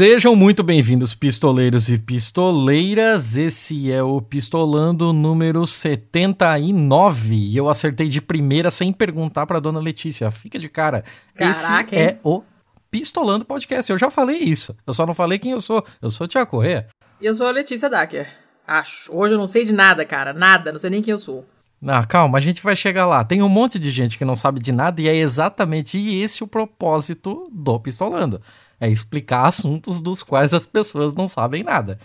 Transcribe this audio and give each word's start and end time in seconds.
Sejam 0.00 0.34
muito 0.34 0.62
bem-vindos, 0.62 1.14
pistoleiros 1.14 1.90
e 1.90 1.98
pistoleiras. 1.98 3.36
Esse 3.36 3.92
é 3.92 4.02
o 4.02 4.18
Pistolando 4.22 5.12
número 5.12 5.66
79. 5.66 7.34
E 7.34 7.54
eu 7.54 7.68
acertei 7.68 8.08
de 8.08 8.18
primeira 8.22 8.70
sem 8.70 8.94
perguntar 8.94 9.44
para 9.44 9.60
dona 9.60 9.78
Letícia. 9.78 10.30
Fica 10.30 10.58
de 10.58 10.70
cara. 10.70 11.04
Caraca, 11.34 11.94
Esse 11.94 11.94
é 11.94 12.18
o 12.24 12.42
Pistolando 12.90 13.44
Podcast. 13.44 13.92
Eu 13.92 13.98
já 13.98 14.08
falei 14.08 14.38
isso. 14.38 14.74
Eu 14.86 14.94
só 14.94 15.04
não 15.04 15.12
falei 15.12 15.38
quem 15.38 15.52
eu 15.52 15.60
sou. 15.60 15.84
Eu 16.00 16.10
sou 16.10 16.24
o 16.24 16.28
Tiago 16.28 16.50
Corrêa. 16.50 16.86
E 17.20 17.26
eu 17.26 17.34
sou 17.34 17.46
a 17.46 17.50
Letícia 17.50 17.90
Dacker. 17.90 18.26
Acho. 18.66 19.14
Hoje 19.14 19.34
eu 19.34 19.38
não 19.38 19.46
sei 19.46 19.66
de 19.66 19.72
nada, 19.74 20.02
cara. 20.06 20.32
Nada. 20.32 20.72
Não 20.72 20.78
sei 20.78 20.88
nem 20.88 21.02
quem 21.02 21.12
eu 21.12 21.18
sou. 21.18 21.44
Ah, 21.86 22.06
calma, 22.06 22.38
a 22.38 22.40
gente 22.40 22.62
vai 22.62 22.74
chegar 22.74 23.04
lá. 23.04 23.22
Tem 23.22 23.42
um 23.42 23.48
monte 23.50 23.78
de 23.78 23.90
gente 23.90 24.16
que 24.16 24.24
não 24.24 24.34
sabe 24.34 24.60
de 24.60 24.72
nada 24.72 24.98
e 25.02 25.08
é 25.08 25.16
exatamente 25.16 25.98
esse 25.98 26.42
o 26.42 26.46
propósito 26.46 27.50
do 27.52 27.78
Pistolando. 27.78 28.40
É 28.80 28.88
explicar 28.88 29.46
assuntos 29.46 30.00
dos 30.00 30.22
quais 30.22 30.54
as 30.54 30.64
pessoas 30.64 31.14
não 31.14 31.28
sabem 31.28 31.62
nada. 31.62 31.98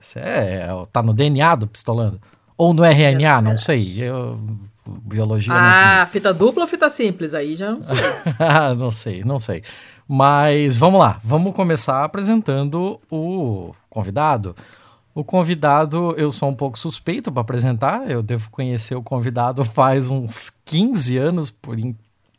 Isso 0.00 0.18
é, 0.18 0.66
tá 0.92 1.02
no 1.02 1.12
DNA 1.12 1.56
do 1.56 1.66
Pistolando. 1.66 2.20
Ou 2.56 2.72
no 2.72 2.84
RNA, 2.84 3.40
não 3.40 3.56
sei. 3.56 4.02
Eu, 4.02 4.38
biologia. 4.86 5.52
Ah, 5.54 6.06
fita 6.06 6.32
dupla 6.32 6.62
ou 6.62 6.68
fita 6.68 6.88
simples? 6.88 7.34
Aí 7.34 7.56
já 7.56 7.70
não 7.70 7.82
sei. 7.82 7.96
não 8.76 8.90
sei, 8.90 9.24
não 9.24 9.38
sei. 9.38 9.62
Mas 10.06 10.76
vamos 10.76 11.00
lá, 11.00 11.20
vamos 11.22 11.54
começar 11.54 12.04
apresentando 12.04 13.00
o 13.10 13.74
convidado. 13.88 14.56
O 15.14 15.24
convidado, 15.24 16.14
eu 16.16 16.30
sou 16.30 16.48
um 16.48 16.54
pouco 16.54 16.78
suspeito 16.78 17.30
para 17.32 17.42
apresentar, 17.42 18.10
eu 18.10 18.22
devo 18.22 18.48
conhecer 18.50 18.94
o 18.94 19.02
convidado 19.02 19.64
faz 19.64 20.08
uns 20.08 20.50
15 20.64 21.16
anos 21.16 21.50
por, 21.50 21.76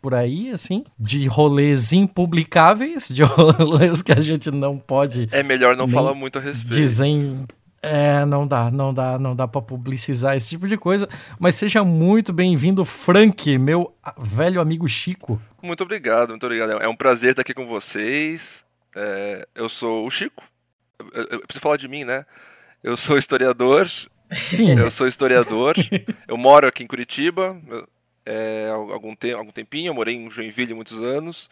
por 0.01 0.15
aí, 0.15 0.49
assim, 0.49 0.83
de 0.97 1.27
rolês 1.27 1.93
impublicáveis, 1.93 3.07
de 3.09 3.21
rolês 3.23 4.01
que 4.01 4.11
a 4.11 4.19
gente 4.19 4.49
não 4.49 4.77
pode. 4.77 5.29
É 5.31 5.43
melhor 5.43 5.77
não 5.77 5.87
falar 5.87 6.13
muito 6.13 6.39
a 6.39 6.41
respeito. 6.41 6.75
Dizem. 6.75 7.45
É, 7.83 8.25
não 8.25 8.47
dá, 8.47 8.69
não 8.69 8.93
dá, 8.93 9.17
não 9.17 9.35
dá 9.35 9.47
para 9.47 9.61
publicizar 9.61 10.35
esse 10.35 10.49
tipo 10.49 10.67
de 10.67 10.77
coisa. 10.77 11.09
Mas 11.39 11.55
seja 11.55 11.83
muito 11.83 12.31
bem-vindo, 12.31 12.85
Frank, 12.85 13.57
meu 13.57 13.95
velho 14.19 14.61
amigo 14.61 14.87
Chico. 14.87 15.41
Muito 15.63 15.83
obrigado, 15.83 16.29
muito 16.29 16.45
obrigado. 16.45 16.71
É 16.73 16.87
um 16.87 16.95
prazer 16.95 17.31
estar 17.31 17.41
aqui 17.41 17.53
com 17.53 17.65
vocês. 17.65 18.63
É, 18.95 19.47
eu 19.55 19.67
sou 19.67 20.05
o 20.05 20.11
Chico. 20.11 20.43
Eu, 21.11 21.23
eu 21.23 21.39
preciso 21.41 21.61
falar 21.61 21.77
de 21.77 21.87
mim, 21.87 22.03
né? 22.03 22.23
Eu 22.83 22.95
sou 22.95 23.17
historiador. 23.17 23.87
Sim. 24.37 24.77
Eu 24.79 24.91
sou 24.91 25.07
historiador. 25.07 25.75
eu 26.27 26.37
moro 26.37 26.67
aqui 26.67 26.83
em 26.83 26.87
Curitiba 26.87 27.59
é, 28.25 28.69
algum, 28.69 29.15
te 29.15 29.31
algum 29.31 29.51
tempinho. 29.51 29.89
Eu 29.89 29.93
morei 29.93 30.15
em 30.15 30.29
Joinville 30.29 30.73
muitos 30.73 30.99
anos. 31.01 31.49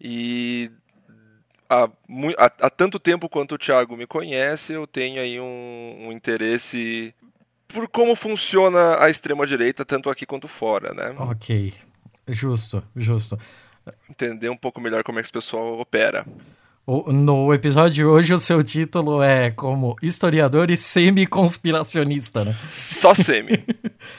E 0.00 0.70
há, 1.68 1.84
há, 1.84 2.52
há 2.60 2.70
tanto 2.70 2.98
tempo 2.98 3.28
quanto 3.28 3.54
o 3.54 3.58
Thiago 3.58 3.96
me 3.96 4.06
conhece, 4.06 4.72
eu 4.72 4.86
tenho 4.86 5.20
aí 5.20 5.40
um, 5.40 6.06
um 6.06 6.12
interesse 6.12 7.14
por 7.68 7.88
como 7.88 8.14
funciona 8.14 9.02
a 9.02 9.10
extrema-direita, 9.10 9.84
tanto 9.84 10.08
aqui 10.08 10.24
quanto 10.24 10.46
fora, 10.46 10.94
né? 10.94 11.14
Ok. 11.18 11.74
Justo, 12.28 12.82
justo. 12.94 13.38
Entender 14.08 14.48
um 14.48 14.56
pouco 14.56 14.80
melhor 14.80 15.02
como 15.02 15.18
é 15.18 15.22
que 15.22 15.26
esse 15.26 15.32
pessoal 15.32 15.78
opera. 15.78 16.24
No 16.86 17.54
episódio 17.54 17.92
de 17.92 18.04
hoje, 18.04 18.34
o 18.34 18.38
seu 18.38 18.62
título 18.62 19.22
é 19.22 19.50
como 19.50 19.96
historiador 20.02 20.70
e 20.70 20.76
semi-conspiracionista, 20.76 22.44
né? 22.44 22.54
Só 22.68 23.14
semi. 23.14 23.64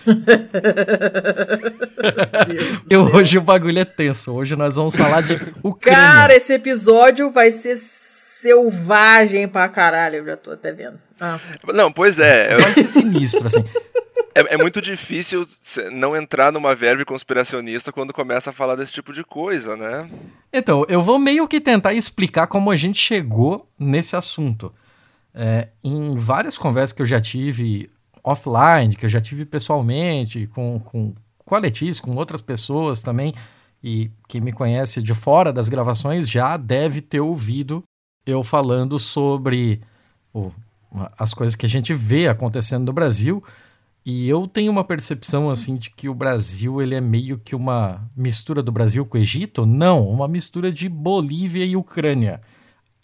Eu, 2.89 3.03
hoje 3.13 3.37
o 3.37 3.41
bagulho 3.41 3.77
é 3.77 3.85
tenso. 3.85 4.33
Hoje 4.33 4.55
nós 4.55 4.77
vamos 4.77 4.95
falar 4.95 5.21
de 5.21 5.35
Ucrânia. 5.61 5.99
Cara, 5.99 6.35
esse 6.35 6.53
episódio 6.53 7.29
vai 7.29 7.51
ser 7.51 7.77
selvagem 7.77 9.47
pra 9.47 9.69
caralho, 9.69 10.15
eu 10.17 10.25
já 10.25 10.37
tô 10.37 10.49
até 10.51 10.71
vendo. 10.71 10.99
Ah. 11.19 11.39
Não, 11.71 11.91
pois 11.91 12.19
é. 12.19 12.55
Vai 12.55 12.73
ser 12.73 12.87
sinistro, 12.87 13.45
assim. 13.45 13.63
É, 14.35 14.55
é, 14.55 14.57
muito 14.57 14.81
difícil 14.81 15.47
não 15.93 16.13
entrar 16.13 16.51
numa 16.51 16.75
verve 16.75 17.05
conspiracionista 17.05 17.89
quando 17.93 18.11
começa 18.11 18.49
a 18.49 18.53
falar 18.53 18.75
desse 18.75 18.91
tipo 18.91 19.13
de 19.13 19.23
coisa, 19.23 19.77
né? 19.77 20.09
Então, 20.51 20.85
eu 20.89 21.01
vou 21.01 21.17
meio 21.17 21.47
que 21.47 21.61
tentar 21.61 21.93
explicar 21.93 22.45
como 22.47 22.69
a 22.69 22.75
gente 22.75 22.99
chegou 22.99 23.65
nesse 23.79 24.13
assunto. 24.13 24.73
É, 25.33 25.69
em 25.81 26.15
várias 26.15 26.57
conversas 26.57 26.91
que 26.91 27.01
eu 27.01 27.05
já 27.05 27.21
tive 27.21 27.89
offline, 28.21 28.97
que 28.97 29.05
eu 29.05 29.09
já 29.09 29.21
tive 29.21 29.45
pessoalmente, 29.45 30.47
com, 30.47 30.81
com, 30.81 31.13
com 31.37 31.55
a 31.55 31.59
Letícia, 31.59 32.03
com 32.03 32.11
outras 32.17 32.41
pessoas 32.41 32.99
também, 32.99 33.33
e 33.81 34.11
quem 34.27 34.41
me 34.41 34.51
conhece 34.51 35.01
de 35.01 35.13
fora 35.13 35.53
das 35.53 35.69
gravações 35.69 36.29
já 36.29 36.57
deve 36.57 36.99
ter 36.99 37.21
ouvido 37.21 37.83
eu 38.25 38.43
falando 38.43 38.99
sobre 38.99 39.79
as 41.17 41.33
coisas 41.33 41.55
que 41.55 41.65
a 41.65 41.69
gente 41.69 41.93
vê 41.93 42.27
acontecendo 42.27 42.85
no 42.85 42.93
Brasil 42.93 43.41
e 44.05 44.29
eu 44.29 44.47
tenho 44.47 44.71
uma 44.71 44.83
percepção 44.83 45.49
assim 45.49 45.77
de 45.77 45.89
que 45.89 46.07
o 46.07 46.13
Brasil 46.13 46.79
ele 46.81 46.93
é 46.93 47.01
meio 47.01 47.39
que 47.39 47.55
uma 47.55 48.07
mistura 48.15 48.61
do 48.61 48.71
Brasil 48.71 49.03
com 49.05 49.17
o 49.17 49.21
Egito? 49.21 49.65
Não, 49.65 50.07
uma 50.07 50.27
mistura 50.27 50.71
de 50.71 50.87
Bolívia 50.87 51.65
e 51.65 51.75
Ucrânia. 51.75 52.39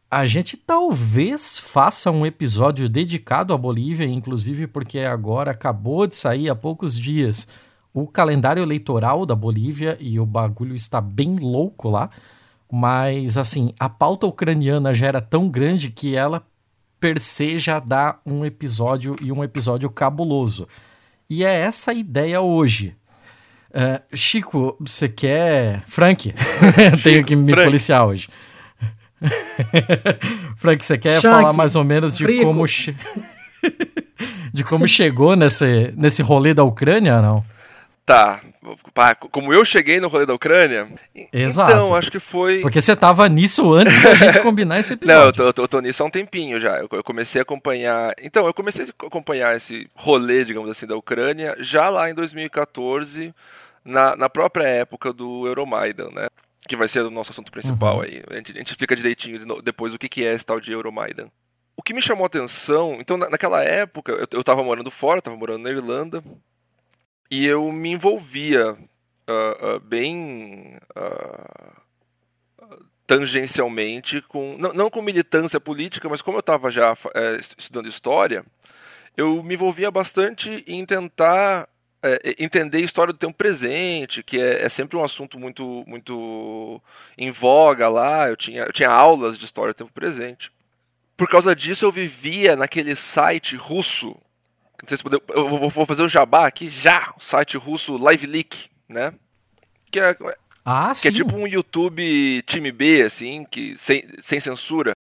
A 0.10 0.26
gente 0.28 0.58
talvez 0.58 1.58
faça 1.58 2.12
um 2.12 2.26
episódio 2.26 2.88
dedicado 2.88 3.54
à 3.54 3.58
Bolívia, 3.58 4.06
inclusive 4.06 4.68
porque 4.68 5.00
agora 5.00 5.52
acabou 5.52 6.06
de 6.06 6.16
sair 6.16 6.50
há 6.50 6.56
poucos 6.56 6.96
dias 6.96 7.48
o 7.94 8.08
calendário 8.08 8.62
eleitoral 8.62 9.26
da 9.26 9.36
Bolívia 9.36 9.98
e 10.00 10.20
o 10.20 10.26
bagulho 10.26 10.76
está 10.76 11.02
bem 11.02 11.36
louco 11.38 11.90
lá. 11.90 12.10
Mas 12.72 13.38
assim, 13.38 13.74
a 13.80 13.90
pauta 13.90 14.28
ucraniana 14.28 14.94
já 14.94 15.08
era 15.08 15.22
tão 15.22 15.50
grande 15.50 15.90
que 15.90 16.16
ela 16.16 16.46
per 17.00 17.20
se 17.20 17.58
já 17.58 17.80
dá 17.80 18.20
um 18.26 18.46
episódio 18.46 19.16
e 19.22 19.32
um 19.32 19.44
episódio 19.44 19.90
cabuloso. 19.90 20.68
E 21.34 21.46
é 21.46 21.62
essa 21.62 21.92
a 21.92 21.94
ideia 21.94 22.42
hoje. 22.42 22.94
Uh, 23.70 24.04
Chico, 24.14 24.76
você 24.82 25.08
quer. 25.08 25.82
Frank, 25.88 26.36
tenho 27.02 27.24
que 27.24 27.38
me 27.38 27.54
Frank. 27.54 27.68
policiar 27.68 28.06
hoje. 28.06 28.28
Frank, 30.58 30.84
você 30.84 30.98
quer 30.98 31.22
falar 31.22 31.54
mais 31.54 31.78
ou 31.78 31.86
menos 31.86 32.18
de 32.18 32.44
como. 32.44 32.68
Che... 32.68 32.94
de 34.54 34.62
como 34.66 34.86
chegou 34.86 35.38
nesse, 35.38 35.94
nesse 35.96 36.22
rolê 36.22 36.54
da 36.54 36.66
Ucrânia, 36.66 37.22
não? 37.22 37.42
Tá. 38.06 38.42
Como 39.32 39.52
eu 39.52 39.66
cheguei 39.66 40.00
no 40.00 40.08
rolê 40.08 40.26
da 40.26 40.36
Ucrânia. 40.36 40.88
Exato. 41.34 41.72
Então, 41.72 41.96
acho 41.96 42.12
que 42.12 42.20
foi. 42.20 42.62
Porque 42.62 42.80
você 42.80 42.96
tava 42.96 43.28
nisso 43.28 43.74
antes 43.74 44.02
da 44.04 44.14
gente 44.14 44.40
combinar 44.44 44.80
esse 44.80 44.94
episódio. 44.94 45.20
Não, 45.20 45.26
eu 45.26 45.34
tô, 45.34 45.44
eu 45.44 45.54
tô, 45.54 45.64
eu 45.64 45.68
tô 45.68 45.82
nisso 45.82 46.04
há 46.04 46.06
um 46.06 46.10
tempinho 46.12 46.60
já. 46.60 46.78
Eu, 46.78 47.04
comecei 47.04 47.40
a 47.40 47.44
acompanhar. 47.44 48.14
Então, 48.22 48.46
eu 48.46 48.54
comecei 48.54 48.86
a 48.86 49.08
acompanhar 49.08 49.56
esse 49.56 49.90
rolê, 49.96 50.46
digamos 50.46 50.70
assim, 50.70 50.86
da 50.86 50.96
Ucrânia 50.96 51.56
já 51.60 51.90
lá 51.90 52.10
em 52.10 52.14
2014, 52.14 53.34
na, 53.84 54.16
na 54.16 54.30
própria 54.30 54.66
época 54.66 55.12
do 55.12 55.48
Euromaidan, 55.48 56.10
né? 56.12 56.28
Que 56.68 56.76
vai 56.76 56.88
ser 56.88 57.02
o 57.02 57.10
nosso 57.10 57.32
assunto 57.32 57.52
principal 57.52 57.96
uhum. 57.96 58.02
aí. 58.04 58.22
A 58.30 58.36
gente, 58.36 58.52
a 58.52 58.58
gente 58.60 58.70
explica 58.70 58.96
direitinho 58.96 59.62
depois 59.64 59.94
o 59.94 59.98
que, 59.98 60.08
que 60.08 60.24
é 60.24 60.34
esse 60.34 60.46
tal 60.46 60.60
de 60.60 60.72
Euromaidan. 60.72 61.28
O 61.76 61.82
que 61.82 61.96
me 61.96 62.02
chamou 62.02 62.26
a 62.26 62.28
atenção, 62.28 62.98
então 63.00 63.18
naquela 63.18 63.64
época 63.64 64.12
eu, 64.12 64.28
eu 64.32 64.44
tava 64.44 64.64
morando 64.64 64.92
fora, 64.92 65.22
tava 65.22 65.36
morando 65.36 65.64
na 65.64 65.72
Irlanda, 65.72 66.24
e 67.32 67.46
eu 67.46 67.72
me 67.72 67.92
envolvia 67.92 68.74
uh, 68.74 69.76
uh, 69.76 69.80
bem 69.80 70.78
uh, 70.96 71.82
tangencialmente 73.08 74.22
com 74.22 74.58
não, 74.58 74.74
não, 74.74 74.90
com 74.90 75.02
militância 75.02 75.60
política, 75.60 76.10
mas 76.10 76.22
como 76.22 76.38
eu 76.38 76.42
estava 76.42 76.70
já 76.70 76.94
é, 77.14 77.38
estudando 77.58 77.88
história, 77.88 78.46
eu 79.18 79.44
me 79.44 79.56
envolvia 79.56 79.92
bastante 79.92 80.64
em 80.66 80.86
tentar 80.86 81.68
é, 82.02 82.36
entender 82.40 82.78
a 82.78 82.82
história 82.82 83.14
do 83.14 83.20
tempo 83.20 83.34
presente, 83.34 84.24
que 84.24 84.40
é, 84.40 84.64
é, 84.64 84.70
sempre 84.70 84.98
um 84.98 85.04
assunto 85.04 85.38
muito 85.40 85.84
muito 85.86 86.82
em 87.18 87.32
voga 87.32 87.90
lá. 87.90 88.30
Eu 88.30 88.38
tinha, 88.38 88.64
eu 88.64 88.72
tinha 88.72 88.90
aulas 88.90 89.38
de 89.38 89.46
história 89.46 89.74
do 89.74 89.78
tempo 89.78 89.92
presente. 89.92 90.52
Por 91.18 91.28
causa 91.28 91.56
disso, 91.56 91.86
eu 91.86 91.92
vivia 91.92 92.56
naquele 92.56 92.96
site 92.96 93.56
russo 93.56 94.16
não 94.82 94.88
sei 94.88 94.98
se 94.98 95.04
poder, 95.04 95.22
eu 95.30 95.48
vou 95.70 95.86
fazer 95.86 96.02
o 96.02 96.10
jabá 96.10 96.48
aqui 96.48 96.70
já, 96.70 97.14
o 97.18 97.24
site 97.24 97.58
russo 97.58 97.98
LiveLeak, 97.98 98.70
né? 98.90 99.14
Que 99.92 100.00
é, 100.00 100.16
ah, 100.64 100.94
que 101.00 101.08
é 101.08 101.12
tipo 101.12 101.36
um 101.36 101.48
YouTube 101.48 102.42
time 102.44 102.72
B, 102.72 103.02
assim, 103.02 103.46
que, 103.50 103.76
sem, 103.78 104.04
sem 104.20 104.40
censura. 104.40 104.94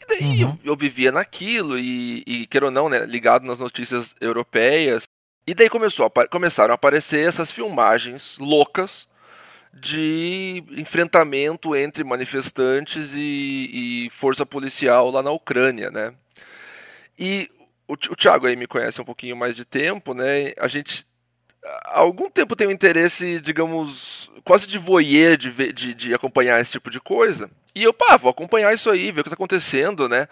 E 0.00 0.06
daí 0.06 0.44
uhum. 0.44 0.58
eu, 0.64 0.72
eu, 0.72 0.76
vivia 0.76 1.12
naquilo 1.12 1.78
e, 1.78 2.22
e, 2.26 2.46
queira 2.46 2.66
ou 2.66 2.72
não, 2.72 2.88
né, 2.88 3.04
ligado 3.04 3.44
nas 3.44 3.60
notícias 3.60 4.14
europeias. 4.20 5.04
E 5.46 5.54
daí 5.54 5.68
começou 5.68 6.06
a, 6.06 6.28
começaram 6.28 6.72
a 6.72 6.74
aparecer 6.74 7.26
essas 7.26 7.50
filmagens 7.50 8.36
loucas 8.38 9.06
de 9.72 10.64
enfrentamento 10.70 11.76
entre 11.76 12.02
manifestantes 12.02 13.14
e, 13.14 14.06
e 14.06 14.10
força 14.10 14.46
policial 14.46 15.10
lá 15.10 15.22
na 15.22 15.30
Ucrânia, 15.30 15.90
né? 15.90 16.14
E 17.18 17.48
o, 17.88 17.94
o 17.94 18.16
Thiago 18.16 18.46
aí 18.46 18.56
me 18.56 18.66
conhece 18.66 19.00
um 19.00 19.04
pouquinho 19.04 19.36
mais 19.36 19.54
de 19.54 19.64
tempo, 19.64 20.14
né? 20.14 20.52
A 20.58 20.68
gente 20.68 21.06
há 21.86 22.00
algum 22.00 22.30
tempo 22.30 22.56
tenho 22.56 22.70
interesse, 22.70 23.40
digamos, 23.40 24.30
quase 24.44 24.66
de 24.66 24.78
voyeur 24.78 25.36
de, 25.36 25.50
ver, 25.50 25.72
de, 25.72 25.94
de 25.94 26.14
acompanhar 26.14 26.60
esse 26.60 26.72
tipo 26.72 26.90
de 26.90 27.00
coisa. 27.00 27.50
E 27.74 27.82
eu, 27.82 27.92
pá, 27.92 28.16
vou 28.16 28.30
acompanhar 28.30 28.72
isso 28.72 28.90
aí, 28.90 29.10
ver 29.10 29.20
o 29.20 29.24
que 29.24 29.30
tá 29.30 29.34
acontecendo, 29.34 30.08
né? 30.08 30.28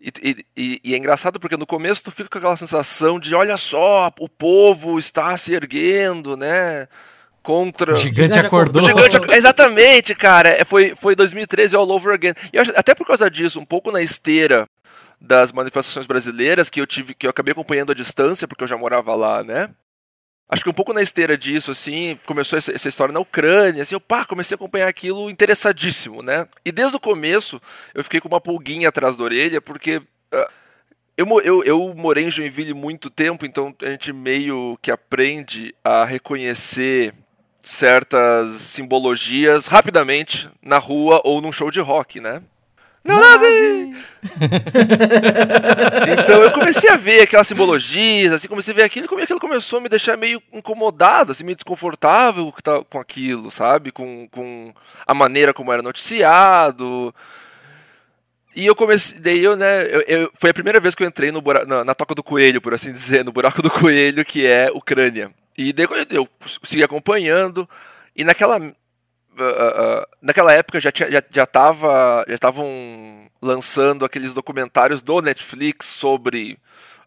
E, 0.00 0.44
e, 0.56 0.80
e, 0.84 0.94
é 0.94 0.98
engraçado 0.98 1.40
porque 1.40 1.56
no 1.56 1.66
começo 1.66 2.04
tu 2.04 2.12
fica 2.12 2.28
com 2.28 2.38
aquela 2.38 2.56
sensação 2.56 3.18
de 3.18 3.34
olha 3.34 3.56
só, 3.56 4.10
o 4.20 4.28
povo 4.28 4.98
está 4.98 5.34
se 5.36 5.54
erguendo, 5.54 6.36
né? 6.36 6.86
Contra. 7.42 7.92
O 7.92 7.96
gigante 7.96 8.38
acordou. 8.38 8.82
O 8.82 8.84
gigante, 8.84 9.18
exatamente, 9.32 10.14
cara. 10.14 10.50
É, 10.50 10.64
foi, 10.64 10.94
foi 10.94 11.14
2013 11.14 11.76
all 11.76 11.88
over 11.90 12.12
again. 12.12 12.34
E 12.52 12.58
até 12.58 12.94
por 12.94 13.06
causa 13.06 13.30
disso, 13.30 13.58
um 13.58 13.64
pouco 13.64 13.90
na 13.90 14.02
esteira 14.02 14.66
das 15.20 15.52
manifestações 15.52 16.06
brasileiras 16.06 16.68
que 16.68 16.80
eu 16.80 16.86
tive, 16.86 17.14
que 17.14 17.26
eu 17.26 17.30
acabei 17.30 17.52
acompanhando 17.52 17.92
à 17.92 17.94
distância, 17.94 18.46
porque 18.46 18.64
eu 18.64 18.68
já 18.68 18.76
morava 18.76 19.14
lá, 19.14 19.42
né? 19.42 19.70
Acho 20.48 20.62
que 20.62 20.70
um 20.70 20.74
pouco 20.74 20.92
na 20.92 21.02
esteira 21.02 21.36
disso, 21.36 21.72
assim, 21.72 22.16
começou 22.24 22.56
essa, 22.56 22.72
essa, 22.72 22.88
história 22.88 23.12
na 23.12 23.18
Ucrânia, 23.18 23.82
assim, 23.82 23.96
eu 23.96 24.00
pá, 24.00 24.24
comecei 24.24 24.54
a 24.54 24.56
acompanhar 24.56 24.86
aquilo 24.86 25.28
interessadíssimo, 25.28 26.22
né? 26.22 26.46
E 26.64 26.70
desde 26.70 26.96
o 26.96 27.00
começo 27.00 27.60
eu 27.92 28.04
fiquei 28.04 28.20
com 28.20 28.28
uma 28.28 28.40
pulguinha 28.40 28.88
atrás 28.88 29.16
da 29.16 29.24
orelha, 29.24 29.60
porque 29.60 29.96
uh, 29.96 30.50
eu, 31.16 31.26
eu, 31.40 31.64
eu 31.64 31.94
morei 31.96 32.24
em 32.24 32.30
Joinville 32.30 32.74
muito 32.74 33.10
tempo, 33.10 33.44
então 33.44 33.74
a 33.82 33.86
gente 33.86 34.12
meio 34.12 34.78
que 34.80 34.92
aprende 34.92 35.74
a 35.82 36.04
reconhecer 36.04 37.12
certas 37.60 38.52
simbologias 38.52 39.66
rapidamente 39.66 40.48
na 40.62 40.78
rua 40.78 41.20
ou 41.24 41.40
num 41.40 41.50
show 41.50 41.72
de 41.72 41.80
rock, 41.80 42.20
né? 42.20 42.40
Não 43.06 43.20
nazi! 43.20 43.94
então 46.18 46.42
eu 46.42 46.50
comecei 46.52 46.90
a 46.90 46.96
ver 46.96 47.22
aquelas 47.22 47.46
simbologias, 47.46 48.32
assim, 48.32 48.48
comecei 48.48 48.72
a 48.72 48.76
ver 48.76 48.82
aquilo 48.82 49.06
e 49.18 49.22
aquilo 49.22 49.40
começou 49.40 49.78
a 49.78 49.82
me 49.82 49.88
deixar 49.88 50.16
meio 50.16 50.42
incomodado, 50.52 51.32
assim, 51.32 51.44
meio 51.44 51.56
desconfortável 51.56 52.52
com 52.90 52.98
aquilo, 52.98 53.50
sabe? 53.50 53.92
Com, 53.92 54.28
com 54.28 54.72
a 55.06 55.14
maneira 55.14 55.54
como 55.54 55.72
era 55.72 55.82
noticiado. 55.82 57.14
E 58.54 58.64
eu 58.64 58.74
comecei, 58.74 59.20
daí 59.20 59.44
eu, 59.44 59.54
né, 59.54 59.82
eu, 59.82 60.00
eu, 60.08 60.32
foi 60.34 60.50
a 60.50 60.54
primeira 60.54 60.80
vez 60.80 60.94
que 60.94 61.02
eu 61.02 61.06
entrei 61.06 61.30
no 61.30 61.42
buraco, 61.42 61.66
na, 61.66 61.84
na, 61.84 61.94
toca 61.94 62.14
do 62.14 62.22
coelho, 62.22 62.60
por 62.60 62.72
assim 62.72 62.90
dizer, 62.90 63.24
no 63.24 63.30
buraco 63.30 63.60
do 63.60 63.70
coelho, 63.70 64.24
que 64.24 64.46
é 64.46 64.70
Ucrânia. 64.72 65.30
E 65.56 65.72
daí 65.72 65.86
eu, 65.90 66.06
eu 66.10 66.28
segui 66.62 66.82
acompanhando, 66.82 67.68
e 68.14 68.24
naquela 68.24 68.58
uh, 69.38 70.02
uh, 70.02 70.06
naquela 70.20 70.52
época 70.52 70.80
já 70.80 70.90
tinha, 70.90 71.10
já, 71.10 71.22
já 71.30 71.46
tava, 71.46 72.24
já 72.28 72.34
estavam 72.34 73.28
lançando 73.40 74.04
aqueles 74.04 74.34
documentários 74.34 75.02
do 75.02 75.20
Netflix 75.20 75.86
sobre 75.86 76.58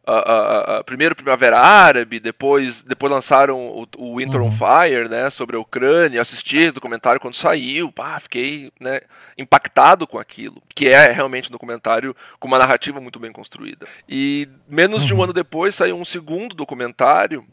uh, 0.10 0.84
primeiro 0.84 1.16
Primavera 1.16 1.60
Árabe, 1.60 2.20
depois, 2.20 2.84
depois 2.84 3.12
lançaram 3.12 3.60
o, 3.60 3.88
o 3.98 4.18
Winter 4.18 4.42
uhum. 4.42 4.48
on 4.48 4.52
Fire, 4.52 5.08
né, 5.10 5.30
sobre 5.30 5.56
a 5.56 5.60
Ucrânia. 5.60 6.22
Assisti 6.22 6.70
o 6.70 6.74
documentário 6.74 7.22
quando 7.22 7.36
saiu, 7.36 7.92
pá, 7.92 8.20
fiquei 8.20 8.72
né, 8.80 9.02
impactado 9.38 10.08
com 10.08 10.18
aquilo, 10.18 10.62
que 10.74 10.88
é 10.88 11.12
realmente 11.12 11.50
um 11.50 11.52
documentário 11.52 12.16
com 12.40 12.48
uma 12.48 12.58
narrativa 12.58 13.00
muito 13.00 13.20
bem 13.20 13.32
construída. 13.32 13.86
E 14.08 14.48
menos 14.68 15.02
uhum. 15.02 15.08
de 15.08 15.14
um 15.14 15.18
uhum. 15.18 15.24
ano 15.26 15.34
depois 15.34 15.76
saiu 15.76 15.98
um 15.98 16.06
segundo 16.06 16.56
documentário. 16.56 17.46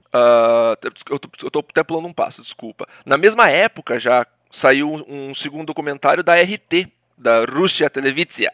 Eu, 1.11 1.19
tô, 1.19 1.29
eu 1.43 1.51
tô 1.51 1.59
até 1.59 1.85
pulando 1.85 2.09
um 2.09 2.13
passo, 2.13 2.41
desculpa. 2.41 2.87
Na 3.05 3.19
mesma 3.19 3.51
época 3.51 4.01
já 4.01 4.27
saiu 4.51 5.05
um 5.09 5.35
segundo 5.35 5.67
documentário 5.67 6.23
da 6.23 6.35
RT, 6.35 6.89
da 7.17 7.45
Rússia 7.45 7.91
Televizia. 7.91 8.53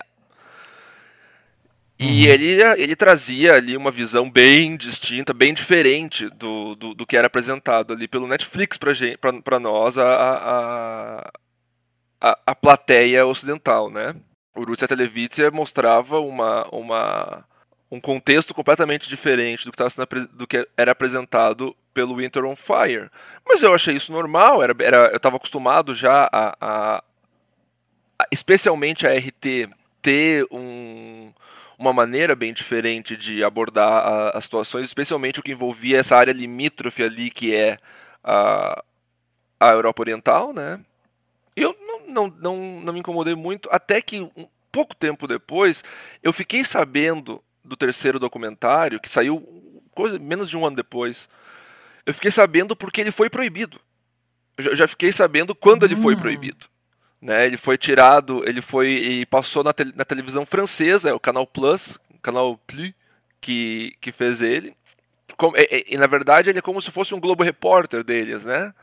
E 1.99 2.27
uhum. 2.27 2.33
ele, 2.33 2.63
ele 2.83 2.97
trazia 2.97 3.55
ali 3.55 3.77
uma 3.77 3.91
visão 3.91 4.29
bem 4.29 4.77
distinta, 4.77 5.33
bem 5.33 5.55
diferente 5.55 6.29
do, 6.31 6.75
do, 6.75 6.95
do 6.95 7.07
que 7.07 7.17
era 7.17 7.29
apresentado 7.29 7.93
ali 7.93 8.09
pelo 8.09 8.27
Netflix 8.27 8.77
para 9.45 9.61
nós, 9.61 9.99
a, 9.99 10.13
a, 10.13 11.31
a, 12.21 12.39
a, 12.47 12.55
plateia 12.57 13.25
ocidental, 13.25 13.89
né? 13.89 14.17
O 14.57 14.65
Rússia 14.65 14.89
Televizia 14.89 15.51
mostrava 15.53 16.19
uma, 16.19 16.67
uma, 16.75 17.45
um 17.89 18.01
contexto 18.01 18.53
completamente 18.53 19.09
diferente 19.09 19.65
do 19.65 19.71
que, 19.71 19.91
sendo, 19.91 20.29
do 20.33 20.47
que 20.47 20.69
era 20.77 20.91
apresentado 20.91 21.75
pelo 21.93 22.17
Winter 22.17 22.45
on 22.45 22.57
Fire. 22.57 23.11
Mas 23.47 23.63
eu 23.63 23.75
achei 23.75 23.95
isso 23.95 24.13
normal, 24.13 24.63
era, 24.63 24.75
era, 24.81 24.97
eu 25.09 25.17
estava 25.17 25.37
acostumado 25.37 25.95
já 25.95 26.29
a, 26.33 26.57
a, 26.61 27.05
a, 28.19 28.27
especialmente 28.31 29.07
a 29.07 29.13
RT, 29.13 29.69
ter 30.01 30.47
um, 30.51 31.33
uma 31.79 31.93
maneira 31.93 32.35
bem 32.35 32.53
diferente 32.53 33.17
de 33.17 33.45
abordar 33.45 34.07
a, 34.07 34.31
as 34.31 34.45
situações, 34.45 34.85
especialmente 34.85 35.41
o 35.41 35.43
que 35.43 35.53
envolvia 35.53 35.99
essa 35.99 36.17
área 36.17 36.33
limítrofe 36.33 37.03
ali, 37.03 37.31
que 37.31 37.55
é 37.55 37.79
a, 38.23 38.83
a 39.61 39.69
Europa 39.71 40.03
Oriental, 40.03 40.53
né? 40.53 40.81
Eu 41.55 41.77
não, 41.81 42.07
não, 42.07 42.35
não, 42.39 42.57
não 42.81 42.93
me 42.93 43.01
incomodei 43.01 43.35
muito, 43.35 43.69
até 43.71 44.01
que 44.01 44.21
um 44.21 44.49
pouco 44.71 44.97
tempo 44.97 45.29
depois 45.29 45.85
eu 46.23 46.33
fiquei 46.33 46.65
sabendo 46.65 47.43
do 47.63 47.77
terceiro 47.77 48.19
documentário, 48.19 48.99
que 48.99 49.09
saiu 49.09 49.41
coisa, 49.95 50.19
menos 50.19 50.49
de 50.49 50.57
um 50.57 50.67
ano 50.67 50.77
depois, 50.77 51.29
eu 52.07 52.15
fiquei 52.15 52.31
sabendo 52.31 52.75
porque 52.75 53.01
ele 53.01 53.11
foi 53.11 53.31
proibido. 53.31 53.81
Eu 54.57 54.77
já 54.77 54.87
fiquei 54.87 55.13
sabendo 55.13 55.55
quando 55.55 55.85
ele 55.85 55.97
foi 55.97 56.15
hum. 56.15 56.21
proibido. 56.21 56.67
Né? 57.21 57.47
Ele 57.47 57.57
foi 57.57 57.79
tirado, 57.79 58.43
ele 58.47 58.61
foi 58.61 58.89
e 58.89 59.27
passou 59.27 59.63
na, 59.63 59.73
te, 59.73 59.85
na 59.95 60.05
televisão 60.05 60.45
francesa, 60.45 61.11
é 61.11 61.15
o 61.15 61.21
canal 61.21 61.47
Plus, 61.47 61.99
o 62.13 62.19
canal 62.21 62.59
Plus, 62.67 62.93
que, 63.41 63.97
que 64.01 64.11
fez 64.11 64.43
ele. 64.43 64.75
Como, 65.37 65.57
e, 65.57 65.87
e, 65.89 65.97
na 65.97 66.07
verdade 66.07 66.51
ele 66.51 66.59
é 66.59 66.63
como 66.63 66.81
se 66.81 66.91
fosse 66.91 67.15
um 67.15 67.21
Globo 67.21 67.43
Repórter 67.43 68.03
deles, 68.03 68.45
né? 68.45 68.75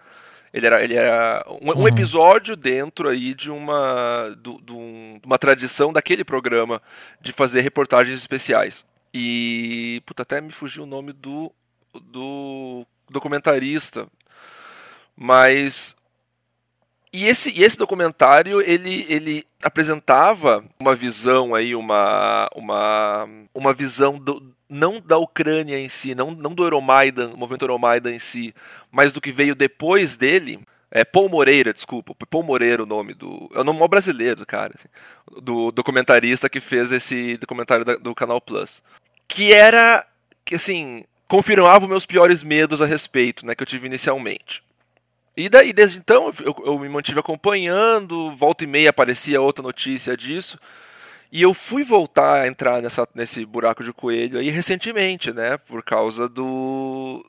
Ele 0.52 0.66
era, 0.66 0.84
ele 0.84 0.96
era 0.96 1.46
um, 1.48 1.72
um 1.72 1.82
uhum. 1.82 1.88
episódio 1.88 2.56
dentro 2.56 3.08
aí 3.08 3.36
de 3.36 3.52
uma, 3.52 4.36
do, 4.38 4.54
do 4.60 4.76
um, 4.76 5.20
uma 5.24 5.38
tradição 5.38 5.94
daquele 5.94 6.24
programa 6.24 6.82
de 7.22 7.32
fazer 7.32 7.62
reportagens 7.62 8.18
especiais. 8.18 8.86
E. 9.14 10.02
Puta, 10.06 10.24
até 10.24 10.42
me 10.42 10.52
fugiu 10.52 10.84
o 10.84 10.88
nome 10.88 11.14
do, 11.14 11.52
do 12.02 12.86
documentarista. 13.10 14.08
Mas. 15.16 15.96
E 17.12 17.26
esse, 17.26 17.52
e 17.52 17.64
esse 17.64 17.78
documentário, 17.78 18.62
ele, 18.62 19.06
ele 19.10 19.44
apresentava 19.64 20.64
uma 20.80 20.96
visão 20.96 21.56
aí, 21.56 21.76
uma, 21.76 22.48
uma, 22.56 23.28
uma 23.54 23.74
visão 23.74 24.20
do, 24.20 24.54
não 24.70 25.02
da 25.02 25.18
Ucrânia 25.18 25.80
em 25.80 25.90
si, 25.90 26.14
não, 26.14 26.30
não 26.30 26.54
do 26.54 26.64
Euromaidan, 26.64 27.32
movimento 27.36 27.64
Euromaidan 27.64 28.12
em 28.12 28.20
si, 28.20 28.54
mas 28.92 29.12
do 29.12 29.20
que 29.20 29.32
veio 29.32 29.56
depois 29.56 30.16
dele. 30.16 30.60
É 30.92 31.06
Paul 31.06 31.30
Moreira, 31.30 31.74
desculpa. 31.74 32.16
Paul 32.30 32.44
Moreira 32.44 32.82
o 32.82 32.86
nome 32.86 33.14
do. 33.14 33.50
É 33.54 33.60
o 33.60 33.64
nome 33.64 33.88
brasileiro, 33.88 34.44
cara. 34.46 34.74
Assim, 34.76 34.88
do 35.42 35.72
documentarista 35.72 36.50
que 36.50 36.60
fez 36.60 36.92
esse 36.92 37.38
documentário 37.38 37.86
da, 37.86 37.96
do 37.96 38.16
Canal 38.16 38.42
Plus. 38.42 38.82
Que 39.28 39.54
era. 39.54 40.06
Que 40.44 40.56
assim 40.56 41.04
confirmava 41.30 41.86
os 41.86 41.90
meus 41.90 42.06
piores 42.08 42.44
medos 42.44 42.82
a 42.82 42.88
respeito, 42.88 43.46
né, 43.46 43.54
que 43.54 43.62
eu 43.62 43.68
tive 43.68 43.86
inicialmente. 43.86 44.64
E 45.38 45.48
daí, 45.48 45.72
desde 45.72 46.00
então, 46.00 46.34
eu, 46.42 46.56
eu 46.66 46.80
me 46.80 46.90
mantive 46.90 47.20
acompanhando, 47.20 48.36
volta 48.36 48.64
e 48.64 48.68
meia 48.68 48.90
aparecia 48.90 49.40
outra 49.40 49.64
notícia 49.64 50.18
disso, 50.18 50.58
e 51.32 51.42
eu 51.44 51.54
fui 51.54 51.84
voltar 51.84 52.42
a 52.42 52.48
entrar 52.48 52.82
nessa, 52.82 53.08
nesse 53.14 53.46
buraco 53.46 53.84
de 53.84 53.94
coelho 53.94 54.40
aí 54.40 54.50
recentemente, 54.50 55.32
né, 55.32 55.56
por 55.58 55.84
causa 55.84 56.28
do... 56.28 57.24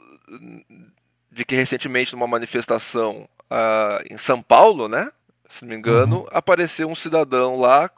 de 1.30 1.44
que 1.44 1.54
recentemente 1.54 2.14
numa 2.14 2.26
manifestação 2.26 3.28
uh, 3.50 4.02
em 4.10 4.16
São 4.16 4.40
Paulo, 4.40 4.88
né, 4.88 5.10
se 5.46 5.62
não 5.62 5.68
me 5.68 5.76
engano, 5.76 6.20
uhum. 6.20 6.26
apareceu 6.32 6.88
um 6.88 6.94
cidadão 6.94 7.60
lá 7.60 7.90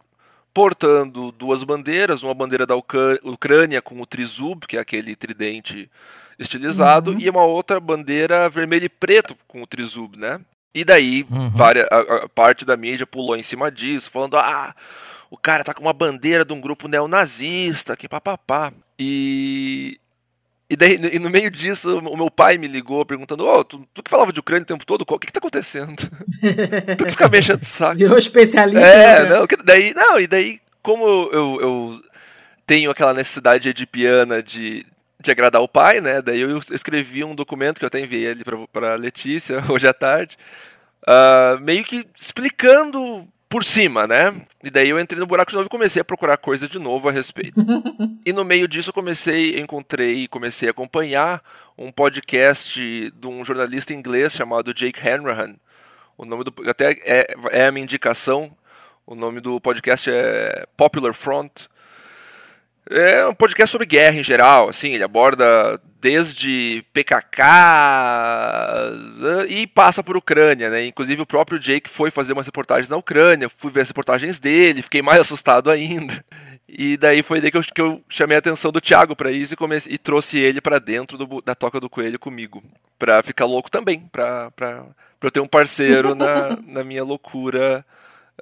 portando 0.52 1.32
duas 1.32 1.64
bandeiras, 1.64 2.22
uma 2.22 2.34
bandeira 2.34 2.66
da 2.66 2.74
Ucrânia 2.76 3.80
com 3.80 4.00
o 4.00 4.06
trizub, 4.06 4.66
que 4.66 4.76
é 4.76 4.80
aquele 4.80 5.16
tridente 5.16 5.90
estilizado, 6.38 7.12
uhum. 7.12 7.18
e 7.20 7.30
uma 7.30 7.44
outra 7.44 7.80
bandeira 7.80 8.48
vermelho 8.48 8.84
e 8.84 8.88
preto 8.88 9.36
com 9.46 9.62
o 9.62 9.66
trizub, 9.66 10.16
né? 10.16 10.40
E 10.74 10.84
daí 10.84 11.26
uhum. 11.30 11.50
várias, 11.50 11.86
a, 11.90 12.24
a, 12.24 12.28
parte 12.28 12.64
da 12.64 12.76
mídia 12.76 13.06
pulou 13.06 13.36
em 13.36 13.42
cima 13.42 13.70
disso, 13.70 14.10
falando: 14.10 14.36
ah, 14.36 14.74
o 15.30 15.36
cara 15.36 15.64
tá 15.64 15.74
com 15.74 15.82
uma 15.82 15.92
bandeira 15.92 16.44
de 16.44 16.52
um 16.52 16.60
grupo 16.60 16.88
neonazista, 16.88 17.96
que 17.96 18.08
papapá. 18.08 18.72
E, 18.98 19.98
e, 20.72 20.76
daí, 20.76 20.98
e 21.12 21.18
no 21.18 21.28
meio 21.28 21.50
disso, 21.50 21.98
o 21.98 22.16
meu 22.16 22.30
pai 22.30 22.56
me 22.56 22.66
ligou 22.66 23.04
perguntando: 23.04 23.44
Ô, 23.44 23.58
oh, 23.58 23.64
tu, 23.64 23.86
tu, 23.92 24.02
que 24.02 24.10
falava 24.10 24.32
de 24.32 24.40
Ucrânia 24.40 24.62
o 24.62 24.66
tempo 24.66 24.86
todo, 24.86 25.02
o 25.02 25.18
que 25.18 25.26
que 25.26 25.32
tá 25.32 25.38
acontecendo? 25.38 25.96
tu 26.96 27.04
que 27.04 27.10
fica 27.10 27.28
mexendo 27.28 27.60
de 27.60 27.66
saco. 27.66 27.98
Virou 27.98 28.16
especialista. 28.16 28.80
É, 28.80 29.24
né? 29.24 29.28
não, 29.28 29.46
daí, 29.62 29.92
não, 29.92 30.18
e 30.18 30.26
daí, 30.26 30.60
como 30.80 31.04
eu, 31.04 31.58
eu 31.60 32.02
tenho 32.66 32.90
aquela 32.90 33.12
necessidade 33.12 33.68
edipiana 33.68 34.42
de, 34.42 34.86
de 35.20 35.30
agradar 35.30 35.60
o 35.60 35.68
pai, 35.68 36.00
né? 36.00 36.22
Daí 36.22 36.40
eu 36.40 36.58
escrevi 36.70 37.22
um 37.22 37.34
documento 37.34 37.78
que 37.78 37.84
eu 37.84 37.88
até 37.88 38.00
enviei 38.00 38.30
ali 38.30 38.42
pra, 38.42 38.56
pra 38.72 38.94
Letícia 38.94 39.62
hoje 39.68 39.86
à 39.86 39.92
tarde, 39.92 40.38
uh, 41.06 41.60
meio 41.60 41.84
que 41.84 42.02
explicando 42.16 43.28
por 43.52 43.62
cima, 43.62 44.06
né? 44.06 44.34
E 44.64 44.70
daí 44.70 44.88
eu 44.88 44.98
entrei 44.98 45.20
no 45.20 45.26
buraco 45.26 45.50
de 45.50 45.56
novo 45.56 45.66
e 45.66 45.68
comecei 45.68 46.00
a 46.00 46.04
procurar 46.04 46.38
coisas 46.38 46.70
de 46.70 46.78
novo 46.78 47.10
a 47.10 47.12
respeito. 47.12 47.60
e 48.24 48.32
no 48.32 48.46
meio 48.46 48.66
disso 48.66 48.88
eu 48.88 48.94
comecei, 48.94 49.60
encontrei, 49.60 50.26
comecei 50.26 50.68
a 50.68 50.70
acompanhar 50.70 51.42
um, 51.76 51.88
um 51.88 51.92
podcast 51.92 53.12
de 53.14 53.26
um 53.26 53.44
jornalista 53.44 53.92
inglês 53.92 54.32
chamado 54.32 54.72
Jake 54.72 55.06
Hanrahan. 55.06 55.54
O 56.16 56.24
nome 56.24 56.44
do 56.44 56.54
até 56.66 56.92
é, 57.04 57.26
é 57.50 57.66
a 57.66 57.70
minha 57.70 57.84
indicação. 57.84 58.50
O 59.06 59.14
nome 59.14 59.38
do 59.38 59.60
podcast 59.60 60.10
é 60.10 60.66
Popular 60.74 61.12
Front. 61.12 61.66
É 62.94 63.26
um 63.26 63.34
podcast 63.34 63.72
sobre 63.72 63.86
guerra 63.86 64.18
em 64.18 64.24
geral, 64.24 64.68
assim, 64.68 64.90
ele 64.92 65.02
aborda 65.02 65.80
desde 65.98 66.84
PKK 66.92 67.42
e 69.48 69.66
passa 69.66 70.02
por 70.02 70.14
Ucrânia, 70.14 70.68
né? 70.68 70.84
Inclusive 70.84 71.22
o 71.22 71.26
próprio 71.26 71.58
Jake 71.58 71.88
foi 71.88 72.10
fazer 72.10 72.34
umas 72.34 72.44
reportagens 72.44 72.90
na 72.90 72.98
Ucrânia, 72.98 73.48
fui 73.48 73.70
ver 73.70 73.80
as 73.80 73.88
reportagens 73.88 74.38
dele, 74.38 74.82
fiquei 74.82 75.00
mais 75.00 75.20
assustado 75.22 75.70
ainda. 75.70 76.22
E 76.68 76.98
daí 76.98 77.22
foi 77.22 77.40
daí 77.40 77.50
que 77.50 77.56
eu, 77.56 77.62
que 77.62 77.80
eu 77.80 78.04
chamei 78.10 78.36
a 78.36 78.40
atenção 78.40 78.70
do 78.70 78.80
Thiago 78.80 79.16
para 79.16 79.30
isso 79.32 79.54
e, 79.54 79.56
comecei, 79.56 79.94
e 79.94 79.98
trouxe 79.98 80.38
ele 80.38 80.60
para 80.60 80.78
dentro 80.78 81.16
do, 81.16 81.40
da 81.40 81.54
Toca 81.54 81.80
do 81.80 81.88
Coelho 81.88 82.18
comigo, 82.18 82.62
para 82.98 83.22
ficar 83.22 83.46
louco 83.46 83.70
também, 83.70 84.00
para 84.10 84.50
eu 85.22 85.30
ter 85.30 85.40
um 85.40 85.48
parceiro 85.48 86.14
na, 86.14 86.58
na 86.66 86.84
minha 86.84 87.04
loucura 87.04 87.84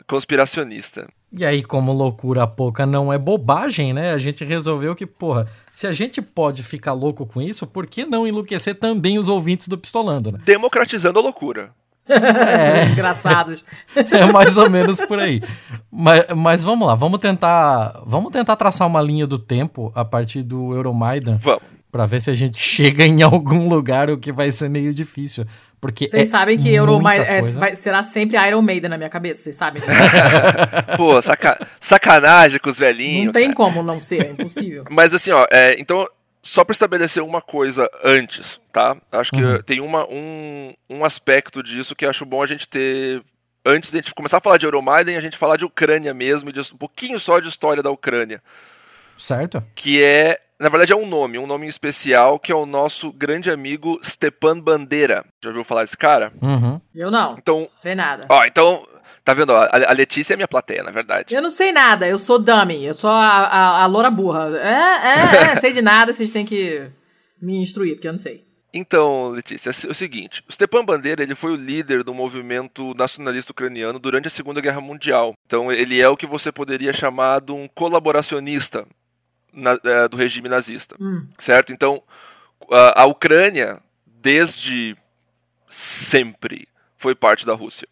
conspiracionista. 0.06 1.08
E 1.32 1.44
aí, 1.44 1.62
como 1.62 1.92
loucura 1.92 2.44
pouca 2.46 2.84
não 2.84 3.12
é 3.12 3.16
bobagem, 3.16 3.92
né? 3.92 4.12
A 4.12 4.18
gente 4.18 4.44
resolveu 4.44 4.96
que, 4.96 5.06
porra, 5.06 5.46
se 5.72 5.86
a 5.86 5.92
gente 5.92 6.20
pode 6.20 6.62
ficar 6.64 6.92
louco 6.92 7.24
com 7.24 7.40
isso, 7.40 7.66
por 7.66 7.86
que 7.86 8.04
não 8.04 8.26
enlouquecer 8.26 8.74
também 8.74 9.16
os 9.16 9.28
ouvintes 9.28 9.68
do 9.68 9.78
Pistolando, 9.78 10.32
né? 10.32 10.40
Democratizando 10.44 11.18
a 11.18 11.22
loucura. 11.22 11.70
É. 12.10 12.86
Engraçados. 12.86 13.64
É 13.94 14.32
mais 14.32 14.56
ou 14.56 14.68
menos 14.68 15.00
por 15.02 15.20
aí. 15.20 15.40
Mas, 15.90 16.26
mas 16.36 16.62
vamos 16.64 16.88
lá, 16.88 16.96
vamos 16.96 17.20
tentar, 17.20 18.02
vamos 18.04 18.32
tentar 18.32 18.56
traçar 18.56 18.88
uma 18.88 19.00
linha 19.00 19.26
do 19.26 19.38
tempo 19.38 19.92
a 19.94 20.04
partir 20.04 20.42
do 20.42 20.74
Euromaidan. 20.74 21.36
Vamos. 21.36 21.62
Pra 21.92 22.06
ver 22.06 22.20
se 22.20 22.30
a 22.30 22.34
gente 22.34 22.58
chega 22.58 23.04
em 23.04 23.22
algum 23.22 23.68
lugar, 23.68 24.10
o 24.10 24.18
que 24.18 24.32
vai 24.32 24.50
ser 24.50 24.68
meio 24.68 24.92
difícil. 24.94 25.44
Porque 25.80 26.06
Vocês 26.06 26.28
é 26.28 26.30
sabem 26.30 26.58
que 26.58 26.68
Euromaidan 26.68 27.22
é, 27.24 27.74
será 27.74 28.02
sempre 28.02 28.36
Iron 28.46 28.60
Maiden 28.60 28.90
na 28.90 28.98
minha 28.98 29.08
cabeça, 29.08 29.42
vocês 29.42 29.56
sabem? 29.56 29.82
né? 29.82 29.88
Pô, 30.96 31.20
saca- 31.22 31.66
sacanagem 31.78 32.60
com 32.60 32.68
os 32.68 32.78
velhinhos. 32.78 33.26
Não 33.26 33.32
tem 33.32 33.50
como 33.52 33.82
não 33.82 33.98
ser, 33.98 34.26
é 34.26 34.30
impossível. 34.30 34.84
Mas 34.90 35.14
assim, 35.14 35.30
ó, 35.30 35.46
é, 35.50 35.80
então, 35.80 36.06
só 36.42 36.64
para 36.64 36.72
estabelecer 36.72 37.22
uma 37.22 37.40
coisa 37.40 37.88
antes, 38.04 38.60
tá? 38.70 38.94
Acho 39.10 39.30
que 39.32 39.62
tem 39.62 39.80
uma, 39.80 40.06
um, 40.06 40.74
um 40.88 41.02
aspecto 41.04 41.62
disso 41.62 41.96
que 41.96 42.04
acho 42.04 42.26
bom 42.26 42.42
a 42.42 42.46
gente 42.46 42.68
ter. 42.68 43.22
Antes 43.64 43.90
de 43.90 43.98
a 43.98 44.00
gente 44.02 44.14
começar 44.14 44.38
a 44.38 44.40
falar 44.40 44.56
de 44.58 44.66
Euromaiden, 44.66 45.16
a 45.16 45.20
gente 45.20 45.36
falar 45.36 45.56
de 45.56 45.64
Ucrânia 45.64 46.12
mesmo, 46.14 46.48
e 46.48 46.52
de 46.52 46.60
um 46.60 46.76
pouquinho 46.78 47.18
só 47.20 47.40
de 47.40 47.48
história 47.48 47.82
da 47.82 47.90
Ucrânia. 47.90 48.42
Certo? 49.18 49.62
Que 49.74 50.02
é. 50.02 50.38
Na 50.60 50.68
verdade, 50.68 50.92
é 50.92 50.96
um 50.96 51.06
nome, 51.06 51.38
um 51.38 51.46
nome 51.46 51.66
especial, 51.66 52.38
que 52.38 52.52
é 52.52 52.54
o 52.54 52.66
nosso 52.66 53.10
grande 53.10 53.50
amigo 53.50 53.98
Stepan 54.04 54.60
Bandeira. 54.60 55.24
Já 55.42 55.48
ouviu 55.48 55.64
falar 55.64 55.80
desse 55.84 55.96
cara? 55.96 56.30
Uhum. 56.42 56.78
Eu 56.94 57.10
não, 57.10 57.34
Então. 57.38 57.66
sei 57.78 57.94
nada. 57.94 58.26
Ó, 58.28 58.44
então. 58.44 58.86
Tá 59.24 59.34
vendo? 59.34 59.52
a 59.54 59.92
Letícia 59.92 60.34
é 60.34 60.36
minha 60.36 60.48
plateia, 60.48 60.82
na 60.82 60.90
verdade. 60.90 61.34
Eu 61.34 61.42
não 61.42 61.50
sei 61.50 61.72
nada, 61.72 62.08
eu 62.08 62.16
sou 62.18 62.38
dummy, 62.38 62.84
eu 62.84 62.94
sou 62.94 63.10
a, 63.10 63.26
a, 63.46 63.82
a 63.82 63.86
loura 63.86 64.10
burra. 64.10 64.50
É, 64.58 65.08
é, 65.08 65.52
é, 65.52 65.56
sei 65.60 65.72
de 65.72 65.82
nada, 65.82 66.12
vocês 66.12 66.30
têm 66.30 66.44
que 66.44 66.90
me 67.40 67.58
instruir, 67.58 67.94
porque 67.94 68.08
eu 68.08 68.12
não 68.12 68.18
sei. 68.18 68.44
Então, 68.72 69.30
Letícia, 69.30 69.70
é 69.70 69.90
o 69.90 69.94
seguinte: 69.94 70.42
o 70.48 70.52
Stepan 70.52 70.84
Bandeira 70.84 71.22
ele 71.22 71.34
foi 71.34 71.52
o 71.52 71.56
líder 71.56 72.02
do 72.02 72.14
movimento 72.14 72.94
nacionalista 72.94 73.52
ucraniano 73.52 73.98
durante 73.98 74.28
a 74.28 74.30
Segunda 74.30 74.60
Guerra 74.60 74.80
Mundial. 74.80 75.34
Então, 75.46 75.70
ele 75.70 76.00
é 76.00 76.08
o 76.08 76.16
que 76.16 76.26
você 76.26 76.50
poderia 76.52 76.92
chamar 76.92 77.40
de 77.40 77.52
um 77.52 77.68
colaboracionista 77.68 78.86
na- 79.52 79.78
eh, 79.84 80.08
do 80.08 80.16
regime 80.16 80.48
nazista, 80.48 80.96
certo? 81.38 81.72
Então, 81.72 82.02
a, 82.70 83.02
a 83.02 83.04
Ucrânia, 83.06 83.80
desde 84.06 84.96
sempre, 85.68 86.66
foi 86.96 87.14
parte 87.14 87.46
da 87.46 87.54
Rússia. 87.54 87.88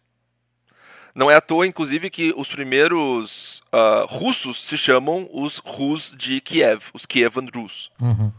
Não 1.15 1.29
é 1.29 1.35
à 1.35 1.41
toa, 1.41 1.65
inclusive, 1.67 2.09
que 2.09 2.33
os 2.37 2.47
primeiros 2.49 3.61
ah, 3.71 4.05
russos 4.07 4.61
se 4.63 4.77
chamam 4.77 5.27
os 5.33 5.57
Rus 5.57 6.13
de 6.15 6.39
Kiev, 6.39 6.83
os 6.93 7.05
Kievan 7.05 7.47
Rus 7.53 7.91
Uhum. 7.99 8.31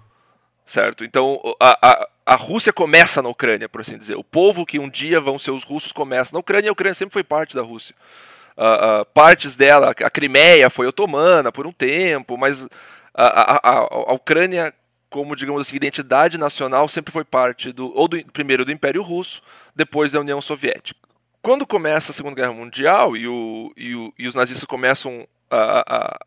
certo? 0.64 1.04
Então 1.04 1.40
a, 1.60 1.76
a, 1.90 2.08
a 2.26 2.34
Rússia 2.36 2.72
começa 2.72 3.20
na 3.20 3.28
Ucrânia, 3.28 3.68
por 3.68 3.80
assim 3.80 3.98
dizer. 3.98 4.14
O 4.16 4.24
povo 4.24 4.64
que 4.64 4.78
um 4.78 4.88
dia 4.88 5.20
vão 5.20 5.38
ser 5.38 5.50
os 5.50 5.64
russos 5.64 5.92
começa 5.92 6.32
na 6.32 6.38
Ucrânia. 6.38 6.66
E 6.66 6.70
a 6.70 6.72
Ucrânia 6.72 6.94
sempre 6.94 7.12
foi 7.12 7.24
parte 7.24 7.54
da 7.56 7.62
Rússia. 7.62 7.94
Ah, 8.56 9.00
ah, 9.00 9.04
partes 9.04 9.56
dela, 9.56 9.90
a 9.90 10.10
Crimeia 10.10 10.70
foi 10.70 10.86
otomana 10.86 11.50
por 11.50 11.66
um 11.66 11.72
tempo, 11.72 12.38
mas 12.38 12.68
a, 13.14 13.56
a, 13.56 13.78
a, 13.78 14.12
Ucrânia, 14.12 14.72
como 15.08 15.34
digamos 15.36 15.66
assim, 15.66 15.76
identidade 15.76 16.38
nacional, 16.38 16.88
sempre 16.88 17.12
foi 17.12 17.24
parte 17.24 17.72
do 17.72 17.92
ou 17.96 18.06
do 18.08 18.24
primeiro 18.32 18.64
do 18.64 18.72
Império 18.72 19.02
Russo, 19.02 19.42
depois 19.74 20.12
da 20.12 20.20
União 20.20 20.40
Soviética. 20.40 20.98
Quando 21.42 21.66
começa 21.66 22.12
a 22.12 22.14
Segunda 22.14 22.36
Guerra 22.36 22.52
Mundial 22.52 23.16
e, 23.16 23.26
o, 23.26 23.72
e, 23.76 23.94
o, 23.94 24.12
e 24.18 24.26
os 24.26 24.34
nazistas 24.34 24.64
começam 24.64 25.26
a, 25.50 25.84
a- 25.88 26.20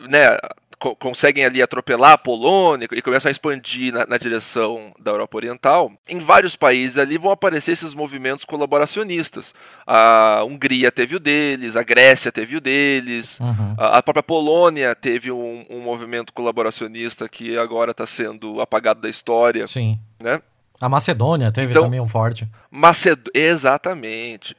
né, 0.00 0.36
co- 0.80 0.96
conseguem 0.96 1.44
ali 1.44 1.62
atropelar 1.62 2.12
a 2.12 2.18
Polônia 2.18 2.88
e 2.90 3.00
começam 3.02 3.28
a 3.28 3.30
expandir 3.30 3.92
na, 3.92 4.04
na 4.06 4.18
direção 4.18 4.92
da 4.98 5.12
Europa 5.12 5.36
Oriental, 5.36 5.92
em 6.08 6.18
vários 6.18 6.56
países 6.56 6.98
ali 6.98 7.16
vão 7.18 7.30
aparecer 7.30 7.70
esses 7.72 7.94
movimentos 7.94 8.44
colaboracionistas. 8.44 9.54
A 9.86 10.42
Hungria 10.44 10.90
teve 10.90 11.14
o 11.14 11.20
deles, 11.20 11.76
a 11.76 11.82
Grécia 11.84 12.32
teve 12.32 12.56
o 12.56 12.60
deles, 12.60 13.38
Uhum. 13.40 13.74
a 13.78 13.98
a 13.98 14.02
própria 14.02 14.22
Polônia 14.22 14.94
teve 14.94 15.30
um, 15.30 15.64
um 15.68 15.80
movimento 15.80 16.32
colaboracionista 16.32 17.28
que 17.28 17.56
agora 17.58 17.90
está 17.90 18.06
sendo 18.06 18.60
apagado 18.60 19.00
da 19.00 19.08
história, 19.10 19.66
Sim. 19.66 19.98
né? 20.22 20.40
A 20.80 20.88
Macedônia 20.88 21.52
teve 21.52 21.70
Então- 21.72 21.84
também 21.84 22.00
um 22.00 22.08
forte. 22.08 22.48
Maced... 22.70 23.20
Exatamente. 23.34 24.56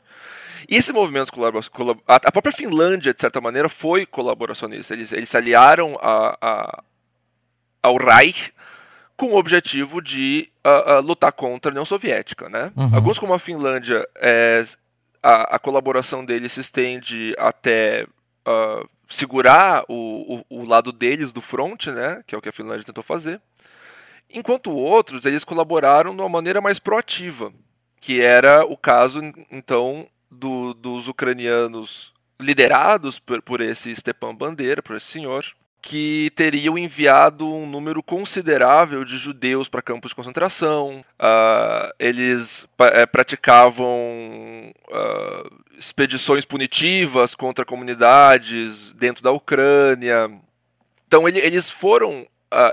E 0.72 0.76
esse 0.78 0.94
movimento 0.94 1.34
colabora... 1.34 1.64
colab- 1.70 2.00
a 2.08 2.16
a 2.16 2.32
própria 2.32 2.54
Finlândia, 2.54 3.14
de 3.14 3.20
certa 3.20 3.42
maneira, 3.42 3.68
foi 3.68 4.06
colaboracionista. 4.06 4.94
Eles, 4.94 5.12
eles 5.12 5.28
se 5.28 5.36
aliaram 5.36 5.98
a, 6.02 6.38
a- 6.42 6.84
ao 7.84 7.98
Reich 7.98 8.54
com 9.18 9.28
o 9.34 9.36
objetivo 9.38 10.02
de 10.02 10.50
ah, 10.64 10.94
ah, 10.94 11.00
lutar 11.00 11.34
contra 11.34 11.70
a 11.70 11.74
União 11.74 11.86
Soviética. 11.86 12.48
Né? 12.48 12.72
Uhum. 12.76 12.96
Alguns, 12.96 13.20
como 13.20 13.34
a 13.34 13.40
Finlândia, 13.40 14.08
é, 14.16 14.64
a, 15.22 15.56
a 15.58 15.60
colaboração 15.60 16.24
deles 16.24 16.54
se 16.54 16.62
estende 16.62 17.36
até 17.38 18.08
ah, 18.46 18.84
segurar 19.10 19.84
o, 19.90 20.42
o, 20.50 20.62
o 20.62 20.66
lado 20.66 20.94
deles 20.94 21.34
do 21.34 21.42
front, 21.42 21.88
né? 21.88 22.24
que 22.26 22.34
é 22.34 22.38
o 22.38 22.42
que 22.42 22.48
a 22.50 22.54
Finlândia 22.54 22.86
tentou 22.86 23.04
fazer. 23.04 23.42
Enquanto 24.34 24.72
outros, 24.72 25.26
eles 25.26 25.44
colaboraram 25.44 26.16
de 26.16 26.22
uma 26.22 26.30
maneira 26.30 26.62
mais 26.62 26.80
proativa, 26.80 27.52
que 28.00 28.22
era 28.22 28.64
o 28.66 28.78
caso, 28.78 29.20
então, 29.52 30.08
do- 30.32 30.74
dos 30.74 31.08
ucranianos 31.08 32.14
liderados 32.40 33.20
por, 33.20 33.42
por 33.42 33.62
esse 33.62 33.94
Stepan 33.96 34.34
Bandeira, 34.34 34.82
por 34.82 34.96
esse 34.96 35.06
senhor, 35.08 35.46
que 35.84 36.32
teriam 36.36 36.78
enviado 36.78 37.52
um 37.52 37.66
número 37.68 38.02
considerável 38.04 39.04
de 39.04 39.18
judeus 39.18 39.68
para 39.68 39.82
campos 39.82 40.12
de 40.12 40.16
concentração. 40.16 41.04
Ah, 41.20 41.92
eles 42.00 42.68
eh, 42.80 43.06
praticavam 43.06 44.72
ah, 44.92 45.50
expedições 45.78 46.46
punitivas 46.46 47.34
contra 47.36 47.66
comunidades 47.66 48.94
dentro 48.94 49.24
da 49.24 49.32
Ucrânia. 49.32 50.32
Então 51.08 51.28
ele- 51.28 51.40
eles 51.40 51.70
foram 51.70 52.26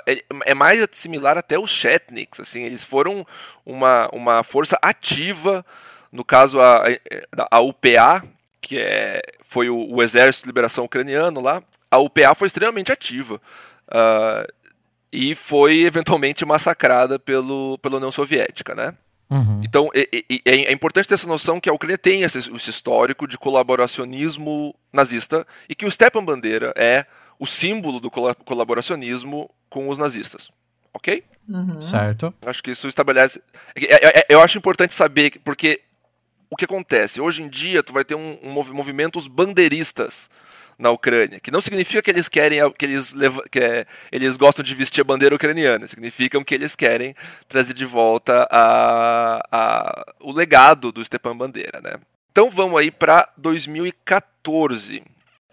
é- 0.06 0.24
é 0.44 0.54
mais 0.54 0.84
similar 0.92 1.38
até 1.38 1.56
os 1.58 1.70
Chetniks, 1.70 2.40
assim, 2.40 2.62
eles 2.62 2.82
foram 2.82 3.24
uma, 3.64 4.08
uma 4.12 4.42
força 4.42 4.76
ativa, 4.82 5.64
no 6.12 6.24
caso 6.24 6.60
a, 6.60 6.84
a, 6.86 7.56
a 7.56 7.60
UPA, 7.60 8.24
que 8.60 8.78
é, 8.78 9.20
foi 9.42 9.68
o, 9.70 9.94
o 9.94 10.02
Exército 10.02 10.44
de 10.44 10.48
Liberação 10.48 10.84
Ucraniano 10.84 11.40
lá, 11.40 11.62
a 11.90 11.98
UPA 11.98 12.34
foi 12.34 12.46
extremamente 12.46 12.92
ativa 12.92 13.40
ah, 13.90 14.46
e 15.12 15.34
foi 15.34 15.80
eventualmente 15.84 16.44
massacrada 16.44 17.18
pelo, 17.18 17.78
pela 17.78 17.96
União 17.96 18.10
Soviética, 18.12 18.74
né? 18.74 18.94
Uhum. 19.30 19.60
Então 19.62 19.90
é, 19.94 20.08
é- 20.12 20.68
é- 20.70 20.72
importante 20.72 21.06
ter 21.06 21.14
essa 21.14 21.28
noção 21.28 21.60
que 21.60 21.68
a 21.68 21.72
Ucrânia 21.72 21.98
tem 21.98 22.22
esse, 22.22 22.38
esse 22.38 22.70
histórico 22.70 23.26
de 23.28 23.36
colaboracionismo 23.38 24.74
nazista 24.92 25.46
e 25.68 25.74
que 25.74 25.84
o 25.84 25.90
Stepan 25.90 26.24
Bandeira 26.24 26.72
é 26.76 27.04
o 27.38 27.46
símbolo 27.46 28.00
do 28.00 28.10
cola- 28.10 28.34
colaboracionismo 28.34 29.50
com 29.68 29.88
os 29.88 29.98
nazistas. 29.98 30.50
Ok? 30.94 31.22
Certo. 31.82 32.32
Acho 32.44 32.62
que 32.62 32.70
isso 32.70 32.88
estabelece. 32.88 33.40
é- 33.76 33.94
é- 33.94 34.18
é- 34.20 34.26
Eu 34.28 34.40
acho 34.42 34.58
importante 34.58 34.94
saber, 34.94 35.30
que- 35.30 35.38
porque 35.38 35.80
o 36.50 36.56
que 36.56 36.64
acontece? 36.64 37.20
Hoje 37.20 37.42
em 37.42 37.48
dia, 37.48 37.82
tu 37.82 37.92
vai 37.92 38.04
ter 38.04 38.14
um, 38.14 38.38
um 38.42 38.50
movi- 38.50 38.72
movimentos 38.72 39.26
bandeiristas 39.26 40.30
na 40.78 40.90
Ucrânia, 40.90 41.40
que 41.40 41.50
não 41.50 41.60
significa 41.60 42.00
que 42.00 42.10
eles 42.10 42.28
querem 42.28 42.60
que 42.72 42.84
eles 42.84 43.12
que 43.50 43.58
é, 43.58 43.84
eles 44.12 44.36
gostam 44.36 44.62
de 44.62 44.74
vestir 44.74 45.00
a 45.00 45.04
bandeira 45.04 45.34
ucraniana, 45.34 45.88
significam 45.88 46.44
que 46.44 46.54
eles 46.54 46.76
querem 46.76 47.14
trazer 47.48 47.74
de 47.74 47.84
volta 47.84 48.46
a, 48.50 49.40
a- 49.50 50.14
o 50.20 50.30
legado 50.32 50.92
do 50.92 51.04
Stepan 51.04 51.36
Bandeira, 51.36 51.80
né? 51.80 51.94
Então 52.30 52.48
vamos 52.48 52.78
aí 52.78 52.90
para 52.92 53.28
2014. 53.36 55.02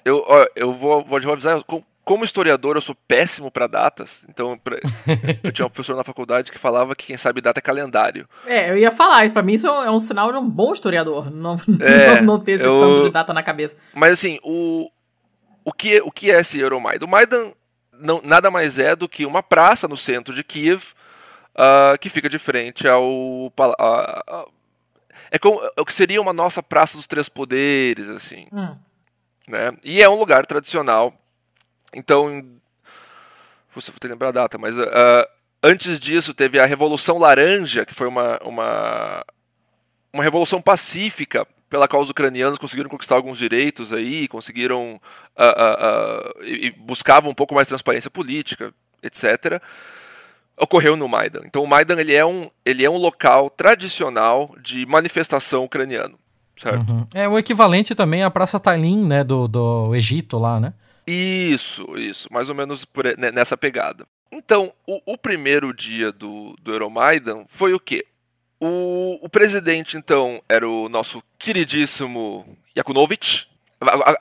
Eu, 0.04 0.24
eu 0.56 0.72
vou, 0.72 1.04
vou, 1.04 1.18
avisar 1.34 1.60
como 2.05 2.24
historiador, 2.24 2.77
eu 2.77 2.81
sou 2.81 2.95
péssimo 3.07 3.50
para 3.50 3.65
datas. 3.65 4.25
Então, 4.29 4.57
pra... 4.57 4.77
eu 5.43 5.51
tinha 5.51 5.65
um 5.65 5.69
professor 5.69 5.95
na 5.95 6.03
faculdade 6.03 6.51
que 6.51 6.59
falava 6.59 6.95
que 6.95 7.07
quem 7.07 7.17
sabe 7.17 7.41
data 7.41 7.59
é 7.59 7.62
calendário. 7.62 8.29
É, 8.45 8.69
eu 8.69 8.77
ia 8.77 8.91
falar, 8.91 9.29
para 9.31 9.41
mim 9.41 9.53
isso 9.53 9.67
é 9.67 9.89
um 9.89 10.00
sinal 10.00 10.31
de 10.31 10.38
um 10.38 10.47
bom 10.47 10.71
historiador, 10.71 11.29
não, 11.33 11.59
é, 11.81 12.21
não, 12.21 12.39
ter 12.39 12.53
esse 12.53 12.65
eu... 12.65 12.79
tanto 12.79 13.03
de 13.05 13.12
data 13.12 13.33
na 13.33 13.41
cabeça. 13.41 13.75
Mas 13.93 14.13
assim, 14.13 14.39
o, 14.43 14.89
o, 15.65 15.74
que, 15.74 16.00
o 16.01 16.12
que 16.12 16.31
é 16.31 16.39
esse 16.39 16.59
Euromaidan? 16.59 17.05
O 17.05 17.09
Maidan 17.09 17.51
não, 17.91 18.21
nada 18.24 18.51
mais 18.51 18.77
é 18.77 18.95
do 18.95 19.09
que 19.09 19.25
uma 19.25 19.41
praça 19.41 19.88
no 19.88 19.97
centro 19.97 20.33
de 20.33 20.43
Kiev 20.43 20.93
uh, 21.55 21.97
que 22.00 22.09
fica 22.09 22.29
de 22.29 22.38
frente 22.38 22.88
ao. 22.88 23.03
Uh, 23.03 23.47
uh, 23.50 24.51
é, 25.31 25.39
como, 25.39 25.59
é 25.75 25.81
o 25.81 25.85
que 25.85 25.93
seria 25.93 26.21
uma 26.21 26.33
nossa 26.33 26.62
Praça 26.62 26.97
dos 26.97 27.07
Três 27.07 27.29
Poderes, 27.29 28.09
assim. 28.09 28.47
Hum. 28.51 28.75
Né? 29.47 29.71
E 29.83 30.01
é 30.01 30.09
um 30.09 30.19
lugar 30.19 30.45
tradicional. 30.45 31.13
Então. 31.96 32.44
Você 33.74 33.92
vou 33.92 34.00
ter 34.00 34.08
que 34.08 34.14
lembrar 34.14 34.30
a 34.30 34.32
data, 34.32 34.58
mas. 34.58 34.78
Uh, 34.78 34.84
antes 35.64 36.00
disso, 36.00 36.34
teve 36.34 36.60
a 36.60 36.66
Revolução 36.66 37.18
Laranja, 37.18 37.86
que 37.86 37.94
foi 37.94 38.08
uma, 38.08 38.40
uma, 38.44 39.25
uma 40.14 40.24
revolução 40.24 40.62
pacífica 40.62 41.46
pela 41.70 41.88
qual 41.88 42.02
os 42.02 42.10
ucranianos 42.10 42.60
conseguiram 42.60 42.90
conquistar 42.90 43.16
alguns 43.16 43.38
direitos 43.38 43.92
aí, 43.92 44.28
conseguiram 44.28 44.94
uh, 44.94 45.44
uh, 45.44 46.40
uh, 46.40 46.44
e 46.46 46.72
buscavam 46.72 47.32
um 47.32 47.36
pouco 47.36 47.56
mais 47.56 47.68
transparência 47.68 48.10
política, 48.10 48.74
etc. 49.02 49.62
Ocorreu 50.58 50.96
no 50.96 51.10
Maidan. 51.10 51.42
Então 51.46 51.64
o 51.64 51.68
Maidan 51.68 52.00
ele 52.00 52.14
é 52.14 52.25
um, 52.25 52.50
ele 52.64 52.86
é 52.86 52.90
um 52.90 52.98
local 52.98 53.50
tradicional 53.50 54.56
de 54.62 54.86
manifestação 54.86 55.66
ucraniano, 55.66 56.18
certo? 56.56 56.90
Uhum. 56.90 57.08
É 57.14 57.28
o 57.28 57.38
equivalente 57.38 57.94
também 57.96 58.24
à 58.24 58.32
Praça 58.32 58.60
Talim, 58.60 59.06
né, 59.06 59.24
do, 59.24 59.48
do 59.48 59.94
Egito 59.96 60.38
lá, 60.38 60.60
né? 60.60 60.74
Isso, 61.07 61.97
isso, 61.97 62.27
mais 62.31 62.50
ou 62.50 62.55
menos 62.55 62.83
por, 62.83 63.05
nessa 63.17 63.55
pegada. 63.55 64.05
Então, 64.31 64.74
o, 64.88 65.13
o 65.13 65.17
primeiro 65.17 65.74
dia 65.74 66.12
do, 66.12 66.55
do 66.62 66.71
Euromaidan 66.74 67.45
foi 67.47 67.74
o 67.74 67.79
quê? 67.79 68.05
O, 68.59 69.19
o 69.21 69.29
presidente, 69.29 69.97
então, 69.97 70.41
era 70.50 70.67
o 70.67 70.89
nosso 70.89 71.21
queridíssimo 71.38 72.45
Yakunovich. 72.75 73.47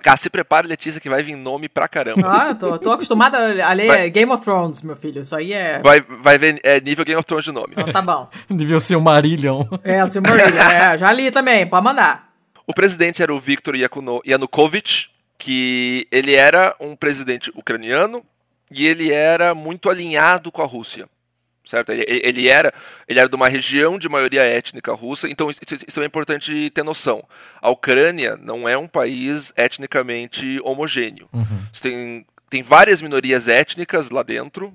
Ah, 0.04 0.16
se 0.16 0.28
prepara, 0.28 0.66
Letícia, 0.66 1.00
que 1.00 1.08
vai 1.08 1.22
vir 1.22 1.36
nome 1.36 1.68
pra 1.68 1.88
caramba. 1.88 2.28
Ah, 2.30 2.48
eu 2.48 2.54
tô, 2.56 2.78
tô 2.78 2.92
acostumada 2.92 3.38
a 3.38 3.72
ler 3.72 3.86
vai, 3.86 4.10
Game 4.10 4.30
of 4.30 4.44
Thrones, 4.44 4.82
meu 4.82 4.96
filho. 4.96 5.22
Isso 5.22 5.34
aí 5.34 5.52
é. 5.52 5.80
Vai, 5.80 6.00
vai 6.00 6.36
ver 6.36 6.60
é, 6.62 6.80
nível 6.80 7.04
Game 7.04 7.18
of 7.18 7.26
Thrones 7.26 7.44
de 7.44 7.52
nome. 7.52 7.68
Então, 7.70 7.92
tá 7.92 8.02
bom. 8.02 8.28
nível 8.50 8.80
Silmarillion. 8.80 9.64
É, 9.82 10.02
o 10.02 10.06
Silmarillion. 10.06 10.60
é, 10.60 10.98
já 10.98 11.10
li 11.12 11.30
também, 11.30 11.66
pode 11.66 11.84
mandar. 11.84 12.30
O 12.66 12.74
presidente 12.74 13.22
era 13.22 13.32
o 13.32 13.38
Viktor 13.38 13.74
Yanukovych, 13.76 15.08
que 15.38 16.06
ele 16.10 16.34
era 16.34 16.74
um 16.80 16.96
presidente 16.96 17.50
ucraniano 17.54 18.24
e 18.70 18.86
ele 18.86 19.12
era 19.12 19.54
muito 19.54 19.90
alinhado 19.90 20.50
com 20.50 20.62
a 20.62 20.66
Rússia 20.66 21.08
certo? 21.64 21.92
Ele, 21.92 22.04
ele, 22.06 22.48
era, 22.48 22.72
ele 23.08 23.18
era 23.18 23.28
de 23.28 23.34
uma 23.34 23.48
região 23.48 23.98
de 23.98 24.08
maioria 24.08 24.42
étnica 24.42 24.92
russa, 24.92 25.28
então 25.28 25.50
isso, 25.50 25.60
isso, 25.88 26.02
é 26.02 26.04
importante 26.04 26.70
ter 26.70 26.82
noção. 26.82 27.24
A 27.60 27.70
Ucrânia 27.70 28.36
não 28.36 28.68
é 28.68 28.76
um 28.76 28.86
país 28.86 29.52
etnicamente 29.56 30.60
homogêneo. 30.62 31.28
Uhum. 31.32 31.66
Tem, 31.80 32.26
tem 32.50 32.62
várias 32.62 33.00
minorias 33.00 33.48
étnicas 33.48 34.10
lá 34.10 34.22
dentro. 34.22 34.72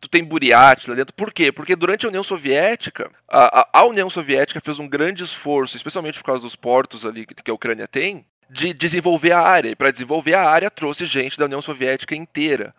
Tu 0.00 0.08
tem 0.08 0.22
Buriat 0.22 0.88
lá 0.88 0.94
dentro. 0.94 1.12
Por 1.12 1.32
quê? 1.32 1.50
Porque 1.50 1.74
durante 1.74 2.06
a 2.06 2.08
União 2.08 2.22
Soviética, 2.22 3.10
a, 3.28 3.60
a, 3.60 3.68
a 3.80 3.86
União 3.86 4.08
Soviética 4.08 4.60
fez 4.64 4.78
um 4.78 4.86
grande 4.86 5.24
esforço, 5.24 5.76
especialmente 5.76 6.18
por 6.20 6.26
causa 6.26 6.44
dos 6.44 6.54
portos 6.54 7.04
ali 7.04 7.26
que, 7.26 7.34
que 7.34 7.50
a 7.50 7.54
Ucrânia 7.54 7.88
tem, 7.88 8.24
de 8.50 8.72
desenvolver 8.72 9.32
a 9.32 9.40
área. 9.40 9.70
E 9.70 9.76
para 9.76 9.90
desenvolver 9.90 10.34
a 10.34 10.48
área, 10.48 10.70
trouxe 10.70 11.06
gente 11.06 11.38
da 11.38 11.44
União 11.44 11.62
Soviética 11.62 12.14
inteira. 12.14 12.74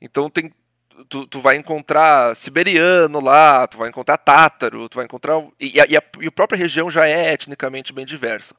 Então 0.00 0.30
tem 0.30 0.52
tu, 1.08 1.26
tu 1.26 1.40
vai 1.40 1.56
encontrar 1.56 2.34
siberiano 2.36 3.20
lá, 3.20 3.66
tu 3.66 3.78
vai 3.78 3.88
encontrar 3.88 4.18
tátaro, 4.18 4.88
tu 4.88 4.96
vai 4.96 5.04
encontrar. 5.04 5.40
E, 5.58 5.76
e, 5.76 5.80
a, 5.80 5.86
e 6.20 6.26
a 6.26 6.32
própria 6.32 6.58
região 6.58 6.90
já 6.90 7.06
é 7.06 7.32
etnicamente 7.32 7.92
bem 7.92 8.04
diversa. 8.04 8.54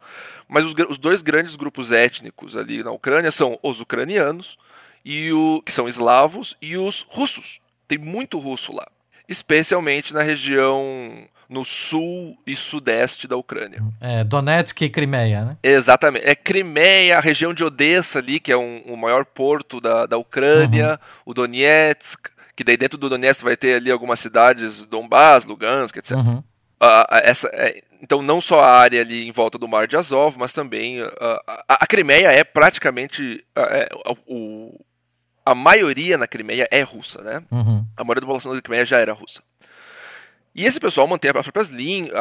Mas 0.48 0.66
os, 0.66 0.74
os 0.90 0.98
dois 0.98 1.22
grandes 1.22 1.56
grupos 1.56 1.92
étnicos 1.92 2.58
ali 2.58 2.84
na 2.84 2.92
Ucrânia 2.92 3.32
são 3.32 3.60
os 3.62 3.82
ucranianos, 3.82 4.58
e 5.04 5.32
o, 5.32 5.62
que 5.66 5.72
são 5.72 5.88
eslavos, 5.88 6.56
e 6.62 6.78
os 6.78 7.06
russos. 7.08 7.60
Tem 7.88 7.98
muito 7.98 8.40
russo 8.40 8.74
lá. 8.74 8.88
Especialmente 9.28 10.14
na 10.14 10.22
região 10.22 11.28
no 11.52 11.66
sul 11.66 12.38
e 12.48 12.56
sudeste 12.56 13.28
da 13.28 13.36
Ucrânia. 13.36 13.84
É, 14.00 14.24
Donetsk 14.24 14.84
e 14.84 14.90
Crimeia, 14.90 15.44
né? 15.44 15.58
Exatamente. 15.62 16.26
É 16.26 16.34
Crimeia, 16.34 17.18
a 17.18 17.20
região 17.20 17.54
de 17.54 17.62
Odessa 17.62 18.20
ali, 18.20 18.40
que 18.40 18.54
é 18.54 18.58
um, 18.58 18.82
o 18.86 18.96
maior 18.96 19.26
porto 19.26 19.82
da, 19.82 20.06
da 20.06 20.18
Ucrânia, 20.18 20.92
uhum. 20.92 20.98
o 21.26 21.34
Donetsk, 21.34 22.30
que 22.56 22.64
daí 22.64 22.78
dentro 22.78 22.98
do 22.98 23.10
Donetsk 23.10 23.44
vai 23.44 23.58
ter 23.58 23.76
ali 23.76 23.92
algumas 23.92 24.22
cidades, 24.22 24.86
Donbass, 24.86 25.46
Lugansk, 25.46 25.98
etc. 25.98 26.12
Uhum. 26.14 26.38
Uh, 26.38 27.06
essa, 27.22 27.50
é, 27.50 27.82
então 28.02 28.22
não 28.22 28.40
só 28.40 28.64
a 28.64 28.72
área 28.72 29.02
ali 29.02 29.28
em 29.28 29.32
volta 29.34 29.58
do 29.58 29.68
Mar 29.68 29.88
de 29.88 29.98
Azov, 29.98 30.38
mas 30.40 30.54
também 30.54 31.04
uh, 31.04 31.12
a, 31.68 31.84
a 31.84 31.86
Crimeia 31.86 32.32
é 32.32 32.46
praticamente 32.46 33.44
uh, 33.58 33.62
é, 33.62 33.90
o, 34.26 34.80
a 35.46 35.54
maioria 35.54 36.18
na 36.18 36.28
Crimeia 36.28 36.66
é 36.72 36.82
russa, 36.82 37.22
né? 37.22 37.44
Uhum. 37.52 37.86
A 37.98 38.04
maioria 38.06 38.22
da 38.22 38.28
população 38.28 38.56
da 38.56 38.62
Crimeia 38.62 38.86
já 38.86 39.00
era 39.00 39.12
russa. 39.12 39.42
E 40.54 40.66
esse 40.66 40.80
pessoal 40.80 41.08
mantém 41.08 41.32
as 41.32 41.44
próprias 41.44 41.70
línguas. 41.70 42.14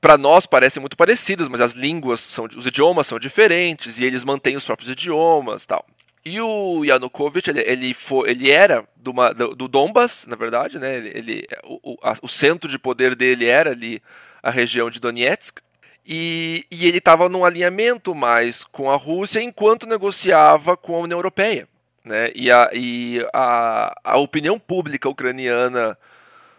Para 0.00 0.16
nós 0.16 0.46
parecem 0.46 0.80
muito 0.80 0.96
parecidas, 0.96 1.48
mas 1.48 1.60
as 1.60 1.72
línguas 1.72 2.20
são. 2.20 2.46
Os 2.56 2.66
idiomas 2.66 3.06
são 3.06 3.18
diferentes 3.18 3.98
e 3.98 4.04
eles 4.04 4.24
mantêm 4.24 4.56
os 4.56 4.64
próprios 4.64 4.90
idiomas 4.90 5.66
tal. 5.66 5.84
E 6.24 6.40
o 6.40 6.84
Yanukovych, 6.84 7.48
ele, 7.48 7.60
ele, 7.60 7.94
foi, 7.94 8.30
ele 8.30 8.50
era 8.50 8.84
do, 8.96 9.12
do, 9.32 9.54
do 9.54 9.68
Donbas, 9.68 10.26
na 10.26 10.34
verdade, 10.34 10.76
né? 10.76 10.96
Ele, 10.96 11.12
ele 11.14 11.46
o, 11.64 11.96
a, 12.02 12.16
o, 12.20 12.28
centro 12.28 12.68
de 12.68 12.80
poder 12.80 13.14
dele 13.14 13.46
era 13.46 13.70
ali 13.70 14.02
a 14.42 14.50
região 14.50 14.90
de 14.90 14.98
Donetsk. 14.98 15.60
E, 16.04 16.64
e 16.68 16.86
ele 16.86 16.98
estava 16.98 17.28
num 17.28 17.44
alinhamento 17.44 18.12
mais 18.12 18.64
com 18.64 18.90
a 18.90 18.96
Rússia 18.96 19.40
enquanto 19.40 19.88
negociava 19.88 20.76
com 20.76 20.96
a 20.96 21.00
União 21.00 21.18
Europeia. 21.18 21.68
Né? 22.04 22.32
E, 22.34 22.50
a, 22.50 22.70
e 22.72 23.24
a, 23.32 23.94
a 24.02 24.16
opinião 24.18 24.58
pública 24.58 25.08
ucraniana 25.08 25.96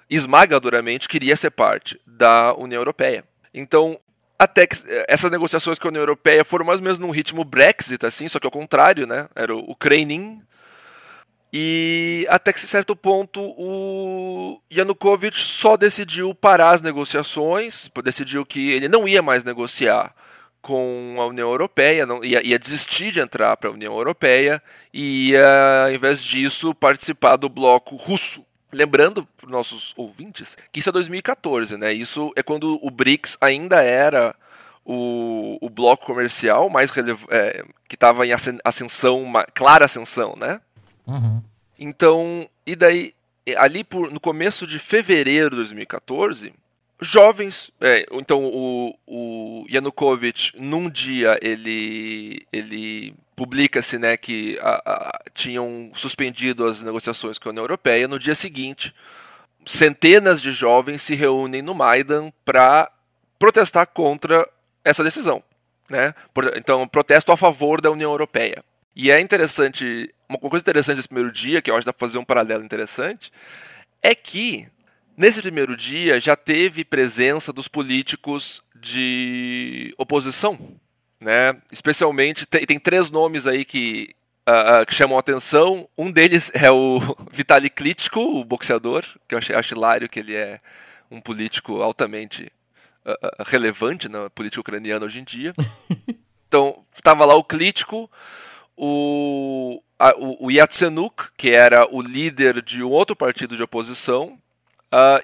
esmagadoramente 0.10 1.08
queria 1.08 1.36
ser 1.36 1.52
parte 1.52 2.00
da 2.06 2.54
União 2.56 2.80
Europeia. 2.80 3.24
Então, 3.54 4.00
até 4.40 4.68
que 4.68 4.76
essas 5.08 5.32
negociações 5.32 5.80
com 5.80 5.88
a 5.88 5.90
União 5.90 6.02
Europeia 6.02 6.46
foram 6.46 6.66
mais 6.66 6.80
ou 6.80 6.84
menos 6.84 7.00
num 7.00 7.10
ritmo 7.10 7.44
Brexit, 7.44 8.06
assim, 8.06 8.28
só 8.28 8.40
que 8.40 8.46
ao 8.46 8.52
contrário, 8.52 9.08
né? 9.08 9.28
Era 9.36 9.56
o 9.56 9.72
Ukrainin. 9.72 10.42
E 11.52 12.28
até 12.30 12.52
que, 12.52 12.60
em 12.60 12.68
certo 12.68 12.96
ponto, 12.96 13.42
o 13.42 14.62
Yanukovych 14.72 15.40
só 15.40 15.78
decidiu 15.78 16.36
parar 16.36 16.72
as 16.72 16.82
negociações, 16.82 17.90
decidiu 18.04 18.46
que 18.46 18.72
ele 18.72 18.90
não 18.90 19.08
ia 19.08 19.22
mais 19.22 19.44
negociar 19.44 20.14
com 20.62 21.16
a 21.18 21.26
União 21.26 21.50
Europeia, 21.50 22.06
não, 22.06 22.24
ia, 22.24 22.46
ia 22.46 22.60
desistir 22.60 23.12
de 23.12 23.22
entrar 23.22 23.56
para 23.56 23.70
a 23.70 23.74
União 23.74 23.96
Europeia 23.96 24.62
e 24.94 25.30
ia, 25.30 25.86
ao 25.86 25.94
invés 25.94 26.24
disso, 26.24 26.76
participar 26.76 27.38
do 27.38 27.48
bloco 27.48 27.96
russo. 27.96 28.46
Lembrando 28.72 29.26
para 29.38 29.46
os 29.46 29.52
nossos 29.52 29.94
ouvintes 29.96 30.58
que 30.72 30.80
isso 30.80 30.90
é 30.90 30.92
2014, 30.92 31.78
né? 31.78 31.94
Isso 31.94 32.34
é 32.36 32.44
quando 32.44 32.78
o 32.82 32.92
BRICS 32.92 33.38
ainda 33.40 33.82
era 33.82 34.36
o, 34.86 35.58
o 35.62 35.70
bloco 35.70 36.06
comercial 36.06 36.70
mais 36.70 36.92
é, 37.30 37.66
que 37.88 37.96
estava 37.96 38.26
em 38.26 38.32
ascensão, 38.64 39.22
uma 39.22 39.44
clara 39.46 39.86
ascensão, 39.86 40.36
né? 40.36 40.60
Uhum. 41.06 41.42
Então, 41.80 42.50
e 42.66 42.76
daí, 42.76 43.14
ali 43.58 43.84
por, 43.84 44.12
no 44.12 44.20
começo 44.20 44.68
de 44.68 44.80
fevereiro 44.80 45.52
de 45.52 45.56
2014, 45.58 46.54
jovens. 47.02 47.72
É, 47.80 48.06
então, 48.12 48.44
o, 48.46 48.98
o 49.06 49.66
Yanukovych, 49.70 50.54
num 50.58 50.90
dia, 50.90 51.38
ele, 51.42 52.46
ele 52.52 53.14
publica-se 53.38 54.00
né, 54.00 54.18
que 54.18 54.58
a, 54.62 54.82
a, 54.84 55.20
tinham 55.32 55.92
suspendido 55.94 56.66
as 56.66 56.82
negociações 56.82 57.38
com 57.38 57.48
a 57.48 57.52
União 57.52 57.64
Europeia. 57.64 58.08
No 58.08 58.18
dia 58.18 58.34
seguinte, 58.34 58.94
centenas 59.64 60.42
de 60.42 60.52
jovens 60.52 61.04
se 61.04 61.14
reúnem 61.14 61.62
no 61.62 61.76
Maidan 61.76 62.32
para 62.44 62.92
protestar 63.38 63.86
contra 63.86 64.50
essa 64.84 65.04
decisão. 65.04 65.44
Né? 65.88 66.16
Então, 66.56 66.88
protesto 66.88 67.32
a 67.32 67.38
favor 67.38 67.80
da 67.80 67.92
União 67.92 68.10
Europeia. 68.10 68.64
E 68.96 69.12
é 69.12 69.22
interessante, 69.22 70.12
uma 70.28 70.40
coisa 70.40 70.64
interessante 70.64 70.96
desse 70.96 71.08
primeiro 71.08 71.32
dia, 71.32 71.62
que 71.62 71.70
eu 71.70 71.76
acho 71.76 71.82
que 71.82 71.86
dá 71.86 71.94
para 71.94 72.08
fazer 72.08 72.18
um 72.18 72.26
paralelo 72.26 72.66
interessante, 72.66 73.32
é 74.02 74.16
que 74.16 74.68
nesse 75.16 75.44
primeiro 75.44 75.78
dia 75.78 76.20
já 76.20 76.36
teve 76.36 76.84
presença 76.84 77.54
dos 77.54 77.68
políticos 77.68 78.64
de 78.76 79.94
oposição 79.96 80.58
né? 81.20 81.56
Especialmente 81.72 82.46
tem, 82.46 82.66
tem 82.66 82.80
três 82.80 83.12
nomes 83.12 83.48
aí 83.48 83.66
que, 83.66 84.16
uh, 84.48 84.82
uh, 84.82 84.86
que 84.86 84.94
chamam 84.94 85.18
a 85.18 85.20
atenção. 85.20 85.88
Um 85.98 86.12
deles 86.12 86.52
é 86.56 86.72
o 86.72 87.00
Vitaly 87.32 87.70
Klitschko, 87.70 88.20
o 88.20 88.46
boxeador, 88.46 89.04
que 89.28 89.36
eu 89.36 89.40
acho, 89.40 89.56
acho 89.56 89.76
hilário 89.76 90.10
que 90.10 90.20
ele 90.20 90.36
é 90.36 90.60
um 91.10 91.22
político 91.22 91.82
altamente 91.82 92.52
uh, 93.06 93.44
relevante 93.46 94.10
na 94.10 94.30
política 94.30 94.62
ucraniana 94.62 95.06
hoje 95.06 95.20
em 95.20 95.24
dia. 95.24 95.54
Então, 96.50 96.86
estava 96.94 97.26
lá 97.26 97.36
o 97.36 97.44
Klitschko, 97.44 98.10
o, 98.78 99.84
a, 100.00 100.16
o, 100.16 100.46
o 100.46 100.50
Yatsenuk, 100.50 101.32
que 101.36 101.50
era 101.50 101.86
o 101.94 102.02
líder 102.02 102.62
de 102.62 102.82
um 102.82 102.90
outro 102.90 103.18
partido 103.18 103.54
de 103.54 103.62
oposição, 103.62 104.40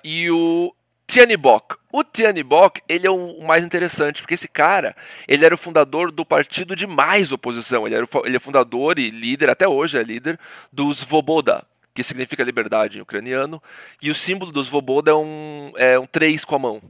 e 0.03 0.29
o 0.29 0.75
Tianibok. 1.07 1.77
O 1.91 2.03
Tianibok, 2.03 2.81
ele 2.87 3.05
é 3.05 3.11
o 3.11 3.41
mais 3.43 3.63
interessante, 3.63 4.21
porque 4.21 4.33
esse 4.33 4.47
cara, 4.47 4.95
ele 5.27 5.45
era 5.45 5.53
o 5.53 5.57
fundador 5.57 6.11
do 6.11 6.25
partido 6.25 6.75
de 6.75 6.87
mais 6.87 7.31
oposição. 7.31 7.85
Ele, 7.85 7.95
era 7.95 8.05
o, 8.05 8.25
ele 8.25 8.37
é 8.37 8.39
fundador 8.39 8.97
e 8.97 9.09
líder, 9.09 9.49
até 9.49 9.67
hoje 9.67 9.97
é 9.97 10.03
líder, 10.03 10.39
dos 10.71 11.03
Voboda, 11.03 11.63
que 11.93 12.03
significa 12.03 12.43
liberdade 12.43 12.97
em 12.97 13.01
ucraniano. 13.01 13.61
E 14.01 14.09
o 14.09 14.15
símbolo 14.15 14.51
dos 14.51 14.67
Voboda 14.67 15.11
é 15.11 15.13
um, 15.13 15.71
é 15.75 15.99
um 15.99 16.05
três 16.05 16.43
com 16.43 16.55
a 16.55 16.59
mão. 16.59 16.81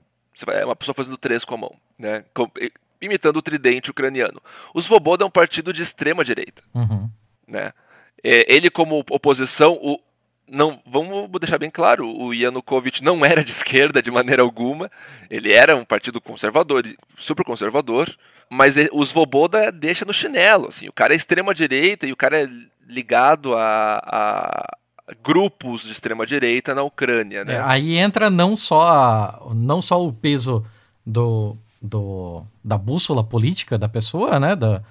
É 0.48 0.66
uma 0.66 0.76
pessoa 0.76 0.96
fazendo 0.96 1.18
três 1.18 1.44
com 1.44 1.56
a 1.56 1.58
mão, 1.58 1.76
né? 1.98 2.24
imitando 3.02 3.38
o 3.38 3.42
tridente 3.42 3.92
ucraniano. 3.92 4.42
Os 4.74 4.88
Voboda 4.88 5.24
é 5.24 5.28
um 5.28 5.32
partido 5.32 5.74
de 5.74 5.82
extrema 5.82 6.24
direita. 6.24 6.64
Uhum. 6.74 7.10
Né? 7.48 7.74
É, 8.24 8.56
ele, 8.56 8.70
como 8.70 9.04
oposição, 9.10 9.78
o, 9.82 10.00
não, 10.48 10.80
vamos 10.86 11.30
deixar 11.40 11.58
bem 11.58 11.70
claro, 11.70 12.08
o 12.08 12.34
Yanukovych 12.34 13.04
não 13.04 13.26
era 13.26 13.44
de 13.44 13.52
esquerda 13.52 14.02
de 14.02 14.12
maneira 14.12 14.42
alguma, 14.42 14.90
ele 15.30 15.52
era 15.52 15.76
um 15.76 15.86
partido 15.86 16.20
conservador, 16.22 16.84
super 17.18 17.46
conservador, 17.46 18.10
mas 18.50 18.76
os 18.92 19.12
Voboda 19.12 19.72
deixa 19.72 20.06
no 20.06 20.14
chinelo, 20.14 20.68
assim, 20.68 20.88
o 20.88 20.94
cara 20.94 21.14
é 21.14 21.16
extrema 21.16 21.54
direita 21.54 22.06
e 22.06 22.12
o 22.12 22.18
cara 22.18 22.44
é 22.44 22.48
ligado 22.88 23.56
a, 23.56 24.00
a 24.06 24.78
grupos 25.24 25.84
de 25.84 25.92
extrema 25.92 26.26
direita 26.26 26.76
na 26.76 26.84
Ucrânia, 26.84 27.44
né? 27.44 27.56
É, 27.56 27.62
aí 27.62 27.98
entra 27.98 28.30
não 28.30 28.56
só 28.56 29.52
não 29.56 29.82
só 29.82 30.06
o 30.06 30.14
peso 30.14 30.66
do, 31.06 31.58
do 31.82 32.44
da 32.64 32.78
bússola 32.78 33.24
política 33.24 33.78
da 33.78 33.90
pessoa, 33.90 34.40
né, 34.40 34.56
da, 34.56 34.82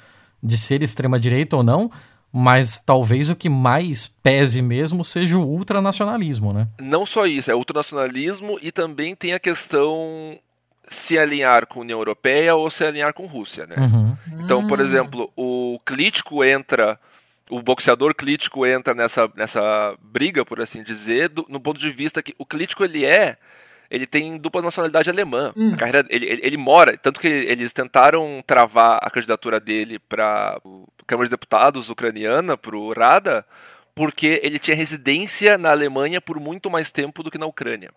de 0.43 0.57
ser 0.57 0.83
extrema 0.83 1.19
direita 1.19 1.57
ou 1.57 1.63
não, 1.63 1.91
mas 2.33 2.81
talvez 2.81 3.29
o 3.29 3.37
que 3.37 3.49
mais 3.49 4.07
pese 4.07 4.63
mesmo 4.63 5.05
seja 5.05 5.37
o 5.37 5.47
ultranacionalismo, 5.47 6.53
né? 6.53 6.67
Não 6.81 7.05
só 7.05 7.27
isso, 7.27 7.51
é 7.51 7.55
ultranacionalismo 7.55 8.59
e 8.63 8.73
também 8.73 9.15
tem 9.15 9.35
a 9.35 9.39
questão 9.39 10.39
se 10.85 11.19
alinhar 11.19 11.67
com 11.67 11.81
a 11.81 11.83
União 11.83 11.99
Europeia 11.99 12.55
ou 12.55 12.71
se 12.71 12.85
alinhar 12.85 13.13
com 13.13 13.25
a 13.25 13.29
Rússia, 13.29 13.67
né? 13.67 13.77
Uhum. 13.79 14.17
Então, 14.41 14.67
por 14.67 14.81
exemplo, 14.81 15.31
o 15.37 15.79
Klitschko 15.85 16.43
entra, 16.43 16.99
o 17.51 17.63
boxeador 17.63 18.15
Klitschko 18.15 18.67
entra 18.67 18.95
nessa, 18.95 19.31
nessa 19.37 19.95
briga, 20.01 20.45
por 20.45 20.61
assim 20.61 20.83
dizer, 20.83 21.29
do, 21.29 21.47
no 21.49 21.61
ponto 21.61 21.79
de 21.79 21.91
vista 21.91 22.23
que 22.23 22.35
o 22.39 22.47
Klitschko 22.47 22.83
ele 22.83 23.05
é 23.05 23.37
ele 23.93 24.07
tem 24.07 24.39
dupla 24.39 24.63
nacionalidade 24.63 25.11
alemã. 25.11 25.53
Hum. 25.55 25.77
Carreira, 25.77 26.07
ele, 26.09 26.25
ele, 26.25 26.41
ele, 26.43 26.57
mora, 26.57 26.97
tanto 26.97 27.21
que 27.21 27.29
eles 27.29 27.75
tentaram 27.75 28.43
travar 28.47 28.99
a 29.03 29.11
candidatura 29.11 29.61
dele 29.61 29.99
para 29.99 30.59
Câmara 31.07 31.27
de 31.27 31.31
Deputados 31.31 31.91
ucraniana, 31.91 32.57
para 32.57 32.75
o 32.75 32.91
Rada, 32.95 33.45
porque 33.95 34.41
ele 34.43 34.59
tinha 34.59 34.75
residência 34.75 35.59
na 35.59 35.71
Alemanha 35.71 36.23
por 36.23 36.41
muito 36.41 36.71
mais 36.71 36.91
tempo 36.91 37.23
do 37.23 37.31
que 37.31 37.37
na 37.37 37.45
Ucrânia. 37.45 37.91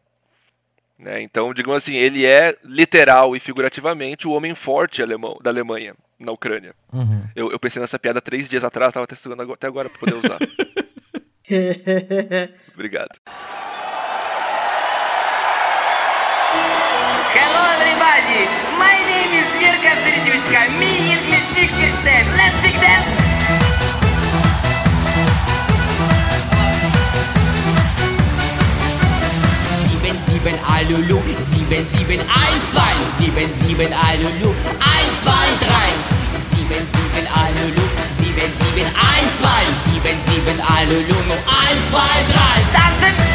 Né? 1.00 1.22
Então, 1.22 1.54
digamos 1.54 1.82
assim, 1.82 1.96
ele 1.96 2.26
é 2.26 2.54
literal 2.62 3.34
e 3.34 3.40
figurativamente 3.40 4.28
o 4.28 4.32
homem 4.32 4.54
forte 4.54 5.02
alemão, 5.02 5.38
da 5.42 5.50
Alemanha 5.50 5.96
na 6.20 6.34
Ucrânia. 6.34 6.76
Uhum. 6.92 7.24
Eu, 7.34 7.52
eu, 7.54 7.60
pensei 7.60 7.80
nessa 7.80 7.98
piada 7.98 8.20
três 8.20 8.50
dias 8.50 8.66
atrás, 8.66 8.90
estava 8.90 9.08
testando 9.08 9.54
até 9.54 9.66
agora 9.66 9.90
para 9.90 10.00
poder 10.00 10.16
usar. 10.16 10.40
Obrigado. 12.74 13.18
Hello 17.36 17.64
everybody, 17.76 18.48
my 18.80 18.96
name 19.12 19.44
is 19.44 19.50
Mirka 19.60 19.92
Serdyushka, 19.92 20.62
me 20.80 21.12
is 21.12 21.20
Mystic 21.28 21.68
System, 21.68 22.24
let's 22.40 22.64
dance! 22.80 23.12
Sieben, 29.84 30.16
sieben, 30.24 30.56
Alulu, 30.64 31.20
sieben, 31.44 31.84
sieben, 31.92 32.22
ein, 32.24 32.58
zwei, 32.72 32.96
sieben, 33.20 33.54
sieben, 33.54 33.92
Alulu, 33.92 34.56
ein, 34.80 35.10
zwei, 35.20 35.48
drei, 35.60 35.92
sieben, 36.40 36.88
sieben, 36.96 37.28
Alulu, 37.36 37.86
sieben, 38.16 38.52
sieben, 38.64 38.88
ein, 38.96 39.26
zwei, 39.36 39.64
sieben, 39.84 40.18
sieben, 40.24 40.58
Alulu, 40.64 41.20
ein, 41.52 41.78
zwei, 41.92 42.16
drei, 42.32 42.58
tanzen! 42.72 43.35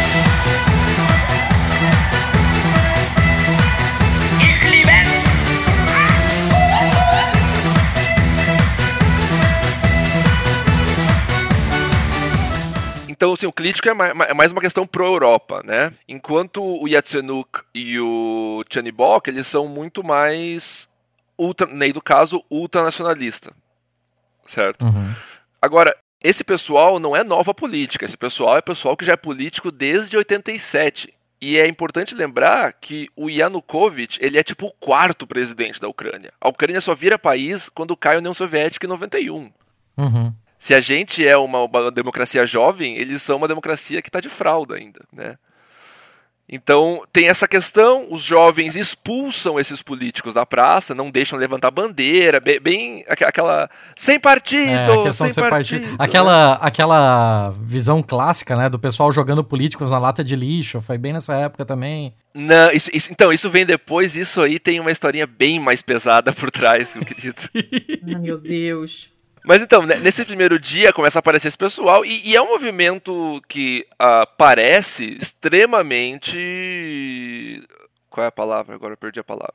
Então, 13.21 13.35
assim, 13.35 13.45
o 13.45 13.53
crítico 13.53 13.87
é, 13.87 13.93
é 14.31 14.33
mais 14.33 14.51
uma 14.51 14.63
questão 14.63 14.87
pro-Europa, 14.87 15.63
né? 15.63 15.93
Enquanto 16.09 16.63
o 16.63 16.89
Yatsenuk 16.89 17.61
e 17.75 18.01
o 18.01 18.65
Chanibok, 18.73 19.29
eles 19.29 19.47
são 19.47 19.69
muito 19.69 20.03
mais, 20.03 20.89
ultra, 21.39 21.67
nem 21.67 21.93
do 21.93 22.01
caso, 22.01 22.43
ultranacionalista, 22.51 23.53
certo? 24.47 24.87
Uhum. 24.87 25.13
Agora, 25.61 25.95
esse 26.25 26.43
pessoal 26.43 26.99
não 26.99 27.15
é 27.15 27.23
nova 27.23 27.53
política, 27.53 28.07
esse 28.07 28.17
pessoal 28.17 28.57
é 28.57 28.63
pessoal 28.63 28.97
que 28.97 29.05
já 29.05 29.13
é 29.13 29.19
político 29.19 29.71
desde 29.71 30.17
87. 30.17 31.13
E 31.43 31.59
é 31.59 31.67
importante 31.67 32.15
lembrar 32.15 32.73
que 32.73 33.11
o 33.15 33.29
Yanukovych, 33.29 34.19
ele 34.23 34.39
é 34.39 34.43
tipo 34.43 34.67
o 34.67 34.73
quarto 34.73 35.27
presidente 35.27 35.79
da 35.79 35.89
Ucrânia. 35.89 36.33
A 36.41 36.49
Ucrânia 36.49 36.81
só 36.81 36.95
vira 36.95 37.19
país 37.19 37.69
quando 37.69 37.95
cai 37.99 38.15
a 38.15 38.19
União 38.19 38.33
Soviética 38.33 38.87
em 38.87 38.89
91. 38.89 39.53
Uhum 39.99 40.33
se 40.61 40.75
a 40.75 40.79
gente 40.79 41.27
é 41.27 41.39
uma, 41.39 41.65
uma 41.65 41.91
democracia 41.91 42.45
jovem, 42.45 42.95
eles 42.99 43.23
são 43.23 43.39
uma 43.39 43.49
democracia 43.49 44.03
que 44.03 44.11
está 44.11 44.21
de 44.21 44.29
fralda 44.29 44.77
ainda, 44.77 45.01
né? 45.11 45.37
Então 46.53 47.03
tem 47.11 47.29
essa 47.29 47.49
questão, 47.49 48.09
os 48.11 48.23
jovens 48.23 48.77
expulsam 48.77 49.59
esses 49.59 49.81
políticos 49.81 50.35
da 50.35 50.45
praça, 50.45 50.95
não 50.95 51.11
deixam 51.11 51.39
levantar 51.39 51.71
bandeira, 51.71 52.41
bem, 52.41 52.61
bem 52.61 53.05
aquela 53.09 53.71
sem 53.97 54.21
partido, 54.21 55.09
é, 55.09 55.13
sem, 55.15 55.33
partido. 55.33 55.49
partido. 55.51 55.97
Aquela, 55.99 56.55
aquela 56.55 57.55
visão 57.63 58.03
clássica, 58.03 58.55
né, 58.55 58.69
do 58.69 58.79
pessoal 58.79 59.11
jogando 59.11 59.43
políticos 59.43 59.93
na 59.93 59.99
lata 59.99 60.23
de 60.23 60.37
lixo, 60.37 60.83
foi 60.83 60.99
bem 60.99 61.15
nessa 61.15 61.35
época 61.37 61.65
também. 61.65 62.13
Não, 62.35 62.71
isso, 62.73 62.91
isso, 62.93 63.11
então 63.11 63.33
isso 63.33 63.49
vem 63.49 63.65
depois, 63.65 64.15
isso 64.15 64.43
aí 64.43 64.59
tem 64.59 64.79
uma 64.79 64.91
historinha 64.91 65.27
bem 65.27 65.59
mais 65.59 65.81
pesada 65.81 66.35
por 66.35 66.51
trás, 66.51 66.95
meu 66.95 67.07
querido. 67.07 67.41
meu 68.21 68.37
Deus. 68.37 69.11
Mas 69.45 69.63
então, 69.63 69.87
né, 69.87 69.97
nesse 69.97 70.25
primeiro 70.25 70.59
dia 70.59 70.93
começa 70.93 71.19
a 71.19 71.21
aparecer 71.21 71.49
esse 71.49 71.57
pessoal 71.57 72.05
e, 72.05 72.29
e 72.29 72.37
é 72.37 72.43
um 72.43 72.49
movimento 72.49 73.43
que 73.49 73.87
uh, 73.95 74.27
parece 74.37 75.17
extremamente. 75.21 76.37
Qual 78.09 78.25
é 78.25 78.29
a 78.29 78.33
palavra? 78.33 78.75
Agora 78.75 78.93
eu 78.93 78.99
perdi 78.99 79.19
a 79.21 79.25
palavra. 79.25 79.55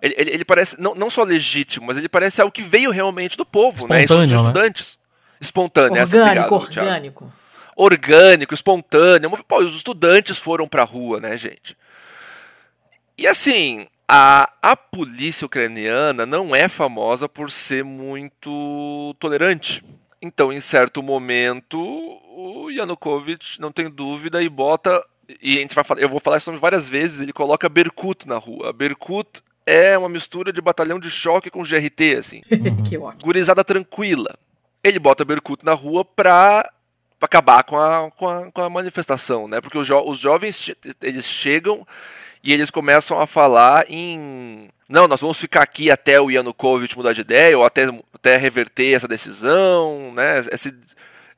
Ele, 0.00 0.14
ele, 0.16 0.30
ele, 0.30 0.44
parece 0.44 0.80
não, 0.80 0.94
não 0.94 1.10
só 1.10 1.24
legítimo, 1.24 1.86
mas 1.86 1.96
ele 1.96 2.08
parece 2.08 2.40
algo 2.40 2.52
que 2.52 2.62
veio 2.62 2.90
realmente 2.90 3.36
do 3.36 3.44
povo, 3.44 3.86
né? 3.88 4.02
Espontâneo, 4.02 4.28
né? 4.28 4.34
Os 4.34 4.40
estudantes. 4.40 4.96
Né? 4.96 5.04
Espontâneo, 5.40 6.02
orgânico, 6.02 6.16
essa, 6.16 6.22
obrigado, 6.22 6.52
orgânico. 6.52 7.32
Orgânico, 7.76 8.54
espontâneo. 8.54 9.30
Pô, 9.46 9.58
os 9.58 9.76
estudantes 9.76 10.38
foram 10.38 10.66
pra 10.66 10.84
rua, 10.84 11.20
né, 11.20 11.36
gente? 11.36 11.76
E 13.16 13.26
assim, 13.26 13.86
a, 14.08 14.50
a 14.62 14.74
polícia 14.74 15.44
ucraniana 15.44 16.24
não 16.24 16.56
é 16.56 16.66
famosa 16.66 17.28
por 17.28 17.50
ser 17.50 17.84
muito 17.84 19.14
tolerante. 19.20 19.84
Então, 20.20 20.50
em 20.50 20.60
certo 20.60 21.02
momento, 21.02 21.78
o 21.78 22.70
Yanukovych 22.70 23.60
não 23.60 23.70
tem 23.70 23.90
dúvida 23.90 24.42
e 24.42 24.48
bota. 24.48 25.04
E 25.42 25.58
a 25.58 25.60
gente 25.60 25.74
vai 25.74 25.84
falar, 25.84 26.00
eu 26.00 26.08
vou 26.08 26.18
falar 26.18 26.38
isso 26.38 26.50
várias 26.56 26.88
vezes. 26.88 27.20
Ele 27.20 27.32
coloca 27.32 27.68
Berkut 27.68 28.26
na 28.26 28.38
rua. 28.38 28.72
Berkut 28.72 29.42
é 29.66 29.96
uma 29.98 30.08
mistura 30.08 30.52
de 30.52 30.60
batalhão 30.62 30.98
de 30.98 31.10
choque 31.10 31.50
com 31.50 31.62
GRT, 31.62 32.16
assim. 32.18 32.40
que 32.88 32.96
ótimo. 32.96 33.22
Gurizada 33.22 33.62
tranquila. 33.62 34.36
Ele 34.82 34.98
bota 34.98 35.24
Berkut 35.24 35.64
na 35.64 35.74
rua 35.74 36.04
pra 36.04 36.68
acabar 37.20 37.62
com 37.64 37.76
a, 37.76 38.10
com 38.12 38.28
a, 38.28 38.50
com 38.50 38.62
a 38.62 38.70
manifestação, 38.70 39.46
né? 39.46 39.60
Porque 39.60 39.76
os, 39.76 39.86
jo 39.86 40.00
os 40.06 40.18
jovens 40.18 40.72
eles 41.02 41.26
chegam 41.26 41.86
e 42.42 42.52
eles 42.52 42.70
começam 42.70 43.20
a 43.20 43.26
falar 43.26 43.84
em 43.88 44.68
não, 44.88 45.06
nós 45.06 45.20
vamos 45.20 45.38
ficar 45.38 45.62
aqui 45.62 45.90
até 45.90 46.18
o 46.18 46.30
Yanukovych 46.30 46.96
mudar 46.96 47.12
de 47.12 47.20
ideia 47.20 47.58
ou 47.58 47.64
até, 47.64 47.82
até 48.14 48.36
reverter 48.38 48.94
essa 48.94 49.06
decisão, 49.06 50.12
né? 50.14 50.40
Esse 50.50 50.74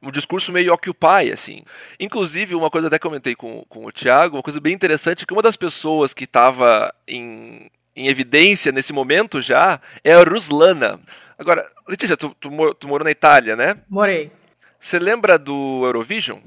um 0.03 0.11
discurso 0.11 0.53
meio 0.53 0.73
occupy, 0.73 1.31
assim. 1.33 1.63
Inclusive, 1.99 2.55
uma 2.55 2.71
coisa 2.71 2.87
até 2.87 2.99
comentei 2.99 3.35
com, 3.35 3.65
com 3.69 3.85
o 3.85 3.93
Thiago, 3.93 4.37
uma 4.37 4.43
coisa 4.43 4.61
bem 4.61 4.73
interessante, 4.73 5.27
que 5.27 5.33
uma 5.33 5.43
das 5.43 5.57
pessoas 5.57 6.15
que 6.15 6.25
estava 6.25 6.95
em, 7.07 7.71
em 7.95 8.09
evidência 8.09 8.73
nesse 8.73 8.93
momento 8.93 9.41
já 9.41 9.81
é 10.03 10.13
a 10.13 10.23
Ruslana. 10.23 10.99
Agora, 11.39 11.69
Letícia, 11.87 12.17
tu, 12.17 12.35
tu, 12.41 12.75
tu 12.75 12.89
morou 12.89 13.05
na 13.05 13.11
Itália, 13.11 13.57
né? 13.57 13.77
Morei. 13.89 14.31
Você 14.79 14.99
lembra 14.99 15.39
do 15.39 15.83
Eurovision? 15.85 16.39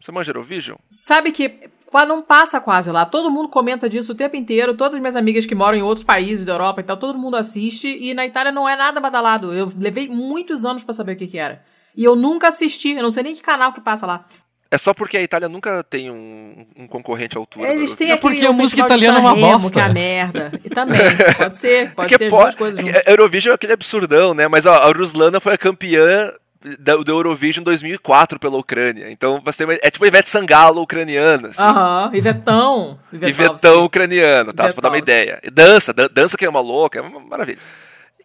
Você 0.00 0.10
manja 0.10 0.30
Eurovision? 0.30 0.76
Sabe 0.88 1.30
que 1.30 1.68
não 2.06 2.22
passa 2.22 2.60
quase 2.60 2.90
lá. 2.90 3.04
Todo 3.06 3.30
mundo 3.30 3.48
comenta 3.48 3.88
disso 3.88 4.12
o 4.12 4.14
tempo 4.14 4.36
inteiro. 4.36 4.74
Todas 4.74 4.94
as 4.94 5.00
minhas 5.00 5.16
amigas 5.16 5.46
que 5.46 5.54
moram 5.54 5.78
em 5.78 5.82
outros 5.82 6.04
países 6.04 6.44
da 6.46 6.52
Europa 6.52 6.80
e 6.80 6.84
tal, 6.84 6.96
todo 6.96 7.18
mundo 7.18 7.36
assiste. 7.36 7.88
E 7.88 8.12
na 8.14 8.26
Itália 8.26 8.52
não 8.52 8.68
é 8.68 8.76
nada 8.76 9.00
badalado. 9.00 9.52
Eu 9.54 9.72
levei 9.78 10.08
muitos 10.08 10.64
anos 10.64 10.82
para 10.84 10.94
saber 10.94 11.12
o 11.12 11.16
que, 11.16 11.26
que 11.26 11.38
era. 11.38 11.62
E 11.96 12.04
eu 12.04 12.14
nunca 12.14 12.48
assisti, 12.48 12.92
eu 12.92 13.02
não 13.02 13.10
sei 13.10 13.22
nem 13.22 13.34
que 13.34 13.40
canal 13.42 13.72
que 13.72 13.80
passa 13.80 14.04
lá. 14.06 14.24
É 14.68 14.76
só 14.76 14.92
porque 14.92 15.16
a 15.16 15.22
Itália 15.22 15.48
nunca 15.48 15.82
tem 15.84 16.10
um, 16.10 16.66
um 16.76 16.88
concorrente 16.88 17.36
à 17.36 17.40
altura. 17.40 17.70
Eles 17.72 17.94
têm 17.94 18.10
É 18.10 18.16
porque 18.16 18.44
a 18.44 18.52
música 18.52 18.82
italiana 18.82 19.18
é 19.18 19.20
uma 19.20 19.34
bosta. 19.34 19.70
Que 19.72 19.78
é 19.78 19.82
a 19.82 19.88
merda. 19.88 20.60
E 20.64 20.68
também, 20.68 20.98
pode 21.38 21.56
ser, 21.56 21.94
pode 21.94 22.08
Porque 22.08 22.18
ser 22.18 22.24
as 22.24 22.30
pode- 22.30 22.42
duas 22.44 22.54
coisas 22.56 22.80
juntas. 22.80 23.02
é- 23.06 23.12
Eurovision 23.12 23.52
é 23.52 23.54
aquele 23.54 23.72
absurdão, 23.72 24.34
né? 24.34 24.48
Mas 24.48 24.66
ó, 24.66 24.72
a 24.74 24.90
Ruslana 24.92 25.38
foi 25.40 25.54
a 25.54 25.58
campeã 25.58 26.32
da- 26.78 26.96
do 26.96 27.12
Eurovision 27.12 27.62
2004 27.64 28.38
pela 28.38 28.56
Ucrânia. 28.56 29.10
Então 29.10 29.40
você 29.44 29.58
tem 29.58 29.66
uma- 29.66 29.78
é 29.82 29.90
tipo 29.90 30.04
a 30.04 30.08
Ivete 30.08 30.28
Sangalo 30.28 30.80
ucraniana. 30.82 31.48
Assim. 31.48 31.62
Aham, 31.62 32.10
Ivetão. 32.14 32.98
Ivetão 33.12 33.84
ucraniano, 33.84 34.52
tá? 34.52 34.66
Só 34.68 34.72
pra 34.74 34.82
dar 34.82 34.88
uma 34.90 34.98
Ivetão, 34.98 35.14
ideia. 35.14 35.40
E 35.42 35.50
dança, 35.50 35.92
dan- 35.92 36.08
dança 36.12 36.36
que 36.36 36.44
é 36.44 36.48
uma 36.48 36.60
louca, 36.60 36.98
é 36.98 37.02
uma 37.02 37.20
maravilha. 37.20 37.58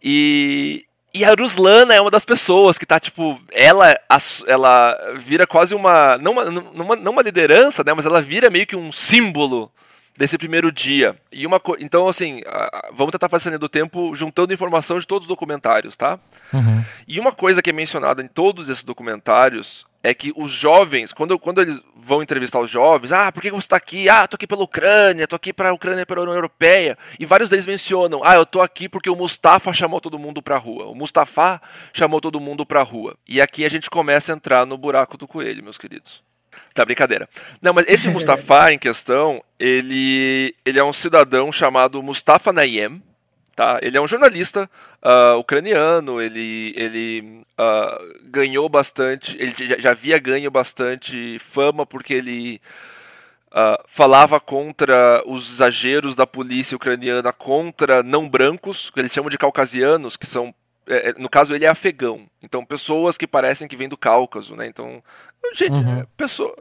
E, 0.04 0.86
e 1.14 1.24
a 1.26 1.34
Ruslana 1.34 1.94
é 1.94 2.02
uma 2.02 2.10
das 2.12 2.26
pessoas 2.26 2.78
que 2.78 2.86
tá, 2.86 3.00
tipo, 3.00 3.40
ela, 3.52 3.96
ela 4.48 4.98
vira 5.18 5.46
quase 5.46 5.76
uma 5.76 6.18
não, 6.18 6.32
uma. 6.32 6.46
não 6.46 6.64
uma- 6.74 6.96
não 6.96 7.12
uma 7.12 7.22
liderança, 7.22 7.84
né? 7.84 7.94
Mas 7.94 8.06
ela 8.06 8.22
vira 8.22 8.50
meio 8.50 8.66
que 8.66 8.76
um 8.76 8.92
símbolo 8.92 9.72
desse 10.18 10.38
primeiro 10.38 10.72
dia. 10.72 11.16
E 11.32 11.46
uma 11.48 11.60
co- 11.60 11.78
Então, 11.80 12.08
assim, 12.08 12.42
a- 12.46 12.70
a- 12.74 12.90
vamos 12.94 13.12
tentar 13.12 13.30
fazer 13.30 13.58
do 13.58 13.70
tempo 13.70 14.16
juntando 14.16 14.54
informação 14.54 15.00
de 15.00 15.08
todos 15.08 15.26
os 15.26 15.30
documentários, 15.30 15.96
tá? 15.98 16.20
Uhum. 16.54 16.84
E 17.08 17.20
uma 17.20 17.32
coisa 17.32 17.62
que 17.62 17.70
é 17.70 17.74
mencionada 17.74 18.22
em 18.22 18.28
todos 18.28 18.70
esses 18.70 18.84
documentários 18.84 19.86
é 20.04 20.14
que 20.14 20.34
os 20.36 20.52
jovens, 20.52 21.14
quando, 21.14 21.38
quando 21.38 21.62
eles 21.62 21.80
vão 21.96 22.24
entrevistar 22.24 22.60
os 22.60 22.70
jovens, 22.72 23.12
ah, 23.12 23.32
por 23.32 23.42
que 23.42 23.52
você 23.52 23.60
está 23.60 23.76
aqui? 23.76 24.10
Ah, 24.10 24.28
tô 24.28 24.36
aqui 24.36 24.48
pela 24.48 24.64
Ucrânia, 24.64 25.28
tô 25.28 25.36
aqui 25.36 25.54
para 25.54 25.70
a 25.70 25.74
Ucrânia 25.74 26.02
e 26.02 26.06
para 26.06 26.20
a 26.20 26.24
União 26.24 26.36
Europeia. 26.36 26.98
E 27.20 27.26
vários 27.26 27.50
deles 27.52 27.66
mencionam, 27.68 28.22
ah, 28.24 28.36
eu 28.36 28.46
tô 28.46 28.62
aqui 28.62 28.90
porque 28.90 29.10
o 29.10 29.16
Mustafa 29.16 29.72
chamou 29.74 30.02
todo 30.02 30.18
mundo 30.18 30.42
pra 30.42 30.58
rua. 30.58 30.86
O 30.88 30.96
Mustafa 30.96 31.62
chamou 31.94 32.20
todo 32.20 32.40
mundo 32.40 32.66
pra 32.66 32.82
rua. 32.82 33.16
E 33.28 33.40
aqui 33.40 33.64
a 33.64 33.70
gente 33.70 33.90
começa 33.90 34.34
a 34.34 34.36
entrar 34.36 34.66
no 34.66 34.78
buraco 34.78 35.18
do 35.18 35.28
coelho, 35.28 35.64
meus 35.64 35.78
queridos. 35.78 36.24
Tá, 36.74 36.86
brincadeira. 36.86 37.28
Não, 37.62 37.74
mas 37.74 37.86
esse 37.88 38.10
Mustafa 38.10 38.72
em 38.72 38.80
questão, 38.80 39.44
ele, 39.60 40.56
ele 40.66 40.80
é 40.80 40.84
um 40.84 40.94
cidadão 40.94 41.52
chamado 41.52 42.02
Mustafa 42.02 42.54
Nayem, 42.54 43.02
tá? 43.56 43.80
Ele 43.82 43.98
é 43.98 44.02
um 44.02 44.08
jornalista 44.08 44.70
ah, 45.02 45.36
ucraniano, 45.38 46.22
ele, 46.22 46.74
ele 46.76 47.44
ah, 47.58 48.02
ganhou 48.24 48.68
bastante, 48.70 49.38
ele 49.40 49.54
já, 49.68 49.78
já 49.78 49.92
havia 49.92 50.18
ganho 50.18 50.50
bastante 50.50 51.38
fama 51.40 51.86
porque 51.86 52.14
ele 52.14 52.62
ah, 53.52 53.84
falava 53.88 54.40
contra 54.40 55.22
os 55.26 55.52
exageros 55.52 56.16
da 56.16 56.26
polícia 56.26 56.76
ucraniana 56.76 57.34
contra 57.34 58.02
não 58.02 58.28
brancos, 58.30 58.90
que 58.90 59.00
eles 59.00 59.12
chamam 59.12 59.30
de 59.30 59.38
caucasianos, 59.38 60.18
que 60.18 60.26
são 60.26 60.54
é, 60.88 61.10
é, 61.10 61.14
no 61.18 61.30
caso 61.30 61.54
ele 61.54 61.66
é 61.66 61.68
afegão, 61.68 62.28
então 62.42 62.66
pessoas 62.66 63.18
que 63.18 63.28
parecem 63.28 63.68
que 63.68 63.76
vêm 63.76 63.88
do 63.88 63.98
Cáucaso, 63.98 64.56
né? 64.56 64.66
Então, 64.66 65.04
gente, 65.54 65.78
é, 65.80 66.06
pessoa 66.18 66.56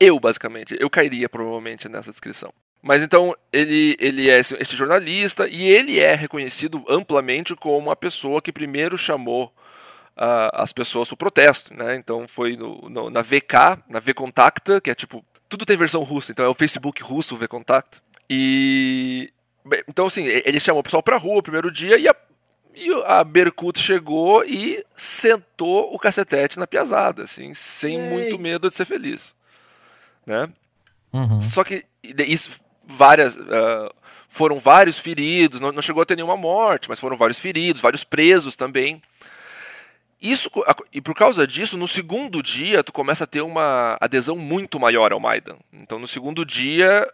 eu, 0.00 0.18
basicamente. 0.20 0.76
Eu 0.78 0.88
cairia 0.88 1.28
provavelmente 1.28 1.88
nessa 1.88 2.10
descrição. 2.10 2.52
Mas 2.80 3.02
então, 3.02 3.34
ele, 3.52 3.96
ele 3.98 4.30
é 4.30 4.38
esse, 4.38 4.54
este 4.60 4.76
jornalista 4.76 5.48
e 5.48 5.68
ele 5.68 5.98
é 5.98 6.14
reconhecido 6.14 6.84
amplamente 6.88 7.56
como 7.56 7.90
a 7.90 7.96
pessoa 7.96 8.40
que 8.40 8.52
primeiro 8.52 8.96
chamou 8.96 9.52
ah, 10.16 10.62
as 10.62 10.72
pessoas 10.72 11.08
para 11.08 11.14
o 11.14 11.18
protesto. 11.18 11.74
Né? 11.74 11.96
Então, 11.96 12.28
foi 12.28 12.56
no, 12.56 12.88
no- 12.88 13.10
na 13.10 13.22
VK, 13.22 13.82
na 13.88 13.98
VKontakta, 13.98 14.80
que 14.80 14.90
é 14.90 14.94
tipo. 14.94 15.24
Tudo 15.48 15.64
tem 15.64 15.78
versão 15.78 16.02
russa, 16.02 16.30
então 16.30 16.44
é 16.44 16.48
o 16.48 16.54
Facebook 16.54 17.02
russo, 17.02 17.34
o 17.34 17.38
VKontakta. 17.38 18.00
E. 18.30 19.32
Então, 19.88 20.06
assim, 20.06 20.24
ele 20.26 20.60
chamou 20.60 20.80
o 20.80 20.84
pessoal 20.84 21.02
para 21.02 21.16
rua 21.16 21.38
o 21.38 21.42
primeiro 21.42 21.70
dia 21.70 21.98
e 21.98 22.06
a, 22.06 22.14
e 22.78 23.02
a 23.06 23.24
Berkut 23.24 23.78
chegou 23.78 24.44
e 24.44 24.84
sentou 24.94 25.92
o 25.92 25.98
cacetete 25.98 26.58
na 26.58 26.66
piazada, 26.66 27.24
assim, 27.24 27.52
sem 27.54 27.98
Yay. 27.98 28.08
muito 28.08 28.38
medo 28.38 28.68
de 28.68 28.74
ser 28.74 28.84
feliz. 28.84 29.34
Né? 30.24 30.48
Uhum. 31.12 31.40
Só 31.40 31.64
que 31.64 31.84
isso, 32.02 32.60
várias, 32.86 33.36
ah, 33.36 33.92
foram 34.28 34.58
vários 34.58 34.98
feridos, 34.98 35.60
não, 35.60 35.72
não 35.72 35.82
chegou 35.82 36.02
a 36.02 36.06
ter 36.06 36.14
nenhuma 36.14 36.36
morte, 36.36 36.88
mas 36.88 37.00
foram 37.00 37.16
vários 37.16 37.38
feridos, 37.38 37.82
vários 37.82 38.04
presos 38.04 38.54
também. 38.54 39.02
Isso, 40.20 40.50
e 40.92 41.00
por 41.00 41.14
causa 41.14 41.46
disso, 41.46 41.78
no 41.78 41.86
segundo 41.86 42.42
dia, 42.42 42.82
tu 42.82 42.92
começa 42.92 43.24
a 43.24 43.26
ter 43.26 43.40
uma 43.40 43.96
adesão 44.00 44.36
muito 44.36 44.78
maior 44.78 45.12
ao 45.12 45.20
Maidan. 45.20 45.56
Então, 45.72 45.98
no 45.98 46.08
segundo 46.08 46.44
dia, 46.44 47.08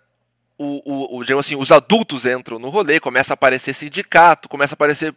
o, 0.56 1.18
o, 1.18 1.18
o, 1.18 1.38
assim, 1.38 1.56
os 1.56 1.70
adultos 1.70 2.24
entram 2.24 2.58
no 2.58 2.70
rolê, 2.70 2.98
começa 2.98 3.32
a 3.32 3.34
aparecer 3.34 3.74
sindicato, 3.74 4.48
começa 4.48 4.74
a 4.74 4.76
aparecer 4.76 5.14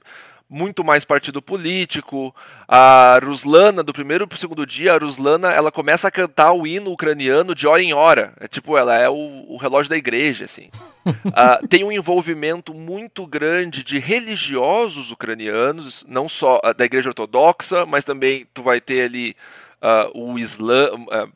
muito 0.49 0.83
mais 0.83 1.03
partido 1.03 1.41
político. 1.41 2.33
A 2.67 3.19
Ruslana, 3.23 3.83
do 3.83 3.93
primeiro 3.93 4.27
pro 4.27 4.37
segundo 4.37 4.65
dia, 4.65 4.93
a 4.93 4.97
Ruslana, 4.97 5.51
ela 5.51 5.71
começa 5.71 6.07
a 6.07 6.11
cantar 6.11 6.53
o 6.53 6.65
hino 6.65 6.91
ucraniano 6.91 7.53
de 7.53 7.67
hora 7.67 7.81
em 7.81 7.93
hora. 7.93 8.33
É 8.39 8.47
tipo, 8.47 8.77
ela 8.77 8.95
é 8.95 9.09
o, 9.09 9.45
o 9.47 9.57
relógio 9.57 9.89
da 9.89 9.97
igreja, 9.97 10.45
assim. 10.45 10.69
Ah, 11.33 11.57
tem 11.69 11.85
um 11.85 11.91
envolvimento 11.91 12.73
muito 12.73 13.25
grande 13.25 13.81
de 13.81 13.97
religiosos 13.97 15.09
ucranianos, 15.09 16.03
não 16.05 16.27
só 16.27 16.59
ah, 16.61 16.73
da 16.73 16.83
igreja 16.83 17.09
ortodoxa, 17.09 17.85
mas 17.85 18.03
também 18.03 18.45
tu 18.53 18.61
vai 18.61 18.81
ter 18.81 19.05
ali 19.05 19.33
ah, 19.81 20.09
o 20.13 20.37
Islã, 20.37 20.89
ah, 21.09 21.27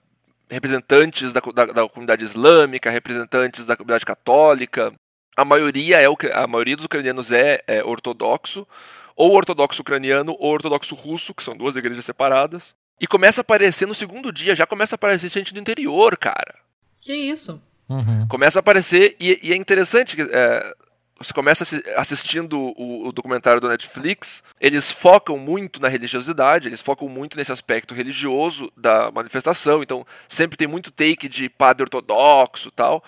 representantes 0.49 1.33
da, 1.33 1.39
da, 1.39 1.65
da 1.67 1.87
comunidade 1.87 2.23
islâmica, 2.23 2.89
representantes 2.89 3.65
da 3.65 3.77
comunidade 3.77 4.05
católica. 4.05 4.93
A 5.37 5.45
maioria 5.45 6.01
é 6.01 6.09
o 6.09 6.17
a 6.33 6.45
maioria 6.45 6.75
dos 6.75 6.85
ucranianos 6.85 7.31
é, 7.31 7.61
é 7.65 7.81
ortodoxo, 7.81 8.67
ou 9.15 9.33
ortodoxo 9.33 9.81
ucraniano 9.81 10.35
ou 10.39 10.51
ortodoxo 10.51 10.95
russo, 10.95 11.33
que 11.33 11.43
são 11.43 11.55
duas 11.55 11.75
igrejas 11.75 12.05
separadas. 12.05 12.75
E 12.99 13.07
começa 13.07 13.41
a 13.41 13.43
aparecer 13.43 13.87
no 13.87 13.95
segundo 13.95 14.31
dia, 14.31 14.55
já 14.55 14.65
começa 14.67 14.93
a 14.93 14.97
aparecer 14.97 15.29
gente 15.29 15.53
do 15.53 15.59
interior, 15.59 16.15
cara. 16.17 16.55
Que 16.99 17.13
isso? 17.13 17.59
Uhum. 17.89 18.27
Começa 18.27 18.59
a 18.59 18.61
aparecer, 18.61 19.15
e, 19.19 19.39
e 19.41 19.51
é 19.51 19.55
interessante 19.55 20.15
que 20.15 20.21
é, 20.21 20.73
você 21.17 21.33
começa 21.33 21.63
assi- 21.63 21.83
assistindo 21.97 22.57
o, 22.57 23.07
o 23.07 23.11
documentário 23.11 23.59
do 23.59 23.67
Netflix, 23.67 24.43
eles 24.59 24.91
focam 24.91 25.37
muito 25.37 25.81
na 25.81 25.87
religiosidade, 25.87 26.67
eles 26.67 26.81
focam 26.81 27.09
muito 27.09 27.37
nesse 27.37 27.51
aspecto 27.51 27.93
religioso 27.93 28.71
da 28.77 29.11
manifestação, 29.11 29.83
então 29.83 30.05
sempre 30.27 30.55
tem 30.55 30.67
muito 30.67 30.91
take 30.91 31.27
de 31.27 31.49
padre 31.49 31.83
ortodoxo 31.83 32.69
e 32.69 32.71
tal. 32.71 33.03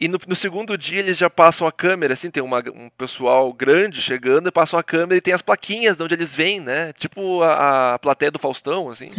E 0.00 0.08
no, 0.08 0.18
no 0.26 0.34
segundo 0.34 0.78
dia 0.78 0.98
eles 1.00 1.18
já 1.18 1.28
passam 1.28 1.66
a 1.66 1.72
câmera, 1.72 2.14
assim, 2.14 2.30
tem 2.30 2.42
uma- 2.42 2.62
um 2.74 2.88
pessoal 2.96 3.52
grande 3.52 4.00
chegando 4.00 4.48
e 4.48 4.50
passam 4.50 4.78
a 4.78 4.82
câmera 4.82 5.16
e 5.16 5.20
tem 5.20 5.34
as 5.34 5.42
plaquinhas 5.42 5.96
de 5.98 6.02
onde 6.02 6.14
eles 6.14 6.34
vêm, 6.34 6.58
né? 6.58 6.92
Tipo 6.94 7.42
a, 7.42 7.94
a 7.94 7.98
plateia 7.98 8.30
do 8.30 8.38
Faustão, 8.38 8.88
assim. 8.88 9.10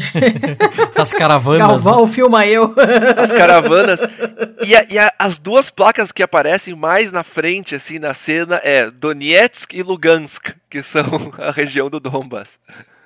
As 0.95 1.13
caravanas. 1.13 1.67
Galvão, 1.83 2.07
filma 2.07 2.45
eu. 2.47 2.73
as 3.17 3.31
caravanas. 3.31 4.01
E, 4.65 4.75
a- 4.75 4.85
e 4.89 4.97
a- 4.99 5.13
as 5.19 5.37
duas 5.37 5.69
placas 5.69 6.11
que 6.11 6.23
aparecem 6.23 6.73
mais 6.75 7.11
na 7.11 7.23
frente, 7.23 7.75
assim, 7.75 7.99
na 7.99 8.13
cena, 8.13 8.59
é 8.63 8.89
Donetsk 8.89 9.73
e 9.75 9.83
Lugansk, 9.83 10.49
que 10.69 10.81
são 10.81 11.03
a 11.37 11.51
região 11.51 11.89
do 11.89 11.99
Donbass. 11.99 12.59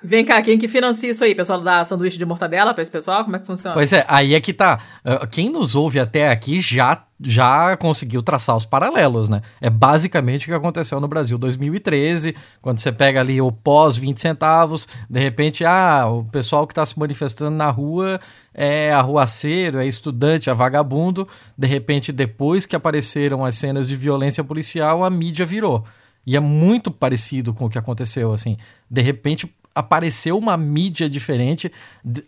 Vem 0.06 0.24
cá, 0.24 0.40
quem 0.40 0.56
que 0.56 0.68
financia 0.68 1.10
isso 1.10 1.24
aí? 1.24 1.34
Pessoal 1.34 1.60
da 1.60 1.84
sanduíche 1.84 2.16
de 2.16 2.24
mortadela 2.24 2.72
pra 2.72 2.80
esse 2.80 2.90
pessoal? 2.92 3.24
Como 3.24 3.34
é 3.34 3.40
que 3.40 3.46
funciona? 3.46 3.74
Pois 3.74 3.92
é, 3.92 4.04
aí 4.06 4.36
é 4.36 4.40
que 4.40 4.52
tá. 4.52 4.78
Uh, 5.04 5.26
Quem 5.26 5.50
nos 5.50 5.74
ouve 5.74 5.98
até 5.98 6.30
aqui 6.30 6.60
já, 6.60 7.02
já 7.20 7.76
conseguiu 7.76 8.22
traçar 8.22 8.56
os 8.56 8.64
paralelos, 8.64 9.28
né? 9.28 9.42
É 9.60 9.68
basicamente 9.68 10.44
o 10.44 10.46
que 10.46 10.52
aconteceu 10.52 11.00
no 11.00 11.08
Brasil 11.08 11.36
2013, 11.36 12.36
quando 12.62 12.78
você 12.78 12.92
pega 12.92 13.18
ali 13.18 13.40
o 13.40 13.50
pós 13.50 13.96
20 13.96 14.20
centavos, 14.20 14.86
de 15.10 15.18
repente, 15.18 15.64
ah, 15.64 16.06
o 16.06 16.22
pessoal 16.26 16.68
que 16.68 16.74
tá 16.74 16.86
se 16.86 16.96
manifestando 16.96 17.56
na 17.56 17.68
rua 17.68 18.20
é 18.54 18.92
arruaceiro, 18.92 19.80
é 19.80 19.88
estudante, 19.88 20.48
é 20.48 20.54
vagabundo. 20.54 21.26
De 21.58 21.66
repente, 21.66 22.12
depois 22.12 22.64
que 22.64 22.76
apareceram 22.76 23.44
as 23.44 23.56
cenas 23.56 23.88
de 23.88 23.96
violência 23.96 24.44
policial, 24.44 25.02
a 25.02 25.10
mídia 25.10 25.44
virou. 25.44 25.84
E 26.24 26.36
é 26.36 26.40
muito 26.40 26.92
parecido 26.92 27.52
com 27.52 27.66
o 27.66 27.70
que 27.70 27.78
aconteceu, 27.78 28.32
assim. 28.32 28.56
De 28.88 29.00
repente 29.00 29.52
apareceu 29.76 30.38
uma 30.38 30.56
mídia 30.56 31.08
diferente, 31.08 31.70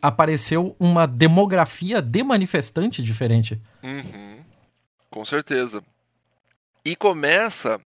apareceu 0.02 0.76
uma 0.78 1.06
demografia 1.06 2.02
de 2.02 2.22
manifestante 2.22 3.02
diferente. 3.02 3.61
Uhum, 3.82 4.40
com 5.11 5.24
certeza. 5.24 5.82
E 6.84 6.94
começa 6.94 7.80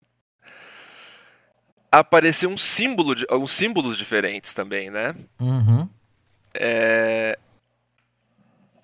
a 1.91 1.99
aparecer 1.99 2.47
um 2.47 2.57
símbolo 2.57 3.13
de, 3.13 3.25
uns 3.31 3.51
símbolos 3.51 3.97
diferentes 3.97 4.53
também, 4.53 4.89
né? 4.89 5.15
Uhum. 5.39 5.87
É, 6.53 7.37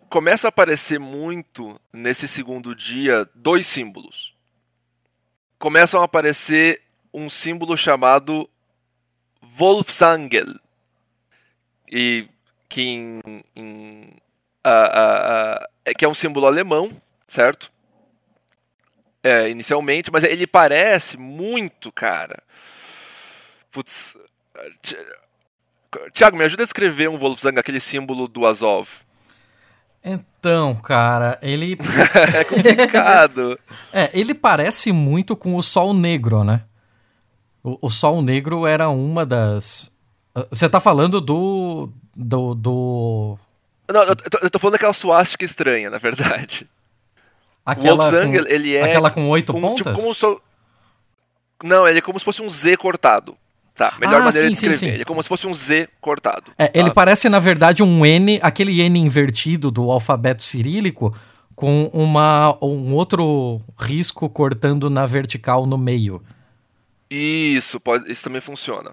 Começa 0.10 0.48
a 0.48 0.50
aparecer 0.50 1.00
muito 1.00 1.80
nesse 1.92 2.30
segundo 2.30 2.74
dia 2.74 3.28
dois 3.36 3.68
símbolos. 3.68 4.34
Começam 5.60 6.02
a 6.02 6.06
aparecer 6.06 6.82
um 7.14 7.30
símbolo 7.30 7.76
chamado 7.76 8.50
Wolfsangel. 9.42 10.56
E 11.92 12.28
que 12.70 12.82
em, 12.82 13.22
em- 13.56 14.14
a- 14.64 14.72
a- 15.62 15.70
é 15.86 15.94
que 15.94 16.04
é 16.06 16.08
um 16.08 16.14
símbolo 16.14 16.46
alemão, 16.48 16.92
certo? 17.28 17.72
É, 19.24 19.50
inicialmente, 19.50 20.12
mas 20.12 20.24
ele 20.24 20.46
parece 20.48 21.18
muito, 21.18 21.92
cara. 21.92 22.42
Putz, 23.72 24.18
Tiago, 26.14 26.38
me 26.38 26.44
ajuda 26.44 26.64
a 26.64 26.66
escrever 26.66 27.10
um 27.10 27.18
Wolfgang, 27.18 27.60
aquele 27.60 27.80
símbolo 27.80 28.28
do 28.28 28.46
Azov. 28.46 28.88
Então, 30.04 30.76
cara, 30.76 31.38
ele. 31.42 31.78
é 32.36 32.44
complicado. 32.44 33.60
é, 33.92 34.10
ele 34.14 34.34
parece 34.34 34.92
muito 34.92 35.36
com 35.36 35.56
o 35.56 35.64
Sol 35.64 35.94
Negro, 35.94 36.44
né? 36.44 36.62
O, 37.64 37.88
o 37.88 37.90
Sol 37.90 38.22
Negro 38.22 38.66
era 38.66 38.88
uma 38.90 39.26
das. 39.26 39.94
Você 40.50 40.70
tá 40.70 40.80
falando 40.80 41.20
do. 41.22 41.90
Do. 42.16 42.56
do... 42.56 43.38
Não, 43.90 44.04
eu 44.04 44.16
tô, 44.16 44.38
eu 44.42 44.50
tô 44.50 44.60
falando 44.60 44.74
daquela 44.74 44.94
suástica 44.94 45.46
estranha, 45.46 45.90
na 45.90 45.98
verdade. 45.98 46.68
Aquela 47.66 47.96
o 47.96 47.98
Wolfgang, 47.98 48.40
com, 48.40 48.48
ele 48.48 48.76
é. 48.76 48.84
Aquela 48.84 49.10
com 49.10 49.30
oito 49.30 49.56
um, 49.56 49.62
pontas? 49.62 49.78
Tipo, 49.78 49.94
como 49.94 50.14
so... 50.14 50.42
Não, 51.64 51.88
ele 51.88 52.00
é 52.00 52.02
como 52.02 52.18
se 52.20 52.26
fosse 52.26 52.42
um 52.42 52.50
Z 52.50 52.78
cortado. 52.78 53.38
Tá, 53.76 53.94
melhor 54.00 54.22
Ah, 54.22 54.26
maneira 54.26 54.48
sim, 54.48 54.54
de 54.54 54.60
sim, 54.60 54.66
escrever. 54.72 54.78
sim. 54.78 54.88
Ele 54.88 55.02
é 55.02 55.06
como 55.06 55.22
se 55.22 55.30
fosse 55.30 55.48
um 55.48 55.54
Z 55.54 55.88
cortado. 56.02 56.52
É, 56.58 56.68
tá? 56.68 56.80
ele 56.80 56.92
parece, 56.92 57.30
na 57.30 57.40
verdade, 57.40 57.84
um 57.84 58.06
N, 58.06 58.40
aquele 58.42 58.82
N 58.82 59.00
invertido 59.00 59.70
do 59.70 59.92
alfabeto 59.92 60.44
cirílico, 60.44 61.16
com 61.56 61.86
uma, 61.94 62.58
um 62.62 62.94
outro 62.94 63.62
risco 63.78 64.30
cortando 64.30 64.90
na 64.90 65.06
vertical 65.06 65.66
no 65.66 65.78
meio. 65.78 66.24
Isso, 67.10 67.80
pode, 67.80 68.12
isso 68.12 68.24
também 68.24 68.42
funciona. 68.42 68.92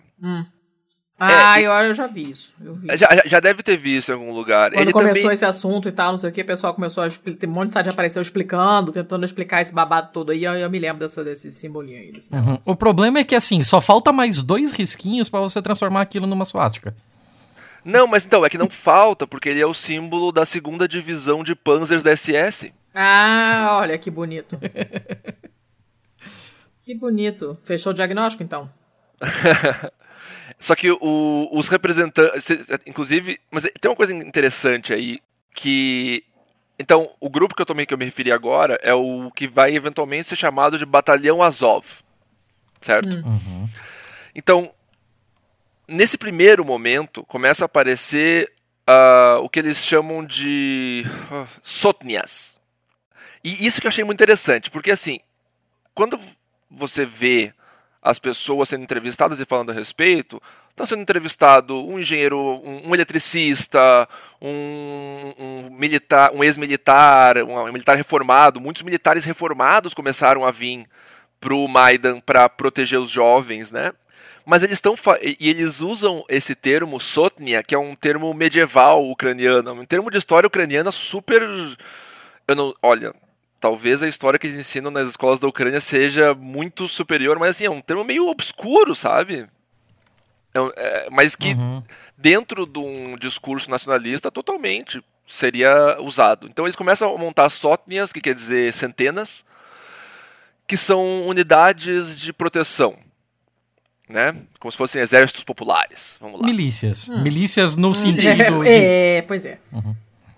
Ah, 1.19 1.61
e- 1.61 1.65
eu, 1.65 1.73
eu 1.73 1.95
já 1.95 2.09
vi 2.09 2.29
isso. 2.29 2.53
Eu 2.61 2.75
vi. 2.75 2.89
Já, 2.97 3.09
já- 3.15 3.23
já 3.25 3.41
deve 3.41 3.63
ter 3.63 3.77
visto 3.77 4.09
em 4.11 4.15
algum 4.15 4.33
lugar. 4.33 4.73
Quando 4.73 4.81
ele 4.83 4.93
começou 4.93 5.23
também. 5.23 5.35
esse 5.35 5.45
assunto 5.45 5.89
e 5.89 5.93
tal, 5.93 6.11
não 6.11 6.19
sei 6.19 6.31
o 6.31 6.33
que, 6.33 6.43
o 6.43 6.47
pessoal 6.47 6.75
começou 6.75 7.05
a 7.05 7.07
explicar. 7.07 7.39
Tem 7.39 7.49
um 7.49 7.53
monte 7.53 7.69
de 7.69 7.73
site 7.73 7.89
apareceu 7.89 8.21
explicando, 8.21 8.91
tentando 8.91 9.25
explicar 9.25 9.63
esse 9.63 9.73
babado 9.73 10.11
todo 10.13 10.33
aí. 10.33 10.43
Eu, 10.43 10.55
eu 10.55 10.69
me 10.69 10.79
lembro 10.79 10.99
dessa, 11.01 11.23
desse 11.23 11.51
simbolinho 11.53 11.99
aí. 11.99 12.11
Desse 12.13 12.35
Uhum. 12.35 12.59
O 12.67 12.75
problema 12.75 13.21
é 13.21 13.25
que, 13.25 13.35
assim, 13.37 13.63
só 13.63 13.81
falta 13.81 14.13
mais 14.13 14.43
dois 14.43 14.73
risquinhos 14.73 15.29
pra 15.29 15.39
você 15.41 15.63
transformar 15.63 16.01
aquilo 16.01 16.27
numa 16.27 16.45
suástica. 16.45 16.95
Não, 17.85 18.09
mas 18.09 18.27
então, 18.27 18.45
é 18.45 18.51
que 18.51 18.59
não 18.59 18.69
falta, 18.69 19.25
porque 19.27 19.49
ele 19.51 19.61
é 19.61 19.67
o 19.67 19.75
símbolo 19.75 20.33
da 20.33 20.45
segunda 20.45 20.89
divisão 20.89 21.45
de 21.45 21.55
Panzers 21.55 22.03
da 22.03 22.11
SS. 22.17 22.73
Ah, 22.95 23.79
olha 23.81 23.97
que 23.99 24.11
bonito. 24.11 24.59
que 26.83 26.95
bonito. 26.95 27.57
Fechou 27.65 27.93
o 27.93 27.95
diagnóstico, 27.95 28.43
então? 28.43 28.69
Só 30.59 30.75
que 30.75 30.91
o- 30.91 31.49
os 31.53 31.69
representantes. 31.69 32.49
Inclusive. 32.87 33.39
Mas 33.51 33.65
tem 33.81 33.91
uma 33.91 33.97
coisa 33.97 34.13
interessante 34.13 34.93
aí 34.93 35.21
que. 35.55 36.25
Então, 36.79 37.11
o 37.21 37.31
grupo 37.31 37.55
que 37.55 37.63
eu, 37.63 37.67
tomei, 37.67 37.87
que 37.87 37.95
eu 37.95 37.99
me 37.99 38.05
referi 38.05 38.33
agora 38.33 38.79
é 38.83 38.93
o 38.93 39.31
que 39.31 39.47
vai 39.47 39.75
eventualmente 39.77 40.29
ser 40.29 40.37
chamado 40.37 40.77
de 40.79 40.85
Batalhão 40.85 41.43
Azov. 41.43 41.85
Certo? 42.81 43.17
Então, 44.35 44.71
nesse 45.87 46.19
primeiro 46.19 46.65
momento, 46.65 47.25
começa 47.25 47.65
a 47.65 47.67
aparecer 47.67 48.53
ah, 48.87 49.39
o 49.41 49.49
que 49.49 49.59
eles 49.61 49.79
chamam 49.79 50.25
de 50.25 51.05
ah, 51.31 51.47
sotnias. 51.63 52.59
E 53.43 53.67
isso 53.67 53.81
que 53.81 53.87
eu 53.87 53.91
achei 53.91 54.03
muito 54.05 54.17
interessante, 54.19 54.71
porque 54.71 54.91
assim, 54.91 55.21
quando 55.95 56.19
você 56.71 57.07
vê 57.07 57.53
as 58.05 58.19
pessoas 58.19 58.69
sendo 58.69 58.83
entrevistadas 58.83 59.41
e 59.41 59.47
falando 59.47 59.71
a 59.71 59.75
respeito, 59.75 60.41
estão 60.69 60.87
sendo 60.87 61.01
entrevistado 61.01 61.83
um 61.83 61.99
engenheiro, 61.99 62.39
um, 62.39 62.91
um 62.91 62.95
eletricista, 62.95 64.07
um, 64.43 65.33
um 65.39 65.71
militar, 65.71 66.31
um 66.35 66.45
ex-militar, 66.45 67.39
um 67.39 67.73
militar 67.73 67.97
reformado. 67.97 68.61
Muitos 68.61 68.83
militares 68.83 69.25
reformados 69.25 69.95
começaram 69.95 70.45
a 70.45 70.51
vir 70.51 70.85
para 71.41 71.55
o 71.55 71.67
Maidan 71.67 72.21
para 72.21 72.47
proteger 72.49 72.99
os 72.99 73.11
jovens, 73.11 73.73
né? 73.73 73.93
Mas 74.45 74.63
eles 74.63 74.77
estão 74.77 74.95
e 75.23 75.49
eles 75.49 75.81
usam 75.81 76.23
esse 76.29 76.55
termo 76.55 77.01
sotnia, 77.01 77.63
que 77.63 77.75
é 77.75 77.79
um 77.79 77.97
termo 77.97 78.33
medieval 78.35 79.03
ucraniano, 79.09 79.73
um 79.73 79.87
termo 79.87 80.11
de 80.11 80.19
história 80.19 80.47
ucraniana 80.47 80.91
super 80.93 81.43
eu 82.47 82.55
não, 82.55 82.75
olha, 82.83 83.15
talvez 83.65 84.03
a 84.03 84.07
história 84.07 84.39
que 84.39 84.47
eles 84.47 84.59
ensinam 84.59 84.91
nas 84.91 85.09
escolas 85.09 85.41
da 85.41 85.49
Ucrânia 85.49 85.81
seja 85.81 86.35
muito 86.35 86.87
superior, 86.87 87.39
mas 87.39 87.57
assim, 87.57 87.65
é 87.65 87.71
um 87.71 87.81
termo 87.81 88.05
meio 88.05 88.29
obscuro, 88.29 88.95
sabe? 88.95 89.49
É 90.53 90.59
é, 90.77 91.09
mas 91.11 91.35
que 91.35 91.57
dentro 92.15 92.67
de 92.67 92.79
um 92.79 93.17
discurso 93.17 93.71
nacionalista 93.71 94.31
totalmente 94.31 95.03
seria 95.27 95.97
usado. 95.99 96.47
Então 96.47 96.67
eles 96.67 96.77
começam 96.77 97.15
a 97.15 97.17
montar 97.17 97.49
sotnias, 97.49 98.13
que 98.13 98.21
quer 98.21 98.35
dizer 98.35 98.71
centenas, 98.71 99.47
que 100.67 100.77
são 100.77 101.27
unidades 101.27 102.21
de 102.21 102.35
proteção, 102.35 102.95
né? 104.07 104.37
Como 104.61 104.71
se 104.71 104.77
fossem 104.77 105.01
exércitos 105.01 105.43
populares. 105.43 106.19
Vamos 106.21 106.39
lá. 106.39 106.47
Milícias. 106.47 107.09
Milícias 107.09 107.77
no 107.77 107.95
sentido 107.95 108.59
de... 108.61 108.69
É, 108.69 109.23
pois 109.23 109.47
é. 109.47 109.59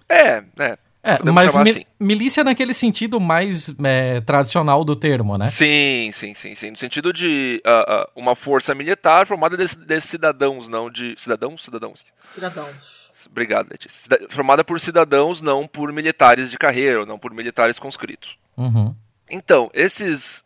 É, 0.09 0.45
é. 0.61 0.79
É, 1.07 1.17
podemos 1.19 1.35
mas 1.55 1.55
mi- 1.65 1.71
assim. 1.71 1.85
milícia 2.01 2.43
naquele 2.45 2.75
sentido 2.75 3.21
mais 3.21 3.73
é, 3.85 4.21
tradicional 4.23 4.85
do 4.85 4.97
termo, 4.97 5.39
né? 5.39 5.47
Sim, 5.47 6.11
sim, 6.13 6.35
sim, 6.35 6.55
sim. 6.55 6.71
No 6.71 6.77
sentido 6.77 7.13
de 7.13 7.63
ah, 7.65 7.85
ah, 7.89 8.09
uma 8.17 8.35
força 8.35 8.75
militar 8.75 9.27
formada 9.27 9.57
desses 9.57 9.77
desses 9.77 10.11
cidadãos, 10.11 10.69
não 10.69 10.91
de. 10.91 11.15
Cidadãos? 11.17 11.63
Cidadãos. 11.63 12.05
Cidadãos. 12.35 12.97
Obrigado, 13.31 13.71
Letícia. 13.71 14.03
Cida- 14.03 14.27
Formada 14.29 14.63
por 14.65 14.79
cidadãos, 14.81 15.41
não 15.41 15.67
por 15.67 15.93
militares 15.93 16.51
de 16.51 16.59
carreira, 16.59 17.01
ou 17.01 17.07
não 17.07 17.19
por 17.19 17.33
militares 17.33 17.79
conscritos. 17.79 18.37
Uhum. 18.57 18.95
Então, 19.31 19.71
esses. 19.73 20.45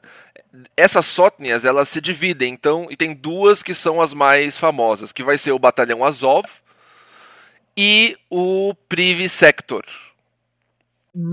Essas 0.77 1.07
sotnias, 1.07 1.64
elas 1.64 1.88
se 1.88 2.01
dividem, 2.01 2.53
então, 2.53 2.88
e 2.90 2.96
tem 2.96 3.14
duas 3.14 3.62
que 3.62 3.73
são 3.73 4.01
as 4.01 4.12
mais 4.12 4.59
famosas, 4.59 5.12
que 5.12 5.23
vai 5.23 5.38
ser 5.38 5.53
o 5.53 5.59
Batalhão 5.61 6.05
Azov 6.05 6.44
e 7.77 8.16
o 8.29 8.75
Privi 8.88 9.29
Sector, 9.29 9.85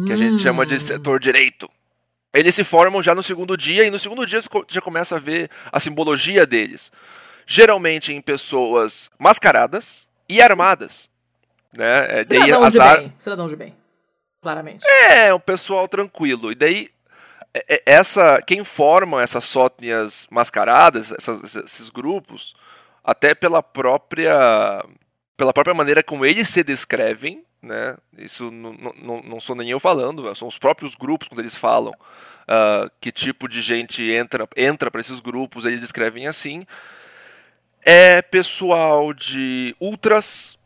que 0.05 0.13
a 0.13 0.17
gente 0.17 0.39
chama 0.39 0.65
de 0.65 0.79
setor 0.79 1.19
direito. 1.19 1.69
Eles 2.33 2.53
se 2.53 2.63
formam 2.63 3.01
já 3.01 3.15
no 3.15 3.23
segundo 3.23 3.55
dia, 3.57 3.85
e 3.85 3.91
no 3.91 3.97
segundo 3.97 4.25
dia 4.25 4.41
já 4.67 4.81
começa 4.81 5.15
a 5.15 5.19
ver 5.19 5.49
a 5.71 5.79
simbologia 5.79 6.45
deles. 6.45 6.91
Geralmente 7.45 8.13
em 8.13 8.21
pessoas 8.21 9.09
mascaradas 9.17 10.07
e 10.27 10.41
armadas. 10.41 11.09
Né? 11.73 12.05
É, 12.19 12.23
daí 12.23 12.25
Cidadão 12.25 12.63
as 12.63 12.73
de 12.73 12.79
ar- 12.79 12.97
bem. 12.99 13.13
Cidadão 13.17 13.47
de 13.47 13.55
bem. 13.55 13.75
Claramente. 14.41 14.85
é, 14.87 15.33
um 15.33 15.39
pessoal 15.39 15.87
tranquilo. 15.87 16.51
E 16.51 16.55
daí, 16.55 16.89
é- 17.53 17.75
é- 17.75 17.83
essa, 17.85 18.41
quem 18.41 18.63
forma 18.63 19.21
essas 19.21 19.45
sótnias 19.45 20.27
mascaradas, 20.29 21.11
essas- 21.11 21.55
esses 21.55 21.89
grupos, 21.89 22.55
até 23.03 23.33
pela 23.33 23.63
própria, 23.63 24.83
pela 25.35 25.53
própria 25.53 25.73
maneira 25.73 26.03
como 26.03 26.25
eles 26.25 26.47
se 26.49 26.63
descrevem, 26.63 27.43
né? 27.61 27.95
Isso 28.17 28.51
não, 28.51 28.71
sou 29.39 29.55
nem 29.55 29.69
eu 29.69 29.79
falando, 29.79 30.33
são 30.35 30.47
os 30.47 30.57
próprios 30.57 30.95
grupos 30.95 31.27
quando 31.27 31.39
eles 31.39 31.55
falam 31.55 31.93
ah, 32.47 32.89
que 33.01 33.11
tipo 33.11 33.47
de 33.47 33.61
gente 33.61 34.03
entra 34.03 34.47
entra 34.55 34.89
para 34.91 35.01
esses 35.01 35.19
grupos, 35.19 35.65
eles 35.65 35.79
descrevem 35.81 36.27
assim. 36.27 36.63
É 37.81 38.21
pessoal 38.21 39.13
de 39.13 39.75
ultras, 39.79 40.57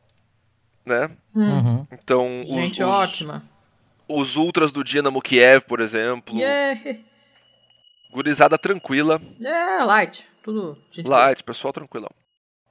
né? 0.86 1.10
Uhum. 1.36 1.86
Então, 1.92 2.42
os- 2.42 2.50
Gente 2.50 2.84
os, 2.84 2.90
ótima. 2.90 3.44
os 4.08 4.36
ultras 4.38 4.72
do 4.72 4.84
Dinamo 4.84 5.22
Kiev, 5.22 5.64
por 5.66 5.80
exemplo. 5.82 6.36
Yeah. 6.38 7.00
Gurizada 8.12 8.58
tranquila. 8.58 9.22
É, 9.42 9.84
light. 9.84 10.28
Tudo. 10.44 10.78
Gente 10.90 11.08
Light, 11.08 11.44
pessoal 11.44 11.72
tranquilão. 11.72 12.10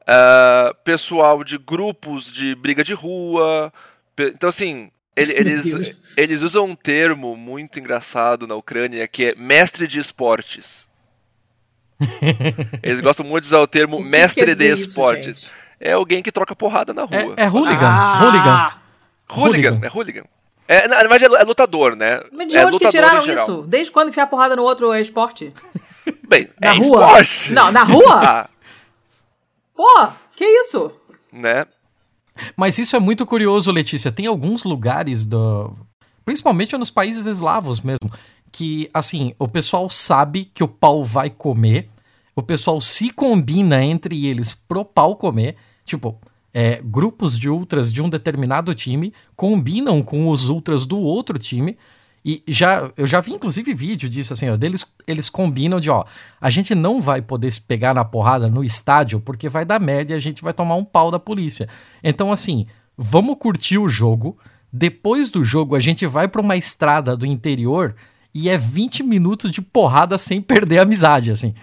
Ah, 0.07 0.75
pessoal 0.85 1.45
de 1.45 1.57
grupos 1.57 2.31
de 2.31 2.55
briga 2.57 2.83
de 2.83 2.93
rua. 2.93 3.73
Então, 4.29 4.49
assim, 4.49 4.91
ele- 5.17 5.33
eles, 5.33 5.95
eles 6.17 6.43
usam 6.43 6.67
um 6.67 6.75
termo 6.77 7.37
muito 7.37 7.79
engraçado 7.79 8.47
na 8.47 8.55
Ucrânia 8.55 9.07
que 9.09 9.27
é 9.27 9.35
mestre 9.35 9.87
de 9.87 9.99
esportes. 9.99 10.89
eles 12.83 13.01
gostam 13.01 13.25
muito 13.27 13.43
de 13.45 13.49
usar 13.49 13.61
o 13.61 13.67
termo 13.67 13.97
O 13.99 14.03
que 14.03 14.09
mestre 14.09 14.55
de 14.55 14.65
isso, 14.71 14.89
esportes. 14.89 15.41
gente? 15.41 15.51
é 15.79 15.93
alguém 15.93 16.23
que 16.23 16.33
troca 16.33 16.55
porrada 16.57 16.93
na 16.95 17.03
rua. 17.05 17.35
É, 17.37 17.45
é 17.45 17.49
hooligan. 17.51 17.79
Ah! 17.87 18.21
Hooligan. 18.23 18.71
Hooligan, 19.77 19.81
é 19.87 19.89
hooligan. 19.91 20.25
É, 20.67 20.87
na 20.89 20.99
verdade, 20.99 21.25
é 21.25 21.43
lutador, 21.45 21.97
né? 21.97 22.21
Mas 22.33 22.47
de 22.49 22.57
é 22.57 22.65
onde 22.65 22.79
que 22.79 22.85
lutador 22.85 22.91
tiraram 23.21 23.43
isso? 23.45 23.63
Desde 23.67 23.91
quando 23.93 24.09
enfiar 24.11 24.27
porrada 24.29 24.55
no 24.55 24.63
outro 24.63 24.93
é 24.93 25.01
esporte? 25.01 25.53
Bem, 26.29 26.49
Na 26.61 26.69
é 26.69 26.79
rua? 26.79 26.83
esporte. 27.19 27.53
Não, 27.53 27.71
na 27.73 27.83
rua? 27.83 28.21
Ah, 28.47 28.49
Pô, 29.75 30.09
que 30.37 30.45
isso? 30.45 30.93
né? 31.33 31.65
Mas 32.57 32.79
isso 32.79 32.97
é 32.97 32.99
muito 32.99 33.27
curioso, 33.27 33.71
Letícia. 33.71 34.13
Tem 34.13 34.27
alguns 34.27 34.65
lugares 34.65 35.25
do. 35.25 35.73
Principalmente 36.25 36.77
nos 36.77 36.91
países 36.91 37.27
eslavos 37.27 37.81
mesmo. 37.81 38.11
Que, 38.53 38.91
assim, 38.93 39.33
o 39.39 39.47
pessoal 39.47 39.89
sabe 39.89 40.51
que 40.53 40.65
o 40.65 40.69
pau 40.69 41.05
vai 41.05 41.31
comer. 41.31 41.89
O 42.35 42.43
pessoal 42.43 42.81
se 42.81 43.11
combina 43.11 43.85
entre 43.85 44.27
eles 44.27 44.53
pro 44.53 44.85
pau 44.85 45.17
comer. 45.17 45.57
Tipo, 45.85 46.19
é, 46.53 46.81
grupos 46.83 47.39
de 47.39 47.49
ultras 47.49 47.93
de 47.93 48.03
um 48.03 48.09
determinado 48.09 48.75
time 48.75 49.13
combinam 49.37 50.03
com 50.03 50.29
os 50.29 50.49
ultras 50.49 50.85
do 50.85 50.99
outro 50.99 51.39
time. 51.39 51.77
E 52.25 52.43
já, 52.47 52.91
eu 52.97 53.07
já 53.07 53.21
vi 53.21 53.33
inclusive 53.33 53.73
vídeo 53.73 54.09
disso, 54.09 54.33
assim, 54.33 54.49
ó, 54.51 54.57
deles, 54.57 54.85
eles 55.07 55.31
combinam 55.31 55.81
de, 55.81 55.91
ó, 55.91 56.05
a 56.39 56.51
gente 56.51 56.75
não 56.75 57.01
vai 57.01 57.23
poder 57.23 57.51
se 57.51 57.61
pegar 57.61 57.95
na 57.95 58.05
porrada 58.05 58.49
no 58.49 58.63
estádio 58.63 59.21
porque 59.21 59.49
vai 59.49 59.65
dar 59.65 59.81
merda 59.81 60.13
e 60.13 60.17
a 60.17 60.21
gente 60.21 60.43
vai 60.43 60.53
tomar 60.53 60.75
um 60.75 60.85
pau 60.85 61.11
da 61.11 61.19
polícia. 61.19 61.67
Então, 62.05 62.31
assim, 62.31 62.67
vamos 62.97 63.37
curtir 63.39 63.79
o 63.79 63.89
jogo, 63.89 64.37
depois 64.71 65.31
do 65.31 65.45
jogo 65.45 65.75
a 65.75 65.81
gente 65.81 66.07
vai 66.07 66.29
para 66.29 66.43
uma 66.43 66.57
estrada 66.57 67.17
do 67.17 67.25
interior 67.25 67.95
e 68.35 68.49
é 68.49 68.57
20 68.57 69.03
minutos 69.03 69.51
de 69.51 69.63
porrada 69.63 70.17
sem 70.19 70.41
perder 70.41 70.79
a 70.79 70.83
amizade, 70.83 71.31
assim. 71.33 71.55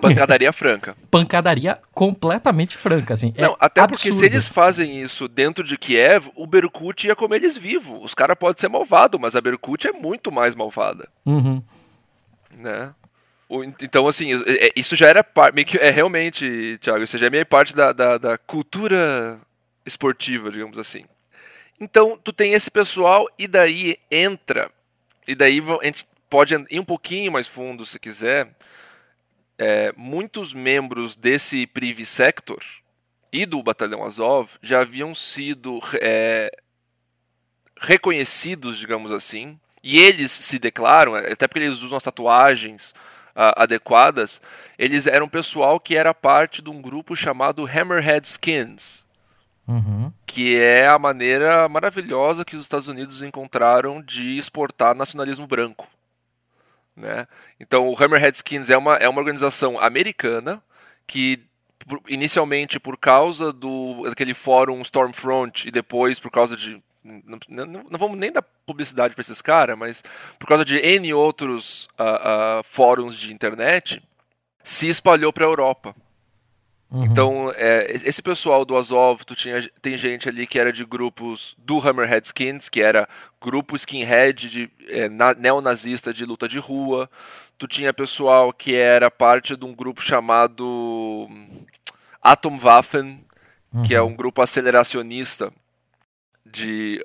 Pancadaria 0.00 0.52
franca. 0.52 0.96
Pancadaria 1.10 1.78
completamente 1.92 2.76
franca, 2.76 3.14
assim. 3.14 3.32
Não, 3.36 3.52
é 3.52 3.56
até 3.60 3.80
absurdo. 3.80 4.02
porque 4.10 4.12
se 4.12 4.26
eles 4.26 4.48
fazem 4.48 5.00
isso 5.00 5.28
dentro 5.28 5.62
de 5.64 5.76
Kiev, 5.78 6.28
o 6.34 6.46
Berkut 6.46 7.06
ia 7.06 7.16
comer 7.16 7.36
eles 7.36 7.56
vivos. 7.56 8.00
Os 8.02 8.14
caras 8.14 8.36
podem 8.38 8.60
ser 8.60 8.68
malvados, 8.68 9.20
mas 9.20 9.36
a 9.36 9.40
Berkut 9.40 9.86
é 9.86 9.92
muito 9.92 10.32
mais 10.32 10.54
malvada. 10.54 11.08
Uhum. 11.26 11.62
Né? 12.56 12.94
Então, 13.80 14.06
assim, 14.06 14.32
é- 14.34 14.66
é- 14.68 14.72
isso 14.76 14.94
já 14.94 15.08
era 15.08 15.24
parte. 15.24 15.76
É 15.78 15.90
realmente, 15.90 16.78
Thiago, 16.80 17.02
isso 17.02 17.18
já 17.18 17.26
é 17.26 17.30
meio 17.30 17.46
parte 17.46 17.74
da, 17.74 17.92
da, 17.92 18.16
da 18.16 18.38
cultura 18.38 19.40
esportiva, 19.84 20.50
digamos 20.50 20.78
assim. 20.78 21.04
Então, 21.80 22.18
tu 22.22 22.32
tem 22.32 22.52
esse 22.52 22.70
pessoal 22.70 23.26
e 23.38 23.48
daí 23.48 23.96
entra. 24.10 24.70
E 25.26 25.34
daí 25.34 25.60
a 25.80 25.84
gente 25.84 26.04
pode 26.28 26.54
ir 26.70 26.78
um 26.78 26.84
pouquinho 26.84 27.32
mais 27.32 27.48
fundo 27.48 27.84
se 27.84 27.98
quiser. 27.98 28.48
É, 29.62 29.92
muitos 29.94 30.54
membros 30.54 31.16
desse 31.16 31.66
Privi 31.66 32.06
Sector 32.06 32.60
e 33.30 33.44
do 33.44 33.62
Batalhão 33.62 34.02
Azov 34.02 34.52
já 34.62 34.80
haviam 34.80 35.14
sido 35.14 35.78
é, 36.00 36.50
reconhecidos, 37.78 38.78
digamos 38.78 39.12
assim, 39.12 39.60
e 39.82 39.98
eles 39.98 40.30
se 40.30 40.58
declaram, 40.58 41.14
até 41.14 41.46
porque 41.46 41.64
eles 41.64 41.82
usam 41.82 41.98
as 41.98 42.04
tatuagens 42.04 42.94
ah, 43.36 43.62
adequadas, 43.62 44.40
eles 44.78 45.06
eram 45.06 45.28
pessoal 45.28 45.78
que 45.78 45.94
era 45.94 46.14
parte 46.14 46.62
de 46.62 46.70
um 46.70 46.80
grupo 46.80 47.14
chamado 47.14 47.66
Hammerhead 47.66 48.26
Skins, 48.26 49.06
Uhum. 49.68 50.12
que 50.26 50.56
é 50.56 50.88
a 50.88 50.98
maneira 50.98 51.68
maravilhosa 51.68 52.44
que 52.44 52.56
os 52.56 52.62
Estados 52.62 52.88
Unidos 52.88 53.22
encontraram 53.22 54.02
de 54.02 54.36
exportar 54.36 54.96
nacionalismo 54.96 55.46
branco. 55.46 55.86
Né? 57.00 57.26
Então, 57.58 57.88
o 57.88 57.96
Hammerhead 58.00 58.36
Skins 58.36 58.68
é 58.68 58.76
uma, 58.76 58.96
é 58.96 59.08
uma 59.08 59.18
organização 59.20 59.80
americana 59.80 60.62
que, 61.06 61.40
inicialmente, 62.06 62.78
por 62.78 62.98
causa 62.98 63.52
do 63.52 64.02
daquele 64.08 64.34
fórum 64.34 64.80
Stormfront 64.82 65.66
e 65.66 65.70
depois 65.70 66.18
por 66.20 66.30
causa 66.30 66.56
de. 66.56 66.80
Não, 67.02 67.38
não- 67.48 67.66
não 67.90 67.98
vamos 67.98 68.18
nem 68.18 68.30
dar 68.30 68.42
publicidade 68.66 69.14
para 69.14 69.22
esses 69.22 69.40
caras, 69.40 69.76
mas 69.78 70.04
por 70.38 70.46
causa 70.46 70.64
de 70.64 70.76
N 70.76 71.14
outros 71.14 71.88
ah, 71.98 72.58
ah, 72.58 72.62
fóruns 72.62 73.16
de 73.16 73.32
internet, 73.32 74.02
se 74.62 74.86
espalhou 74.88 75.32
para 75.32 75.46
a 75.46 75.48
Europa. 75.48 75.96
Uhum. 76.90 77.04
Então, 77.04 77.52
é, 77.54 77.86
esse 77.92 78.20
pessoal 78.20 78.64
do 78.64 78.76
Azov, 78.76 79.22
tu 79.24 79.36
tinha, 79.36 79.62
tem 79.80 79.96
gente 79.96 80.28
ali 80.28 80.44
que 80.44 80.58
era 80.58 80.72
de 80.72 80.84
grupos 80.84 81.54
do 81.56 81.78
Hammerhead 81.78 82.26
Skins, 82.26 82.68
que 82.68 82.80
era 82.80 83.08
grupo 83.40 83.76
skinhead 83.76 84.48
de, 84.48 84.70
é, 84.88 85.08
na- 85.08 85.34
neonazista 85.34 86.12
de 86.12 86.24
luta 86.24 86.48
de 86.48 86.58
rua. 86.58 87.08
Tu 87.56 87.68
tinha 87.68 87.92
pessoal 87.94 88.52
que 88.52 88.74
era 88.74 89.08
parte 89.08 89.56
de 89.56 89.64
um 89.64 89.72
grupo 89.72 90.02
chamado 90.02 91.28
Atomwaffen, 92.20 93.24
que 93.86 93.94
é 93.94 94.02
um 94.02 94.14
grupo 94.14 94.42
aceleracionista. 94.42 95.52
De, 96.44 97.00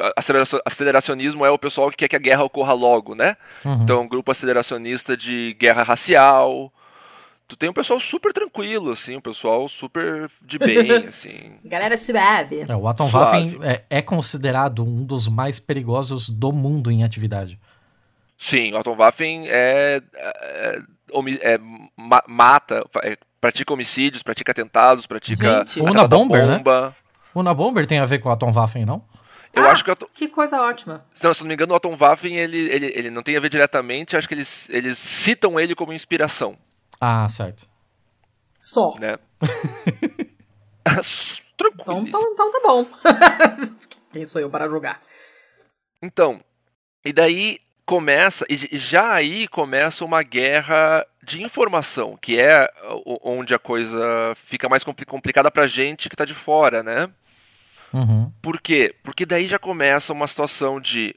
aceleracionismo 0.66 1.46
é 1.46 1.52
o 1.52 1.60
pessoal 1.60 1.92
que 1.92 1.98
quer 1.98 2.08
que 2.08 2.16
a 2.16 2.20
guerra 2.20 2.44
ocorra 2.44 2.74
logo, 2.74 3.14
né? 3.14 3.38
Uhum. 3.64 3.84
Então, 3.84 4.02
um 4.02 4.08
grupo 4.08 4.32
aceleracionista 4.32 5.16
de 5.16 5.56
guerra 5.60 5.84
racial. 5.84 6.74
Tu 7.48 7.56
tem 7.56 7.70
um 7.70 7.74
pessoal 7.74 8.00
super 8.00 8.34
tranquilo, 8.34 8.92
assim, 8.92 9.16
um 9.18 9.22
pessoal 9.22 9.68
super 9.70 10.28
de 10.42 10.58
bem, 10.58 10.92
assim. 11.08 11.54
Galera 11.64 11.96
suave. 11.98 12.66
É, 12.68 12.76
o 12.76 12.88
Atom 12.88 13.08
Suave. 13.08 13.50
Waffen 13.56 13.60
é, 13.64 13.84
é 13.90 14.02
considerado 14.02 14.84
um 14.84 15.06
dos 15.06 15.28
mais 15.28 15.60
perigosos 15.60 16.28
do 16.30 16.52
mundo 16.52 16.90
em 16.92 17.04
atividade. 17.04 17.60
Sim, 18.38 18.74
o 18.74 18.78
Atomwaffen 18.78 19.48
é, 19.48 20.02
é, 20.14 20.80
homi- 21.14 21.40
é, 21.42 21.58
ma- 21.96 22.24
mata, 22.28 22.84
é, 23.04 23.16
pratica 23.40 23.72
homicídios, 23.74 24.22
pratica 24.24 24.52
atentados, 24.52 25.06
pratica 25.06 25.60
Gente. 25.60 25.80
Una 25.80 26.06
Bomber, 26.08 26.46
né? 26.46 26.58
bomba. 26.58 26.96
O 27.34 27.40
Una 27.40 27.54
Bomber 27.54 27.86
tem 27.86 28.00
a 28.00 28.06
ver 28.06 28.20
com 28.20 28.28
o 28.28 28.32
Atom 28.32 28.52
Waffen, 28.52 28.86
não? 28.86 29.04
Eu 29.54 29.64
Ah, 29.64 29.72
acho 29.72 29.86
que 29.86 29.92
Atom- 29.92 30.10
Que 30.14 30.28
coisa 30.28 30.60
ótima. 30.62 31.06
se 31.14 31.24
não, 31.26 31.34
se 31.34 31.42
não 31.44 31.48
me 31.48 31.54
engano, 31.54 31.74
o 31.74 31.78
Atomwaffen 31.78 32.36
ele, 32.36 32.58
ele, 32.58 32.92
ele 32.94 33.10
não 33.10 33.24
tem 33.24 33.38
a 33.38 33.40
ver 33.40 33.50
diretamente, 33.50 34.18
acho 34.18 34.28
que 34.28 34.34
eles, 34.34 34.68
eles 34.70 34.98
citam 34.98 35.58
ele 35.58 35.74
como 35.74 35.94
inspiração, 35.94 36.58
Ah, 37.00 37.28
certo. 37.30 37.68
Só. 38.60 38.96
né? 39.00 39.18
Então, 40.88 41.72
Tranquilo. 41.72 42.08
então, 42.08 42.22
então 42.34 42.52
tá 42.52 42.60
bom. 42.64 42.86
Quem 44.12 44.26
sou 44.26 44.40
eu 44.42 44.50
para 44.50 44.68
julgar? 44.70 45.02
Então, 46.02 46.40
e 47.04 47.12
daí 47.12 47.60
começa, 47.86 48.46
e 48.50 48.56
já 48.78 49.14
aí 49.14 49.48
começa 49.48 50.04
uma 50.06 50.22
guerra 50.22 51.06
de 51.24 51.42
informação, 51.42 52.18
que 52.18 52.40
é 52.40 52.68
onde 53.24 53.54
a 53.56 53.60
coisa 53.60 54.34
fica 54.36 54.70
mais 54.70 54.84
compli- 54.84 55.06
complicada 55.06 55.50
pra 55.50 55.66
gente 55.68 56.10
que 56.10 56.16
tá 56.16 56.26
de 56.26 56.34
fora, 56.34 56.84
né? 56.84 57.10
Uhum. 57.94 58.32
Por 58.42 58.60
quê? 58.62 58.94
Porque 59.04 59.26
daí 59.26 59.48
já 59.48 59.58
começa 59.58 60.14
uma 60.14 60.28
situação 60.28 60.80
de. 60.80 61.16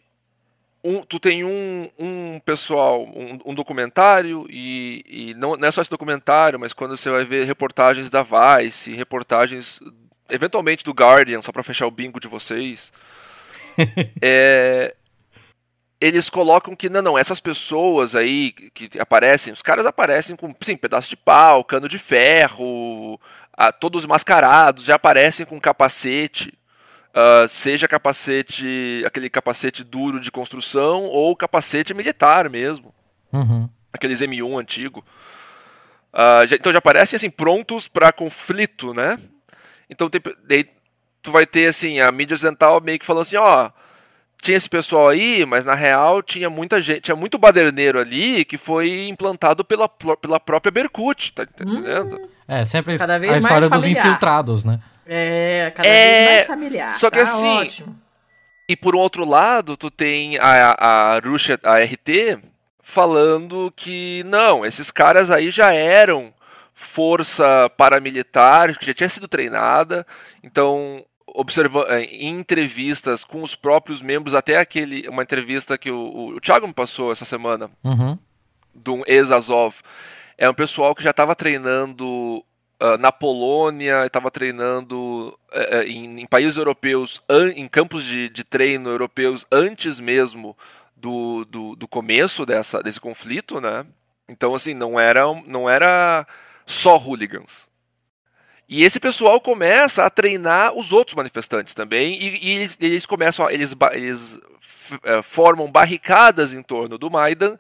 Um, 0.82 1.02
tu 1.02 1.18
tem 1.18 1.44
um, 1.44 1.90
um 1.98 2.40
pessoal, 2.44 3.02
um, 3.04 3.38
um 3.46 3.54
documentário, 3.54 4.46
e, 4.48 5.04
e 5.08 5.34
não, 5.34 5.56
não 5.56 5.68
é 5.68 5.72
só 5.72 5.82
esse 5.82 5.90
documentário, 5.90 6.58
mas 6.58 6.72
quando 6.72 6.96
você 6.96 7.10
vai 7.10 7.24
ver 7.24 7.44
reportagens 7.44 8.08
da 8.10 8.22
Vice, 8.22 8.94
reportagens 8.94 9.80
eventualmente 10.30 10.84
do 10.84 10.92
Guardian, 10.92 11.42
só 11.42 11.50
pra 11.50 11.62
fechar 11.62 11.86
o 11.86 11.90
bingo 11.90 12.20
de 12.20 12.28
vocês, 12.28 12.92
é, 14.22 14.94
eles 16.00 16.30
colocam 16.30 16.76
que 16.76 16.88
não, 16.88 17.02
não, 17.02 17.18
essas 17.18 17.40
pessoas 17.40 18.14
aí 18.14 18.52
que, 18.52 18.88
aparecem, 19.00 19.52
os 19.52 19.62
caras 19.62 19.84
aparecem 19.84 20.36
com 20.36 20.54
sim, 20.60 20.76
pedaço 20.76 21.10
de 21.10 21.16
pau, 21.16 21.64
cano 21.64 21.88
de 21.88 21.98
ferro, 21.98 23.20
ah, 23.52 23.72
todos 23.72 24.06
mascarados, 24.06 24.84
já 24.84 24.94
aparecem 24.94 25.44
com 25.44 25.60
capacete. 25.60 26.56
Ah, 27.20 27.46
seja 27.48 27.88
capacete, 27.88 29.02
aquele 29.04 29.28
capacete 29.28 29.82
duro 29.82 30.20
de 30.20 30.30
construção 30.30 31.04
ou 31.06 31.34
capacete 31.34 31.92
militar 31.94 32.48
mesmo, 32.48 32.94
Uhum. 33.32 33.68
aqueles 33.92 34.20
M1 34.22 34.56
antigo. 34.58 35.04
Ah, 36.12 36.44
já- 36.46 36.56
então 36.56 36.72
já 36.72 36.78
aparecem 36.78 37.16
assim 37.16 37.30
prontos 37.30 37.88
para 37.88 38.12
conflito, 38.12 38.94
né? 38.94 39.18
Então 39.90 40.08
tem, 40.08 40.20
daí 40.46 40.64
tu 41.22 41.30
vai 41.30 41.44
ter 41.46 41.66
assim 41.68 42.00
a 42.00 42.10
mídia 42.10 42.34
ocidental 42.34 42.80
meio 42.80 42.98
que 42.98 43.04
falando 43.06 43.22
assim, 43.22 43.36
ó, 43.36 43.70
tinha 44.40 44.56
esse 44.56 44.68
pessoal 44.70 45.08
aí, 45.08 45.44
mas 45.44 45.64
na 45.64 45.74
real 45.74 46.22
tinha 46.22 46.48
muita 46.48 46.80
gente, 46.80 47.00
tinha 47.02 47.16
muito 47.16 47.36
baderneiro 47.38 47.98
ali 47.98 48.44
que 48.44 48.56
foi 48.56 49.08
implantado 49.08 49.64
pela, 49.64 49.88
pela 49.88 50.38
própria 50.40 50.70
Berkut, 50.70 51.32
tá, 51.32 51.44
tá 51.44 51.64
entendendo? 51.64 52.18
É, 52.46 52.64
sempre 52.64 52.92
a- 52.92 53.38
história 53.38 53.68
dos 53.68 53.84
infiltrados, 54.06 54.64
né? 54.64 54.80
É, 55.09 55.72
cada 55.74 55.88
É, 55.88 56.16
vez 56.26 56.28
mais 56.34 56.46
familiar. 56.46 56.98
só 56.98 57.11
que 57.11 57.16
tá 57.18 57.24
assim, 57.24 57.46
Ótimo. 57.59 57.98
E 58.68 58.76
por 58.76 58.94
um 58.94 58.98
outro 58.98 59.24
lado, 59.24 59.76
tu 59.78 59.90
tem 59.90 60.36
a, 60.38 60.76
a 61.16 61.18
Russia, 61.20 61.59
a 61.62 61.78
RT, 61.78 62.38
falando 62.82 63.72
que 63.74 64.22
não, 64.26 64.64
esses 64.66 64.90
caras 64.90 65.30
aí 65.30 65.50
já 65.50 65.72
eram 65.72 66.32
força 66.74 67.70
paramilitar, 67.76 68.78
que 68.78 68.86
já 68.86 68.94
tinha 68.94 69.09
sido 69.09 69.26
treinada, 69.26 70.06
então 70.42 71.04
observa 71.34 71.84
eh, 71.88 72.02
em 72.04 72.38
entrevistas 72.40 73.24
com 73.24 73.42
os 73.42 73.54
próprios 73.54 74.00
membros, 74.02 74.34
até 74.34 74.59
aquele 74.59 75.09
uma 75.09 75.22
entrevista 75.22 75.76
que 75.78 75.90
o, 75.90 76.34
o 76.36 76.40
Thiago 76.40 76.66
me 76.66 76.72
passou 76.74 77.11
essa 77.11 77.24
semana, 77.24 77.70
Uhum. 77.82 78.18
de 78.74 78.90
um 78.90 79.02
ex-Azov. 79.06 79.76
É 80.36 80.48
um 80.48 80.54
pessoal 80.54 80.94
que 80.94 81.02
já 81.02 81.11
estava 81.11 81.34
treinando 81.34 82.44
na 83.00 83.10
Polônia, 83.10 84.06
estava 84.06 84.30
treinando 84.30 85.36
eh, 85.52 85.78
eh, 85.78 85.84
em, 85.88 86.20
em 86.20 86.26
países 86.26 86.56
europeus, 86.56 87.20
em 87.56 87.66
campos 87.66 88.04
de, 88.04 88.28
de 88.28 88.44
treino 88.44 88.88
europeus, 88.88 89.44
antes 89.50 89.98
mesmo 89.98 90.56
do, 90.96 91.44
do, 91.44 91.76
do 91.76 91.88
começo 91.88 92.46
dessa, 92.46 92.82
desse 92.82 93.00
conflito, 93.00 93.60
né? 93.60 93.84
Então, 94.28 94.54
assim, 94.54 94.74
não 94.74 94.98
era, 94.98 95.22
não 95.46 95.68
era 95.68 96.26
só 96.66 96.96
hooligans. 96.96 97.68
E 98.68 98.84
esse 98.84 99.00
pessoal 99.00 99.40
começa 99.40 100.04
a 100.04 100.10
treinar 100.10 100.74
os 100.74 100.92
outros 100.92 101.14
manifestantes 101.14 101.72
também, 101.74 102.14
e, 102.14 102.46
e 102.46 102.50
eles, 102.58 102.78
eles 102.80 103.06
começam, 103.06 103.46
a, 103.46 103.52
eles, 103.52 103.74
eles 103.92 104.38
eh, 105.02 105.22
formam 105.22 105.70
barricadas 105.70 106.52
em 106.52 106.62
torno 106.62 106.98
do 106.98 107.10
Maidan, 107.10 107.56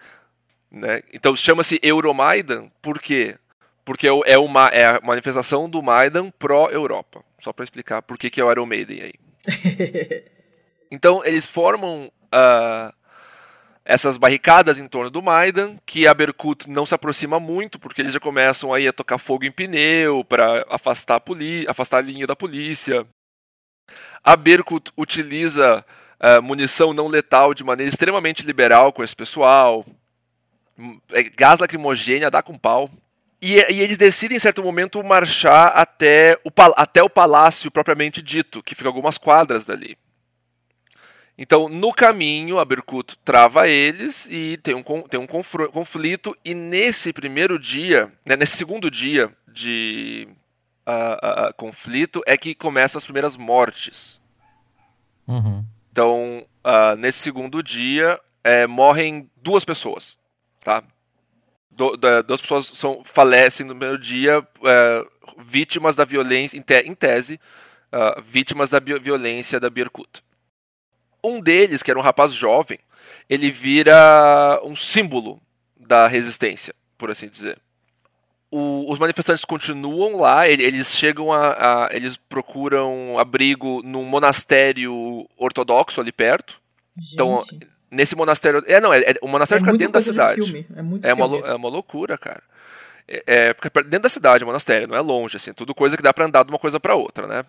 né? 0.70 1.02
Então 1.12 1.34
chama-se 1.34 1.80
Euromaidan, 1.82 2.70
por 2.82 3.00
quê? 3.00 3.38
Porque 3.88 4.06
é, 4.06 4.36
uma 4.36 4.68
é 4.68 4.84
a 4.84 5.00
manifestação 5.02 5.66
do 5.66 5.82
Maidan 5.82 6.30
pró-Europa. 6.32 7.24
Só 7.40 7.54
para 7.54 7.64
explicar 7.64 8.02
por 8.02 8.18
que, 8.18 8.28
que 8.28 8.38
é 8.38 8.44
o 8.44 8.50
Iron 8.50 8.66
Maiden 8.66 9.00
aí. 9.00 9.14
Então 10.90 11.22
eles 11.22 11.44
formam 11.44 12.10
ah, 12.32 12.94
essas 13.84 14.16
barricadas 14.16 14.80
em 14.80 14.88
torno 14.88 15.10
do 15.10 15.22
Maidan, 15.22 15.76
que 15.84 16.06
a 16.06 16.14
Berkut 16.14 16.68
não 16.68 16.86
se 16.86 16.94
aproxima 16.94 17.38
muito, 17.38 17.78
porque 17.78 18.00
eles 18.00 18.14
já 18.14 18.20
começam 18.20 18.72
aí 18.72 18.88
a 18.88 18.92
tocar 18.92 19.18
fogo 19.18 19.44
em 19.44 19.52
pneu 19.52 20.24
para 20.24 20.64
afastar 20.70 21.16
a, 21.16 21.70
afastar 21.70 21.98
a 21.98 22.00
linha 22.00 22.26
da 22.26 22.34
polícia. 22.34 23.06
A 24.24 24.34
Berkut 24.34 24.90
utiliza 24.96 25.84
uh, 26.22 26.42
munição 26.42 26.94
não 26.94 27.06
letal 27.06 27.52
de 27.52 27.62
maneira 27.62 27.90
extremamente 27.90 28.46
liberal 28.46 28.94
com 28.94 29.04
esse 29.04 29.14
pessoal. 29.14 29.84
É, 31.12 31.22
gás 31.24 31.58
lacrimogênea 31.58 32.30
dá 32.30 32.42
com 32.42 32.56
pau. 32.56 32.90
E, 33.40 33.56
e, 33.72 33.80
eles 33.80 33.96
decidem, 33.96 34.36
em 34.36 34.40
certo 34.40 34.62
momento, 34.62 35.02
marchar 35.04 35.72
até 35.76 36.36
o, 36.44 36.50
até 36.76 37.02
o 37.02 37.10
palácio 37.10 37.70
propriamente 37.70 38.20
dito, 38.20 38.62
que 38.62 38.74
fica 38.74 38.88
algumas 38.88 39.16
quadras 39.16 39.64
dali. 39.64 39.96
Então, 41.40 41.68
no 41.68 41.92
caminho, 41.92 42.58
a 42.58 42.64
Berkut 42.64 43.16
trava 43.24 43.68
eles 43.68 44.26
e 44.28 44.56
tem 44.56 44.74
um, 44.74 44.82
tem 44.82 45.20
um 45.20 45.26
conflito. 45.26 46.34
E 46.44 46.52
nesse 46.52 47.12
primeiro 47.12 47.60
dia, 47.60 48.12
né, 48.26 48.34
nesse 48.34 48.56
segundo 48.56 48.90
dia 48.90 49.32
de 49.46 50.26
uh, 50.84 51.48
uh, 51.48 51.54
conflito, 51.54 52.20
é 52.26 52.36
que 52.36 52.56
começam 52.56 52.98
as 52.98 53.04
primeiras 53.04 53.36
mortes. 53.36 54.20
Uhum. 55.28 55.64
Então, 55.92 56.44
uh, 56.64 56.96
nesse 56.96 57.20
segundo 57.20 57.62
dia, 57.62 58.20
é, 58.42 58.66
morrem 58.66 59.30
duas 59.36 59.64
pessoas. 59.64 60.18
Tá? 60.64 60.82
Do, 61.78 61.96
da, 61.96 62.22
duas 62.22 62.40
pessoas 62.40 62.66
são, 62.74 63.02
falecem 63.04 63.64
no 63.64 63.72
primeiro 63.72 63.96
dia, 63.96 64.44
é, 64.64 65.06
vítimas 65.38 65.94
da 65.94 66.04
violência, 66.04 66.58
em, 66.58 66.60
te, 66.60 66.80
em 66.80 66.92
tese, 66.92 67.40
vítimas 68.22 68.68
da 68.68 68.80
violência 68.80 69.60
da 69.60 69.70
Birkut. 69.70 70.22
Um 71.24 71.40
deles, 71.40 71.80
que 71.80 71.90
era 71.90 71.98
um 71.98 72.02
rapaz 72.02 72.34
jovem, 72.34 72.80
ele 73.30 73.48
vira 73.48 74.60
um 74.64 74.74
símbolo 74.74 75.40
da 75.78 76.08
resistência, 76.08 76.74
por 76.98 77.12
assim 77.12 77.28
dizer. 77.28 77.58
O, 78.50 78.90
os 78.90 78.98
manifestantes 78.98 79.44
continuam 79.44 80.16
lá, 80.16 80.48
eles 80.48 80.96
chegam 80.96 81.32
a, 81.32 81.86
a, 81.86 81.88
eles 81.92 82.16
procuram 82.16 83.18
abrigo 83.18 83.82
num 83.84 84.04
monastério 84.04 85.28
ortodoxo 85.36 86.00
ali 86.00 86.10
perto. 86.10 86.60
Então, 87.12 87.40
Gente. 87.40 87.54
Então, 87.54 87.77
nesse 87.90 88.16
monastério, 88.16 88.62
é 88.66 88.80
não, 88.80 88.92
é, 88.92 89.00
é 89.00 89.14
o 89.22 89.28
monastério 89.28 89.62
é 89.62 89.64
fica 89.64 89.76
dentro 89.76 89.94
da 89.94 90.00
cidade. 90.00 90.40
De 90.40 90.66
é 90.76 90.82
muito 90.82 91.06
é 91.06 91.14
uma, 91.14 91.38
é 91.46 91.54
uma 91.54 91.68
loucura, 91.68 92.16
cara. 92.18 92.42
É, 93.06 93.22
é, 93.26 93.54
fica 93.54 93.82
dentro 93.82 94.02
da 94.02 94.08
cidade 94.08 94.44
o 94.44 94.46
monastério, 94.46 94.86
não 94.86 94.96
é 94.96 95.00
longe 95.00 95.36
assim, 95.36 95.54
tudo 95.54 95.74
coisa 95.74 95.96
que 95.96 96.02
dá 96.02 96.12
para 96.12 96.26
andar 96.26 96.44
de 96.44 96.52
uma 96.52 96.58
coisa 96.58 96.78
para 96.78 96.94
outra, 96.94 97.26
né? 97.26 97.44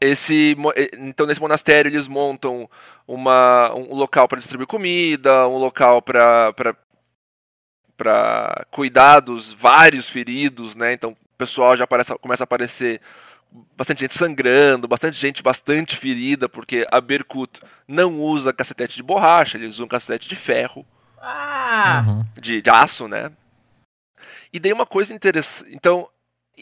Esse, 0.00 0.56
então 0.98 1.26
nesse 1.26 1.40
monastério 1.42 1.90
eles 1.90 2.08
montam 2.08 2.68
uma, 3.06 3.70
um 3.74 3.94
local 3.94 4.26
para 4.26 4.38
distribuir 4.38 4.66
comida, 4.66 5.46
um 5.46 5.58
local 5.58 6.00
para 6.00 6.54
para 7.98 8.64
cuidar 8.70 9.20
dos 9.20 9.52
vários 9.52 10.08
feridos, 10.08 10.74
né? 10.74 10.94
Então 10.94 11.10
o 11.10 11.36
pessoal 11.36 11.76
já 11.76 11.84
aparece, 11.84 12.16
começa 12.18 12.42
a 12.42 12.46
aparecer 12.46 12.98
bastante 13.76 14.00
gente 14.00 14.14
sangrando, 14.14 14.86
bastante 14.86 15.18
gente 15.18 15.42
bastante 15.42 15.96
ferida, 15.96 16.48
porque 16.48 16.86
a 16.90 17.00
Berkut 17.00 17.60
não 17.86 18.20
usa 18.20 18.52
cacetete 18.52 18.96
de 18.96 19.02
borracha, 19.02 19.58
eles 19.58 19.76
usam 19.76 19.88
cacetete 19.88 20.28
de 20.28 20.36
ferro. 20.36 20.86
Ah! 21.20 22.04
Uhum. 22.06 22.26
De, 22.40 22.62
de 22.62 22.70
aço, 22.70 23.08
né? 23.08 23.30
E 24.52 24.58
daí 24.58 24.72
uma 24.72 24.86
coisa 24.86 25.14
interessante. 25.14 25.74
Então, 25.74 26.08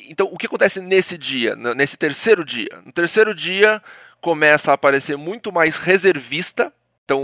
então, 0.06 0.28
o 0.30 0.38
que 0.38 0.46
acontece 0.46 0.80
nesse 0.80 1.18
dia, 1.18 1.56
nesse 1.56 1.96
terceiro 1.96 2.44
dia? 2.44 2.68
No 2.84 2.92
terceiro 2.92 3.34
dia 3.34 3.82
começa 4.20 4.70
a 4.70 4.74
aparecer 4.74 5.16
muito 5.16 5.52
mais 5.52 5.78
reservista. 5.78 6.72
Então, 7.04 7.20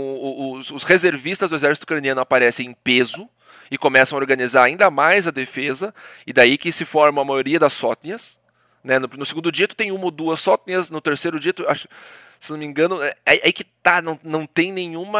os, 0.53 0.71
os 0.71 0.83
reservistas 0.83 1.51
do 1.51 1.55
exército 1.55 1.83
ucraniano 1.83 2.19
aparecem 2.19 2.67
em 2.67 2.73
peso 2.73 3.29
e 3.69 3.77
começam 3.77 4.17
a 4.17 4.21
organizar 4.21 4.63
ainda 4.63 4.89
mais 4.89 5.27
a 5.27 5.31
defesa. 5.31 5.93
E 6.25 6.33
daí 6.33 6.57
que 6.57 6.71
se 6.71 6.85
forma 6.85 7.21
a 7.21 7.25
maioria 7.25 7.59
das 7.59 7.73
sótnias. 7.73 8.39
Né? 8.85 8.99
No, 8.99 9.09
no, 9.17 9.25
segundo 9.25 9.51
dia 9.51 9.67
tu 9.67 9.75
tem 9.75 9.91
uma 9.91 10.05
ou 10.05 10.11
duas 10.11 10.39
sótnias, 10.39 10.91
no 10.91 11.01
terceiro 11.01 11.39
dia 11.39 11.51
tu, 11.51 11.67
acho, 11.67 11.87
se 12.39 12.51
não 12.51 12.59
me 12.59 12.67
engano, 12.67 13.01
é, 13.01 13.15
é, 13.25 13.49
é 13.49 13.51
que 13.51 13.63
tá, 13.63 13.99
não, 13.99 14.19
não 14.23 14.45
tem 14.45 14.71
nenhuma 14.71 15.19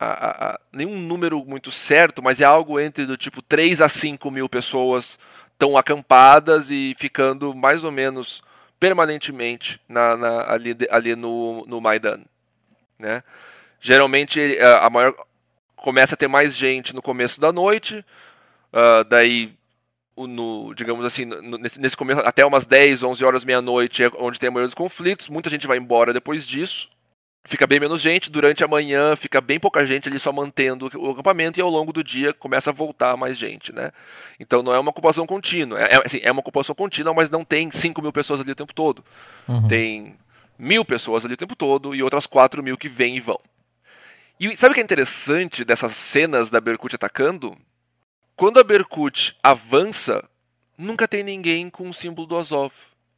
a, 0.00 0.06
a, 0.06 0.46
a, 0.46 0.60
nenhum 0.72 0.98
número 0.98 1.44
muito 1.44 1.70
certo, 1.70 2.22
mas 2.22 2.40
é 2.40 2.44
algo 2.44 2.80
entre 2.80 3.04
do 3.04 3.14
tipo 3.14 3.42
3 3.42 3.82
a 3.82 3.88
5 3.88 4.30
mil 4.30 4.48
pessoas 4.48 5.18
estão 5.52 5.76
acampadas 5.76 6.70
e 6.70 6.94
ficando 6.98 7.54
mais 7.54 7.84
ou 7.84 7.92
menos 7.92 8.42
permanentemente 8.80 9.78
na, 9.86 10.16
na, 10.16 10.50
ali, 10.50 10.74
ali 10.90 11.14
no, 11.14 11.66
no 11.66 11.82
Maidan. 11.82 12.20
Né? 12.98 13.22
Geralmente 13.78 14.58
a 14.80 14.88
maior 14.88 15.14
começa 15.76 16.14
a 16.14 16.18
ter 16.18 16.28
mais 16.28 16.56
gente 16.56 16.94
no 16.94 17.02
começo 17.02 17.40
da 17.40 17.52
noite, 17.52 18.04
uh, 18.72 19.04
daí 19.04 19.55
no, 20.16 20.72
digamos 20.74 21.04
assim, 21.04 21.24
no, 21.24 21.58
nesse, 21.58 21.80
nesse 21.80 21.96
começo, 21.96 22.20
até 22.20 22.46
umas 22.46 22.64
10, 22.64 23.02
11 23.02 23.24
horas, 23.24 23.44
meia-noite, 23.44 24.04
é 24.04 24.10
onde 24.18 24.38
tem 24.38 24.48
a 24.48 24.50
maioria 24.50 24.68
dos 24.68 24.74
conflitos, 24.74 25.28
muita 25.28 25.50
gente 25.50 25.66
vai 25.66 25.76
embora 25.76 26.12
depois 26.12 26.46
disso, 26.46 26.88
fica 27.44 27.66
bem 27.66 27.78
menos 27.78 28.00
gente, 28.00 28.30
durante 28.30 28.64
a 28.64 28.68
manhã 28.68 29.14
fica 29.16 29.40
bem 29.40 29.58
pouca 29.58 29.86
gente 29.86 30.08
ali 30.08 30.18
só 30.18 30.32
mantendo 30.32 30.90
o 30.94 31.10
acampamento 31.10 31.58
e 31.58 31.62
ao 31.62 31.70
longo 31.70 31.92
do 31.92 32.02
dia 32.02 32.32
começa 32.32 32.70
a 32.70 32.72
voltar 32.72 33.16
mais 33.16 33.36
gente, 33.36 33.72
né? 33.72 33.90
Então 34.38 34.62
não 34.62 34.74
é 34.74 34.78
uma 34.78 34.90
ocupação 34.90 35.26
contínua, 35.26 35.80
é, 35.80 35.94
é, 35.94 36.02
assim, 36.04 36.20
é 36.22 36.30
uma 36.30 36.40
ocupação 36.40 36.74
contínua, 36.74 37.12
mas 37.14 37.30
não 37.30 37.44
tem 37.44 37.70
5 37.70 38.00
mil 38.02 38.12
pessoas 38.12 38.40
ali 38.40 38.52
o 38.52 38.56
tempo 38.56 38.74
todo. 38.74 39.04
Uhum. 39.48 39.68
Tem 39.68 40.16
mil 40.58 40.84
pessoas 40.84 41.24
ali 41.24 41.34
o 41.34 41.36
tempo 41.36 41.54
todo 41.54 41.94
e 41.94 42.02
outras 42.02 42.26
4 42.26 42.62
mil 42.62 42.76
que 42.76 42.88
vêm 42.88 43.16
e 43.16 43.20
vão. 43.20 43.38
E 44.38 44.54
sabe 44.56 44.72
o 44.72 44.74
que 44.74 44.80
é 44.80 44.84
interessante 44.84 45.64
dessas 45.64 45.92
cenas 45.92 46.50
da 46.50 46.60
Berkut 46.60 46.94
atacando? 46.94 47.56
Quando 48.36 48.60
a 48.60 48.64
Berkut 48.64 49.34
avança, 49.42 50.22
nunca 50.76 51.08
tem 51.08 51.22
ninguém 51.22 51.70
com 51.70 51.88
o 51.88 51.94
símbolo 51.94 52.26
do 52.26 52.36
Azov. 52.36 52.74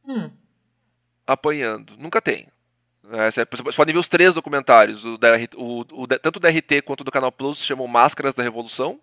Hum. 0.07 0.31
Apanhando. 1.27 1.97
Nunca 1.97 2.21
tem. 2.21 2.47
É, 3.11 3.29
você 3.29 3.45
pode 3.45 3.91
ver 3.91 3.99
os 3.99 4.07
três 4.07 4.35
documentários, 4.35 5.03
o, 5.03 5.17
da, 5.17 5.29
o, 5.57 5.81
o, 5.91 6.07
tanto 6.07 6.39
da 6.39 6.47
RT 6.47 6.83
quanto 6.85 7.03
do 7.03 7.11
Canal 7.11 7.31
Plus, 7.31 7.57
se 7.57 7.65
chamam 7.65 7.87
Máscaras 7.87 8.33
da 8.35 8.43
Revolução 8.43 8.99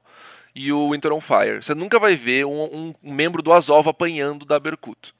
e 0.54 0.72
o 0.72 0.92
Winter 0.92 1.12
on 1.12 1.20
Fire. 1.20 1.62
Você 1.62 1.74
nunca 1.74 1.98
vai 1.98 2.16
ver 2.16 2.46
um, 2.46 2.94
um, 3.02 3.12
membro 3.12 3.42
do 3.42 3.52
Azov 3.52 3.88
apanhando 3.88 4.46
da 4.46 4.58
Berkut. 4.58 5.12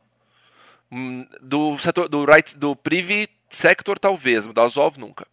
Hum, 0.91 1.27
do 1.43 1.77
setor 1.79 2.09
do 2.09 2.25
right 2.25 2.57
do 2.57 2.77
Privy 2.77 3.29
Sector 3.51 3.99
talvez, 3.99 4.47
do 4.47 4.61
Azov 4.61 4.99
nunca. 4.99 5.27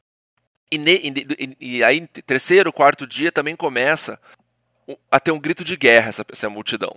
E, 0.71 0.77
ne, 0.77 0.95
e, 0.95 1.57
e, 1.77 1.83
aí 1.83 2.05
terceiro, 2.07 2.73
quarto 2.73 3.05
dia 3.05 3.31
também 3.31 3.55
começa 3.55 4.19
a 5.11 5.19
ter 5.19 5.31
um 5.31 5.39
grito 5.39 5.63
de 5.63 5.75
guerra 5.75 6.09
essa, 6.09 6.25
essa 6.31 6.49
multidão. 6.49 6.95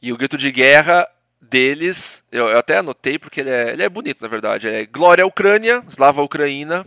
E 0.00 0.12
o 0.12 0.16
grito 0.16 0.36
de 0.36 0.50
guerra 0.50 1.06
deles, 1.40 2.24
eu, 2.30 2.48
eu 2.48 2.58
até 2.58 2.78
anotei 2.78 3.18
porque 3.18 3.40
ele 3.40 3.50
é, 3.50 3.72
ele 3.72 3.82
é 3.82 3.88
bonito, 3.88 4.22
na 4.22 4.28
verdade. 4.28 4.68
É 4.68 4.86
Glória 4.86 5.24
à 5.24 5.26
Ucrânia, 5.26 5.84
Slava 5.88 6.22
Ucraína, 6.22 6.86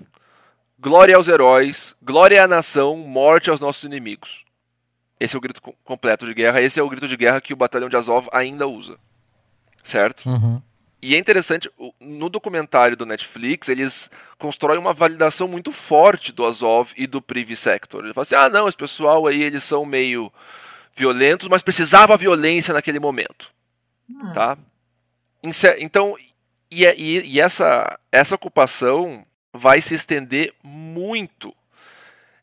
Glória 0.79 1.15
aos 1.15 1.27
heróis, 1.27 1.95
Glória 2.01 2.43
à 2.43 2.47
nação, 2.47 2.97
morte 2.97 3.49
aos 3.49 3.59
nossos 3.59 3.83
inimigos. 3.83 4.45
Esse 5.19 5.35
é 5.35 5.37
o 5.37 5.41
grito 5.41 5.61
completo 5.83 6.25
de 6.25 6.33
guerra, 6.33 6.61
esse 6.61 6.79
é 6.79 6.83
o 6.83 6.89
grito 6.89 7.07
de 7.07 7.15
guerra 7.15 7.39
que 7.39 7.53
o 7.53 7.57
batalhão 7.57 7.89
de 7.89 7.95
Azov 7.95 8.27
ainda 8.31 8.67
usa. 8.67 8.97
Certo? 9.81 10.27
Uhum. 10.27 10.61
E 11.05 11.13
é 11.13 11.19
interessante, 11.19 11.69
no 11.99 12.29
documentário 12.29 12.97
do 12.97 13.05
Netflix, 13.05 13.69
eles 13.69 14.09
constroem 14.39 14.79
uma 14.79 14.91
validação 14.91 15.47
muito 15.47 15.71
forte 15.71 16.31
do 16.31 16.43
Azov 16.43 16.93
e 16.97 17.05
do 17.05 17.21
Privy 17.21 17.55
Sector. 17.55 18.03
Eles 18.03 18.15
falam 18.15 18.23
assim: 18.23 18.33
ah, 18.33 18.49
não, 18.49 18.67
esse 18.67 18.75
pessoal 18.75 19.27
aí, 19.27 19.43
eles 19.43 19.63
são 19.63 19.85
meio 19.85 20.33
violentos, 20.95 21.47
mas 21.47 21.61
precisava 21.61 22.17
violência 22.17 22.73
naquele 22.73 22.99
momento. 22.99 23.51
Hum. 24.09 24.33
Tá? 24.33 24.57
Então, 25.43 26.17
e, 26.71 26.83
e, 26.85 27.35
e, 27.35 27.39
essa, 27.39 27.99
essa 28.11 28.33
ocupação 28.33 29.23
vai 29.53 29.81
se 29.81 29.93
estender 29.93 30.55
muito. 30.63 31.55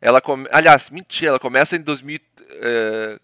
Ela 0.01 0.21
come, 0.21 0.47
aliás, 0.53 0.89
mentira, 0.89 1.31
ela 1.31 1.41
começa 1.41 1.75
em 1.75 1.81
2000, 1.81 2.21
eh, 2.49 3.19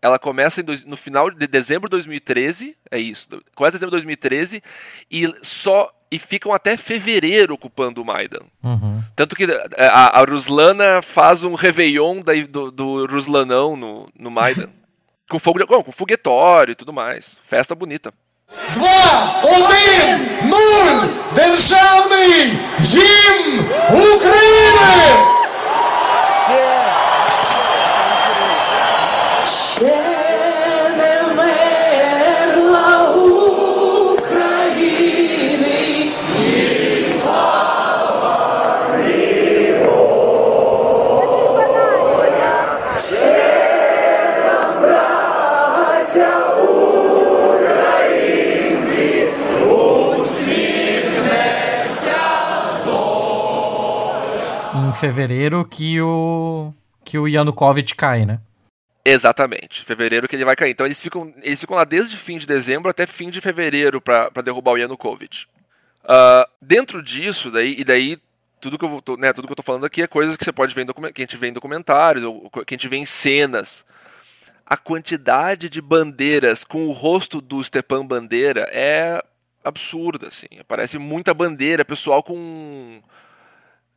ela 0.00 0.18
começa 0.18 0.62
dois, 0.62 0.84
no 0.84 0.96
final 0.96 1.30
de 1.30 1.46
dezembro 1.46 1.88
de 1.88 1.92
2013, 1.92 2.76
é 2.90 2.98
isso, 2.98 3.28
começa 3.54 3.76
em 3.76 3.78
dezembro 3.78 3.98
de 3.98 4.04
2013 4.04 4.62
e 5.10 5.34
só 5.42 5.90
e 6.10 6.18
ficam 6.18 6.52
até 6.52 6.76
fevereiro 6.76 7.54
ocupando 7.54 8.00
o 8.00 8.04
Maidan. 8.04 8.42
Uhum. 8.62 9.02
Tanto 9.16 9.34
que 9.34 9.44
eh, 9.44 9.88
a, 9.88 10.20
a, 10.20 10.24
Ruslana 10.24 11.02
faz 11.02 11.42
um 11.42 11.54
Réveillon 11.54 12.20
da, 12.20 12.32
do, 12.48 12.70
do 12.70 13.06
Ruslanão 13.06 13.76
no, 13.76 14.08
no 14.16 14.30
Maidan. 14.30 14.68
Com 15.28 15.40
fogo 15.40 15.58
de, 15.58 15.66
com, 15.66 15.82
com 15.82 15.90
foguetório 15.90 16.72
e 16.72 16.74
tudo 16.76 16.92
mais. 16.92 17.40
Festa 17.42 17.74
bonita. 17.74 18.12
Два, 18.74 19.42
один, 19.42 20.48
нуль! 20.48 21.24
Державний 21.34 22.58
гімн 22.80 23.64
України! 24.12 25.37
Fevereiro 54.99 55.65
que 55.65 56.01
o 56.01 56.73
que 57.05 57.17
o 57.17 57.27
Yanukovych 57.27 57.95
cai, 57.95 58.25
né? 58.25 58.39
Exatamente, 59.03 59.83
fevereiro 59.83 60.27
que 60.27 60.35
ele 60.35 60.45
vai 60.45 60.55
cair. 60.55 60.71
Então 60.71 60.85
eles 60.85 61.01
ficam, 61.01 61.33
eles 61.41 61.59
ficam 61.59 61.75
lá 61.75 61.85
desde 61.85 62.17
fim 62.17 62.37
de 62.37 62.45
dezembro 62.45 62.91
até 62.91 63.07
fim 63.07 63.29
de 63.29 63.41
fevereiro 63.41 64.01
para 64.01 64.29
derrubar 64.43 64.73
o 64.73 64.77
Yanukovych. 64.77 65.47
Uh, 66.03 66.45
dentro 66.61 67.01
disso, 67.01 67.49
daí, 67.49 67.75
e 67.79 67.83
daí 67.83 68.17
tudo 68.59 68.77
que, 68.77 68.85
eu 68.85 69.01
tô, 69.01 69.15
né, 69.15 69.31
tudo 69.31 69.47
que 69.47 69.53
eu 69.53 69.55
tô 69.55 69.63
falando 69.63 69.85
aqui 69.85 70.01
é 70.01 70.07
coisas 70.07 70.35
que 70.35 70.43
você 70.43 70.51
pode 70.51 70.75
ver 70.75 70.83
em 70.83 71.11
que 71.13 71.21
a 71.21 71.25
gente 71.25 71.37
vê 71.37 71.47
em 71.47 71.53
documentários, 71.53 72.25
ou 72.25 72.49
que 72.49 72.73
a 72.73 72.77
gente 72.77 72.89
vê 72.89 72.97
em 72.97 73.05
cenas. 73.05 73.85
A 74.65 74.77
quantidade 74.77 75.69
de 75.69 75.81
bandeiras 75.81 76.63
com 76.63 76.85
o 76.87 76.91
rosto 76.91 77.41
do 77.41 77.63
Stepan 77.63 78.05
Bandeira 78.05 78.69
é 78.71 79.23
absurda, 79.63 80.27
assim. 80.27 80.47
Aparece 80.59 80.99
muita 80.99 81.33
bandeira, 81.33 81.85
pessoal 81.85 82.21
com 82.21 83.01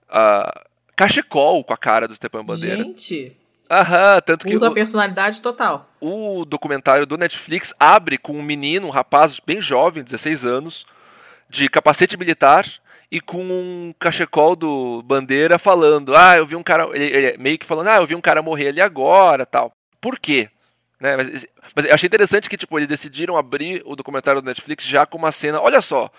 uh, 0.08 0.71
cachecol 0.96 1.62
com 1.64 1.72
a 1.72 1.76
cara 1.76 2.06
do 2.06 2.14
Stepan 2.14 2.44
Bandeira. 2.44 2.82
Gente! 2.82 3.36
Aham, 3.70 4.20
tanto 4.20 4.46
que. 4.46 4.52
Muda 4.52 4.68
a 4.68 4.72
personalidade 4.72 5.40
total. 5.40 5.88
O 5.98 6.44
documentário 6.44 7.06
do 7.06 7.16
Netflix 7.16 7.72
abre 7.80 8.18
com 8.18 8.34
um 8.34 8.42
menino, 8.42 8.86
um 8.86 8.90
rapaz 8.90 9.40
bem 9.40 9.62
jovem, 9.62 10.04
16 10.04 10.44
anos, 10.44 10.86
de 11.48 11.68
capacete 11.70 12.18
militar 12.18 12.66
e 13.10 13.20
com 13.20 13.42
um 13.42 13.94
cachecol 13.98 14.54
do 14.54 15.02
Bandeira 15.02 15.58
falando: 15.58 16.14
Ah, 16.14 16.36
eu 16.36 16.46
vi 16.46 16.54
um 16.54 16.62
cara. 16.62 16.86
Ele, 16.92 17.04
ele, 17.04 17.38
meio 17.38 17.58
que 17.58 17.64
falando: 17.64 17.88
Ah, 17.88 17.96
eu 17.96 18.06
vi 18.06 18.14
um 18.14 18.20
cara 18.20 18.42
morrer 18.42 18.68
ali 18.68 18.80
agora 18.80 19.46
tal. 19.46 19.72
Por 20.00 20.18
quê? 20.18 20.50
Né? 21.00 21.16
Mas, 21.16 21.46
mas 21.74 21.84
eu 21.86 21.94
achei 21.94 22.06
interessante 22.06 22.48
que 22.48 22.56
tipo, 22.56 22.78
eles 22.78 22.88
decidiram 22.88 23.36
abrir 23.36 23.82
o 23.84 23.96
documentário 23.96 24.40
do 24.40 24.46
Netflix 24.46 24.84
já 24.84 25.06
com 25.06 25.16
uma 25.16 25.32
cena. 25.32 25.60
Olha 25.60 25.80
só, 25.80 26.10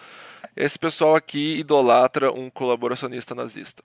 esse 0.55 0.78
pessoal 0.78 1.15
aqui 1.15 1.59
idolatra 1.59 2.32
um 2.32 2.49
colaboracionista 2.49 3.34
nazista. 3.34 3.84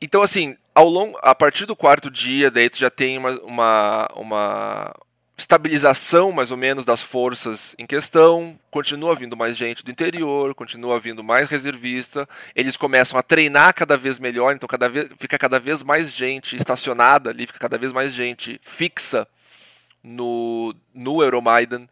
Então, 0.00 0.22
assim, 0.22 0.56
ao 0.74 0.88
longo, 0.88 1.18
a 1.22 1.34
partir 1.34 1.66
do 1.66 1.74
quarto 1.74 2.10
dia, 2.10 2.50
daí 2.50 2.70
tu 2.70 2.78
já 2.78 2.88
tem 2.88 3.18
uma, 3.18 3.32
uma, 3.40 4.08
uma 4.14 4.94
estabilização, 5.36 6.30
mais 6.30 6.50
ou 6.52 6.56
menos, 6.56 6.84
das 6.84 7.02
forças 7.02 7.74
em 7.78 7.86
questão. 7.86 8.58
Continua 8.70 9.16
vindo 9.16 9.36
mais 9.36 9.56
gente 9.56 9.84
do 9.84 9.90
interior, 9.90 10.54
continua 10.54 11.00
vindo 11.00 11.24
mais 11.24 11.48
reservista. 11.50 12.28
Eles 12.54 12.76
começam 12.76 13.18
a 13.18 13.22
treinar 13.22 13.74
cada 13.74 13.96
vez 13.96 14.18
melhor, 14.18 14.54
então 14.54 14.68
cada 14.68 14.88
vez, 14.88 15.08
fica 15.18 15.36
cada 15.36 15.58
vez 15.58 15.82
mais 15.82 16.12
gente 16.12 16.54
estacionada 16.54 17.30
ali, 17.30 17.46
fica 17.46 17.58
cada 17.58 17.78
vez 17.78 17.92
mais 17.92 18.12
gente 18.12 18.60
fixa 18.62 19.26
no, 20.02 20.74
no 20.94 21.22
Euromaidan. 21.22 21.86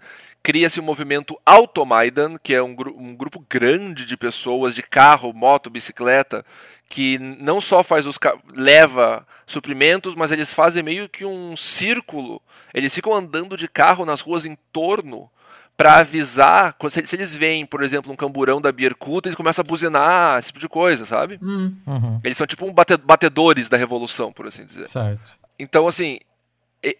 Cria-se 0.46 0.78
um 0.78 0.84
movimento 0.84 1.36
Automaidan, 1.44 2.36
que 2.40 2.54
é 2.54 2.62
um, 2.62 2.76
um 2.96 3.16
grupo 3.16 3.44
grande 3.50 4.04
de 4.04 4.16
pessoas, 4.16 4.76
de 4.76 4.82
carro, 4.84 5.32
moto, 5.32 5.68
bicicleta, 5.68 6.44
que 6.88 7.18
não 7.18 7.60
só 7.60 7.82
faz 7.82 8.06
os 8.06 8.16
leva 8.54 9.26
suprimentos, 9.44 10.14
mas 10.14 10.30
eles 10.30 10.52
fazem 10.52 10.84
meio 10.84 11.08
que 11.08 11.24
um 11.24 11.56
círculo. 11.56 12.40
Eles 12.72 12.94
ficam 12.94 13.12
andando 13.12 13.56
de 13.56 13.66
carro 13.66 14.06
nas 14.06 14.20
ruas 14.20 14.46
em 14.46 14.56
torno 14.72 15.28
para 15.76 15.96
avisar, 15.96 16.76
se 16.88 17.16
eles 17.16 17.34
veem, 17.34 17.66
por 17.66 17.82
exemplo, 17.82 18.12
um 18.12 18.16
camburão 18.16 18.60
da 18.60 18.70
Bierkuta, 18.70 19.28
eles 19.28 19.36
começam 19.36 19.64
a 19.64 19.66
buzinar, 19.66 20.38
esse 20.38 20.46
tipo 20.46 20.60
de 20.60 20.68
coisa, 20.68 21.04
sabe? 21.04 21.40
Hum. 21.42 21.74
Uhum. 21.84 22.18
Eles 22.22 22.38
são 22.38 22.46
tipo 22.46 22.64
um 22.64 22.72
batedores 22.72 23.68
da 23.68 23.76
revolução, 23.76 24.32
por 24.32 24.46
assim 24.46 24.64
dizer. 24.64 24.86
Certo. 24.86 25.36
Então, 25.58 25.88
assim, 25.88 26.20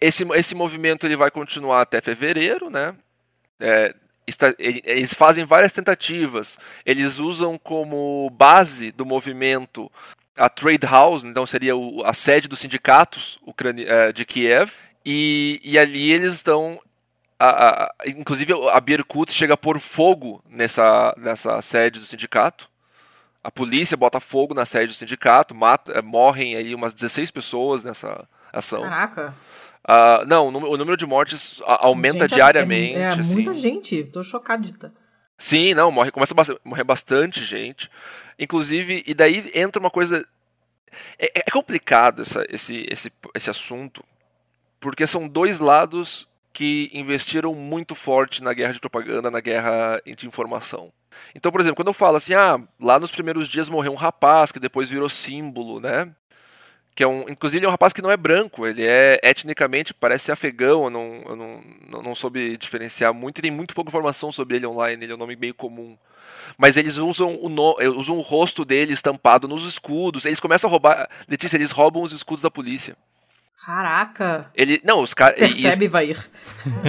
esse, 0.01 0.27
esse 0.33 0.53
movimento 0.53 1.07
ele 1.07 1.15
vai 1.15 1.31
continuar 1.31 1.79
até 1.79 2.01
fevereiro, 2.01 2.69
né? 2.69 2.93
É, 3.59 3.93
eles 4.59 5.13
fazem 5.13 5.45
várias 5.45 5.71
tentativas. 5.71 6.57
Eles 6.85 7.19
usam 7.19 7.57
como 7.57 8.29
base 8.31 8.91
do 8.91 9.05
movimento 9.05 9.89
a 10.37 10.49
Trade 10.49 10.85
House, 10.85 11.23
então 11.23 11.45
seria 11.45 11.73
a 12.05 12.13
sede 12.13 12.47
dos 12.47 12.59
sindicatos 12.59 13.39
é, 13.87 14.11
de 14.11 14.23
Kiev, 14.23 14.71
e, 15.03 15.59
e 15.63 15.79
ali 15.79 16.11
eles 16.11 16.33
estão. 16.33 16.79
A, 17.39 17.83
a, 17.83 17.93
inclusive 18.05 18.53
a 18.71 18.79
Birkut 18.79 19.31
chega 19.31 19.53
a 19.53 19.57
pôr 19.57 19.79
fogo 19.79 20.43
nessa, 20.49 21.13
nessa 21.17 21.61
sede 21.61 21.99
do 21.99 22.05
sindicato. 22.05 22.69
A 23.43 23.51
polícia 23.51 23.95
bota 23.95 24.19
fogo 24.19 24.53
na 24.53 24.65
sede 24.65 24.87
do 24.87 24.93
sindicato, 24.93 25.55
mata, 25.55 25.93
é, 25.93 26.01
morrem 26.01 26.55
aí 26.55 26.75
umas 26.75 26.93
16 26.93 27.31
pessoas 27.31 27.83
nessa 27.83 28.27
ação. 28.51 28.81
Caraca! 28.81 29.33
Uh, 29.87 30.25
não, 30.27 30.47
o 30.47 30.77
número 30.77 30.97
de 30.97 31.05
mortes 31.05 31.61
aumenta 31.65 32.25
gente, 32.25 32.33
diariamente. 32.33 32.95
É, 32.95 33.01
é 33.01 33.05
assim. 33.07 33.35
muita 33.35 33.53
gente, 33.53 34.03
tô 34.03 34.21
chocadita. 34.21 34.93
Sim, 35.37 35.73
não, 35.73 35.91
morre, 35.91 36.11
começa 36.11 36.33
a 36.33 36.67
morrer 36.67 36.83
bastante 36.83 37.45
gente. 37.45 37.89
Inclusive, 38.37 39.03
e 39.07 39.13
daí 39.13 39.49
entra 39.53 39.79
uma 39.79 39.89
coisa. 39.89 40.27
É, 41.17 41.39
é 41.39 41.51
complicado 41.51 42.21
essa, 42.21 42.45
esse, 42.49 42.85
esse, 42.89 43.11
esse 43.33 43.49
assunto, 43.49 44.03
porque 44.79 45.07
são 45.07 45.27
dois 45.27 45.59
lados 45.59 46.27
que 46.51 46.89
investiram 46.91 47.53
muito 47.53 47.93
forte 47.93 48.43
na 48.43 48.51
guerra 48.51 48.73
de 48.73 48.79
propaganda, 48.79 49.29
na 49.29 49.39
guerra 49.39 50.01
de 50.05 50.27
informação. 50.27 50.91
Então, 51.35 51.51
por 51.51 51.61
exemplo, 51.61 51.75
quando 51.75 51.89
eu 51.89 51.93
falo 51.93 52.17
assim, 52.17 52.33
ah, 52.33 52.59
lá 52.79 52.99
nos 52.99 53.11
primeiros 53.11 53.47
dias 53.47 53.69
morreu 53.69 53.91
um 53.91 53.95
rapaz 53.95 54.51
que 54.51 54.59
depois 54.59 54.89
virou 54.89 55.07
símbolo, 55.07 55.79
né? 55.79 56.11
Que 56.97 57.03
é 57.03 57.07
um, 57.07 57.29
inclusive 57.29 57.63
é 57.63 57.67
um 57.67 57.71
rapaz 57.71 57.93
que 57.93 58.01
não 58.01 58.09
é 58.09 58.17
branco, 58.17 58.65
ele 58.65 58.83
é 58.83 59.19
etnicamente, 59.21 59.93
parece 59.93 60.31
afegão, 60.31 60.85
eu 60.85 60.89
não, 60.89 61.21
eu 61.27 61.35
não, 61.35 62.01
não, 62.01 62.15
soube 62.15 62.57
diferenciar 62.57 63.13
muito, 63.13 63.37
e 63.37 63.41
tem 63.43 63.51
muito 63.51 63.75
pouca 63.75 63.91
informação 63.91 64.31
sobre 64.31 64.55
ele 64.55 64.65
online, 64.65 65.05
ele 65.05 65.11
é 65.11 65.15
um 65.15 65.19
nome 65.19 65.35
meio 65.35 65.53
comum. 65.53 65.95
Mas 66.57 66.75
eles 66.75 66.97
usam 66.97 67.37
o, 67.39 67.49
no, 67.49 67.77
usam 67.95 68.17
o 68.17 68.21
rosto 68.21 68.65
dele 68.65 68.93
estampado 68.93 69.47
nos 69.47 69.63
escudos, 69.63 70.25
eles 70.25 70.39
começam 70.39 70.67
a 70.67 70.71
roubar, 70.71 71.07
Letícia, 71.29 71.55
eles 71.55 71.69
roubam 71.69 72.01
os 72.01 72.13
escudos 72.13 72.41
da 72.41 72.49
polícia. 72.49 72.97
Caraca. 73.63 74.49
Ele, 74.55 74.81
não, 74.83 75.03
os 75.03 75.13
caras. 75.13 75.37
Percebe, 75.37 75.87
vai 75.87 76.09
ir. 76.09 76.31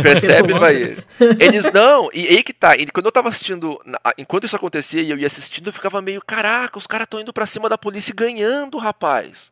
Percebe, 0.02 0.54
vai 0.54 0.74
ir. 0.74 1.06
Eles 1.40 1.72
não, 1.72 2.09
e 2.14 2.28
aí 2.28 2.42
que 2.44 2.52
tá. 2.52 2.76
E 2.76 2.86
quando 2.86 3.06
eu 3.06 3.12
tava 3.12 3.28
assistindo, 3.28 3.78
enquanto 4.16 4.44
isso 4.44 4.54
acontecia 4.54 5.02
e 5.02 5.11
eu 5.11 5.18
ia 5.18 5.26
assistindo, 5.26 5.66
eu 5.66 5.72
ficava 5.72 6.00
meio, 6.00 6.22
caraca, 6.24 6.78
os 6.78 6.86
caras 6.86 7.06
estão 7.06 7.20
indo 7.20 7.32
pra 7.32 7.46
cima 7.46 7.68
da 7.68 7.76
polícia 7.76 8.12
e 8.12 8.14
ganhando, 8.14 8.78
rapaz 8.78 9.50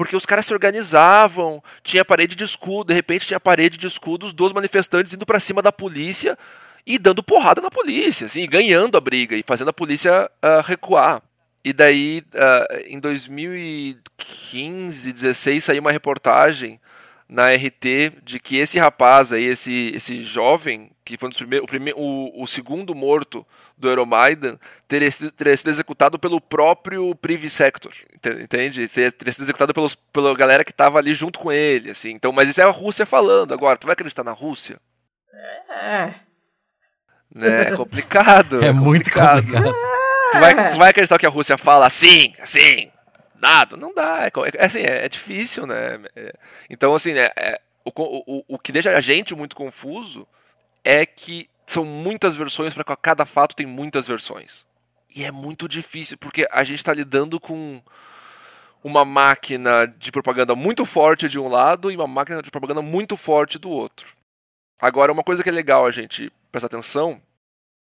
porque 0.00 0.16
os 0.16 0.24
caras 0.24 0.46
se 0.46 0.54
organizavam, 0.54 1.62
tinha 1.82 2.02
parede 2.02 2.34
de 2.34 2.42
escudo, 2.42 2.86
de 2.86 2.94
repente 2.94 3.26
tinha 3.26 3.38
parede 3.38 3.76
de 3.76 3.86
escudos 3.86 4.32
dos 4.32 4.50
manifestantes 4.50 5.12
indo 5.12 5.26
para 5.26 5.38
cima 5.38 5.60
da 5.60 5.70
polícia 5.70 6.38
e 6.86 6.98
dando 6.98 7.22
porrada 7.22 7.60
na 7.60 7.70
polícia, 7.70 8.24
assim, 8.24 8.48
ganhando 8.48 8.96
a 8.96 9.00
briga 9.02 9.36
e 9.36 9.44
fazendo 9.46 9.68
a 9.68 9.74
polícia 9.74 10.30
uh, 10.42 10.62
recuar. 10.64 11.20
E 11.62 11.74
daí, 11.74 12.22
uh, 12.32 12.86
em 12.86 12.98
2015, 12.98 15.12
16, 15.12 15.64
saiu 15.64 15.82
uma 15.82 15.92
reportagem 15.92 16.80
na 17.28 17.52
RT 17.52 18.22
de 18.22 18.40
que 18.40 18.56
esse 18.56 18.78
rapaz 18.78 19.34
aí, 19.34 19.44
esse, 19.44 19.92
esse 19.94 20.24
jovem, 20.24 20.92
que 21.16 21.20
foi 21.20 21.28
um 21.28 21.62
o, 21.62 21.66
primeiro, 21.66 21.98
o, 21.98 22.42
o 22.42 22.46
segundo 22.46 22.94
morto 22.94 23.46
do 23.76 23.88
Euromaidan, 23.88 24.58
teria 24.86 25.10
sido, 25.10 25.30
teria 25.32 25.56
sido 25.56 25.70
executado 25.70 26.18
pelo 26.18 26.40
próprio 26.40 27.14
Privi 27.14 27.48
Sector, 27.48 27.92
entende? 28.40 28.88
Teria 28.88 29.32
sido 29.32 29.42
executado 29.42 29.72
pelos, 29.72 29.94
pela 29.94 30.34
galera 30.34 30.64
que 30.64 30.70
estava 30.70 30.98
ali 30.98 31.14
junto 31.14 31.38
com 31.38 31.50
ele, 31.50 31.90
assim. 31.90 32.10
Então, 32.10 32.32
mas 32.32 32.48
isso 32.48 32.60
é 32.60 32.64
a 32.64 32.70
Rússia 32.70 33.06
falando. 33.06 33.52
Agora, 33.52 33.76
tu 33.76 33.86
vai 33.86 33.94
acreditar 33.94 34.24
na 34.24 34.32
Rússia? 34.32 34.78
É. 35.70 36.14
Né? 37.34 37.62
É 37.62 37.76
complicado. 37.76 38.60
É, 38.62 38.66
é 38.66 38.72
muito 38.72 39.10
complicado. 39.10 39.74
Tu 40.32 40.38
vai, 40.38 40.70
tu 40.70 40.76
vai 40.76 40.90
acreditar 40.90 41.18
que 41.18 41.26
a 41.26 41.30
Rússia 41.30 41.58
fala 41.58 41.86
assim, 41.86 42.32
assim, 42.40 42.90
dado? 43.34 43.76
Não 43.76 43.92
dá. 43.94 44.24
É, 44.24 44.30
é, 44.54 44.64
assim, 44.64 44.80
é, 44.80 45.04
é 45.04 45.08
difícil, 45.08 45.66
né? 45.66 46.00
É, 46.14 46.32
então, 46.68 46.94
assim, 46.94 47.12
é, 47.12 47.32
é 47.36 47.60
o, 47.84 47.90
o, 47.94 48.44
o 48.48 48.58
que 48.58 48.72
deixa 48.72 48.90
a 48.90 49.00
gente 49.00 49.34
muito 49.34 49.56
confuso 49.56 50.26
é 50.84 51.04
que 51.04 51.48
são 51.66 51.84
muitas 51.84 52.34
versões, 52.34 52.74
para 52.74 52.84
cada 52.96 53.24
fato 53.24 53.54
tem 53.54 53.66
muitas 53.66 54.06
versões. 54.06 54.66
E 55.14 55.24
é 55.24 55.30
muito 55.30 55.68
difícil, 55.68 56.16
porque 56.18 56.46
a 56.50 56.64
gente 56.64 56.78
está 56.78 56.92
lidando 56.92 57.38
com 57.38 57.82
uma 58.82 59.04
máquina 59.04 59.86
de 59.86 60.10
propaganda 60.10 60.54
muito 60.54 60.84
forte 60.84 61.28
de 61.28 61.38
um 61.38 61.48
lado 61.48 61.90
e 61.90 61.96
uma 61.96 62.06
máquina 62.06 62.42
de 62.42 62.50
propaganda 62.50 62.80
muito 62.80 63.16
forte 63.16 63.58
do 63.58 63.70
outro. 63.70 64.08
Agora, 64.80 65.12
uma 65.12 65.22
coisa 65.22 65.42
que 65.42 65.48
é 65.48 65.52
legal 65.52 65.84
a 65.84 65.90
gente 65.90 66.32
prestar 66.50 66.66
atenção, 66.66 67.20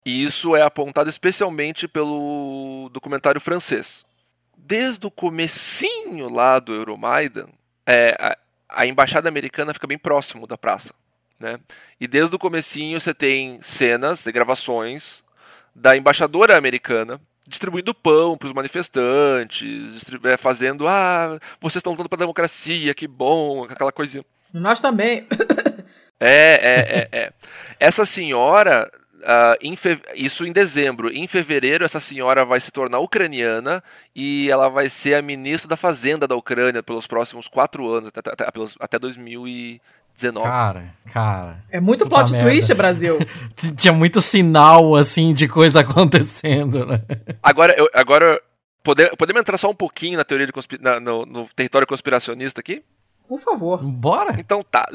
e 0.06 0.24
isso 0.24 0.56
é 0.56 0.62
apontado 0.62 1.10
especialmente 1.10 1.88
pelo 1.88 2.90
documentário 2.92 3.40
francês, 3.40 4.06
desde 4.58 5.06
o 5.06 5.12
comecinho 5.12 6.30
lá 6.30 6.60
do 6.60 6.74
Euromaidan, 6.74 7.48
é, 7.86 8.16
a, 8.20 8.38
a, 8.70 8.86
embaixada 8.86 9.30
americana 9.30 9.74
fica 9.74 9.88
bem 9.88 9.98
próximo 9.98 10.48
da 10.48 10.58
praça. 10.58 10.94
Né? 11.40 11.58
E 12.00 12.08
desde 12.08 12.36
o 12.36 12.40
comecinho 12.40 13.00
você 13.00 13.14
tem 13.14 13.62
cenas 13.62 14.26
e 14.26 14.32
gravações 14.32 15.24
da 15.74 15.96
embaixadora 15.96 16.58
americana 16.58 17.20
distribuindo 17.48 17.96
pão 17.96 18.38
para 18.38 18.48
os 18.48 18.54
manifestantes, 18.54 20.14
é, 20.24 20.38
fazendo 20.38 20.88
ah, 20.88 21.40
vocês 21.60 21.78
estão 21.78 21.94
lutando 21.94 22.08
para 22.08 22.18
a 22.18 22.20
democracia, 22.20 22.94
que 22.94 23.08
bom, 23.08 23.64
aquela 23.64 23.92
coisinha. 23.92 24.24
Nós 24.54 24.80
também. 24.80 25.28
É, 26.22 27.08
é, 27.08 27.18
é, 27.18 27.18
é. 27.18 27.34
Essa 27.80 28.04
senhora 28.04 28.92
ah, 29.24 29.58
em 29.62 29.76
fe- 29.76 30.02
isso 30.16 30.46
em 30.46 30.52
dezembro. 30.52 31.10
Em 31.12 31.28
fevereiro, 31.28 31.86
essa 31.86 32.00
senhora 32.00 32.46
vai 32.46 32.60
se 32.60 32.72
tornar 32.72 33.00
ucraniana 33.00 33.84
e 34.16 34.50
ela 34.52 34.70
vai 34.70 34.90
ser 34.90 35.16
a 35.16 35.22
ministra 35.22 35.70
da 35.70 35.78
Fazenda 35.78 36.28
da 36.28 36.36
Ucrânia 36.36 36.84
pelos 36.84 37.08
próximos 37.08 37.48
quatro 37.48 37.88
anos, 37.90 38.10
até, 38.14 38.32
até, 38.32 38.46
até 38.80 39.00
2019. 40.22 40.48
Cara, 40.50 40.94
cara. 41.12 41.64
É 41.72 41.80
muito 41.80 42.08
plot 42.08 42.32
merda. 42.32 42.48
twist, 42.50 42.74
Brasil. 42.74 43.18
Tinha 43.78 43.94
muito 43.94 44.22
sinal, 44.22 44.96
assim, 44.96 45.34
de 45.34 45.48
coisa 45.48 45.80
acontecendo, 45.82 46.86
né? 46.86 47.02
Agora, 47.42 47.74
eu, 47.78 47.90
agora 47.94 48.40
pode- 48.84 49.10
podemos 49.18 49.40
entrar 49.42 49.58
só 49.58 49.70
um 49.70 49.76
pouquinho 49.76 50.18
na 50.18 50.24
teoria 50.24 50.46
de 50.48 50.54
na- 50.82 51.00
no, 51.00 51.26
no 51.26 51.48
território 51.56 51.88
conspiracionista 51.88 52.60
aqui? 52.60 52.84
Por 53.28 53.40
favor. 53.40 53.84
Bora? 53.84 54.36
Então 54.40 54.64
tá. 54.64 54.86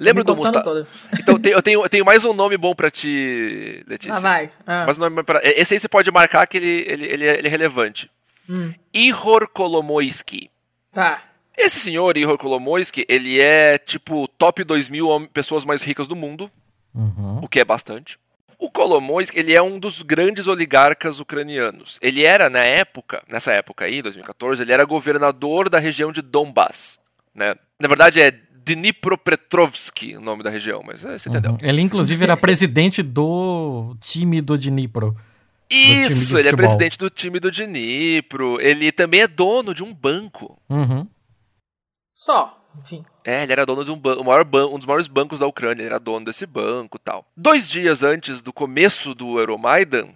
Lembra 0.00 0.22
do 0.22 0.36
Mustafa? 0.36 0.86
Então 1.18 1.38
tem- 1.40 1.52
eu, 1.52 1.60
tenho, 1.62 1.82
eu 1.82 1.88
tenho 1.88 2.04
mais 2.04 2.24
um 2.24 2.32
nome 2.32 2.56
bom 2.56 2.72
pra 2.74 2.88
ti, 2.90 3.82
Letícia. 3.88 4.14
Ah, 4.14 4.20
vai. 4.20 4.50
Ah. 4.64 4.84
Mas 4.86 4.96
o 4.96 5.00
nome 5.00 5.24
pra... 5.24 5.40
Esse 5.42 5.74
aí 5.74 5.80
você 5.80 5.88
pode 5.88 6.08
marcar 6.12 6.46
que 6.46 6.56
ele, 6.56 6.84
ele, 6.86 7.04
ele, 7.06 7.26
é, 7.26 7.38
ele 7.38 7.48
é 7.48 7.50
relevante. 7.50 8.08
Hum. 8.48 8.72
Ihor 8.94 9.48
Kolomoisky. 9.48 10.50
Tá. 10.92 11.20
Esse 11.58 11.78
senhor, 11.80 12.16
Ihor 12.16 12.38
Kolomoisky, 12.38 13.04
ele 13.08 13.40
é 13.40 13.76
tipo 13.78 14.28
top 14.38 14.62
2000 14.64 15.08
hom- 15.08 15.26
pessoas 15.26 15.64
mais 15.64 15.82
ricas 15.82 16.06
do 16.06 16.14
mundo, 16.16 16.50
Uhum. 16.94 17.40
o 17.42 17.48
que 17.48 17.58
é 17.60 17.64
bastante. 17.64 18.16
O 18.58 18.70
Kolomoisky, 18.70 19.38
ele 19.38 19.52
é 19.54 19.62
um 19.62 19.78
dos 19.78 20.02
grandes 20.02 20.46
oligarcas 20.46 21.20
ucranianos. 21.20 21.98
Ele 22.02 22.24
era, 22.24 22.48
na 22.50 22.60
época, 22.64 23.22
nessa 23.28 23.52
época 23.52 23.84
aí, 23.84 24.00
2014, 24.02 24.62
ele 24.62 24.72
era 24.72 24.84
governador 24.84 25.68
da 25.68 25.78
região 25.78 26.10
de 26.10 26.22
Donbass, 26.22 26.98
né? 27.34 27.54
Na 27.80 27.86
verdade 27.88 28.20
é 28.20 28.32
Dnipropetrovsk 28.64 30.16
o 30.16 30.20
nome 30.20 30.42
da 30.42 30.50
região, 30.50 30.82
mas 30.84 31.04
é, 31.04 31.18
você 31.18 31.28
entendeu. 31.28 31.56
Ele, 31.62 31.80
inclusive, 31.80 32.22
era 32.24 32.36
presidente 32.38 33.02
do 33.02 33.96
time 34.00 34.40
do 34.40 34.58
Dnipro. 34.58 35.16
Isso, 35.70 36.34
de 36.34 36.40
ele 36.40 36.48
é 36.48 36.52
presidente 36.56 36.96
do 36.98 37.10
time 37.10 37.38
do 37.38 37.50
Dnipro, 37.50 38.60
ele 38.60 38.90
também 38.90 39.20
é 39.20 39.28
dono 39.28 39.72
de 39.74 39.82
um 39.84 39.92
banco. 39.94 40.58
Uhum. 40.68 41.06
Só. 42.18 42.58
Enfim. 42.80 43.04
É, 43.24 43.44
ele 43.44 43.52
era 43.52 43.64
dono 43.64 43.84
de 43.84 43.92
um, 43.92 43.96
ban- 43.96 44.16
um 44.18 44.76
dos 44.76 44.86
maiores 44.86 45.06
bancos 45.06 45.38
da 45.38 45.46
Ucrânia, 45.46 45.82
ele 45.82 45.88
era 45.88 46.00
dono 46.00 46.26
desse 46.26 46.44
banco 46.46 46.96
e 46.96 47.00
tal. 47.00 47.24
Dois 47.36 47.68
dias 47.68 48.02
antes 48.02 48.42
do 48.42 48.52
começo 48.52 49.14
do 49.14 49.38
Euromaidan, 49.38 50.08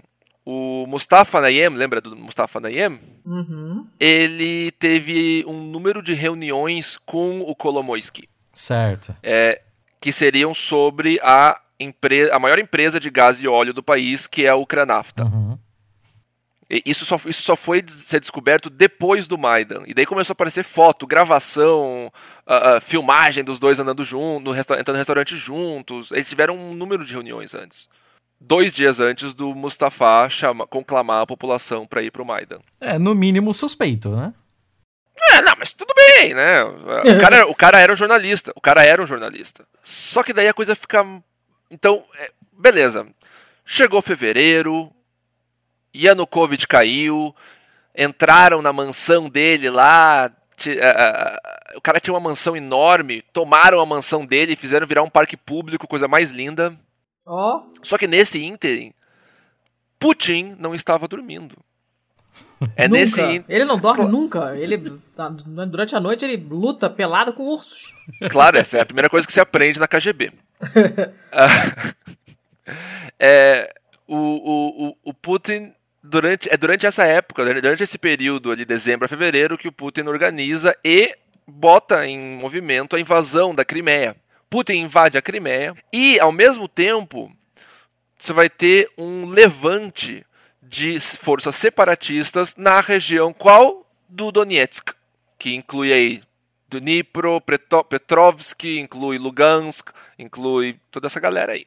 o 0.44 0.84
Mustafa 0.88 1.40
Nayem, 1.40 1.68
lembra 1.68 2.00
do 2.00 2.16
Mustafa 2.16 2.59
Nayem? 2.59 3.00
Uhum. 3.24 3.86
Ele 4.00 4.72
teve 4.72 5.44
um 5.46 5.55
número 5.62 6.03
de 6.03 6.12
reuniões 6.12 6.98
com 7.07 7.40
o 7.40 7.55
Kolomoisky, 7.55 8.28
Certo. 8.53 9.14
é, 9.22 9.62
que 10.00 10.12
seriam 10.12 10.53
sobre 10.53 11.20
a, 11.22 11.61
a 12.32 12.38
maior 12.40 12.59
empresa 12.59 12.98
de 12.98 13.11
gás 13.11 13.40
e 13.40 13.46
óleo 13.46 13.72
do 13.72 13.82
país, 13.82 14.26
que 14.26 14.44
é 14.44 14.48
a 14.48 14.57
Ukranafta. 14.57 15.24
Uhum. 15.24 15.57
Isso 16.87 17.05
só, 17.05 17.20
isso 17.27 17.43
só 17.43 17.55
foi 17.55 17.85
ser 17.87 18.18
descoberto 18.18 18.70
depois 18.70 19.27
do 19.27 19.37
Maidan. 19.37 19.83
E 19.87 19.93
daí 19.93 20.07
começou 20.07 20.33
a 20.33 20.35
aparecer 20.35 20.64
foto, 20.64 21.07
gravação, 21.07 22.11
ah, 22.47 22.77
ah, 22.77 22.81
filmagem 22.81 23.45
dos 23.45 23.61
dois 23.61 23.79
andando 23.79 24.03
juntos, 24.03 24.57
entrando 24.57 24.93
no 24.93 24.97
restaurante 24.97 25.37
juntos. 25.37 26.11
Eles 26.12 26.29
tiveram 26.29 26.57
um 26.57 26.73
número 26.73 27.05
de 27.05 27.12
reuniões 27.12 27.55
antes. 27.55 27.91
Dois 28.41 28.73
dias 28.73 29.01
antes 29.01 29.35
do 29.35 29.55
Mustafa 29.55 30.29
chama, 30.31 30.66
conclamar 30.66 31.23
a 31.23 31.27
população 31.27 31.87
para 31.87 32.03
ir 32.03 32.11
pro 32.11 32.25
Maidan. 32.25 32.61
É, 32.81 32.99
no 32.99 33.14
mínimo 33.14 33.53
suspeito, 33.53 34.09
né? 34.09 34.33
É, 35.31 35.43
não, 35.43 35.55
mas 35.59 35.75
tudo 35.75 35.93
bem, 35.95 36.33
né? 36.33 36.64
O 37.14 37.20
cara, 37.20 37.47
o 37.47 37.55
cara 37.55 37.81
era 37.81 37.93
um 37.93 37.97
jornalista. 37.97 38.51
O 38.57 38.61
cara 38.61 38.83
era 38.83 39.03
um 39.03 39.07
jornalista. 39.07 39.64
Só 39.83 40.23
que 40.23 40.33
daí 40.33 40.49
a 40.49 40.55
coisa 40.55 40.75
fica. 40.75 41.05
Então, 41.70 42.03
é, 42.16 42.31
beleza. 42.53 43.07
Chegou 43.64 44.01
fevereiro, 44.01 44.91
Yanukovych 45.95 46.66
caiu, 46.66 47.34
entraram 47.97 48.62
na 48.62 48.72
mansão 48.72 49.28
dele 49.28 49.70
lá. 49.70 50.24
a- 50.26 50.86
a- 50.90 51.11
a- 51.34 51.76
o 51.76 51.80
cara 51.80 51.99
tinha 51.99 52.14
uma 52.14 52.20
mansão 52.20 52.55
enorme, 52.57 53.22
tomaram 53.32 53.80
a 53.80 53.86
mansão 53.86 54.24
dele 54.24 54.55
fizeram 54.55 54.86
virar 54.86 55.03
um 55.03 55.11
parque 55.11 55.36
público, 55.36 55.88
coisa 55.88 56.07
mais 56.07 56.30
linda. 56.30 56.78
Ó. 57.26 57.62
Só 57.82 57.99
que 57.99 58.07
nesse 58.07 58.40
ínterim, 58.45 58.93
Putin 59.99 60.57
não 60.59 60.74
estava 60.74 61.09
dormindo. 61.09 61.57
É 62.76 62.86
nunca. 62.86 63.01
nesse 63.01 63.45
Ele 63.49 63.64
não 63.64 63.76
dorme 63.76 64.05
nunca. 64.07 64.57
Ele, 64.57 64.76
durante 65.68 65.97
a 65.97 66.01
noite, 66.01 66.24
ele 66.24 66.36
luta 66.36 66.88
pelado 66.88 67.32
com 67.32 67.43
ursos. 67.45 67.93
Claro, 68.30 68.57
essa 68.57 68.78
é 68.78 68.80
a 68.82 68.86
primeira 68.86 69.11
coisa 69.11 69.26
que 69.26 69.32
se 69.32 69.40
aprende 69.40 69.80
na 69.80 69.88
KGB. 69.88 70.32
Ah, 71.32 71.49
é, 73.18 73.72
o, 74.07 74.16
o, 74.90 74.97
o 75.05 75.14
Putin, 75.14 75.72
durante, 76.03 76.48
é 76.53 76.57
durante 76.57 76.86
essa 76.86 77.05
época, 77.05 77.44
durante 77.44 77.82
esse 77.82 77.98
período 77.98 78.57
de 78.57 78.64
dezembro 78.64 79.05
a 79.05 79.09
fevereiro, 79.09 79.57
que 79.57 79.68
o 79.68 79.72
Putin 79.72 80.03
organiza 80.03 80.76
e 80.84 81.16
bota 81.46 82.07
em 82.07 82.36
movimento 82.36 82.96
a 82.96 83.00
invasão 83.00 83.55
da 83.55 83.64
Crimeia. 83.64 84.16
Putin 84.50 84.74
invade 84.74 85.16
a 85.16 85.22
Crimeia 85.22 85.74
e, 85.92 86.18
ao 86.20 86.32
mesmo 86.32 86.68
tempo, 86.68 87.32
você 88.18 88.32
vai 88.32 88.50
ter 88.50 88.90
um 88.98 89.26
levante 89.26 90.26
de 90.62 90.98
forças 91.00 91.57
separatistas 91.57 92.55
na 92.57 92.80
região 92.80 93.32
qual? 93.32 93.86
Do 94.09 94.30
Donetsk, 94.30 94.92
que 95.38 95.55
inclui 95.55 95.90
aí 95.90 96.22
Dnipro, 96.68 97.40
Petrovsk, 97.40 98.64
inclui 98.78 99.16
Lugansk, 99.16 99.90
inclui 100.18 100.78
toda 100.90 101.07
essa 101.07 101.18
galera 101.18 101.53
aí. 101.53 101.66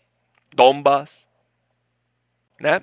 Donbass. 0.56 1.28
Né? 2.60 2.82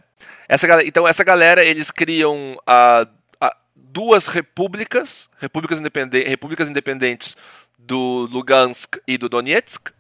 Essa, 0.49 0.83
então 0.85 1.07
essa 1.09 1.25
galera, 1.25 1.65
eles 1.65 1.91
criam 1.91 2.57
ah, 2.67 3.07
ah, 3.41 3.57
duas 3.75 4.27
repúblicas, 4.27 5.31
repúblicas, 5.39 5.81
independen- 5.81 6.25
repúblicas 6.29 6.69
independentes 6.69 7.37
do 7.79 8.29
Lugansk 8.31 8.97
e 9.09 9.17
do 9.19 9.29
Donetsk, 9.29 9.91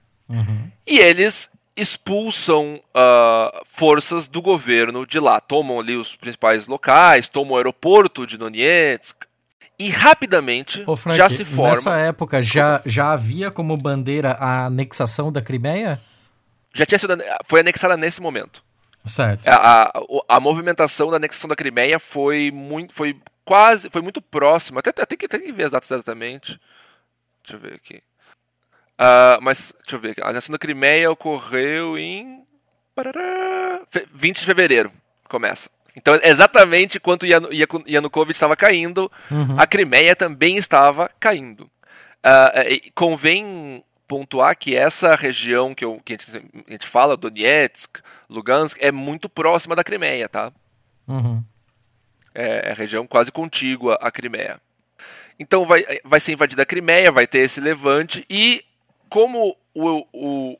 e 0.86 0.98
eles 0.98 1.50
expulsam 1.76 2.80
ah, 2.94 3.62
forças 3.68 4.28
do 4.28 4.40
governo 4.42 5.06
de 5.06 5.18
lá. 5.18 5.40
Tomam 5.40 5.80
ali 5.80 5.96
os 5.96 6.14
principais 6.16 6.68
locais, 6.68 7.28
tomam 7.28 7.54
o 7.54 7.56
aeroporto 7.56 8.26
de 8.26 8.36
Donetsk. 8.36 9.24
E 9.78 9.88
rapidamente 9.88 10.84
Ô, 10.86 10.94
Frank, 10.94 11.16
já 11.16 11.28
se 11.28 11.44
forma. 11.44 11.70
nessa 11.70 11.96
época 11.96 12.40
já, 12.40 12.80
já 12.86 13.10
havia 13.12 13.50
como 13.50 13.76
bandeira 13.76 14.32
a 14.32 14.66
anexação 14.66 15.32
da 15.32 15.42
Crimeia? 15.42 16.00
Já 16.72 16.86
tinha 16.86 16.98
sido. 16.98 17.16
Foi 17.44 17.60
anexada 17.60 17.96
nesse 17.96 18.20
momento. 18.20 18.62
Certo. 19.04 19.46
A, 19.48 19.88
a, 19.88 20.00
o- 20.08 20.24
a 20.28 20.38
movimentação 20.40 21.10
da 21.10 21.16
anexação 21.16 21.48
da 21.48 21.56
Crimeia 21.56 21.98
foi 21.98 22.50
muito. 22.52 22.92
Foi 22.94 23.16
quase. 23.44 23.90
Foi 23.90 24.00
muito 24.02 24.22
próxima. 24.22 24.80
Até, 24.80 24.90
até, 24.90 25.04
tem 25.06 25.18
que, 25.18 25.28
tem 25.28 25.40
que 25.40 25.52
ver 25.52 25.64
as 25.64 25.72
datas 25.72 25.90
exatamente. 25.90 26.58
Deixa 27.44 27.56
eu 27.56 27.58
ver 27.60 27.74
aqui. 27.74 28.00
Ah, 28.98 29.38
mas, 29.42 29.74
deixa 29.80 29.96
eu 29.96 30.00
ver 30.00 30.10
aqui. 30.12 30.20
A 30.20 30.26
anexação 30.26 30.52
da 30.52 30.58
Crimeia 30.58 31.10
ocorreu 31.10 31.98
em. 31.98 32.44
parará, 32.94 33.80
fe- 33.90 34.06
20 34.14 34.38
de 34.40 34.46
fevereiro. 34.46 34.92
Começa. 35.28 35.68
Então, 35.96 36.18
exatamente 36.22 36.98
quando 37.00 37.26
Yaku- 37.26 37.84
Yanukovych 37.86 38.32
estava 38.36 38.56
caindo, 38.56 39.10
a 39.58 39.66
Crimeia 39.66 40.14
também 40.16 40.56
estava 40.56 41.10
caindo. 41.20 41.70
E 42.68 42.90
convém 42.94 43.84
pontuar 44.12 44.54
que 44.54 44.76
essa 44.76 45.14
região 45.16 45.74
que, 45.74 45.82
eu- 45.82 45.98
que 46.04 46.12
a, 46.12 46.16
gente, 46.18 46.44
a 46.68 46.72
gente 46.72 46.86
fala, 46.86 47.16
Donetsk, 47.16 47.98
Lugansk, 48.28 48.76
é 48.78 48.92
muito 48.92 49.26
próxima 49.26 49.74
da 49.74 49.82
Crimeia, 49.82 50.28
tá? 50.28 50.52
Uhum. 51.08 51.42
É, 52.34 52.68
é 52.68 52.70
a 52.72 52.74
região 52.74 53.06
quase 53.06 53.32
contígua 53.32 53.98
à 54.02 54.10
Crimeia. 54.10 54.60
Então 55.38 55.64
vai, 55.64 55.82
vai 56.04 56.20
ser 56.20 56.32
invadida 56.32 56.62
a 56.62 56.66
Crimeia, 56.66 57.10
vai 57.10 57.26
ter 57.26 57.38
esse 57.38 57.58
levante, 57.58 58.22
e 58.28 58.62
como 59.08 59.56
o, 59.74 60.06
o 60.12 60.58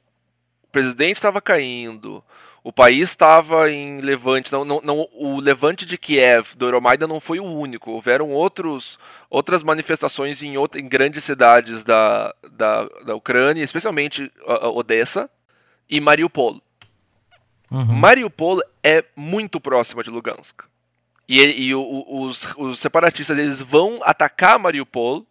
presidente 0.70 1.16
estava 1.16 1.38
caindo, 1.42 2.24
o 2.64 2.72
país 2.72 3.08
estava 3.10 3.70
em 3.70 3.98
levante, 3.98 4.52
não, 4.52 4.64
não, 4.64 4.80
não, 4.82 5.08
o 5.14 5.40
levante 5.40 5.84
de 5.84 5.98
Kiev, 5.98 6.54
do 6.56 6.66
Euromaidan, 6.66 7.08
não 7.08 7.18
foi 7.20 7.40
o 7.40 7.44
único, 7.44 7.90
houveram 7.90 8.30
outros, 8.30 8.98
outras 9.28 9.62
manifestações 9.64 10.42
em, 10.42 10.56
outra, 10.56 10.80
em 10.80 10.88
grandes 10.88 11.24
cidades 11.24 11.82
da, 11.82 12.32
da, 12.52 12.84
da 13.04 13.14
Ucrânia, 13.16 13.64
especialmente 13.64 14.30
Odessa 14.74 15.28
e 15.90 16.00
Mariupol. 16.00 16.60
Mariupol 17.70 18.60
é 18.82 19.04
muito 19.16 19.60
próxima 19.60 20.02
de 20.02 20.10
Lugansk. 20.10 20.60
E, 21.28 21.40
e 21.68 21.74
o- 21.74 22.04
os, 22.22 22.54
os 22.58 22.78
separatistas 22.78 23.38
eles 23.38 23.62
vão 23.62 23.98
atacar 24.02 24.58
Mariupol 24.58 25.26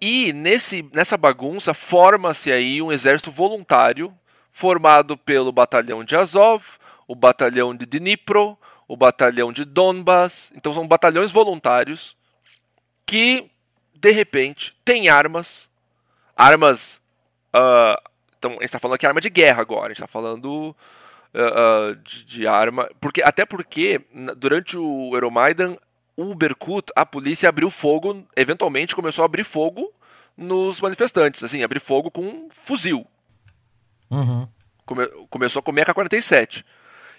e 0.00 0.32
nesse, 0.32 0.88
nessa 0.94 1.16
bagunça 1.16 1.74
forma-se 1.74 2.52
aí 2.52 2.80
um 2.80 2.92
exército 2.92 3.30
voluntário 3.30 4.14
formado 4.60 5.16
pelo 5.16 5.50
batalhão 5.50 6.04
de 6.04 6.14
Azov, 6.14 6.62
o 7.08 7.14
batalhão 7.14 7.74
de 7.74 7.86
Dnipro, 7.86 8.58
o 8.86 8.94
batalhão 8.94 9.50
de 9.50 9.64
Donbas. 9.64 10.52
Então 10.54 10.74
são 10.74 10.86
batalhões 10.86 11.30
voluntários 11.30 12.14
que 13.06 13.50
de 13.94 14.10
repente 14.10 14.76
têm 14.84 15.08
armas, 15.08 15.70
armas. 16.36 17.00
ah, 17.54 17.98
então 18.38 18.50
a 18.50 18.54
gente 18.54 18.64
está 18.64 18.78
falando 18.78 18.96
aqui 18.96 19.06
arma 19.06 19.20
de 19.20 19.30
guerra 19.30 19.62
agora. 19.62 19.86
A 19.86 19.88
gente 19.88 19.96
está 19.96 20.06
falando 20.06 20.76
uh, 21.34 21.92
uh, 21.92 21.96
de, 21.96 22.24
de, 22.24 22.46
arma. 22.46 22.86
Porque, 23.00 23.22
até 23.22 23.46
porque, 23.46 24.02
durante 24.36 24.76
o 24.76 25.10
Euromaidan, 25.14 25.74
o 26.16 26.34
Berkut, 26.34 26.92
a 26.94 27.06
polícia 27.06 27.48
abriu 27.48 27.70
fogo, 27.70 28.26
eventualmente 28.36 28.94
começou 28.94 29.22
a 29.22 29.26
abrir 29.26 29.44
fogo 29.44 29.90
nos 30.36 30.80
manifestantes, 30.80 31.42
assim, 31.42 31.62
abrir 31.62 31.80
fogo 31.80 32.10
com 32.10 32.22
um 32.22 32.48
fuzil. 32.50 33.06
Uhum. 34.10 34.48
Come, 34.84 35.06
começou 35.28 35.60
a 35.60 35.62
comer 35.62 35.82
a 35.82 35.86
K-47. 35.86 36.64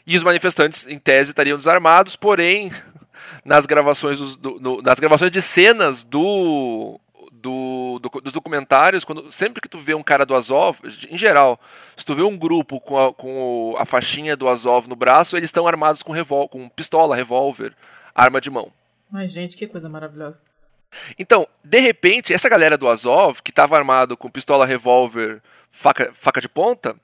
E 0.06 0.18
os 0.18 0.24
manifestantes, 0.24 0.88
em 0.88 0.98
tese, 0.98 1.32
estariam 1.32 1.58
desarmados, 1.58 2.16
porém, 2.16 2.72
nas 3.46 3.66
gravações, 3.66 4.18
dos, 4.18 4.38
do, 4.38 4.60
no, 4.60 4.82
nas 4.82 5.00
gravações 5.00 5.32
de 5.32 5.42
cenas 5.42 6.04
do, 6.04 7.00
do, 7.32 8.00
do, 8.00 8.22
dos 8.22 8.34
documentários, 8.34 9.04
quando, 9.04 9.32
sempre 9.32 9.62
que 9.62 9.70
tu 9.70 9.80
vê 9.80 9.94
um 9.94 10.04
cara 10.04 10.26
do 10.26 10.36
Azov, 10.36 10.80
em 11.10 11.18
geral, 11.18 11.60
se 11.96 12.06
tu 12.06 12.16
vê 12.16 12.22
um 12.22 12.38
grupo 12.38 12.80
com 12.80 13.00
a, 13.00 13.14
com 13.14 13.76
a 13.78 13.86
faixinha 13.86 14.36
do 14.36 14.48
Azov 14.48 14.88
no 14.88 14.96
braço, 14.96 15.38
eles 15.38 15.48
estão 15.48 15.68
armados 15.68 16.04
com, 16.04 16.12
revol 16.12 16.48
com 16.48 16.70
pistola, 16.70 17.16
revólver, 17.16 17.76
arma 18.14 18.42
de 18.42 18.50
mão. 18.50 18.72
Mas, 19.10 19.32
gente, 19.32 19.58
que 19.58 19.68
coisa 19.68 19.90
maravilhosa. 19.90 20.40
Então, 21.18 21.48
de 21.64 21.80
repente, 21.80 22.34
essa 22.34 22.50
galera 22.50 22.78
do 22.78 22.88
Azov, 22.88 23.42
que 23.42 23.52
estava 23.52 23.78
armado 23.78 24.18
com 24.18 24.30
pistola, 24.30 24.66
revólver, 24.66 25.42
faca, 25.72 26.12
faca 26.14 26.42
de 26.42 26.50
ponta, 26.50 26.96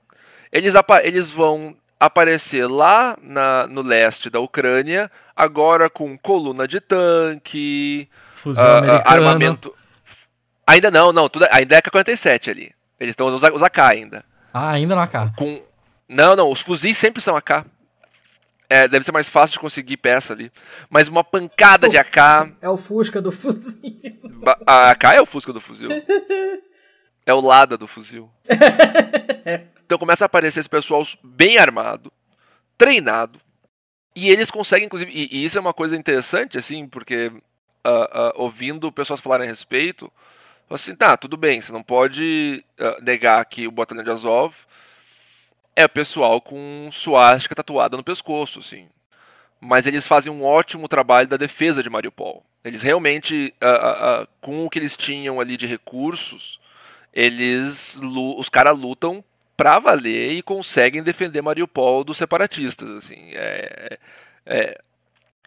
eles, 0.51 0.73
eles 1.03 1.29
vão 1.29 1.75
aparecer 1.99 2.67
lá 2.67 3.17
na, 3.21 3.67
no 3.67 3.81
leste 3.81 4.29
da 4.29 4.39
Ucrânia, 4.39 5.09
agora 5.35 5.89
com 5.89 6.17
coluna 6.17 6.67
de 6.67 6.79
tanque, 6.79 8.07
uh, 8.45 9.01
armamento. 9.05 9.73
Ainda 10.65 10.91
não, 10.91 11.11
não, 11.11 11.29
tudo, 11.29 11.47
ainda 11.49 11.75
é 11.75 11.81
K-47 11.81 12.51
ali. 12.51 12.71
Eles 12.99 13.13
estão 13.13 13.27
usando 13.27 13.55
os 13.55 13.63
AK 13.63 13.79
ainda. 13.79 14.23
Ah, 14.53 14.71
ainda 14.71 14.95
no 14.95 15.01
AK. 15.01 15.35
Com... 15.35 15.61
Não, 16.09 16.35
não, 16.35 16.51
os 16.51 16.61
fuzis 16.61 16.97
sempre 16.97 17.21
são 17.21 17.35
AK. 17.35 17.65
É, 18.69 18.85
deve 18.85 19.05
ser 19.05 19.13
mais 19.13 19.29
fácil 19.29 19.53
de 19.53 19.59
conseguir 19.59 19.95
peça 19.95 20.33
ali. 20.33 20.51
Mas 20.89 21.07
uma 21.07 21.23
pancada 21.23 21.87
de 21.87 21.97
AK. 21.97 22.17
É 22.61 22.69
o 22.69 22.75
Fusca 22.75 23.21
do 23.21 23.31
fuzil. 23.31 24.01
A 24.65 24.91
AK 24.91 25.03
é 25.05 25.21
o 25.21 25.25
Fusca 25.25 25.53
do 25.53 25.61
fuzil. 25.61 25.89
É 27.27 27.33
o 27.33 27.41
Lada 27.41 27.77
do 27.77 27.87
fuzil. 27.87 28.31
então 29.85 29.97
começa 29.97 30.23
a 30.23 30.27
aparecer 30.27 30.61
esse 30.61 30.69
pessoal 30.69 31.03
bem 31.21 31.57
armado, 31.57 32.09
treinado. 32.77 33.37
E 34.15 34.29
eles 34.29 34.49
conseguem, 34.49 34.85
inclusive. 34.85 35.11
E, 35.11 35.27
e 35.29 35.43
isso 35.43 35.57
é 35.57 35.61
uma 35.61 35.73
coisa 35.73 35.97
interessante, 35.97 36.57
assim, 36.57 36.87
porque 36.87 37.27
uh, 37.27 37.89
uh, 37.89 38.31
ouvindo 38.35 38.89
pessoas 38.93 39.19
falarem 39.19 39.45
a 39.45 39.49
respeito, 39.49 40.09
assim, 40.69 40.95
tá, 40.95 41.17
tudo 41.17 41.35
bem, 41.35 41.59
você 41.59 41.73
não 41.73 41.83
pode 41.83 42.63
uh, 42.79 43.03
negar 43.03 43.43
que 43.43 43.67
o 43.67 43.71
batalhão 43.71 44.05
de 44.05 44.09
Azov 44.09 44.55
é 45.75 45.85
pessoal 45.85 46.39
com 46.39 46.87
suástica 46.93 47.53
tatuada 47.53 47.97
no 47.97 48.03
pescoço, 48.05 48.59
assim. 48.59 48.87
Mas 49.59 49.85
eles 49.85 50.07
fazem 50.07 50.31
um 50.31 50.45
ótimo 50.45 50.87
trabalho 50.87 51.27
da 51.27 51.35
defesa 51.35 51.83
de 51.83 51.89
Mariupol. 51.89 52.41
Eles 52.63 52.81
realmente, 52.81 53.53
com 54.41 54.65
o 54.65 54.69
que 54.69 54.77
eles 54.77 54.97
tinham 54.97 55.39
ali 55.39 55.55
de 55.55 55.65
recursos, 55.65 56.59
eles 57.17 57.99
os 58.37 58.47
caras 58.47 58.77
lutam 58.77 59.23
pra 59.57 59.79
valer 59.79 60.33
e 60.33 60.43
conseguem 60.43 61.01
defender 61.01 61.41
Mariupol 61.41 62.03
dos 62.03 62.15
separatistas, 62.15 62.91
assim. 62.91 63.31
É, 63.33 63.97
é, 64.45 64.81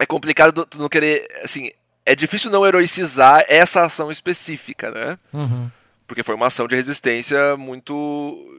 é 0.00 0.06
complicado 0.06 0.66
tu 0.66 0.80
não 0.80 0.88
querer, 0.88 1.28
assim, 1.44 1.70
é 2.04 2.16
difícil 2.16 2.50
não 2.50 2.66
heroicizar 2.66 3.44
essa 3.46 3.82
ação 3.84 4.10
específica, 4.10 4.90
né? 4.90 5.16
Uhum. 5.32 5.70
Porque 6.08 6.24
foi 6.24 6.34
uma 6.34 6.48
ação 6.48 6.66
de 6.66 6.74
resistência 6.74 7.56
muito. 7.56 8.58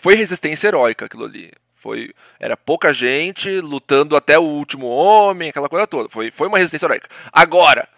Foi 0.00 0.14
resistência 0.14 0.68
heróica 0.68 1.06
aquilo 1.06 1.24
ali. 1.24 1.50
Foi, 1.74 2.14
era 2.38 2.56
pouca 2.56 2.92
gente 2.92 3.60
lutando 3.60 4.14
até 4.14 4.38
o 4.38 4.42
último 4.42 4.86
homem, 4.86 5.48
aquela 5.48 5.68
coisa 5.68 5.86
toda. 5.86 6.08
Foi, 6.08 6.30
foi 6.30 6.46
uma 6.46 6.58
resistência 6.58 6.86
heróica. 6.86 7.08
Agora, 7.32 7.88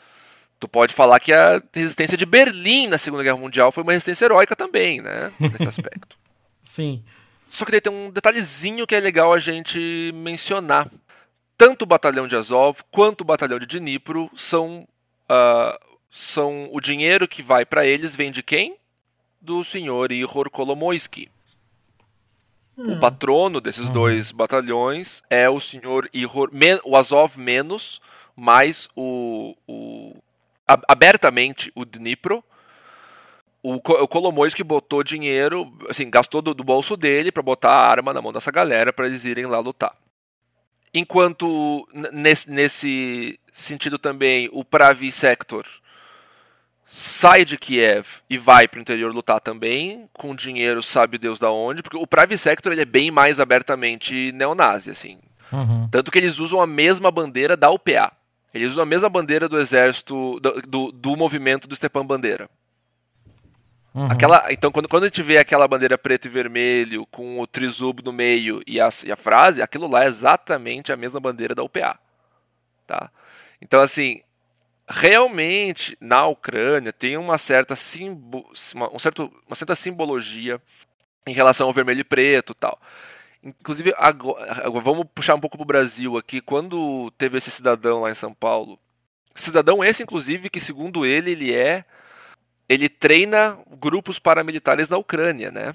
tu 0.62 0.68
pode 0.68 0.94
falar 0.94 1.18
que 1.18 1.32
a 1.32 1.60
resistência 1.74 2.16
de 2.16 2.24
Berlim 2.24 2.86
na 2.86 2.96
Segunda 2.96 3.24
Guerra 3.24 3.36
Mundial 3.36 3.72
foi 3.72 3.82
uma 3.82 3.90
resistência 3.90 4.26
heróica 4.26 4.54
também, 4.54 5.00
né? 5.00 5.32
Nesse 5.40 5.66
aspecto. 5.66 6.16
Sim. 6.62 7.02
Só 7.48 7.64
que 7.64 7.72
daí 7.72 7.80
tem 7.80 7.92
um 7.92 8.12
detalhezinho 8.12 8.86
que 8.86 8.94
é 8.94 9.00
legal 9.00 9.32
a 9.32 9.40
gente 9.40 10.12
mencionar 10.14 10.88
tanto 11.58 11.82
o 11.82 11.86
batalhão 11.86 12.28
de 12.28 12.36
Azov 12.36 12.78
quanto 12.92 13.22
o 13.22 13.24
batalhão 13.24 13.58
de 13.58 13.66
Dnipro 13.66 14.30
são, 14.36 14.86
uh, 15.28 15.96
são 16.08 16.68
o 16.70 16.80
dinheiro 16.80 17.26
que 17.26 17.42
vai 17.42 17.66
para 17.66 17.84
eles 17.84 18.14
vem 18.14 18.30
de 18.30 18.40
quem? 18.40 18.76
Do 19.40 19.64
senhor 19.64 20.12
Ihor 20.12 20.48
Kolomoisky. 20.48 21.28
Hum. 22.78 22.92
O 22.92 23.00
patrono 23.00 23.60
desses 23.60 23.88
hum. 23.88 23.92
dois 23.92 24.30
batalhões 24.30 25.24
é 25.28 25.50
o 25.50 25.58
senhor 25.58 26.08
Ihor, 26.14 26.50
o 26.84 26.96
Azov 26.96 27.36
menos, 27.36 28.00
mais 28.36 28.88
o, 28.94 29.56
o 29.66 30.22
abertamente 30.66 31.72
o 31.74 31.84
Dnipro. 31.84 32.42
O, 33.62 33.74
o 33.74 34.08
Kolomoisky 34.08 34.64
botou 34.64 35.04
dinheiro, 35.04 35.72
assim, 35.88 36.10
gastou 36.10 36.42
do, 36.42 36.52
do 36.52 36.64
bolso 36.64 36.96
dele 36.96 37.30
para 37.30 37.42
botar 37.42 37.70
a 37.70 37.88
arma 37.88 38.12
na 38.12 38.20
mão 38.20 38.32
dessa 38.32 38.50
galera 38.50 38.92
para 38.92 39.06
eles 39.06 39.24
irem 39.24 39.46
lá 39.46 39.60
lutar. 39.60 39.96
Enquanto 40.92 41.86
nesse, 42.12 42.50
nesse 42.50 43.40
sentido 43.52 43.98
também 43.98 44.48
o 44.52 44.64
Pravi 44.64 45.10
Sector 45.12 45.64
sai 46.84 47.44
de 47.44 47.56
Kiev 47.56 48.06
e 48.28 48.36
vai 48.36 48.68
para 48.68 48.78
o 48.78 48.82
interior 48.82 49.14
lutar 49.14 49.40
também, 49.40 50.06
com 50.12 50.34
dinheiro 50.34 50.82
sabe 50.82 51.16
Deus 51.16 51.38
da 51.38 51.50
onde, 51.50 51.82
porque 51.82 51.96
o 51.96 52.06
Pravi 52.06 52.36
Sector 52.36 52.72
ele 52.72 52.82
é 52.82 52.86
bem 52.86 53.10
mais 53.10 53.40
abertamente 53.40 54.30
neonazi, 54.32 54.90
assim. 54.90 55.18
Uhum. 55.50 55.88
Tanto 55.90 56.10
que 56.10 56.18
eles 56.18 56.38
usam 56.38 56.60
a 56.60 56.66
mesma 56.66 57.10
bandeira 57.10 57.56
da 57.56 57.70
UPA. 57.70 58.12
Eles 58.52 58.72
usam 58.72 58.82
a 58.82 58.86
mesma 58.86 59.08
bandeira 59.08 59.48
do 59.48 59.58
exército, 59.58 60.38
do, 60.40 60.60
do, 60.62 60.92
do 60.92 61.16
movimento 61.16 61.66
do 61.66 61.74
Stepan 61.74 62.04
Bandeira. 62.04 62.48
Uhum. 63.94 64.06
Aquela, 64.06 64.50
então, 64.50 64.70
quando, 64.70 64.88
quando 64.88 65.04
a 65.04 65.06
gente 65.06 65.22
vê 65.22 65.38
aquela 65.38 65.68
bandeira 65.68 65.98
preto 65.98 66.26
e 66.26 66.30
vermelho 66.30 67.06
com 67.06 67.38
o 67.38 67.46
trizub 67.46 68.02
no 68.02 68.12
meio 68.12 68.62
e 68.66 68.80
a, 68.80 68.88
e 69.04 69.12
a 69.12 69.16
frase, 69.16 69.60
aquilo 69.60 69.86
lá 69.86 70.04
é 70.04 70.06
exatamente 70.06 70.92
a 70.92 70.96
mesma 70.96 71.20
bandeira 71.20 71.54
da 71.54 71.62
UPA. 71.62 71.98
Tá? 72.86 73.10
Então, 73.60 73.80
assim, 73.80 74.22
realmente 74.88 75.96
na 76.00 76.26
Ucrânia 76.26 76.92
tem 76.92 77.16
uma 77.16 77.36
certa, 77.36 77.76
simbo, 77.76 78.50
uma, 78.74 78.94
um 78.94 78.98
certo, 78.98 79.32
uma 79.46 79.56
certa 79.56 79.74
simbologia 79.74 80.60
em 81.26 81.32
relação 81.32 81.66
ao 81.66 81.72
vermelho 81.72 82.00
e 82.00 82.04
preto 82.04 82.54
tal. 82.54 82.80
Inclusive, 83.42 83.92
agora, 83.96 84.70
vamos 84.70 85.04
puxar 85.12 85.34
um 85.34 85.40
pouco 85.40 85.56
para 85.56 85.64
o 85.64 85.66
Brasil 85.66 86.16
aqui. 86.16 86.40
Quando 86.40 87.10
teve 87.18 87.38
esse 87.38 87.50
cidadão 87.50 88.00
lá 88.00 88.10
em 88.10 88.14
São 88.14 88.32
Paulo, 88.32 88.78
cidadão 89.34 89.82
esse, 89.82 90.02
inclusive, 90.02 90.48
que 90.48 90.60
segundo 90.60 91.04
ele, 91.04 91.32
ele 91.32 91.52
é 91.52 91.84
ele 92.68 92.88
treina 92.88 93.58
grupos 93.78 94.18
paramilitares 94.18 94.88
na 94.88 94.96
Ucrânia, 94.96 95.50
né? 95.50 95.74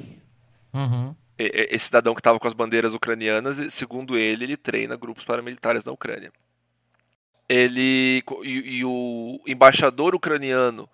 Uhum. 0.73 1.15
Esse 1.37 1.85
cidadão 1.85 2.15
que 2.15 2.19
estava 2.19 2.39
com 2.39 2.47
as 2.47 2.53
bandeiras 2.53 2.93
ucranianas, 2.95 3.61
segundo 3.71 4.17
ele, 4.17 4.45
ele 4.45 4.57
treina 4.57 4.95
grupos 4.95 5.23
paramilitares 5.23 5.85
na 5.85 5.91
Ucrânia. 5.91 6.31
Ele 7.47 8.23
e, 8.43 8.77
e 8.77 8.85
o 8.85 9.39
embaixador 9.45 10.15
ucraniano 10.15 10.89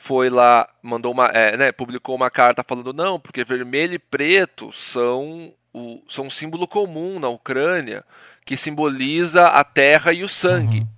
foi 0.00 0.30
lá, 0.30 0.66
mandou 0.82 1.12
uma, 1.12 1.26
é, 1.26 1.58
né, 1.58 1.72
publicou 1.72 2.16
uma 2.16 2.30
carta 2.30 2.64
falando 2.66 2.90
não, 2.90 3.20
porque 3.20 3.44
vermelho 3.44 3.92
e 3.92 3.98
preto 3.98 4.72
são 4.72 5.52
o, 5.74 6.02
são 6.08 6.24
um 6.24 6.30
símbolo 6.30 6.66
comum 6.66 7.20
na 7.20 7.28
Ucrânia 7.28 8.02
que 8.46 8.56
simboliza 8.56 9.48
a 9.48 9.62
terra 9.62 10.10
e 10.14 10.24
o 10.24 10.28
sangue. 10.28 10.80
Uhum. 10.80 10.88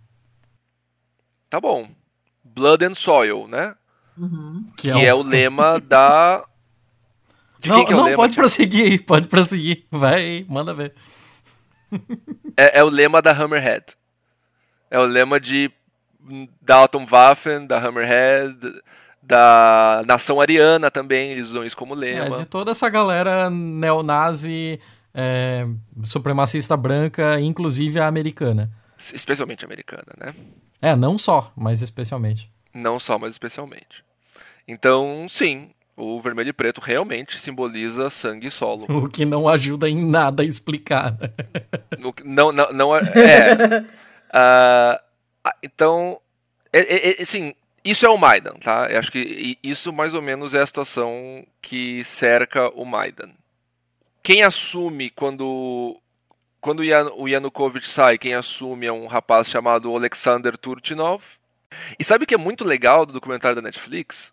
Tá 1.50 1.60
bom. 1.60 1.90
Blood 2.44 2.84
and 2.84 2.94
Soil, 2.94 3.48
né? 3.48 3.74
Uhum. 4.16 4.70
Que, 4.76 4.92
que 4.92 4.98
é, 4.98 5.06
é, 5.06 5.14
o... 5.14 5.20
lema 5.20 5.80
da. 5.80 6.44
De 7.58 7.68
não, 7.70 7.82
é 7.82 7.90
não 7.90 8.04
lema, 8.04 8.16
pode 8.16 8.36
prosseguir, 8.36 9.04
pode 9.04 9.26
prosseguir. 9.26 9.84
Vai, 9.90 10.46
manda 10.48 10.72
ver. 10.72 10.94
É, 12.56 12.78
é, 12.78 12.84
o 12.84 12.88
lema 12.88 13.20
da 13.20 13.32
Hammerhead. 13.32 13.96
É 14.90 14.98
o 14.98 15.04
lema 15.04 15.40
de 15.40 15.72
Dalton 16.60 17.04
Waffen, 17.04 17.66
da 17.66 17.78
Hammerhead, 17.78 18.56
da 19.22 20.02
Nação 20.06 20.40
Ariana 20.40 20.90
também, 20.90 21.30
eles 21.30 21.50
usam 21.50 21.64
isso 21.64 21.76
como 21.76 21.94
lema. 21.94 22.36
É, 22.36 22.40
de 22.40 22.46
toda 22.46 22.72
essa 22.72 22.88
galera 22.88 23.48
neonazi, 23.48 24.80
é, 25.14 25.66
supremacista 26.02 26.76
branca, 26.76 27.40
inclusive 27.40 28.00
a 28.00 28.06
americana. 28.06 28.70
Especialmente 28.98 29.64
americana, 29.64 30.12
né? 30.18 30.34
É, 30.80 30.96
não 30.96 31.16
só, 31.16 31.52
mas 31.56 31.82
especialmente. 31.82 32.50
Não 32.74 32.98
só, 32.98 33.18
mas 33.18 33.30
especialmente. 33.30 34.04
Então, 34.66 35.26
sim, 35.28 35.70
o 35.96 36.20
vermelho 36.20 36.48
e 36.48 36.52
preto 36.52 36.80
realmente 36.80 37.38
simboliza 37.38 38.10
sangue 38.10 38.48
e 38.48 38.50
solo. 38.50 38.86
O 38.90 39.08
que 39.08 39.24
não 39.24 39.48
ajuda 39.48 39.88
em 39.88 40.04
nada 40.04 40.42
a 40.42 40.46
explicar. 40.46 41.16
Não, 42.24 42.52
não, 42.52 42.72
não 42.72 42.96
é. 42.96 43.00
uh, 44.28 45.02
então, 45.62 46.20
é, 46.72 47.20
é, 47.20 47.24
sim, 47.24 47.54
isso 47.84 48.06
é 48.06 48.08
o 48.08 48.16
Maidan, 48.16 48.54
tá? 48.54 48.88
Eu 48.90 48.98
acho 48.98 49.10
que 49.10 49.58
isso 49.62 49.92
mais 49.92 50.14
ou 50.14 50.22
menos 50.22 50.54
é 50.54 50.60
a 50.60 50.66
situação 50.66 51.44
que 51.60 52.04
cerca 52.04 52.68
o 52.70 52.84
Maidan. 52.84 53.30
quem 54.22 54.42
assume 54.42 55.10
quando 55.10 55.98
quando 56.60 56.80
o, 56.80 56.84
Yan, 56.84 57.10
o 57.16 57.28
Yanukovych 57.28 57.88
sai, 57.88 58.16
quem 58.18 58.34
assume 58.34 58.86
é 58.86 58.92
um 58.92 59.06
rapaz 59.06 59.48
chamado 59.48 59.94
Alexander 59.94 60.56
Turchinov. 60.56 61.24
E 61.98 62.04
sabe 62.04 62.22
o 62.24 62.26
que 62.26 62.34
é 62.34 62.38
muito 62.38 62.64
legal 62.64 63.04
do 63.04 63.12
documentário 63.12 63.56
da 63.56 63.62
Netflix? 63.62 64.31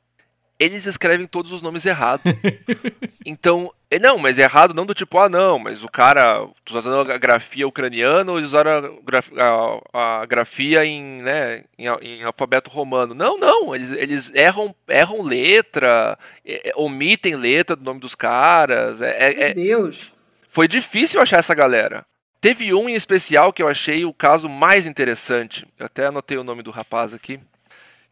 Eles 0.59 0.85
escrevem 0.85 1.25
todos 1.25 1.53
os 1.53 1.61
nomes 1.61 1.85
errados. 1.85 2.31
então, 3.25 3.73
é, 3.89 3.97
não, 3.97 4.17
mas 4.17 4.37
é 4.37 4.43
errado 4.43 4.73
não 4.73 4.85
do 4.85 4.93
tipo, 4.93 5.17
ah, 5.17 5.29
não, 5.29 5.57
mas 5.57 5.83
o 5.83 5.87
cara, 5.87 6.45
tu 6.65 6.73
tá 6.73 6.79
usando 6.79 7.11
a 7.11 7.17
grafia 7.17 7.67
ucraniana 7.67 8.31
ou 8.31 8.37
eles 8.37 8.49
usaram 8.49 8.71
a, 8.71 9.01
graf, 9.03 9.29
a, 9.37 10.21
a, 10.21 10.25
grafia 10.25 10.83
em, 10.83 11.21
né, 11.21 11.63
em, 11.77 11.85
em, 12.01 12.23
alfabeto 12.23 12.69
romano. 12.69 13.13
Não, 13.13 13.37
não, 13.37 13.73
eles, 13.73 13.93
eles 13.93 14.35
erram, 14.35 14.75
erram 14.87 15.21
letra, 15.21 16.19
é, 16.45 16.69
é 16.69 16.73
omitem 16.75 17.35
letra 17.35 17.75
do 17.75 17.83
nome 17.83 18.01
dos 18.01 18.13
caras. 18.13 19.01
É, 19.01 19.49
é, 19.49 19.55
Meu 19.55 19.83
Deus! 19.83 20.13
Foi 20.47 20.67
difícil 20.67 21.21
achar 21.21 21.37
essa 21.37 21.55
galera. 21.55 22.05
Teve 22.41 22.73
um 22.73 22.87
em 22.87 22.93
especial 22.93 23.51
que 23.51 23.61
eu 23.61 23.67
achei 23.67 24.05
o 24.05 24.13
caso 24.13 24.47
mais 24.47 24.87
interessante. 24.87 25.65
Eu 25.77 25.85
até 25.85 26.05
anotei 26.05 26.37
o 26.37 26.43
nome 26.43 26.63
do 26.63 26.71
rapaz 26.71 27.13
aqui. 27.13 27.39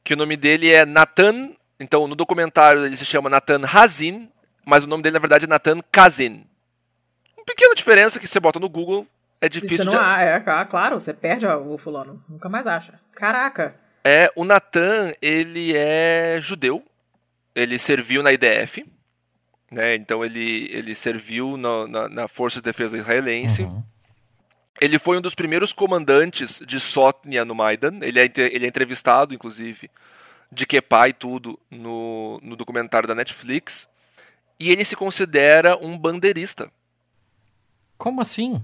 Que 0.04 0.14
o 0.14 0.18
nome 0.18 0.36
dele 0.36 0.70
é 0.70 0.86
Nathan. 0.86 1.52
Então, 1.80 2.07
no 2.07 2.15
documentário 2.15 2.86
ele 2.86 2.97
se 2.97 3.05
chama 3.05 3.30
Nathan 3.30 3.61
Hazin, 3.71 4.30
mas 4.65 4.84
o 4.84 4.88
nome 4.88 5.03
dele 5.03 5.13
na 5.13 5.19
verdade 5.19 5.45
é 5.45 5.47
Nathan 5.47 5.80
Kazin. 5.91 6.45
Uma 7.38 7.45
pequena 7.45 7.75
diferença 7.75 8.19
que 8.19 8.28
você 8.28 8.39
bota 8.39 8.59
no 8.59 8.69
Google 8.69 9.07
é 9.39 9.47
difícil 9.47 9.86
você 9.86 9.91
não, 9.91 9.91
de. 9.91 10.23
É, 10.23 10.36
é, 10.36 10.65
claro, 10.65 10.99
você 10.99 11.13
perde 11.13 11.45
o 11.45 11.78
fulano. 11.78 12.23
Nunca 12.28 12.49
mais 12.49 12.65
acha. 12.65 12.99
Caraca. 13.13 13.75
É, 14.03 14.32
o 14.36 14.43
Nathan, 14.43 15.13
ele 15.21 15.75
é 15.75 16.39
judeu. 16.41 16.84
Ele 17.53 17.78
serviu 17.78 18.23
na 18.23 18.32
IDF. 18.32 18.86
Né? 19.71 19.95
Então 19.95 20.23
ele, 20.23 20.69
ele 20.71 20.95
serviu 20.95 21.57
no, 21.57 21.88
na, 21.88 22.09
na 22.09 22.28
Força 22.28 22.59
de 22.59 22.63
Defesa 22.63 22.97
Israelense. 22.97 23.63
Uhum. 23.63 23.84
Ele 24.80 24.99
foi 24.99 25.17
um 25.17 25.21
dos 25.21 25.36
primeiros 25.36 25.73
comandantes 25.73 26.61
de 26.65 26.80
Sotnia 26.80 27.43
no 27.43 27.55
Maidan. 27.55 27.99
Ele 28.01 28.19
é, 28.19 28.32
ele 28.38 28.65
é 28.65 28.67
entrevistado, 28.67 29.34
inclusive, 29.34 29.89
de 30.52 30.66
Kepa 30.66 31.10
e 31.10 31.14
tudo, 31.14 31.60
no, 31.70 32.39
no 32.41 32.56
documentário 32.56 33.08
da 33.08 33.16
Netflix. 33.16 33.88
E 34.60 34.72
ele 34.72 34.84
se 34.84 34.95
considera 34.95 35.78
um 35.78 35.98
bandeirista. 35.98 36.72
Como 37.98 38.22
assim? 38.22 38.62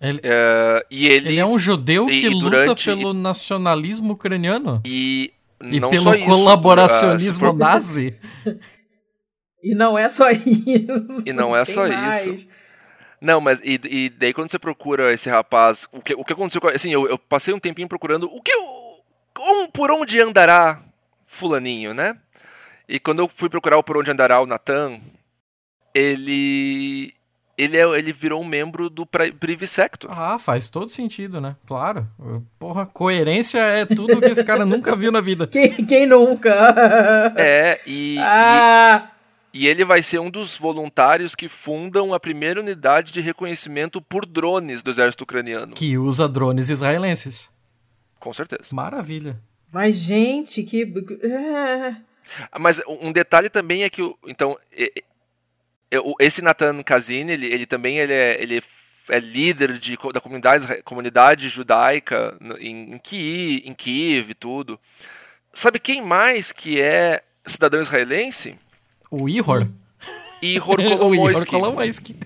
Ele 0.00 0.20
é, 0.22 0.86
e 0.90 1.06
ele, 1.06 1.28
ele 1.28 1.38
é 1.38 1.44
um 1.44 1.58
judeu 1.58 2.06
que 2.06 2.28
luta 2.28 2.50
durante, 2.50 2.84
pelo 2.86 3.12
nacionalismo 3.12 4.14
ucraniano? 4.14 4.80
E, 4.84 5.32
e 5.62 5.80
pelo 5.80 6.14
isso, 6.14 6.24
colaboracionismo 6.24 7.46
for... 7.46 7.56
nazi? 7.56 8.16
E 9.62 9.74
não 9.74 9.98
é 9.98 10.08
só 10.08 10.30
isso. 10.30 11.22
E 11.26 11.32
não 11.32 11.54
é 11.54 11.64
só 11.64 11.86
mais. 11.86 12.26
isso. 12.26 12.46
Não, 13.20 13.40
mas 13.40 13.60
e, 13.60 13.78
e, 13.84 14.08
daí 14.08 14.32
quando 14.32 14.50
você 14.50 14.58
procura 14.58 15.12
esse 15.12 15.28
rapaz, 15.28 15.86
o 15.92 16.00
que, 16.00 16.14
o 16.14 16.24
que 16.24 16.32
aconteceu? 16.32 16.62
Assim, 16.74 16.90
eu, 16.90 17.06
eu 17.06 17.18
passei 17.18 17.52
um 17.52 17.58
tempinho 17.58 17.86
procurando 17.86 18.24
o 18.24 18.40
que, 18.40 18.52
um, 19.40 19.66
por 19.68 19.90
onde 19.90 20.20
andará 20.20 20.80
fulaninho, 21.26 21.94
né? 21.94 22.16
E 22.88 22.98
quando 22.98 23.20
eu 23.20 23.28
fui 23.28 23.48
procurar 23.48 23.78
o 23.78 23.82
por 23.82 23.96
onde 23.96 24.10
andará 24.10 24.40
o 24.40 24.46
Nathan, 24.46 25.00
ele 25.94 27.14
ele, 27.56 27.76
é, 27.76 27.84
ele 27.98 28.12
virou 28.12 28.40
um 28.40 28.44
membro 28.44 28.88
do 28.88 29.04
Privy 29.04 29.66
Sector. 29.66 30.10
Ah, 30.12 30.38
faz 30.38 30.68
todo 30.68 30.88
sentido, 30.88 31.40
né? 31.40 31.56
Claro. 31.66 32.08
Porra, 32.58 32.86
coerência 32.86 33.58
é 33.58 33.84
tudo 33.84 34.18
que 34.18 34.26
esse 34.26 34.42
cara 34.42 34.64
nunca 34.64 34.96
viu 34.96 35.12
na 35.12 35.20
vida. 35.20 35.46
Quem, 35.50 35.84
quem 35.84 36.06
nunca? 36.06 36.50
É, 37.36 37.80
e, 37.86 38.16
ah. 38.18 39.10
e 39.14 39.20
e 39.52 39.66
ele 39.66 39.84
vai 39.84 40.00
ser 40.00 40.20
um 40.20 40.30
dos 40.30 40.56
voluntários 40.56 41.34
que 41.34 41.48
fundam 41.48 42.14
a 42.14 42.20
primeira 42.20 42.60
unidade 42.60 43.12
de 43.12 43.20
reconhecimento 43.20 44.00
por 44.00 44.24
drones 44.24 44.82
do 44.82 44.90
exército 44.90 45.24
ucraniano. 45.24 45.74
Que 45.74 45.98
usa 45.98 46.28
drones 46.28 46.70
israelenses. 46.70 47.50
Com 48.20 48.32
certeza. 48.32 48.74
Maravilha. 48.74 49.40
Mas, 49.72 49.96
gente, 49.96 50.62
que. 50.62 50.82
É. 51.22 51.96
Mas 52.58 52.80
um 52.86 53.10
detalhe 53.10 53.48
também 53.48 53.82
é 53.82 53.90
que. 53.90 54.02
Então, 54.26 54.56
esse 56.20 56.42
Nathan 56.42 56.82
Kazin, 56.82 57.28
ele, 57.28 57.46
ele 57.46 57.66
também 57.66 57.98
ele 57.98 58.12
é, 58.12 58.40
ele 58.40 58.62
é 59.08 59.18
líder 59.18 59.78
de, 59.78 59.98
da 60.12 60.20
comunidade, 60.20 60.82
comunidade 60.82 61.48
judaica 61.48 62.36
em, 62.60 62.94
em, 62.94 62.98
Kiev, 62.98 63.62
em 63.66 63.74
Kiev 63.74 64.30
e 64.30 64.34
tudo. 64.34 64.78
Sabe 65.52 65.80
quem 65.80 66.00
mais 66.00 66.52
que 66.52 66.80
é 66.80 67.22
cidadão 67.44 67.80
israelense? 67.80 68.56
O 69.10 69.28
Ihor? 69.28 69.66
Ihor 70.40 70.78
Kolomoisky. 71.46 72.16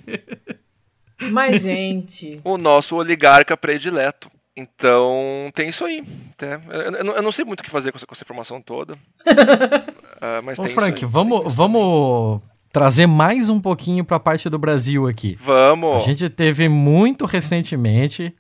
Mas, 1.31 1.63
gente... 1.63 2.39
o 2.45 2.59
nosso 2.59 2.97
oligarca 2.97 3.57
predileto. 3.57 4.31
Então, 4.57 5.51
tem 5.53 5.69
isso 5.69 5.85
aí. 5.85 6.01
Né? 6.41 6.61
Eu, 6.69 7.15
eu, 7.15 7.23
não 7.23 7.33
sei 7.33 7.45
muito 7.45 7.61
o 7.61 7.65
que 7.65 7.71
fazer 7.71 7.91
com 7.91 7.99
essa, 7.99 8.07
com 8.07 8.13
essa 8.13 8.23
informação 8.23 8.61
toda. 8.61 8.95
uh, 8.95 10.43
mas 10.45 10.59
Ô, 10.59 10.63
tem 10.63 10.75
Frank, 10.75 10.97
isso 10.97 11.07
aí, 11.07 11.11
vamos, 11.11 11.57
vamos 11.57 12.41
trazer 12.73 13.07
mais 13.07 13.49
um 13.49 13.61
pouquinho 13.61 14.05
para 14.05 14.17
a 14.17 14.21
parte 14.21 14.49
do 14.49 14.59
Brasil 14.59 15.09
aqui. 15.09 15.37
Vamos! 15.41 15.97
A 15.97 16.01
gente 16.01 16.29
teve 16.29 16.69
muito 16.69 17.27
recentemente 17.27 18.33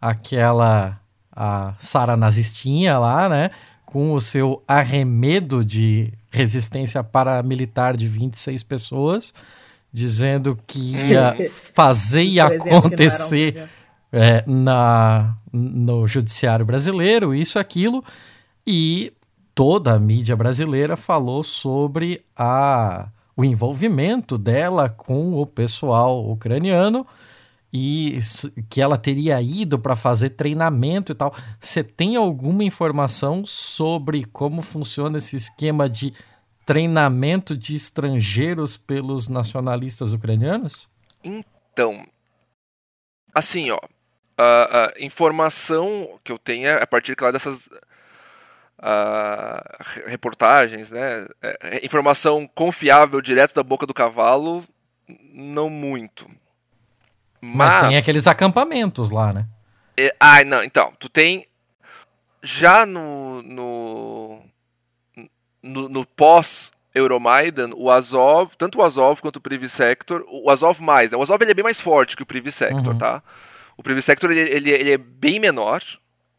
aquela 0.00 1.00
a 1.34 1.74
Sara 1.80 2.16
Nazistinha 2.16 2.98
lá, 2.98 3.28
né? 3.28 3.50
Com 3.86 4.12
o 4.12 4.20
seu 4.20 4.62
arremedo 4.68 5.64
de 5.64 6.12
resistência 6.30 7.02
paramilitar 7.02 7.96
de 7.96 8.06
26 8.06 8.62
pessoas, 8.62 9.34
dizendo 9.92 10.58
que 10.66 10.96
ia 10.96 11.34
fazer 11.74 12.24
e 12.24 12.40
acontecer 12.40 13.68
é, 14.12 14.44
na, 14.46 15.36
no 15.52 16.06
judiciário 16.06 16.66
brasileiro, 16.66 17.34
isso 17.34 17.58
aquilo, 17.58 18.04
e 18.66 19.12
toda 19.54 19.94
a 19.94 19.98
mídia 19.98 20.36
brasileira 20.36 20.96
falou 20.96 21.42
sobre 21.42 22.24
a, 22.36 23.08
o 23.36 23.44
envolvimento 23.44 24.36
dela 24.36 24.88
com 24.88 25.34
o 25.34 25.46
pessoal 25.46 26.28
ucraniano 26.30 27.06
e 27.72 28.20
que 28.68 28.82
ela 28.82 28.98
teria 28.98 29.40
ido 29.40 29.78
para 29.78 29.96
fazer 29.96 30.30
treinamento 30.30 31.12
e 31.12 31.14
tal. 31.14 31.34
Você 31.58 31.82
tem 31.82 32.16
alguma 32.16 32.62
informação 32.62 33.46
sobre 33.46 34.26
como 34.26 34.60
funciona 34.60 35.16
esse 35.16 35.36
esquema 35.36 35.88
de 35.88 36.12
treinamento 36.66 37.56
de 37.56 37.74
estrangeiros 37.74 38.76
pelos 38.76 39.26
nacionalistas 39.26 40.12
ucranianos? 40.12 40.88
Então, 41.24 42.06
assim, 43.34 43.70
ó, 43.70 43.78
informação 44.98 46.18
que 46.24 46.32
eu 46.32 46.38
tenho 46.38 46.68
é 46.68 46.82
a 46.82 46.86
partir, 46.86 47.14
claro, 47.14 47.32
dessas 47.32 47.68
uh, 48.82 50.06
reportagens, 50.06 50.90
né? 50.90 51.26
É, 51.40 51.58
é, 51.62 51.86
informação 51.86 52.48
confiável, 52.54 53.20
direto 53.20 53.54
da 53.54 53.62
boca 53.62 53.86
do 53.86 53.94
cavalo, 53.94 54.64
não 55.32 55.70
muito. 55.70 56.26
Mas, 57.40 57.74
Mas 57.74 57.88
tem 57.90 57.98
aqueles 57.98 58.26
acampamentos 58.26 59.10
lá, 59.10 59.32
né? 59.32 59.46
É, 59.96 60.14
ah, 60.18 60.44
não, 60.44 60.62
então, 60.62 60.92
tu 60.98 61.08
tem. 61.08 61.46
Já 62.42 62.84
no. 62.84 63.42
no, 63.42 64.42
no, 65.62 65.88
no 65.88 66.06
pós 66.06 66.72
Euromaidan, 66.94 67.70
o 67.74 67.90
Azov, 67.90 68.54
tanto 68.56 68.78
o 68.78 68.82
Azov 68.82 69.20
quanto 69.20 69.36
o 69.36 69.40
Privy 69.40 69.68
Sector, 69.68 70.24
o 70.28 70.50
Azov 70.50 70.80
mais, 70.82 71.10
né? 71.10 71.16
O 71.16 71.22
Azov 71.22 71.40
ele 71.42 71.52
é 71.52 71.54
bem 71.54 71.62
mais 71.62 71.80
forte 71.80 72.16
que 72.16 72.22
o 72.22 72.26
Privy 72.26 72.52
Sector, 72.52 72.92
uhum. 72.92 72.98
tá? 72.98 73.22
O 73.82 73.84
Privy 73.84 74.00
Sector 74.00 74.30
ele, 74.30 74.48
ele, 74.48 74.70
ele, 74.70 74.92
é 74.92 74.96
bem 74.96 75.40
menor 75.40 75.82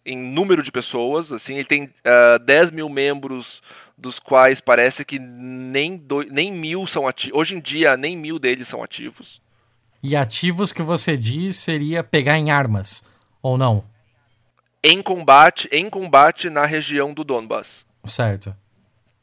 em 0.06 0.18
número 0.18 0.64
de 0.64 0.72
pessoas, 0.72 1.30
assim, 1.34 1.56
ele 1.56 1.66
tem 1.66 1.84
uh, 1.84 2.36
ah, 2.36 2.38
10 2.38 2.72
mil 2.72 2.88
membros, 2.88 3.62
dos 3.98 4.18
quais 4.18 4.62
parece 4.62 5.04
que 5.04 5.20
nem, 5.20 5.98
do, 5.98 6.24
nem 6.24 6.54
mil 6.54 6.88
são 6.88 7.06
ativos. 7.06 7.38
Hoje 7.38 7.58
em 7.58 7.60
dia, 7.60 7.98
nem 7.98 8.16
mil 8.16 8.39
deles 8.39 8.70
são 8.70 8.82
ativos. 8.82 9.41
E 10.02 10.16
ativos 10.16 10.72
que 10.72 10.82
você 10.82 11.18
diz 11.18 11.58
seria 11.58 12.02
pegar 12.02 12.38
em 12.38 12.50
armas, 12.50 13.04
ou 13.41 13.58
não? 13.58 13.84
Em 14.82 15.02
combate, 15.02 15.68
em 15.70 15.89
combate 15.89 16.50
na 16.50 16.66
região 16.66 17.14
do 17.14 17.26
Donbass. 17.26 17.86
Certo. 18.06 18.56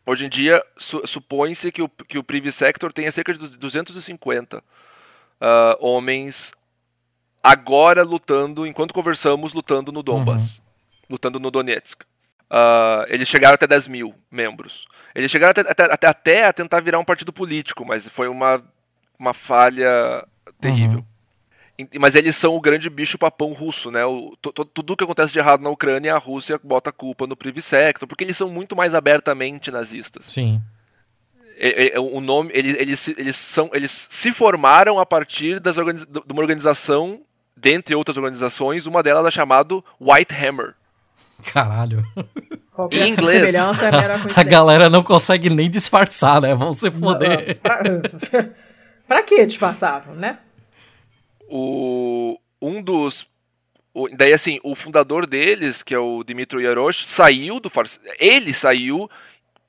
Hoje 0.05 0.27
em 0.27 0.29
dia, 0.29 0.62
su 0.77 1.07
supõe-se 1.07 1.73
que 1.73 1.81
o, 1.81 1.89
que 1.89 2.18
o 2.18 2.23
Privy 2.23 2.53
Sector 2.53 2.93
tenha 2.93 3.11
cerca 3.11 3.33
de 3.33 3.57
250 3.57 4.59
uh, 4.59 4.62
ah, 5.41 5.79
homens 5.81 6.53
agora 7.43 8.03
lutando, 8.03 8.66
enquanto 8.66 8.95
conversamos, 8.95 9.53
lutando 9.53 9.91
no 9.91 10.03
Donbass, 10.03 10.59
uhum. 10.59 10.64
lutando 11.11 11.41
no 11.41 11.51
Donetsk. 11.51 12.03
Uh, 12.51 13.07
eles 13.09 13.28
chegaram 13.28 13.55
até 13.55 13.66
10 13.66 13.86
mil 13.86 14.14
membros. 14.30 14.86
Eles 15.14 15.30
chegaram 15.30 15.53
até, 15.53 15.84
até, 15.86 16.07
até, 16.07 16.45
a 16.47 16.53
tentar 16.53 16.80
virar 16.80 16.99
um 16.99 17.05
partido 17.05 17.32
político, 17.32 17.86
mas 17.86 18.09
foi 18.09 18.26
uma, 18.26 18.62
uma 19.18 19.32
falha 19.32 20.26
terrível. 20.61 20.99
Uhum. 20.99 21.88
Mas 21.99 22.14
eles 22.14 22.36
são 22.36 22.55
o 22.55 22.61
grande 22.61 22.91
bicho 22.91 23.16
papão 23.16 23.53
russo, 23.53 23.91
né? 23.91 24.05
O, 24.05 24.36
tudo 24.74 24.97
que 24.97 25.05
acontece 25.05 25.32
de 25.32 25.38
errado 25.38 25.62
na 25.62 25.70
Ucrânia, 25.70 26.14
a 26.14 26.18
Rússia 26.18 26.61
bota 26.62 26.91
a 26.91 26.93
culpa 26.93 27.26
no 27.26 27.36
Sector, 27.62 28.07
porque 28.07 28.24
eles 28.24 28.36
são 28.36 28.51
muito 28.51 28.76
mais 28.76 28.95
abertamente 28.95 29.70
nazistas. 29.70 30.26
Sim. 30.26 30.61
o 31.99 32.20
nome, 32.20 32.51
eles, 32.53 32.76
eles, 32.76 33.09
eles, 33.16 33.36
são, 33.36 33.70
eles 33.72 34.09
se 34.11 34.32
formaram 34.32 34.99
a 34.99 35.07
partir 35.07 35.59
das 35.59 35.78
organiz, 35.78 36.05
de 36.05 36.32
uma 36.32 36.43
organização, 36.43 37.22
dentre 37.61 37.94
outras 37.94 38.16
organizações, 38.16 38.86
uma 38.86 39.02
delas 39.02 39.26
é 39.26 39.30
chamada 39.30 39.74
White 40.00 40.34
Hammer. 40.34 40.74
Caralho. 41.52 42.04
Qualquer 42.72 43.06
Em 43.06 43.12
inglês. 43.12 43.54
é 43.54 43.58
A 43.58 43.64
coincidência. 43.74 44.44
galera 44.44 44.88
não 44.88 45.02
consegue 45.02 45.50
nem 45.50 45.68
disfarçar, 45.70 46.40
né? 46.40 46.54
Vão 46.54 46.72
se 46.72 46.90
foder. 46.90 47.58
Pra, 47.61 47.80
pra 49.06 49.22
que 49.22 49.44
disfarçável, 49.46 50.14
né? 50.14 50.38
o 51.48 52.38
um 52.62 52.80
dos 52.82 53.26
o- 53.92 54.08
daí 54.16 54.32
assim 54.32 54.61
o 54.62 54.74
fundador 54.76 55.26
deles 55.26 55.82
que 55.82 55.94
é 55.94 55.98
o 55.98 56.22
Dmitry 56.22 56.62
Yarosh 56.62 57.04
saiu 57.06 57.58
do 57.58 57.68
far- 57.68 57.86
ele 58.20 58.52
saiu 58.54 59.11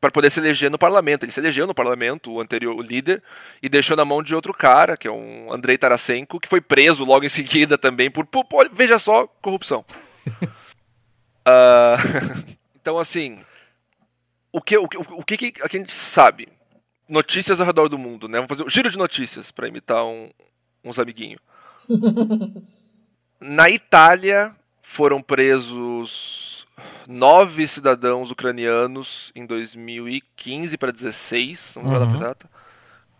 para 0.02 0.10
poder 0.12 0.32
se 0.32 0.39
eleger 0.39 0.70
no 0.72 0.80
parlamento. 0.80 1.24
Ele 1.24 1.32
se 1.32 1.39
elegeu 1.39 1.68
no 1.68 1.76
parlamento 1.76 2.32
o 2.34 2.41
anterior 2.41 2.76
o 2.76 2.82
líder 2.82 3.22
e 3.62 3.70
deixou 3.70 3.95
na 3.95 4.04
mão 4.04 4.24
de 4.24 4.34
outro 4.36 4.52
cara 4.54 4.97
que 4.97 5.08
é 5.08 5.12
um 5.12 5.54
Andrei 5.54 5.78
Tarasenko 5.78 6.39
que 6.39 6.49
foi 6.49 6.60
preso 6.60 7.06
logo 7.06 7.24
em 7.24 7.30
seguida 7.30 7.78
também 7.78 8.10
por, 8.10 8.26
por- 8.26 8.43
por- 8.45 8.70
veja 8.74 8.97
só 8.99 9.28
corrupção. 9.41 9.86
Ah, 11.43 11.95
então 12.80 12.99
assim 12.99 13.39
o 14.54 14.62
que 14.62 14.78
o, 14.78 14.88
que- 14.88 14.97
o 14.97 15.24
que 15.24 15.38
que 15.38 15.54
a 15.64 15.68
gente 15.68 15.91
sabe? 15.91 16.47
Notícias 17.10 17.60
ao 17.60 17.66
redor 17.66 17.88
do 17.89 17.97
mundo 17.97 18.28
né? 18.28 18.38
Vamos 18.38 18.47
fazer 18.49 18.64
um 18.64 18.70
giro 18.70 18.91
de 18.91 18.97
notícias 18.97 19.49
para 19.49 19.68
imitar 19.68 20.06
um, 20.06 20.30
uns 20.84 20.99
amiguinhos 20.99 21.41
na 23.41 23.72
Itália 23.72 24.56
foram 24.84 25.20
presos 25.20 26.51
nove 27.07 27.67
cidadãos 27.67 28.32
ucranianos 28.32 29.32
em 29.36 29.45
2015 29.45 30.77
para 30.77 30.91
16, 30.91 31.75
não 31.77 31.84
lembro 31.84 31.97
a 31.97 31.99
data 32.01 32.15
Uhum. 32.15 32.21
exata, 32.21 32.49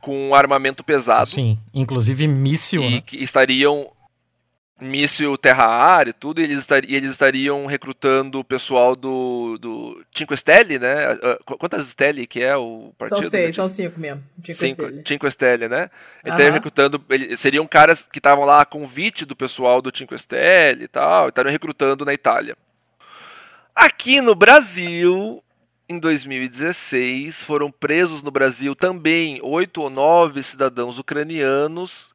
com 0.02 0.34
armamento 0.34 0.84
pesado 0.84 1.30
Sim, 1.30 1.58
inclusive 1.74 2.28
míssil, 2.28 2.82
e 2.84 2.92
né? 2.96 3.02
que 3.06 3.18
estariam 3.24 3.92
míssil 4.80 5.38
terra-ar 5.38 6.08
e 6.08 6.14
tudo, 6.14 6.42
e 6.42 6.44
eles, 6.44 6.58
estari- 6.58 6.88
e 6.90 6.96
eles 6.96 7.12
estariam 7.12 7.68
recrutando 7.68 8.40
o 8.40 8.44
pessoal 8.44 8.96
do, 8.96 9.56
do 9.60 10.04
Cinque 10.12 10.36
Stelle, 10.36 10.80
né? 10.80 11.16
Qu- 11.46 11.56
Quantas 11.56 11.88
Stelle 11.88 12.26
que 12.26 12.42
é 12.42 12.58
o 12.58 12.92
partido? 12.98 13.22
São 13.22 13.30
seis, 13.30 13.46
né? 13.46 13.52
são 13.64 13.70
cinco 13.70 14.00
mesmo. 14.00 14.24
Cinco 14.44 14.58
Cinco. 14.58 15.08
Cinque 15.08 15.30
Stelle, 15.32 15.68
né? 15.70 15.82
Ele 15.84 15.90
Aham. 16.26 16.30
estaria 16.34 16.52
recrutando. 16.52 17.06
seriam 17.38 17.68
caras 17.68 18.10
que 18.12 18.18
estavam 18.18 18.44
lá 18.44 18.62
a 18.62 18.66
convite 18.66 19.24
do 19.24 19.36
pessoal 19.36 19.84
do 19.84 19.96
Cinque 19.96 20.18
Stelle 20.18 20.86
e 20.86 20.88
tal, 20.88 21.28
e 21.28 21.30
estavam 21.30 21.52
recrutando 21.52 22.04
na 22.04 22.14
Itália. 22.16 22.58
Aqui 23.82 24.22
no 24.22 24.36
Brasil, 24.36 25.44
em 25.90 25.98
2016, 25.98 27.42
foram 27.42 27.72
presos 27.72 28.22
no 28.22 28.30
Brasil 28.30 28.76
também 28.76 29.40
oito 29.42 29.82
ou 29.82 29.90
nove 29.90 30.44
cidadãos 30.44 31.00
ucranianos, 31.00 32.14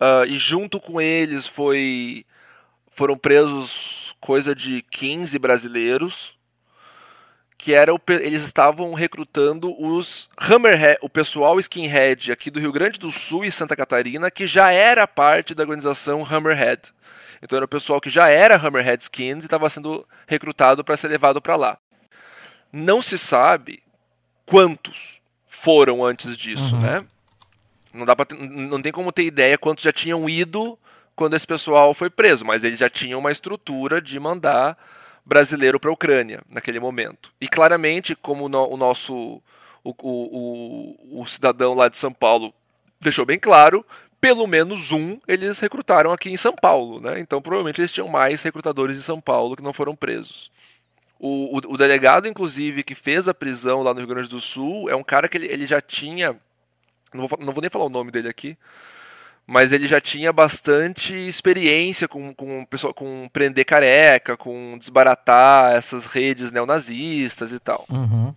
ah, 0.00 0.24
e 0.26 0.36
junto 0.36 0.80
com 0.80 1.00
eles 1.00 1.46
foi, 1.46 2.26
foram 2.90 3.16
presos 3.16 4.16
coisa 4.18 4.56
de 4.56 4.82
15 4.90 5.38
brasileiros 5.38 6.36
que 7.56 7.72
era 7.72 7.94
o 7.94 8.00
eles 8.08 8.42
estavam 8.42 8.92
recrutando 8.92 9.74
os 9.82 10.28
Hammerhead, 10.36 10.98
o 11.00 11.08
pessoal 11.08 11.58
skinhead 11.58 12.30
aqui 12.30 12.50
do 12.50 12.60
Rio 12.60 12.70
Grande 12.70 12.98
do 12.98 13.10
Sul 13.10 13.42
e 13.42 13.50
Santa 13.50 13.74
Catarina, 13.74 14.30
que 14.30 14.46
já 14.46 14.70
era 14.70 15.06
parte 15.06 15.54
da 15.54 15.62
organização 15.62 16.22
Hammerhead. 16.22 16.92
Então 17.44 17.58
era 17.58 17.66
o 17.66 17.68
pessoal 17.68 18.00
que 18.00 18.08
já 18.08 18.28
era 18.28 18.56
Hammerhead 18.56 19.02
Skins 19.02 19.44
e 19.44 19.46
estava 19.46 19.68
sendo 19.68 20.08
recrutado 20.26 20.82
para 20.82 20.96
ser 20.96 21.08
levado 21.08 21.42
para 21.42 21.56
lá. 21.56 21.78
Não 22.72 23.02
se 23.02 23.18
sabe 23.18 23.82
quantos 24.46 25.20
foram 25.46 26.02
antes 26.04 26.36
disso, 26.36 26.74
Uhum. 26.76 26.80
né? 26.80 27.04
Não 27.92 28.04
dá 28.06 28.16
pra 28.16 28.24
ter- 28.24 28.34
não 28.36 28.80
tem 28.82 28.90
como 28.90 29.12
ter 29.12 29.24
ideia 29.24 29.56
quantos 29.58 29.84
já 29.84 29.92
tinham 29.92 30.28
ido 30.28 30.76
quando 31.14 31.34
esse 31.36 31.46
pessoal 31.46 31.94
foi 31.94 32.10
preso, 32.10 32.44
mas 32.44 32.64
eles 32.64 32.78
já 32.78 32.90
tinham 32.90 33.20
uma 33.20 33.30
estrutura 33.30 34.00
de 34.00 34.18
mandar 34.18 34.76
brasileiro 35.24 35.78
para 35.78 35.90
a 35.90 35.92
Ucrânia 35.92 36.40
naquele 36.48 36.80
momento. 36.80 37.32
E 37.40 37.46
claramente, 37.46 38.16
como 38.16 38.48
no- 38.48 38.68
o 38.72 38.76
nosso 38.76 39.40
o, 39.84 39.90
o, 40.02 41.14
o, 41.18 41.20
o 41.20 41.26
cidadão 41.26 41.74
lá 41.74 41.88
de 41.88 41.98
São 41.98 42.12
Paulo 42.12 42.52
deixou 43.00 43.26
bem 43.26 43.38
claro, 43.38 43.84
pelo 44.24 44.46
menos 44.46 44.90
um 44.90 45.18
eles 45.28 45.58
recrutaram 45.58 46.10
aqui 46.10 46.30
em 46.30 46.36
São 46.38 46.54
Paulo, 46.54 46.98
né? 46.98 47.20
Então 47.20 47.42
provavelmente 47.42 47.78
eles 47.78 47.92
tinham 47.92 48.08
mais 48.08 48.42
recrutadores 48.42 48.96
em 48.96 49.02
São 49.02 49.20
Paulo 49.20 49.54
que 49.54 49.62
não 49.62 49.74
foram 49.74 49.94
presos. 49.94 50.50
O, 51.20 51.58
o, 51.58 51.74
o 51.74 51.76
delegado, 51.76 52.26
inclusive, 52.26 52.82
que 52.82 52.94
fez 52.94 53.28
a 53.28 53.34
prisão 53.34 53.82
lá 53.82 53.92
no 53.92 54.00
Rio 54.00 54.08
Grande 54.08 54.30
do 54.30 54.40
Sul 54.40 54.88
é 54.88 54.96
um 54.96 55.04
cara 55.04 55.28
que 55.28 55.36
ele, 55.36 55.46
ele 55.48 55.66
já 55.66 55.78
tinha. 55.78 56.34
Não 57.12 57.28
vou, 57.28 57.38
não 57.38 57.52
vou 57.52 57.60
nem 57.60 57.68
falar 57.68 57.84
o 57.84 57.90
nome 57.90 58.10
dele 58.10 58.26
aqui, 58.26 58.56
mas 59.46 59.72
ele 59.72 59.86
já 59.86 60.00
tinha 60.00 60.32
bastante 60.32 61.12
experiência 61.12 62.08
com, 62.08 62.32
com, 62.34 62.64
pessoal, 62.64 62.94
com 62.94 63.28
prender 63.30 63.66
careca, 63.66 64.38
com 64.38 64.78
desbaratar 64.78 65.74
essas 65.74 66.06
redes 66.06 66.50
neonazistas 66.50 67.52
e 67.52 67.60
tal. 67.60 67.84
Uhum. 67.90 68.34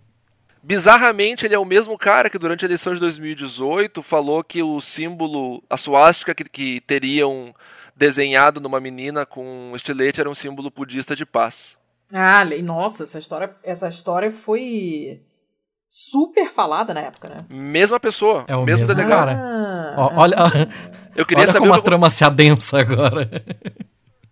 Bizarramente, 0.62 1.46
ele 1.46 1.54
é 1.54 1.58
o 1.58 1.64
mesmo 1.64 1.96
cara 1.96 2.28
que 2.28 2.38
durante 2.38 2.64
a 2.64 2.68
eleição 2.68 2.92
de 2.94 3.00
2018 3.00 4.02
falou 4.02 4.42
que 4.44 4.62
o 4.62 4.80
símbolo, 4.80 5.62
a 5.68 5.76
suástica 5.76 6.34
que, 6.34 6.44
que 6.44 6.80
teriam 6.80 7.54
desenhado 7.96 8.60
numa 8.60 8.80
menina 8.80 9.26
com 9.26 9.44
um 9.72 9.76
estilete 9.76 10.20
era 10.20 10.30
um 10.30 10.34
símbolo 10.34 10.70
budista 10.70 11.16
de 11.16 11.26
paz. 11.26 11.78
Ah, 12.12 12.44
nossa, 12.62 13.04
essa 13.04 13.18
história, 13.18 13.54
essa 13.62 13.88
história 13.88 14.30
foi 14.30 15.20
super 15.86 16.50
falada 16.50 16.92
na 16.94 17.00
época, 17.00 17.28
né? 17.28 17.44
Mesma 17.50 17.98
pessoa, 17.98 18.44
É 18.46 18.54
o 18.54 18.64
mesmo, 18.64 18.86
mesmo 18.86 18.94
delegado. 18.94 19.26
cara. 19.28 19.40
Ah, 19.40 19.94
Ó, 19.96 20.20
olha 20.22 20.36
Eu 21.16 21.26
queria 21.26 21.42
olha 21.42 21.52
saber 21.52 21.66
como 21.66 21.74
a 21.74 21.82
trama 21.82 22.10
se 22.10 22.24
adensa 22.24 22.78
agora. 22.78 23.28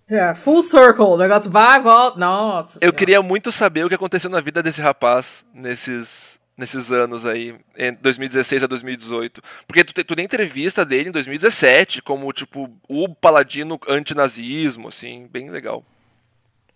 é, 0.08 0.34
full 0.34 0.62
circle, 0.62 1.04
o 1.04 1.16
negócio 1.16 1.50
vai, 1.50 1.80
volta. 1.82 2.18
Nossa. 2.18 2.76
Eu 2.76 2.80
Senhora. 2.80 2.96
queria 2.96 3.22
muito 3.22 3.50
saber 3.50 3.84
o 3.84 3.88
que 3.88 3.94
aconteceu 3.94 4.30
na 4.30 4.40
vida 4.40 4.62
desse 4.62 4.80
rapaz 4.80 5.44
nesses, 5.52 6.40
nesses 6.56 6.92
anos 6.92 7.26
aí, 7.26 7.56
em 7.76 7.92
2016 7.94 8.64
a 8.64 8.66
2018. 8.66 9.42
Porque 9.66 9.82
tu, 9.82 9.92
tu 10.04 10.14
tem 10.14 10.24
entrevista 10.24 10.84
dele 10.84 11.08
em 11.08 11.12
2017, 11.12 12.02
como, 12.02 12.32
tipo, 12.32 12.70
o 12.88 13.08
paladino 13.08 13.78
antinazismo, 13.88 14.88
assim, 14.88 15.28
bem 15.30 15.50
legal. 15.50 15.84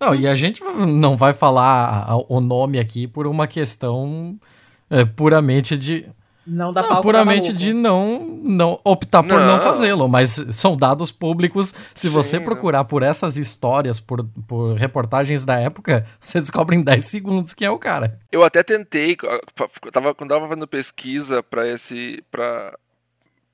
Não, 0.00 0.14
e 0.14 0.26
a 0.26 0.34
gente 0.34 0.62
não 0.64 1.14
vai 1.16 1.34
falar 1.34 2.16
o 2.26 2.40
nome 2.40 2.80
aqui 2.80 3.06
por 3.06 3.26
uma 3.26 3.46
questão 3.46 4.40
é, 4.88 5.04
puramente 5.04 5.76
de. 5.76 6.06
Não 6.52 6.72
dá 6.72 6.82
Não, 6.82 6.88
palco 6.88 7.02
puramente 7.04 7.52
de 7.52 7.72
não, 7.72 8.18
não 8.42 8.80
optar 8.82 9.22
por 9.22 9.38
não, 9.38 9.56
Não. 9.58 9.60
fazê-lo, 9.62 10.08
mas 10.08 10.44
são 10.50 10.76
dados 10.76 11.12
públicos. 11.12 11.72
Se 11.94 12.08
Sim, 12.08 12.14
você 12.14 12.38
não. 12.38 12.44
procurar 12.44 12.84
por 12.84 13.02
essas 13.04 13.36
histórias, 13.36 14.00
por, 14.00 14.24
por 14.48 14.74
reportagens 14.74 15.44
da 15.44 15.58
época, 15.60 16.04
você 16.20 16.40
descobre 16.40 16.74
em 16.74 16.82
10 16.82 17.06
segundos 17.06 17.54
quem 17.54 17.66
é 17.68 17.70
o 17.70 17.78
cara. 17.78 18.18
Eu 18.32 18.42
até 18.42 18.62
tentei, 18.64 19.16
eu 19.22 19.90
tava, 19.92 20.14
quando 20.14 20.30
eu 20.32 20.36
tava 20.36 20.48
fazendo 20.48 20.66
pesquisa 20.66 21.40
para 21.42 21.68
esse, 21.68 22.22
pra, 22.30 22.76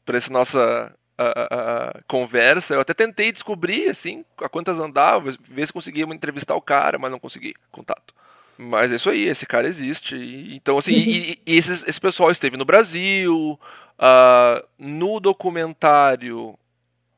pra 0.05 0.17
essa 0.17 0.33
nossa 0.33 0.93
a- 1.19 1.25
a- 1.25 1.89
a 1.91 2.03
conversa, 2.09 2.75
eu 2.75 2.81
até 2.81 2.95
tentei 2.95 3.31
descobrir, 3.33 3.89
assim, 3.89 4.25
a 4.43 4.49
quantas 4.49 4.79
andava, 4.81 5.33
ver 5.49 5.67
se 5.67 5.73
conseguia 5.73 6.05
entrevistar 6.05 6.55
o 6.55 6.63
cara, 6.63 6.99
mas 6.99 7.11
não 7.11 7.19
consegui 7.19 7.55
contato. 7.71 8.15
Mas 8.59 8.91
é 8.93 8.97
isso 8.97 9.11
aí, 9.11 9.25
esse 9.29 9.45
cara 9.47 9.67
existe. 9.69 10.17
então, 10.55 10.79
assim, 10.79 10.93
e, 10.95 11.33
e- 11.47 11.57
esses- 11.57 11.87
esse 11.87 12.01
pessoal 12.01 12.31
esteve 12.31 12.57
no 12.57 12.65
Brasil, 12.65 13.59
ah, 13.99 14.65
no 14.79 15.21
documentário 15.21 16.59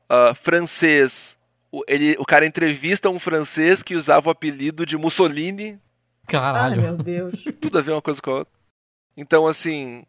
ah, 0.09 0.33
francês, 0.33 1.37
o, 1.71 1.83
ele, 1.87 2.15
o 2.19 2.25
cara 2.25 2.45
entrevista 2.45 3.09
um 3.09 3.19
francês 3.19 3.81
que 3.83 3.95
usava 3.95 4.27
o 4.27 4.31
apelido 4.31 4.85
de 4.85 4.97
Mussolini, 4.97 5.71
Ai, 5.71 5.79
Caralho. 6.27 6.81
meu 6.81 6.97
Deus. 6.97 7.43
tudo 7.61 7.77
a 7.77 7.81
ver 7.81 7.91
uma 7.91 8.01
coisa 8.01 8.21
com 8.21 8.31
a 8.31 8.35
outra. 8.39 8.53
Então, 9.15 9.47
assim, 9.47 10.03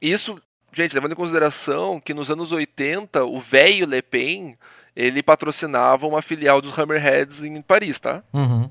isso, 0.00 0.40
gente, 0.72 0.94
levando 0.94 1.12
em 1.12 1.16
consideração 1.16 2.00
que 2.00 2.12
nos 2.14 2.30
anos 2.30 2.50
80, 2.52 3.24
o 3.24 3.38
velho 3.40 3.86
Le 3.86 4.02
Pen, 4.02 4.56
ele 4.96 5.22
patrocinava 5.22 6.06
uma 6.06 6.20
filial 6.22 6.60
dos 6.60 6.76
Hammerheads 6.78 7.42
em 7.42 7.60
Paris, 7.62 7.98
tá? 8.00 8.22
Uhum. 8.32 8.70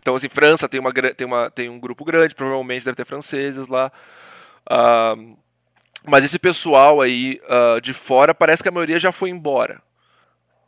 Então, 0.00 0.14
assim, 0.14 0.28
França 0.30 0.66
tem, 0.68 0.80
uma, 0.80 0.92
tem, 0.92 1.26
uma, 1.26 1.50
tem 1.50 1.68
um 1.68 1.78
grupo 1.78 2.04
grande, 2.04 2.34
provavelmente 2.34 2.84
deve 2.84 2.96
ter 2.96 3.04
franceses 3.04 3.68
lá. 3.68 3.92
Ah, 4.68 5.14
mas 6.08 6.24
esse 6.24 6.38
pessoal 6.38 7.02
aí 7.02 7.38
ah, 7.48 7.78
de 7.80 7.92
fora, 7.92 8.34
parece 8.34 8.62
que 8.62 8.68
a 8.68 8.72
maioria 8.72 8.98
já 8.98 9.12
foi 9.12 9.28
embora. 9.28 9.82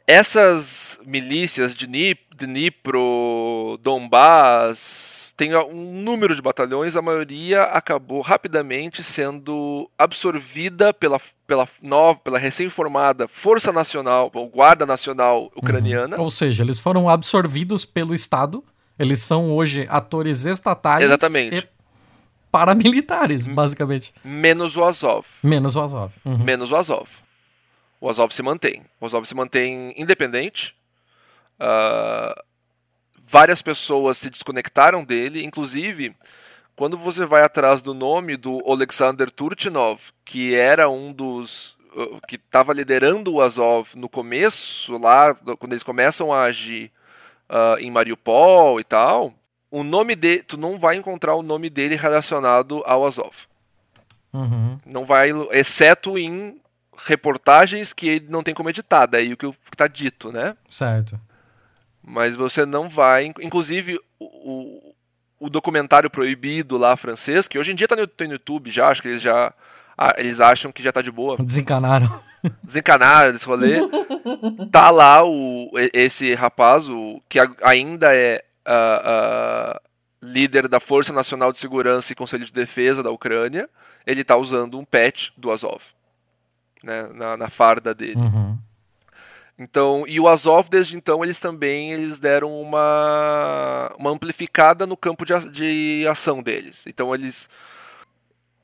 Essas 0.06 1.00
milícias 1.06 1.74
de 1.74 1.86
Dnip- 1.86 2.20
Dnipro, 2.36 3.78
Donbass, 3.80 5.32
tem 5.36 5.54
um 5.56 6.02
número 6.02 6.34
de 6.34 6.42
batalhões, 6.42 6.96
a 6.96 7.02
maioria 7.02 7.62
acabou 7.62 8.20
rapidamente 8.20 9.02
sendo 9.02 9.88
absorvida 9.96 10.92
pela, 10.92 11.20
pela, 11.46 11.68
nova, 11.80 12.18
pela 12.18 12.38
recém-formada 12.38 13.28
Força 13.28 13.72
Nacional, 13.72 14.30
ou 14.34 14.48
Guarda 14.48 14.84
Nacional 14.84 15.50
Ucraniana. 15.56 16.20
Ou 16.20 16.30
seja, 16.30 16.64
eles 16.64 16.78
foram 16.80 17.08
absorvidos 17.08 17.84
pelo 17.84 18.12
Estado. 18.12 18.62
Eles 19.02 19.20
são 19.20 19.52
hoje 19.52 19.86
atores 19.88 20.44
estatais. 20.44 21.04
Exatamente. 21.04 21.68
paramilitares, 22.50 23.46
basicamente. 23.46 24.12
Menos 24.22 24.76
o 24.76 24.84
Azov. 24.84 25.26
Menos 25.42 25.74
o 25.74 25.80
Azov. 25.80 26.12
Uhum. 26.24 26.38
Menos 26.38 26.70
o 26.70 26.76
Azov. 26.76 27.08
O 28.00 28.08
Azov 28.08 28.32
se 28.32 28.42
mantém. 28.42 28.82
O 29.00 29.06
Azov 29.06 29.26
se 29.26 29.34
mantém 29.34 29.94
independente. 29.96 30.74
Uh, 31.58 32.42
várias 33.24 33.62
pessoas 33.62 34.18
se 34.18 34.28
desconectaram 34.28 35.04
dele, 35.04 35.44
inclusive 35.44 36.14
quando 36.76 36.98
você 36.98 37.24
vai 37.24 37.42
atrás 37.42 37.82
do 37.82 37.94
nome 37.94 38.36
do 38.36 38.62
Alexander 38.66 39.30
Turchinov, 39.30 40.10
que 40.24 40.54
era 40.54 40.88
um 40.88 41.12
dos 41.12 41.76
uh, 41.94 42.20
que 42.26 42.36
estava 42.36 42.72
liderando 42.72 43.34
o 43.34 43.40
Azov 43.40 43.90
no 43.94 44.08
começo, 44.08 44.98
lá 44.98 45.34
quando 45.58 45.72
eles 45.72 45.82
começam 45.82 46.32
a 46.32 46.42
agir 46.44 46.90
uh, 47.52 47.78
em 47.78 47.90
Mariupol 47.90 48.80
e 48.80 48.84
tal, 48.84 49.34
o 49.70 49.84
nome 49.84 50.16
dele, 50.16 50.42
tu 50.42 50.56
não 50.56 50.78
vai 50.78 50.96
encontrar 50.96 51.34
o 51.34 51.42
nome 51.42 51.68
dele 51.68 51.94
relacionado 51.94 52.82
ao 52.86 53.06
Azov. 53.06 53.46
Uhum. 54.32 54.80
Não 54.86 55.04
vai, 55.04 55.30
exceto 55.50 56.18
em 56.18 56.58
reportagens 57.06 57.92
que 57.92 58.08
ele 58.08 58.26
não 58.28 58.42
tem 58.42 58.54
como 58.54 58.70
editar, 58.70 59.06
daí 59.06 59.32
o 59.32 59.36
que 59.36 59.46
está 59.70 59.86
dito, 59.86 60.32
né? 60.32 60.56
Certo. 60.68 61.20
Mas 62.02 62.34
você 62.34 62.66
não 62.66 62.88
vai, 62.88 63.26
inclusive 63.40 64.00
o, 64.18 64.94
o 65.38 65.50
documentário 65.50 66.10
proibido 66.10 66.76
lá 66.76 66.96
francês, 66.96 67.46
que 67.46 67.58
hoje 67.58 67.72
em 67.72 67.74
dia 67.74 67.88
tá 67.88 67.96
no, 67.96 68.06
tá 68.06 68.24
no 68.24 68.32
YouTube 68.32 68.70
já, 68.70 68.88
acho 68.88 69.02
que 69.02 69.08
eles 69.08 69.22
já 69.22 69.52
ah, 69.96 70.14
eles 70.16 70.40
acham 70.40 70.72
que 70.72 70.82
já 70.82 70.92
tá 70.92 71.02
de 71.02 71.10
boa. 71.10 71.36
Desencanaram. 71.38 72.20
Desencanaram 72.62 73.34
esse 73.34 73.46
rolê. 73.46 73.80
tá 74.70 74.90
lá 74.90 75.24
o, 75.24 75.70
esse 75.92 76.34
rapaz, 76.34 76.88
o, 76.90 77.20
que 77.28 77.38
ainda 77.62 78.14
é 78.14 78.42
uh, 78.66 79.76
uh, 79.76 79.80
líder 80.22 80.68
da 80.68 80.80
Força 80.80 81.12
Nacional 81.12 81.52
de 81.52 81.58
Segurança 81.58 82.12
e 82.12 82.16
Conselho 82.16 82.44
de 82.44 82.52
Defesa 82.52 83.02
da 83.02 83.10
Ucrânia. 83.10 83.68
Ele 84.06 84.24
tá 84.24 84.36
usando 84.36 84.78
um 84.78 84.84
patch 84.84 85.30
do 85.36 85.50
Azov 85.50 85.82
né, 86.82 87.08
na, 87.14 87.36
na 87.36 87.48
farda 87.48 87.94
dele. 87.94 88.16
Uhum. 88.16 88.58
Então, 89.58 90.04
e 90.08 90.18
o 90.18 90.28
Azov 90.28 90.68
desde 90.68 90.96
então 90.96 91.22
eles 91.22 91.38
também 91.38 91.92
eles 91.92 92.18
deram 92.18 92.60
uma, 92.60 93.92
uma 93.98 94.10
amplificada 94.10 94.86
no 94.86 94.96
campo 94.96 95.24
de, 95.24 95.50
de 95.50 96.06
ação 96.08 96.42
deles. 96.42 96.84
Então 96.86 97.14
eles 97.14 97.48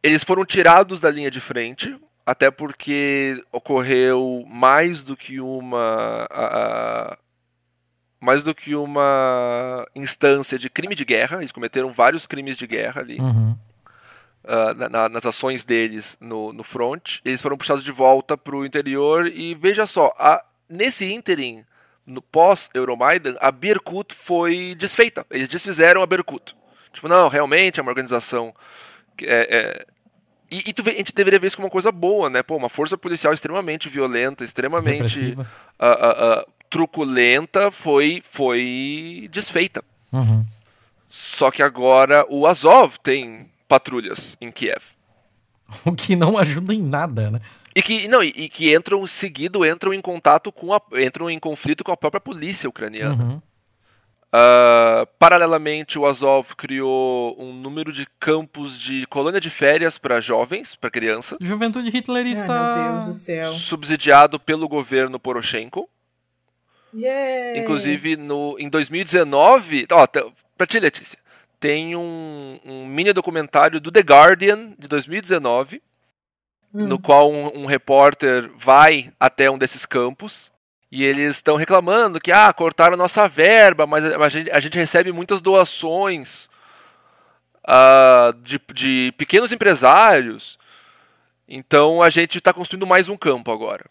eles 0.02 0.24
foram 0.24 0.44
tirados 0.44 1.00
da 1.00 1.10
linha 1.10 1.30
de 1.30 1.40
frente, 1.40 1.96
até 2.24 2.50
porque 2.50 3.42
ocorreu 3.50 4.44
mais 4.46 5.04
do 5.04 5.16
que 5.16 5.40
uma 5.40 6.26
a, 6.30 7.12
a, 7.12 7.18
mais 8.20 8.44
do 8.44 8.54
que 8.54 8.74
uma 8.74 9.86
instância 9.94 10.58
de 10.58 10.68
crime 10.68 10.94
de 10.94 11.04
guerra. 11.04 11.38
Eles 11.38 11.52
cometeram 11.52 11.92
vários 11.92 12.26
crimes 12.26 12.56
de 12.56 12.66
guerra 12.66 13.00
ali. 13.00 13.18
Uhum. 13.18 13.56
Uh, 14.44 14.74
na, 14.76 14.88
na, 14.88 15.08
nas 15.08 15.26
ações 15.26 15.64
deles 15.64 16.16
no, 16.20 16.52
no 16.52 16.62
front, 16.62 17.18
eles 17.24 17.42
foram 17.42 17.56
puxados 17.56 17.84
de 17.84 17.92
volta 17.92 18.36
para 18.36 18.56
o 18.56 18.64
interior 18.64 19.26
e 19.26 19.54
veja 19.54 19.84
só, 19.84 20.12
a, 20.18 20.42
nesse 20.68 21.04
ínterim, 21.12 21.64
no 22.06 22.22
pós-Euromaidan, 22.22 23.36
a 23.40 23.52
Birkut 23.52 24.14
foi 24.14 24.74
desfeita. 24.74 25.26
Eles 25.30 25.48
desfizeram 25.48 26.02
a 26.02 26.06
Birkut. 26.06 26.56
Tipo, 26.92 27.08
não, 27.08 27.28
realmente 27.28 27.78
é 27.78 27.82
uma 27.82 27.90
organização. 27.90 28.54
É, 29.22 29.56
é... 29.56 29.86
E, 30.50 30.70
e 30.70 30.72
tu, 30.72 30.82
a 30.88 30.92
gente 30.92 31.14
deveria 31.14 31.38
ver 31.38 31.46
isso 31.48 31.56
como 31.56 31.66
uma 31.66 31.72
coisa 31.72 31.92
boa, 31.92 32.30
né? 32.30 32.42
Pô, 32.42 32.56
uma 32.56 32.68
força 32.68 32.96
policial 32.96 33.34
extremamente 33.34 33.88
violenta, 33.88 34.44
extremamente 34.44 35.32
uh, 35.32 35.40
uh, 35.40 36.40
uh, 36.40 36.52
truculenta 36.70 37.70
foi, 37.70 38.22
foi 38.24 39.28
desfeita. 39.30 39.84
Uhum. 40.10 40.44
Só 41.08 41.50
que 41.50 41.62
agora 41.62 42.24
o 42.28 42.46
Azov 42.46 42.98
tem 43.02 43.50
patrulhas 43.66 44.36
em 44.40 44.50
Kiev. 44.50 44.82
O 45.84 45.92
que 45.92 46.16
não 46.16 46.38
ajuda 46.38 46.72
em 46.72 46.82
nada, 46.82 47.30
né? 47.30 47.40
E 47.76 47.82
que, 47.82 48.08
não, 48.08 48.22
e, 48.22 48.32
e, 48.34 48.48
que 48.48 48.74
entram 48.74 49.06
seguido, 49.06 49.64
entram 49.64 49.92
em 49.92 50.00
contato 50.00 50.50
com 50.50 50.72
a, 50.72 50.80
entram 50.94 51.30
em 51.30 51.38
conflito 51.38 51.84
com 51.84 51.92
a 51.92 51.96
própria 51.96 52.20
polícia 52.20 52.68
ucraniana. 52.68 53.22
Uhum. 53.22 53.42
Uh, 54.28 55.06
paralelamente, 55.18 55.98
o 55.98 56.06
Azov 56.06 56.54
criou 56.54 57.34
um 57.40 57.52
número 57.52 57.90
de 57.92 58.06
campos 58.20 58.78
de 58.78 59.06
colônia 59.06 59.40
de 59.40 59.48
férias 59.48 59.96
para 59.96 60.20
jovens, 60.20 60.74
para 60.74 60.90
criança. 60.90 61.36
Juventude 61.40 61.88
hitlerista. 61.88 62.52
Ai, 62.52 62.82
meu 62.82 62.92
Deus 62.92 63.06
do 63.06 63.14
céu. 63.14 63.44
Subsidiado 63.44 64.38
pelo 64.38 64.68
governo 64.68 65.18
Poroshenko. 65.18 65.88
Yeah. 66.94 67.58
Inclusive, 67.58 68.16
no, 68.16 68.56
em 68.58 68.68
2019. 68.68 69.86
Ó, 69.90 70.06
pra 70.56 70.66
ti, 70.66 70.78
Letícia, 70.78 71.18
tem 71.58 71.96
um, 71.96 72.60
um 72.64 72.86
mini 72.86 73.12
documentário 73.12 73.80
do 73.80 73.90
The 73.90 74.00
Guardian 74.00 74.74
de 74.78 74.88
2019 74.88 75.82
no 76.72 76.96
Hum. 76.96 76.98
qual 76.98 77.32
um, 77.32 77.62
um 77.62 77.64
repórter 77.64 78.50
vai 78.56 79.10
até 79.18 79.50
um 79.50 79.56
desses 79.56 79.86
campos 79.86 80.52
e 80.90 81.04
eles 81.04 81.36
estão 81.36 81.56
reclamando 81.56 82.20
que 82.20 82.32
ah, 82.32 82.52
cortaram 82.52 82.96
nossa 82.96 83.28
verba, 83.28 83.86
mas 83.86 84.04
a, 84.04 84.28
gente, 84.28 84.50
a 84.50 84.60
gente 84.60 84.78
recebe 84.78 85.12
muitas 85.12 85.42
doações 85.42 86.48
ah, 87.62 88.32
de, 88.42 88.60
de 88.72 89.12
pequenos 89.16 89.52
empresários. 89.52 90.58
Então 91.46 92.02
a 92.02 92.08
gente 92.08 92.38
está 92.38 92.52
construindo 92.52 92.86
mais 92.86 93.08
um 93.08 93.16
campo 93.16 93.52
agora. 93.52 93.84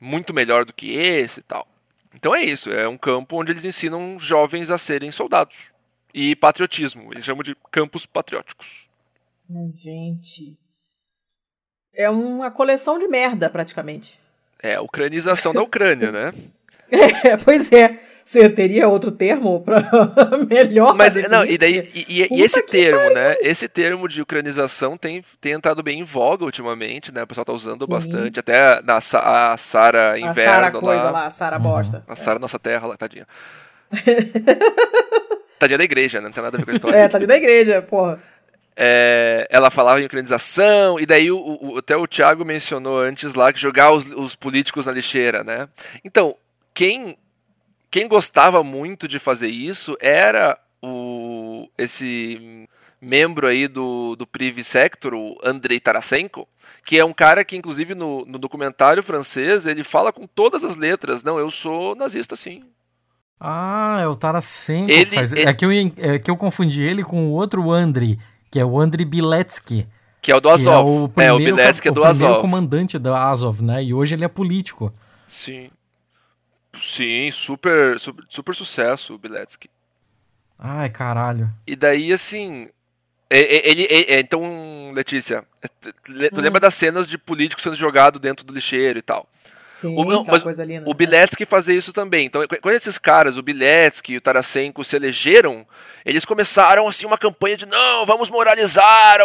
Muito 0.00 0.32
melhor 0.32 0.64
do 0.64 0.72
que 0.72 0.92
esse 0.92 1.40
e 1.40 1.42
tal. 1.42 1.66
Então 2.14 2.34
é 2.34 2.42
isso, 2.42 2.70
é 2.70 2.86
um 2.86 2.96
campo 2.96 3.40
onde 3.40 3.50
eles 3.50 3.64
ensinam 3.64 4.16
jovens 4.18 4.70
a 4.70 4.78
serem 4.78 5.10
soldados. 5.10 5.72
E 6.12 6.36
patriotismo, 6.36 7.12
eles 7.12 7.24
chamam 7.24 7.42
de 7.42 7.56
campos 7.72 8.06
patrióticos. 8.06 8.88
Gente. 9.72 10.56
É 11.92 12.08
uma 12.08 12.50
coleção 12.52 12.98
de 12.98 13.08
merda, 13.08 13.50
praticamente. 13.50 14.18
É 14.64 14.74
a 14.76 14.80
ucranização 14.82 15.52
da 15.52 15.62
Ucrânia, 15.62 16.10
né? 16.10 16.32
É, 17.24 17.36
pois 17.36 17.70
é. 17.72 17.98
Você 18.24 18.48
teria 18.48 18.88
outro 18.88 19.10
termo 19.10 19.60
para 19.62 19.82
melhor? 20.48 20.94
Mas 20.94 21.14
não, 21.28 21.44
e 21.44 21.58
daí 21.58 21.90
e, 21.94 22.22
e- 22.22 22.28
e 22.38 22.42
esse 22.42 22.62
termo, 22.62 23.12
né? 23.12 23.36
Esse 23.40 23.68
termo 23.68 24.08
de 24.08 24.22
ucranização 24.22 24.96
tem, 24.96 25.22
tem 25.40 25.52
entrado 25.52 25.82
bem 25.82 26.00
em 26.00 26.04
voga 26.04 26.44
ultimamente, 26.44 27.12
né? 27.12 27.22
O 27.22 27.26
pessoal 27.26 27.44
tá 27.44 27.52
usando 27.52 27.84
Sim. 27.84 27.90
bastante. 27.90 28.40
Até 28.40 28.80
na 28.82 28.96
a 28.96 29.56
Sara 29.58 30.12
A 30.12 30.18
Inverno 30.18 30.54
Sara 30.54 30.70
coisa 30.70 31.10
lá. 31.10 31.26
a 31.26 31.30
Sara 31.30 31.58
bosta. 31.58 32.02
A 32.08 32.16
Sara 32.16 32.38
Nossa 32.38 32.58
Terra 32.58 32.86
lá, 32.86 32.96
tadinha. 32.96 33.26
tadinha 35.58 35.78
da 35.78 35.84
igreja, 35.84 36.20
né? 36.20 36.26
Não 36.28 36.32
tem 36.32 36.42
nada 36.42 36.56
a 36.56 36.58
ver 36.60 36.64
com 36.64 36.70
a 36.70 36.74
história. 36.74 36.96
É, 36.98 37.10
ali 37.16 37.26
na 37.26 37.36
igreja, 37.36 37.82
porra. 37.82 38.18
É, 38.76 39.46
ela 39.50 39.70
falava 39.70 40.00
em 40.00 40.04
ucranização, 40.06 40.98
e 40.98 41.06
daí 41.06 41.30
o, 41.30 41.38
o- 41.38 41.78
até 41.78 41.96
o 41.96 42.06
Thiago 42.08 42.44
mencionou 42.44 42.98
antes 42.98 43.34
lá 43.34 43.52
que 43.52 43.60
jogar 43.60 43.92
os, 43.92 44.10
os 44.10 44.34
políticos 44.34 44.86
na 44.86 44.92
lixeira, 44.92 45.44
né? 45.44 45.68
Então, 46.04 46.34
quem, 46.72 47.16
quem 47.90 48.08
gostava 48.08 48.64
muito 48.64 49.06
de 49.06 49.18
fazer 49.20 49.48
isso 49.48 49.96
era 50.00 50.58
o, 50.82 51.68
esse 51.78 52.68
membro 53.00 53.46
aí 53.46 53.68
do, 53.68 54.16
do 54.16 54.26
Privi 54.26 54.64
Sector, 54.64 55.14
o 55.14 55.38
Andrei 55.44 55.78
Tarasenko, 55.78 56.48
que 56.84 56.98
é 56.98 57.04
um 57.04 57.12
cara 57.12 57.44
que, 57.44 57.56
inclusive, 57.56 57.94
no, 57.94 58.24
no 58.24 58.38
documentário 58.38 59.02
francês, 59.02 59.66
ele 59.66 59.84
fala 59.84 60.12
com 60.12 60.26
todas 60.26 60.64
as 60.64 60.74
letras, 60.74 61.22
não, 61.22 61.38
eu 61.38 61.48
sou 61.50 61.94
nazista 61.94 62.34
sim. 62.34 62.64
Ah, 63.38 63.98
é 64.00 64.06
o 64.08 64.16
Tarasenko. 64.16 64.90
Ele- 64.90 65.14
faz- 65.16 65.32
ele- 65.32 65.42
É, 65.48 65.52
que 65.52 65.64
eu, 65.64 65.70
é 65.70 66.18
que 66.18 66.30
eu 66.30 66.36
confundi 66.36 66.82
ele 66.82 67.02
com 67.04 67.26
o 67.26 67.30
outro 67.32 67.70
Andri, 67.70 68.18
que 68.54 68.60
é 68.60 68.64
o 68.64 68.78
Andri 68.80 69.04
Biletsky. 69.04 69.84
Que 70.22 70.30
é 70.30 70.36
o 70.36 70.40
do 70.40 70.48
que 70.48 70.54
Azov. 70.54 70.76
É 70.76 70.78
o, 70.78 71.00
É, 71.00 71.02
o 71.02 71.08
primeiro, 71.08 71.56
Biletsky 71.56 71.88
é 71.88 71.90
o 71.90 71.94
do 71.94 72.02
primeiro 72.02 72.26
Azov. 72.28 72.40
comandante 72.40 72.98
da 73.00 73.18
Azov, 73.28 73.60
né? 73.64 73.82
E 73.82 73.92
hoje 73.92 74.14
ele 74.14 74.24
é 74.24 74.28
político. 74.28 74.94
Sim. 75.26 75.70
Sim, 76.80 77.32
super, 77.32 77.98
super, 77.98 78.24
super 78.28 78.54
sucesso 78.54 79.12
o 79.14 79.18
Biletsky. 79.18 79.68
Ai, 80.56 80.88
caralho. 80.88 81.50
E 81.66 81.74
daí, 81.74 82.12
assim. 82.12 82.68
é- 83.28 83.40
é- 83.40 83.70
Ele, 83.70 83.82
é- 83.90 84.12
é- 84.14 84.20
então, 84.20 84.92
Letícia, 84.94 85.44
é, 85.60 85.66
tu 86.30 86.38
Hum. 86.38 86.44
lembra 86.44 86.60
das 86.60 86.74
cenas 86.74 87.08
de 87.08 87.18
político 87.18 87.60
sendo 87.60 87.74
jogado 87.74 88.20
dentro 88.20 88.46
do 88.46 88.54
lixeiro 88.54 89.00
e 89.00 89.02
tal? 89.02 89.26
Sim, 89.88 89.96
O- 89.98 90.04
não, 90.04 90.24
mas 90.24 90.42
linda. 90.64 90.88
O 90.90 90.94
Biletsky 90.94 91.44
fazia 91.46 91.74
isso 91.74 91.92
também. 91.92 92.26
Então, 92.26 92.46
qu- 92.46 92.60
quando 92.60 92.74
esses 92.74 92.98
caras, 92.98 93.36
o 93.38 93.42
Biletsky 93.42 94.12
e 94.12 94.16
o 94.16 94.20
Tarasenko, 94.20 94.84
se 94.84 94.96
elegeram, 94.96 95.66
eles 96.04 96.24
começaram 96.24 96.86
assim 96.88 97.06
uma 97.06 97.18
campanha 97.18 97.56
de 97.56 97.66
não, 97.66 98.04
vamos 98.06 98.28
moralizar 98.30 99.20
a, 99.20 99.24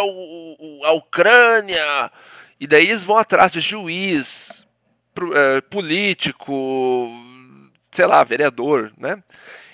a 0.88 0.92
Ucrânia. 0.92 2.10
E 2.58 2.66
daí 2.66 2.84
eles 2.88 3.04
vão 3.04 3.16
atrás 3.18 3.52
de 3.52 3.60
juiz, 3.60 4.66
pro- 5.14 5.36
eh, 5.36 5.60
político, 5.62 7.10
sei 7.90 8.06
lá, 8.06 8.22
vereador, 8.24 8.92
né? 8.98 9.22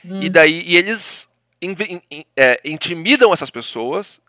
E 0.04 0.28
daí 0.30 0.62
e 0.66 0.76
eles 0.76 1.28
in- 1.60 1.74
in- 2.10 2.24
é, 2.36 2.60
intimidam 2.64 3.32
essas 3.32 3.50
pessoas. 3.50 4.20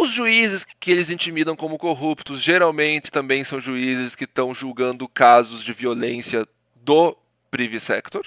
Os 0.00 0.10
juízes 0.10 0.64
que 0.78 0.92
eles 0.92 1.10
intimidam 1.10 1.56
como 1.56 1.76
corruptos 1.76 2.40
geralmente 2.40 3.10
também 3.10 3.42
são 3.42 3.60
juízes 3.60 4.14
que 4.14 4.24
estão 4.24 4.54
julgando 4.54 5.08
casos 5.08 5.62
de 5.64 5.72
violência 5.72 6.46
do 6.76 7.16
Privy 7.50 7.80
Sector. 7.80 8.24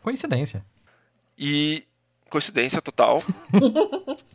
Coincidência. 0.00 0.64
E 1.36 1.84
coincidência 2.30 2.80
total. 2.80 3.22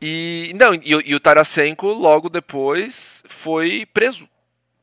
E, 0.00 0.52
não, 0.54 0.74
e, 0.74 0.90
e 1.06 1.14
o 1.14 1.18
Tarasenko, 1.18 1.86
logo 1.88 2.28
depois, 2.28 3.22
foi 3.26 3.86
preso 3.86 4.28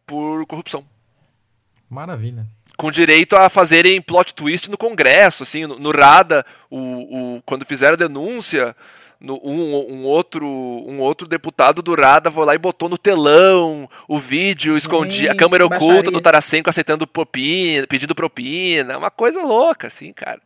por 0.08 0.44
corrupção. 0.48 0.84
Maravilha. 1.88 2.48
Com 2.76 2.90
direito 2.90 3.36
a 3.36 3.48
fazerem 3.48 4.02
plot 4.02 4.34
twist 4.34 4.72
no 4.72 4.78
Congresso, 4.78 5.44
assim, 5.44 5.68
no, 5.68 5.78
no 5.78 5.92
RADA, 5.92 6.44
o, 6.68 7.36
o, 7.36 7.42
quando 7.44 7.64
fizeram 7.64 7.94
a 7.94 7.98
denúncia, 7.98 8.76
no, 9.24 9.40
um, 9.42 9.94
um, 9.94 10.04
outro, 10.04 10.46
um 10.46 11.00
outro 11.00 11.26
deputado 11.26 11.82
do 11.82 11.96
Rada 11.96 12.30
foi 12.30 12.46
lá 12.46 12.54
e 12.54 12.58
botou 12.58 12.90
no 12.90 12.98
telão 12.98 13.90
o 14.06 14.20
vídeo, 14.20 14.76
escondia 14.76 15.32
a 15.32 15.36
câmera 15.36 15.66
oculta 15.66 15.86
baixaria. 15.86 16.12
do 16.12 16.20
Tarasenko 16.22 16.70
aceitando 16.70 17.08
propina, 17.08 17.88
pedindo 17.88 18.14
propina, 18.14 18.98
uma 18.98 19.10
coisa 19.10 19.42
louca, 19.42 19.88
assim, 19.88 20.12
cara. 20.12 20.42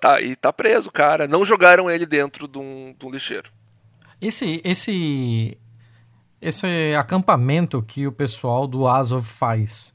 Tá, 0.00 0.20
e 0.20 0.36
tá 0.36 0.52
preso, 0.52 0.88
cara. 0.92 1.26
Não 1.26 1.44
jogaram 1.44 1.90
ele 1.90 2.06
dentro 2.06 2.46
de 2.46 2.58
um, 2.58 2.94
de 2.96 3.06
um 3.06 3.10
lixeiro. 3.10 3.50
Esse, 4.20 4.60
esse, 4.62 5.58
esse 6.40 6.94
acampamento 6.96 7.82
que 7.82 8.06
o 8.06 8.12
pessoal 8.12 8.68
do 8.68 8.86
Azov 8.86 9.26
faz, 9.26 9.92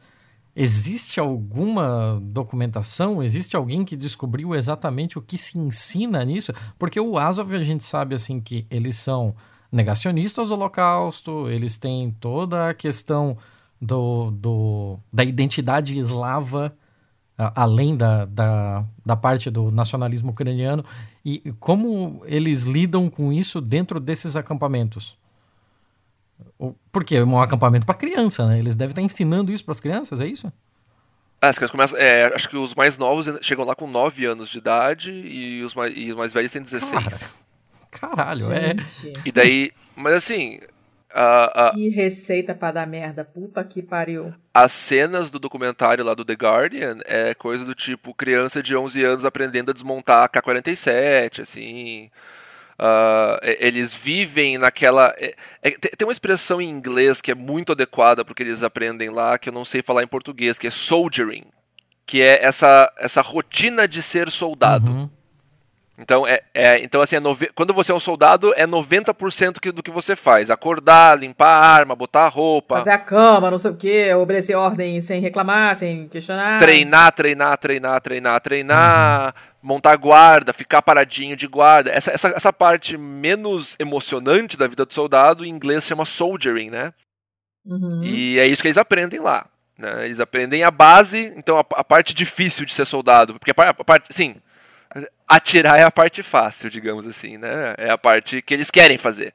existe 0.55 1.19
alguma 1.19 2.19
documentação? 2.21 3.21
Existe 3.21 3.55
alguém 3.55 3.83
que 3.83 3.97
descobriu 3.97 4.55
exatamente 4.55 5.17
o 5.17 5.21
que 5.21 5.37
se 5.37 5.57
ensina 5.57 6.23
nisso? 6.23 6.53
Porque 6.79 6.99
o 6.99 7.17
Azov 7.17 7.53
a 7.53 7.63
gente 7.63 7.83
sabe 7.83 8.15
assim 8.15 8.39
que 8.39 8.65
eles 8.69 8.95
são 8.95 9.35
negacionistas 9.71 10.47
do 10.47 10.53
Holocausto, 10.53 11.49
eles 11.49 11.77
têm 11.77 12.15
toda 12.19 12.69
a 12.69 12.73
questão 12.73 13.37
do, 13.81 14.31
do 14.31 14.99
da 15.11 15.23
identidade 15.23 15.99
eslava 15.99 16.73
além 17.37 17.97
da, 17.97 18.25
da, 18.25 18.85
da 19.05 19.15
parte 19.15 19.49
do 19.49 19.69
nacionalismo 19.69 20.31
ucraniano, 20.31 20.85
e 21.23 21.53
como 21.59 22.21
eles 22.25 22.63
lidam 22.63 23.09
com 23.09 23.31
isso 23.31 23.59
dentro 23.59 23.99
desses 23.99 24.35
acampamentos? 24.35 25.17
Porque 26.91 27.15
é 27.15 27.23
um 27.23 27.39
acampamento 27.39 27.85
para 27.85 27.95
criança, 27.95 28.47
né? 28.47 28.59
Eles 28.59 28.75
devem 28.75 28.91
estar 28.91 29.01
ensinando 29.01 29.51
isso 29.51 29.63
para 29.63 29.73
as 29.73 29.81
crianças, 29.81 30.19
é 30.19 30.27
isso? 30.27 30.51
Ah, 31.41 31.49
as 31.49 31.57
crianças 31.57 31.71
começam, 31.71 31.99
é, 31.99 32.33
acho 32.33 32.49
que 32.49 32.55
os 32.55 32.73
mais 32.73 32.97
novos 32.97 33.29
chegam 33.41 33.65
lá 33.65 33.75
com 33.75 33.87
9 33.87 34.25
anos 34.25 34.49
de 34.49 34.57
idade 34.57 35.11
e 35.11 35.63
os 35.63 35.75
mais, 35.75 35.93
e 35.95 36.09
os 36.11 36.15
mais 36.15 36.33
velhos 36.33 36.51
têm 36.51 36.61
16. 36.61 37.35
Cara, 37.91 38.15
caralho, 38.15 38.51
é. 38.51 38.75
Gente. 38.77 39.07
é. 39.07 39.21
E 39.25 39.31
daí, 39.31 39.71
mas 39.95 40.15
assim, 40.15 40.59
Uh, 41.15 41.69
uh, 41.69 41.73
que 41.73 41.87
receita 41.87 42.53
pra 42.53 42.73
dar 42.73 42.85
merda, 42.85 43.23
puta 43.23 43.63
que 43.63 43.81
pariu. 43.81 44.33
As 44.53 44.73
cenas 44.73 45.31
do 45.31 45.39
documentário 45.39 46.03
lá 46.03 46.13
do 46.13 46.25
The 46.25 46.33
Guardian 46.33 46.97
é 47.05 47.33
coisa 47.33 47.63
do 47.63 47.73
tipo 47.73 48.13
criança 48.13 48.61
de 48.61 48.75
11 48.75 49.01
anos 49.01 49.23
aprendendo 49.23 49.71
a 49.71 49.73
desmontar 49.73 50.25
a 50.25 50.27
K-47, 50.27 51.39
assim. 51.39 52.11
Uh, 52.77 53.39
eles 53.59 53.93
vivem 53.93 54.57
naquela. 54.57 55.13
É, 55.17 55.35
é, 55.61 55.71
tem 55.71 56.05
uma 56.05 56.11
expressão 56.11 56.61
em 56.61 56.69
inglês 56.69 57.21
que 57.21 57.31
é 57.31 57.35
muito 57.35 57.71
adequada 57.71 58.25
porque 58.25 58.43
eles 58.43 58.63
aprendem 58.63 59.09
lá, 59.09 59.37
que 59.37 59.47
eu 59.47 59.53
não 59.53 59.63
sei 59.63 59.81
falar 59.81 60.03
em 60.03 60.07
português, 60.07 60.59
que 60.59 60.67
é 60.67 60.69
soldiering, 60.69 61.45
que 62.05 62.21
é 62.21 62.43
essa, 62.43 62.91
essa 62.97 63.21
rotina 63.21 63.87
de 63.87 64.01
ser 64.01 64.29
soldado. 64.29 64.91
Uhum. 64.91 65.09
Então, 65.97 66.27
é, 66.27 66.41
é, 66.53 66.79
então 66.83 67.01
assim, 67.01 67.15
é 67.15 67.19
nove... 67.21 67.49
quando 67.55 67.73
você 67.73 67.91
é 67.91 67.95
um 67.95 67.99
soldado, 67.99 68.53
é 68.55 68.67
90% 68.67 69.59
que, 69.61 69.71
do 69.71 69.81
que 69.81 69.89
você 69.89 70.15
faz. 70.15 70.51
Acordar, 70.51 71.17
limpar 71.17 71.47
a 71.47 71.65
arma, 71.65 71.95
botar 71.95 72.25
a 72.25 72.27
roupa. 72.27 72.79
Fazer 72.79 72.91
a 72.91 72.97
cama, 72.97 73.49
não 73.49 73.57
sei 73.57 73.71
o 73.71 73.75
quê, 73.75 74.13
obedecer 74.13 74.55
ordem 74.55 74.99
sem 74.99 75.21
reclamar, 75.21 75.75
sem 75.75 76.09
questionar. 76.09 76.59
Treinar, 76.59 77.13
treinar, 77.13 77.57
treinar, 77.57 78.01
treinar, 78.01 78.41
treinar. 78.41 79.33
Montar 79.61 79.95
guarda, 79.95 80.53
ficar 80.53 80.81
paradinho 80.81 81.35
de 81.35 81.47
guarda. 81.47 81.89
Essa, 81.89 82.11
essa, 82.11 82.27
essa 82.29 82.53
parte 82.53 82.97
menos 82.97 83.75
emocionante 83.79 84.57
da 84.57 84.67
vida 84.67 84.85
do 84.85 84.93
soldado, 84.93 85.45
em 85.45 85.49
inglês 85.49 85.85
chama 85.85 86.05
soldiering, 86.05 86.69
né? 86.69 86.93
Uhum. 87.65 88.01
E 88.03 88.37
é 88.37 88.45
isso 88.45 88.61
que 88.61 88.67
eles 88.67 88.77
aprendem 88.77 89.19
lá. 89.19 89.47
Né? 89.77 90.05
Eles 90.05 90.19
aprendem 90.19 90.63
a 90.63 90.69
base, 90.69 91.33
então 91.37 91.57
a, 91.57 91.65
a 91.75 91.83
parte 91.83 92.13
difícil 92.13 92.65
de 92.65 92.73
ser 92.73 92.85
soldado. 92.85 93.33
Porque 93.39 93.51
a, 93.51 93.69
a 93.69 93.83
parte, 93.83 94.13
sim, 94.13 94.35
atirar 95.27 95.79
é 95.79 95.83
a 95.83 95.91
parte 95.91 96.23
fácil, 96.23 96.69
digamos 96.69 97.05
assim, 97.07 97.37
né? 97.37 97.75
É 97.77 97.89
a 97.89 97.97
parte 97.97 98.41
que 98.41 98.53
eles 98.53 98.71
querem 98.71 98.97
fazer. 98.97 99.33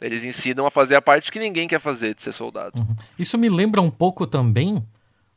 Eles 0.00 0.24
ensinam 0.24 0.64
a 0.66 0.70
fazer 0.70 0.94
a 0.94 1.02
parte 1.02 1.30
que 1.30 1.38
ninguém 1.38 1.68
quer 1.68 1.80
fazer 1.80 2.14
de 2.14 2.22
ser 2.22 2.32
soldado. 2.32 2.80
Uhum. 2.80 2.96
Isso 3.18 3.36
me 3.36 3.48
lembra 3.48 3.82
um 3.82 3.90
pouco 3.90 4.26
também 4.26 4.82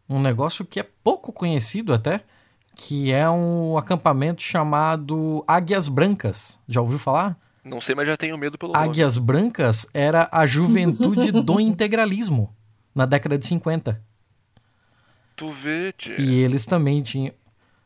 um 0.08 0.22
negócio 0.22 0.64
que 0.64 0.80
é 0.80 0.86
pouco 1.04 1.34
conhecido 1.34 1.94
até, 1.94 2.22
que 2.76 3.12
é 3.12 3.30
um 3.30 3.78
acampamento 3.78 4.42
chamado 4.42 5.44
Águias 5.48 5.88
Brancas. 5.88 6.60
Já 6.68 6.82
ouviu 6.82 6.98
falar? 6.98 7.38
Não 7.64 7.80
sei, 7.80 7.96
mas 7.96 8.08
já 8.08 8.18
tenho 8.18 8.38
medo 8.38 8.58
pelo 8.58 8.76
Águias 8.76 9.16
nome. 9.16 9.28
Brancas 9.28 9.88
era 9.94 10.30
a 10.32 10.46
juventude 10.46 11.32
do 11.44 11.60
integralismo 11.60 12.54
na 12.94 13.06
década 13.06 13.38
de 13.38 13.46
50. 13.46 14.02
Tu 15.36 15.50
vê, 15.50 15.92
tia. 15.94 16.20
E 16.20 16.36
eles 16.36 16.66
também 16.66 17.02
tinham 17.02 17.34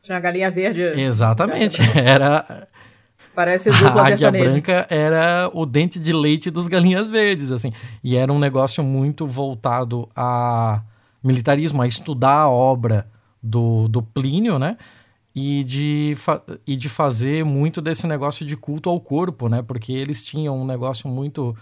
tinha 0.08 0.18
a 0.18 0.22
galinha 0.22 0.50
verde. 0.50 0.82
Exatamente. 0.82 1.82
Era. 1.96 2.68
Parece 3.36 3.70
dupla 3.78 4.02
A 4.02 4.08
águia 4.08 4.32
branca 4.32 4.88
era 4.90 5.50
o 5.54 5.66
dente 5.66 6.02
de 6.02 6.12
leite 6.12 6.50
dos 6.50 6.68
galinhas 6.68 7.08
verdes, 7.08 7.52
assim. 7.52 7.72
E 8.04 8.16
era 8.16 8.32
um 8.32 8.40
negócio 8.40 8.84
muito 8.84 9.28
voltado 9.28 10.10
a 10.16 10.82
militarismo, 11.24 11.82
a 11.82 11.88
estudar 11.88 12.42
a 12.42 12.50
obra 12.50 13.08
do, 13.44 13.88
do 13.88 14.02
Plínio, 14.02 14.58
né? 14.58 14.78
E 15.36 15.64
de, 15.64 16.18
e 16.66 16.76
de 16.76 16.90
fazer 16.90 17.46
muito 17.46 17.80
desse 17.80 18.08
negócio 18.08 18.44
de 18.44 18.58
culto 18.58 18.90
ao 18.90 19.00
corpo, 19.00 19.48
né? 19.48 19.62
Porque 19.62 19.92
eles 19.94 20.26
tinham 20.26 20.60
um 20.60 20.66
negócio 20.66 21.08
muito, 21.08 21.56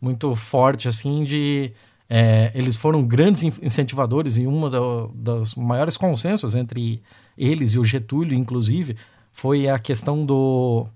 muito 0.00 0.34
forte, 0.34 0.88
assim, 0.88 1.24
de... 1.24 1.72
É, 2.06 2.52
eles 2.54 2.76
foram 2.76 3.02
grandes 3.02 3.42
incentivadores 3.42 4.36
e 4.36 4.46
uma 4.46 4.68
dos 5.14 5.54
maiores 5.54 5.96
consensos 5.96 6.54
entre 6.54 7.02
eles 7.36 7.72
e 7.72 7.78
o 7.78 7.84
Getúlio, 7.84 8.36
inclusive, 8.36 8.96
foi 9.32 9.68
a 9.68 9.78
questão 9.78 10.24
do 10.24 10.86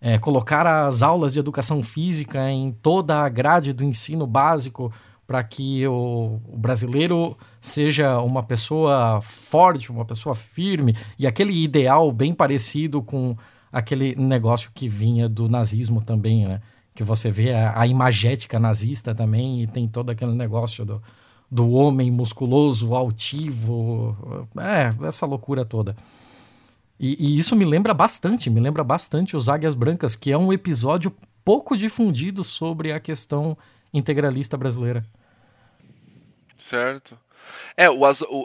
é, 0.00 0.18
colocar 0.18 0.66
as 0.66 1.02
aulas 1.02 1.32
de 1.32 1.40
educação 1.40 1.82
física 1.82 2.50
em 2.50 2.70
toda 2.70 3.22
a 3.22 3.28
grade 3.28 3.72
do 3.72 3.82
ensino 3.82 4.26
básico 4.26 4.92
para 5.26 5.42
que 5.42 5.86
o, 5.86 6.40
o, 6.48 6.56
brasileiro 6.56 7.36
seja 7.60 8.18
uma 8.20 8.42
pessoa 8.42 9.20
forte, 9.20 9.90
uma 9.92 10.04
pessoa 10.04 10.34
firme 10.34 10.96
e 11.18 11.26
aquele 11.26 11.52
ideal 11.62 12.10
bem 12.10 12.32
parecido 12.32 13.02
com 13.02 13.36
aquele 13.70 14.14
negócio 14.14 14.70
que 14.72 14.88
vinha 14.88 15.28
do 15.28 15.48
nazismo 15.48 16.00
também, 16.00 16.46
né? 16.46 16.62
Que 16.94 17.04
você 17.04 17.30
vê 17.30 17.52
a, 17.52 17.78
a 17.78 17.86
imagética 17.86 18.58
nazista 18.58 19.14
também 19.14 19.62
e 19.62 19.66
tem 19.66 19.86
todo 19.86 20.10
aquele 20.10 20.32
negócio 20.32 20.84
do, 20.84 21.02
do 21.50 21.70
homem 21.70 22.10
musculoso, 22.10 22.94
altivo, 22.94 24.48
é, 24.58 25.06
essa 25.06 25.24
loucura 25.24 25.64
toda. 25.64 25.96
E, 27.00 27.16
e, 27.18 27.38
isso 27.38 27.54
me 27.54 27.64
lembra 27.64 27.94
bastante, 27.94 28.50
me 28.50 28.60
lembra 28.60 28.82
bastante 28.82 29.36
os 29.36 29.48
Águias 29.48 29.74
Brancas, 29.74 30.16
que 30.16 30.32
é 30.32 30.36
um 30.36 30.52
episódio 30.52 31.14
pouco 31.44 31.76
difundido 31.76 32.42
sobre 32.42 32.92
a 32.92 33.00
questão 33.00 33.56
integralista 33.94 34.56
brasileira. 34.56 35.04
Certo. 36.56 37.16
É, 37.76 37.88
o, 37.88 38.00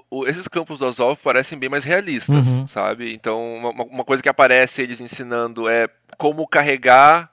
o, 0.09 0.27
esses 0.27 0.47
campos 0.47 0.79
do 0.79 0.85
Azov 0.85 1.19
parecem 1.21 1.57
bem 1.57 1.67
mais 1.67 1.83
realistas, 1.83 2.59
uhum. 2.59 2.67
sabe? 2.67 3.13
Então, 3.13 3.55
uma, 3.55 3.69
uma 3.83 4.03
coisa 4.05 4.21
que 4.21 4.29
aparece 4.29 4.81
eles 4.81 5.01
ensinando 5.01 5.67
é 5.67 5.89
como 6.17 6.47
carregar 6.47 7.29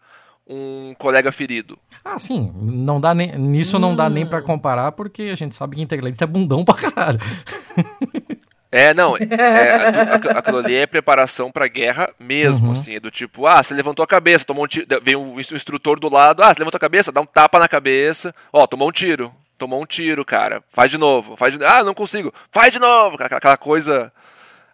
um 0.47 0.94
colega 0.98 1.30
ferido. 1.30 1.78
Ah, 2.05 2.18
sim. 2.18 2.52
Não 2.55 3.01
dá 3.01 3.14
nem, 3.14 3.36
nisso 3.39 3.77
hum. 3.77 3.81
não 3.81 3.97
dá 3.97 4.09
nem 4.09 4.27
para 4.27 4.40
hum. 4.40 4.44
comparar, 4.44 4.93
porque 4.93 5.22
a 5.24 5.35
gente 5.35 5.55
sabe 5.55 5.77
que 5.77 5.82
integralista 5.82 6.24
é 6.24 6.27
bundão 6.27 6.64
pra 6.64 6.74
caralho. 6.74 7.20
É, 8.72 8.94
não, 8.94 9.16
é, 9.16 9.89
aquilo 10.36 10.59
ali 10.59 10.77
é 10.77 10.86
preparação 10.86 11.51
pra 11.51 11.66
guerra 11.66 12.09
mesmo, 12.20 12.66
uhum. 12.66 12.72
assim, 12.72 12.94
é 12.94 13.01
do 13.01 13.10
tipo, 13.10 13.44
ah, 13.44 13.60
você 13.60 13.74
levantou 13.74 14.05
a 14.05 14.06
cabeça, 14.06 14.44
tomou 14.44 14.64
um 14.64 14.68
tiro, 14.68 14.86
vem 15.02 15.16
um 15.16 15.40
instrutor 15.40 15.98
do 15.98 16.09
lado, 16.09 16.40
ah, 16.40 16.55
você 16.55 16.60
levantou 16.60 16.77
a 16.77 16.81
cabeça, 16.81 17.10
dá 17.10 17.20
um 17.20 17.27
tapa 17.27 17.59
na 17.59 17.66
cabeça, 17.66 18.32
ó, 18.52 18.68
tomou 18.68 18.89
um 18.89 18.93
tiro, 18.93 19.35
tomou 19.59 19.82
um 19.82 19.86
tiro, 19.86 20.24
cara, 20.24 20.62
faz 20.70 20.89
de 20.89 20.98
novo, 20.98 21.36
faz 21.36 21.59
de 21.59 21.64
ah, 21.64 21.82
não 21.82 21.94
consigo, 21.94 22.32
faz 22.52 22.72
de 22.72 22.78
novo, 22.78 23.16
aquela 23.18 23.56
coisa 23.56 24.12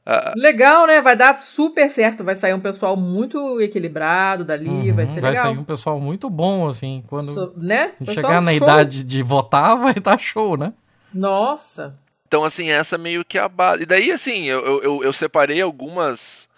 Uh, 0.06 0.38
legal, 0.38 0.86
né? 0.86 1.00
Vai 1.00 1.16
dar 1.16 1.42
super 1.42 1.90
certo. 1.90 2.22
Vai 2.22 2.36
sair 2.36 2.54
um 2.54 2.60
pessoal 2.60 2.96
muito 2.96 3.60
equilibrado 3.60 4.44
dali. 4.44 4.68
Uhum, 4.68 4.94
vai 4.94 5.06
ser 5.06 5.20
vai 5.20 5.30
legal. 5.30 5.46
Vai 5.46 5.54
sair 5.54 5.62
um 5.62 5.64
pessoal 5.64 6.00
muito 6.00 6.30
bom, 6.30 6.68
assim. 6.68 7.02
Quando 7.08 7.32
so, 7.32 7.52
né? 7.56 7.92
chegar 8.04 8.40
na 8.40 8.52
show. 8.52 8.62
idade 8.62 9.02
de 9.02 9.20
votar, 9.20 9.74
vai 9.76 9.94
estar 9.98 10.16
show, 10.18 10.56
né? 10.56 10.72
Nossa. 11.12 11.98
Então, 12.28 12.44
assim, 12.44 12.70
essa 12.70 12.96
meio 12.96 13.24
que 13.24 13.36
é 13.36 13.40
a 13.40 13.48
base. 13.48 13.82
E 13.82 13.86
daí, 13.86 14.12
assim, 14.12 14.44
eu, 14.44 14.80
eu, 14.80 15.02
eu 15.02 15.12
separei 15.12 15.60
algumas 15.60 16.48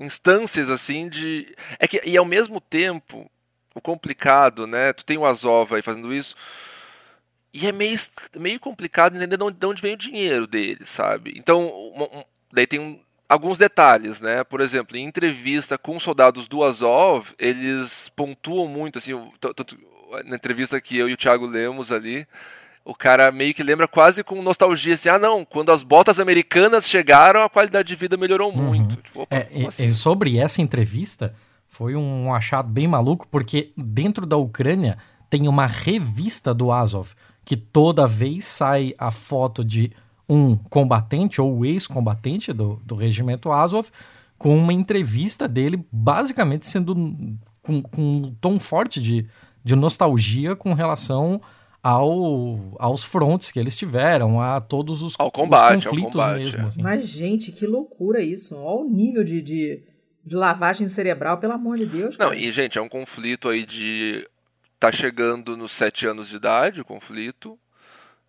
instâncias, 0.00 0.70
assim, 0.70 1.06
de. 1.06 1.54
É 1.78 1.86
que, 1.86 2.00
e 2.06 2.16
ao 2.16 2.24
mesmo 2.24 2.58
tempo, 2.58 3.30
o 3.74 3.82
complicado, 3.82 4.66
né? 4.66 4.94
Tu 4.94 5.04
tem 5.04 5.18
o 5.18 5.26
Azov 5.26 5.74
aí 5.74 5.82
fazendo 5.82 6.12
isso. 6.12 6.34
E 7.52 7.66
é 7.66 7.72
meio, 7.72 7.96
meio 8.38 8.58
complicado 8.58 9.14
entender 9.14 9.36
de 9.36 9.44
onde, 9.44 9.56
de 9.58 9.66
onde 9.66 9.82
vem 9.82 9.94
o 9.94 9.98
dinheiro 9.98 10.46
deles, 10.46 10.88
sabe? 10.88 11.34
Então, 11.36 11.70
Daí 12.54 12.66
tem 12.66 12.80
um. 12.80 12.98
alguns 13.28 13.58
detalhes, 13.58 14.20
né? 14.20 14.44
Por 14.44 14.60
exemplo, 14.60 14.96
em 14.96 15.04
entrevista 15.04 15.76
com 15.76 15.98
soldados 15.98 16.46
do 16.46 16.62
Azov, 16.62 17.32
eles 17.38 18.10
pontuam 18.14 18.68
muito, 18.68 18.98
assim, 18.98 19.12
na 20.24 20.36
entrevista 20.36 20.80
que 20.80 20.96
eu 20.96 21.08
e 21.08 21.14
o 21.14 21.16
Thiago 21.16 21.46
lemos 21.46 21.90
ali, 21.90 22.26
o 22.84 22.94
cara 22.94 23.32
meio 23.32 23.54
que 23.54 23.62
lembra 23.62 23.88
quase 23.88 24.22
com 24.22 24.40
nostalgia, 24.42 24.94
assim, 24.94 25.08
ah 25.08 25.18
não, 25.18 25.44
quando 25.44 25.72
as 25.72 25.82
botas 25.82 26.20
americanas 26.20 26.88
chegaram, 26.88 27.42
a 27.42 27.48
qualidade 27.48 27.88
de 27.88 27.96
vida 27.96 28.16
melhorou 28.16 28.52
uhum. 28.52 28.62
muito. 28.62 28.96
Tipo, 28.96 29.22
opa, 29.22 29.34
é, 29.34 29.48
e, 29.50 29.66
assim? 29.66 29.90
sobre 29.90 30.38
essa 30.38 30.60
entrevista, 30.60 31.34
foi 31.66 31.96
um 31.96 32.32
achado 32.32 32.68
bem 32.68 32.86
maluco, 32.86 33.26
porque 33.30 33.72
dentro 33.76 34.26
da 34.26 34.36
Ucrânia 34.36 34.98
tem 35.30 35.48
uma 35.48 35.66
revista 35.66 36.52
do 36.52 36.70
Azov, 36.70 37.12
que 37.44 37.56
toda 37.56 38.06
vez 38.06 38.44
sai 38.44 38.94
a 38.98 39.10
foto 39.10 39.64
de 39.64 39.90
um 40.28 40.56
combatente 40.56 41.40
ou 41.40 41.64
ex-combatente 41.64 42.52
do, 42.52 42.80
do 42.84 42.94
regimento 42.94 43.52
Azov 43.52 43.90
com 44.38 44.56
uma 44.56 44.72
entrevista 44.72 45.46
dele, 45.46 45.84
basicamente 45.90 46.66
sendo 46.66 46.94
com, 47.62 47.82
com 47.82 48.02
um 48.02 48.34
tom 48.40 48.58
forte 48.58 49.00
de, 49.00 49.26
de 49.62 49.74
nostalgia 49.74 50.54
com 50.54 50.74
relação 50.74 51.40
ao, 51.82 52.74
aos 52.78 53.04
frontes 53.04 53.50
que 53.50 53.60
eles 53.60 53.76
tiveram, 53.76 54.40
a 54.40 54.58
todos 54.60 55.02
os, 55.02 55.14
ao 55.18 55.30
combate, 55.30 55.78
os 55.78 55.84
conflitos 55.84 56.06
ao 56.06 56.10
combate, 56.12 56.38
mesmo. 56.38 56.60
É. 56.60 56.66
Assim. 56.66 56.82
Mas, 56.82 57.06
gente, 57.06 57.52
que 57.52 57.66
loucura 57.66 58.22
isso. 58.22 58.56
Olha 58.56 58.86
o 58.86 58.90
nível 58.90 59.22
de, 59.22 59.42
de, 59.42 59.82
de, 60.24 60.34
lavagem 60.34 60.88
cerebral, 60.88 61.36
pelo 61.38 61.52
amor 61.52 61.76
de 61.76 61.84
Deus. 61.84 62.16
Cara. 62.16 62.30
Não, 62.30 62.36
e, 62.36 62.50
gente, 62.50 62.78
é 62.78 62.80
um 62.80 62.88
conflito 62.88 63.48
aí 63.48 63.66
de. 63.66 64.26
Tá 64.80 64.90
chegando 64.90 65.56
nos 65.56 65.72
sete 65.72 66.06
anos 66.06 66.28
de 66.28 66.36
idade 66.36 66.80
o 66.80 66.84
conflito. 66.84 67.58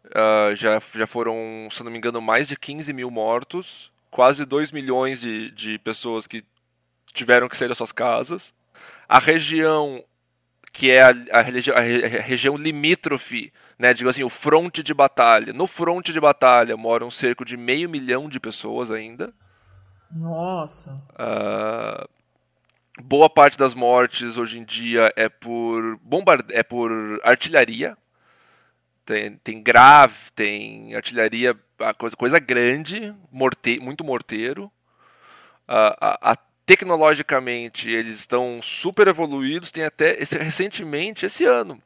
Uh, 0.07 0.55
já, 0.55 0.79
já 0.93 1.07
foram, 1.07 1.67
se 1.71 1.83
não 1.83 1.91
me 1.91 1.97
engano, 1.97 2.21
mais 2.21 2.47
de 2.47 2.57
15 2.57 2.93
mil 2.93 3.09
mortos, 3.09 3.91
quase 4.11 4.45
2 4.45 4.71
milhões 4.71 5.21
de, 5.21 5.51
de 5.51 5.79
pessoas 5.79 6.27
que 6.27 6.43
tiveram 7.13 7.49
que 7.49 7.57
sair 7.57 7.67
das 7.67 7.77
suas 7.77 7.91
casas. 7.91 8.53
A 9.07 9.19
região 9.19 10.03
que 10.75 10.91
é 10.91 11.03
a, 11.03 11.09
a, 11.31 11.79
a, 11.79 11.81
região 12.21 12.57
limítrofe, 12.57 13.53
né, 13.79 13.93
digo 13.93 14.09
assim, 14.09 14.25
o 14.25 14.29
fronte 14.29 14.83
de 14.83 14.93
batalha. 14.93 15.53
No 15.53 15.67
fronte 15.67 16.11
de 16.11 16.19
batalha 16.19 16.75
moram 16.75 17.09
cerca 17.09 17.45
de 17.45 17.55
meio 17.55 17.89
milhão 17.89 18.27
de 18.27 18.41
pessoas 18.41 18.91
ainda. 18.91 19.33
Nossa. 20.11 21.01
Uh, 21.13 22.05
boa 23.01 23.29
parte 23.29 23.57
das 23.57 23.73
mortes 23.73 24.37
hoje 24.37 24.59
em 24.59 24.65
dia 24.65 25.13
é 25.15 25.29
por 25.29 25.97
bombard 26.01 26.43
é 26.49 26.61
por 26.61 26.91
artilharia. 27.23 27.97
Tem, 29.05 29.37
tem 29.37 29.61
grave, 29.61 30.31
tem 30.33 30.95
artilharia, 30.95 31.55
coisa, 31.97 32.15
coisa 32.15 32.39
grande, 32.39 33.13
morte, 33.31 33.79
muito 33.79 34.03
morteiro. 34.03 34.71
A, 35.67 36.31
a 36.31 36.35
tecnologicamente 36.65 37.89
eles 37.89 38.19
estão 38.19 38.59
super 38.61 39.07
evoluídos. 39.07 39.71
Tem 39.71 39.83
até 39.83 40.19
esse, 40.21 40.37
recentemente, 40.37 41.25
esse 41.25 41.45
ano, 41.45 41.81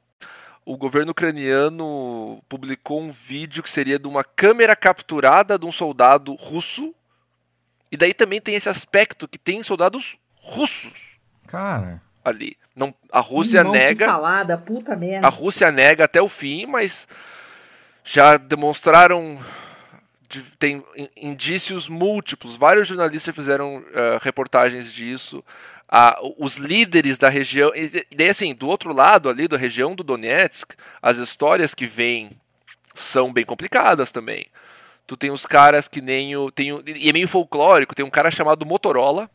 o 0.65 0.77
governo 0.77 1.11
ucraniano 1.11 2.41
publicou 2.47 3.01
um 3.01 3.11
vídeo 3.11 3.61
que 3.63 3.69
seria 3.69 3.99
de 3.99 4.07
uma 4.07 4.23
câmera 4.23 4.75
capturada 4.75 5.59
de 5.59 5.65
um 5.65 5.71
soldado 5.71 6.33
russo. 6.35 6.95
E 7.91 7.97
daí 7.97 8.13
também 8.13 8.39
tem 8.39 8.55
esse 8.55 8.69
aspecto 8.69 9.27
que 9.27 9.37
tem 9.37 9.61
soldados 9.63 10.17
russos. 10.35 11.19
Cara. 11.47 12.01
Ali. 12.23 12.57
Não, 12.75 12.93
a 13.11 13.19
Rússia 13.19 13.59
Irmão, 13.59 13.73
nega. 13.73 14.05
salada, 14.05 14.57
puta 14.57 14.95
merda. 14.95 15.27
A 15.27 15.29
Rússia 15.29 15.71
nega 15.71 16.05
até 16.05 16.21
o 16.21 16.29
fim, 16.29 16.65
mas 16.65 17.07
já 18.03 18.37
demonstraram 18.37 19.39
tem 20.59 20.83
indícios 21.17 21.89
múltiplos. 21.89 22.55
Vários 22.55 22.87
jornalistas 22.87 23.33
fizeram 23.33 23.77
uh, 23.77 24.19
reportagens 24.21 24.93
disso. 24.93 25.43
Uh, 25.91 26.35
os 26.37 26.57
líderes 26.57 27.17
da 27.17 27.29
região. 27.29 27.71
E 27.73 28.05
daí, 28.15 28.29
assim, 28.29 28.53
do 28.53 28.67
outro 28.67 28.93
lado 28.93 29.27
ali, 29.27 29.47
da 29.47 29.57
região 29.57 29.95
do 29.95 30.03
Donetsk, 30.03 30.73
as 31.01 31.17
histórias 31.17 31.73
que 31.73 31.87
vêm 31.87 32.31
são 32.93 33.33
bem 33.33 33.43
complicadas 33.43 34.11
também. 34.11 34.45
Tu 35.07 35.17
tem 35.17 35.31
os 35.31 35.45
caras 35.45 35.87
que 35.87 36.01
nem 36.01 36.35
o. 36.35 36.51
Tem 36.51 36.71
o 36.71 36.83
e 36.85 37.09
é 37.09 37.13
meio 37.13 37.27
folclórico, 37.27 37.95
tem 37.95 38.05
um 38.05 38.11
cara 38.11 38.29
chamado 38.29 38.65
Motorola. 38.65 39.27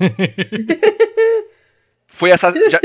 Foi 2.08 2.30
essa. 2.30 2.50
Já, 2.70 2.80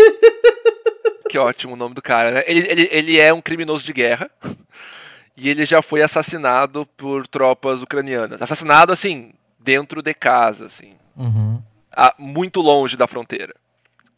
que 1.30 1.38
ótimo 1.40 1.74
o 1.74 1.78
nome 1.78 1.96
do 1.96 2.02
cara, 2.02 2.30
né? 2.30 2.44
Ele, 2.46 2.68
ele, 2.70 2.90
ele 2.92 3.20
é 3.20 3.34
um 3.34 3.42
criminoso 3.42 3.84
de 3.84 3.94
guerra 3.94 4.30
e 5.36 5.50
ele 5.50 5.66
já 5.66 5.82
foi 5.82 6.04
assassinado 6.04 6.86
por 6.98 7.26
tropas 7.26 7.82
ucranianas. 7.82 8.42
Assassinado, 8.42 8.92
assim, 8.92 9.34
dentro 9.58 10.02
de 10.02 10.14
casa, 10.14 10.68
assim. 10.68 10.94
Uhum. 11.16 11.62
A, 11.92 12.14
muito 12.20 12.62
longe 12.62 12.98
da 12.98 13.08
fronteira. 13.08 13.56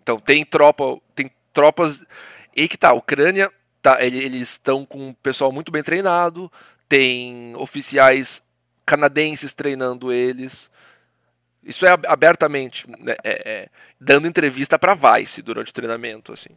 Então 0.02 0.20
tem 0.20 0.44
tropa, 0.44 0.98
tem 1.16 1.32
tropas. 1.54 2.04
E 2.56 2.68
que 2.68 2.78
tá, 2.78 2.90
a 2.90 2.94
Ucrânia, 2.94 3.52
tá, 3.82 4.04
eles 4.04 4.50
estão 4.52 4.86
com 4.86 5.10
um 5.10 5.14
pessoal 5.14 5.52
muito 5.52 5.72
bem 5.72 5.84
treinado, 5.84 6.52
tem 6.90 7.56
oficiais 7.56 8.42
canadenses 8.86 9.54
treinando 9.54 10.12
eles. 10.12 10.70
Isso 11.66 11.86
é 11.86 11.98
abertamente, 12.08 12.88
né, 12.88 13.16
é, 13.24 13.52
é, 13.52 13.70
dando 14.00 14.28
entrevista 14.28 14.78
para 14.78 14.94
Vice 14.94 15.42
durante 15.42 15.72
o 15.72 15.74
treinamento, 15.74 16.32
assim. 16.32 16.56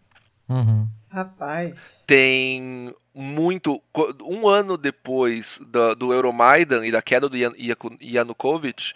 Uhum. 0.49 0.87
Rapaz. 1.11 1.75
Tem 2.07 2.95
muito. 3.15 3.83
Um 4.23 4.47
ano 4.47 4.77
depois 4.77 5.59
do, 5.67 5.95
do 5.95 6.13
Euromaidan 6.13 6.87
e 6.87 6.93
da 6.93 7.01
queda 7.01 7.29
do 7.29 7.37
Yanukovych, 7.37 8.93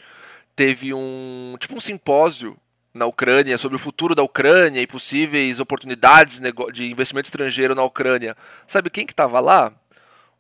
teve 0.54 0.92
um. 0.92 1.56
tipo 1.58 1.74
um 1.74 1.80
simpósio 1.80 2.56
na 2.92 3.06
Ucrânia 3.06 3.56
sobre 3.56 3.76
o 3.76 3.80
futuro 3.80 4.14
da 4.14 4.22
Ucrânia 4.22 4.80
e 4.80 4.86
possíveis 4.86 5.60
oportunidades 5.60 6.40
de 6.72 6.90
investimento 6.90 7.26
estrangeiro 7.26 7.74
na 7.74 7.82
Ucrânia. 7.82 8.36
Sabe 8.66 8.90
quem 8.90 9.06
que 9.06 9.12
estava 9.12 9.40
lá? 9.40 9.72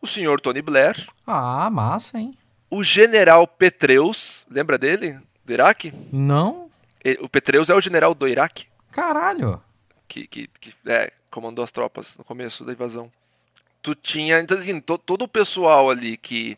O 0.00 0.06
senhor 0.06 0.40
Tony 0.40 0.60
Blair. 0.60 0.96
Ah, 1.26 1.70
massa, 1.70 2.18
hein? 2.18 2.36
O 2.68 2.84
general 2.84 3.46
Petreus, 3.46 4.46
lembra 4.50 4.76
dele? 4.76 5.18
Do 5.44 5.52
Iraque? 5.52 5.92
Não. 6.12 6.70
O 7.20 7.28
Petreus 7.28 7.68
é 7.70 7.74
o 7.74 7.80
general 7.80 8.14
do 8.14 8.28
Iraque. 8.28 8.66
Caralho. 8.90 9.60
Que, 10.06 10.26
que, 10.26 10.48
que 10.60 10.72
é, 10.86 11.12
comandou 11.30 11.64
as 11.64 11.72
tropas 11.72 12.16
no 12.18 12.24
começo 12.24 12.64
da 12.64 12.72
invasão 12.72 13.10
tu 13.82 13.94
tinha. 13.94 14.38
Então, 14.38 14.56
assim, 14.56 14.80
to, 14.80 14.96
todo 14.96 15.22
o 15.22 15.28
pessoal 15.28 15.90
ali 15.90 16.16
que 16.16 16.56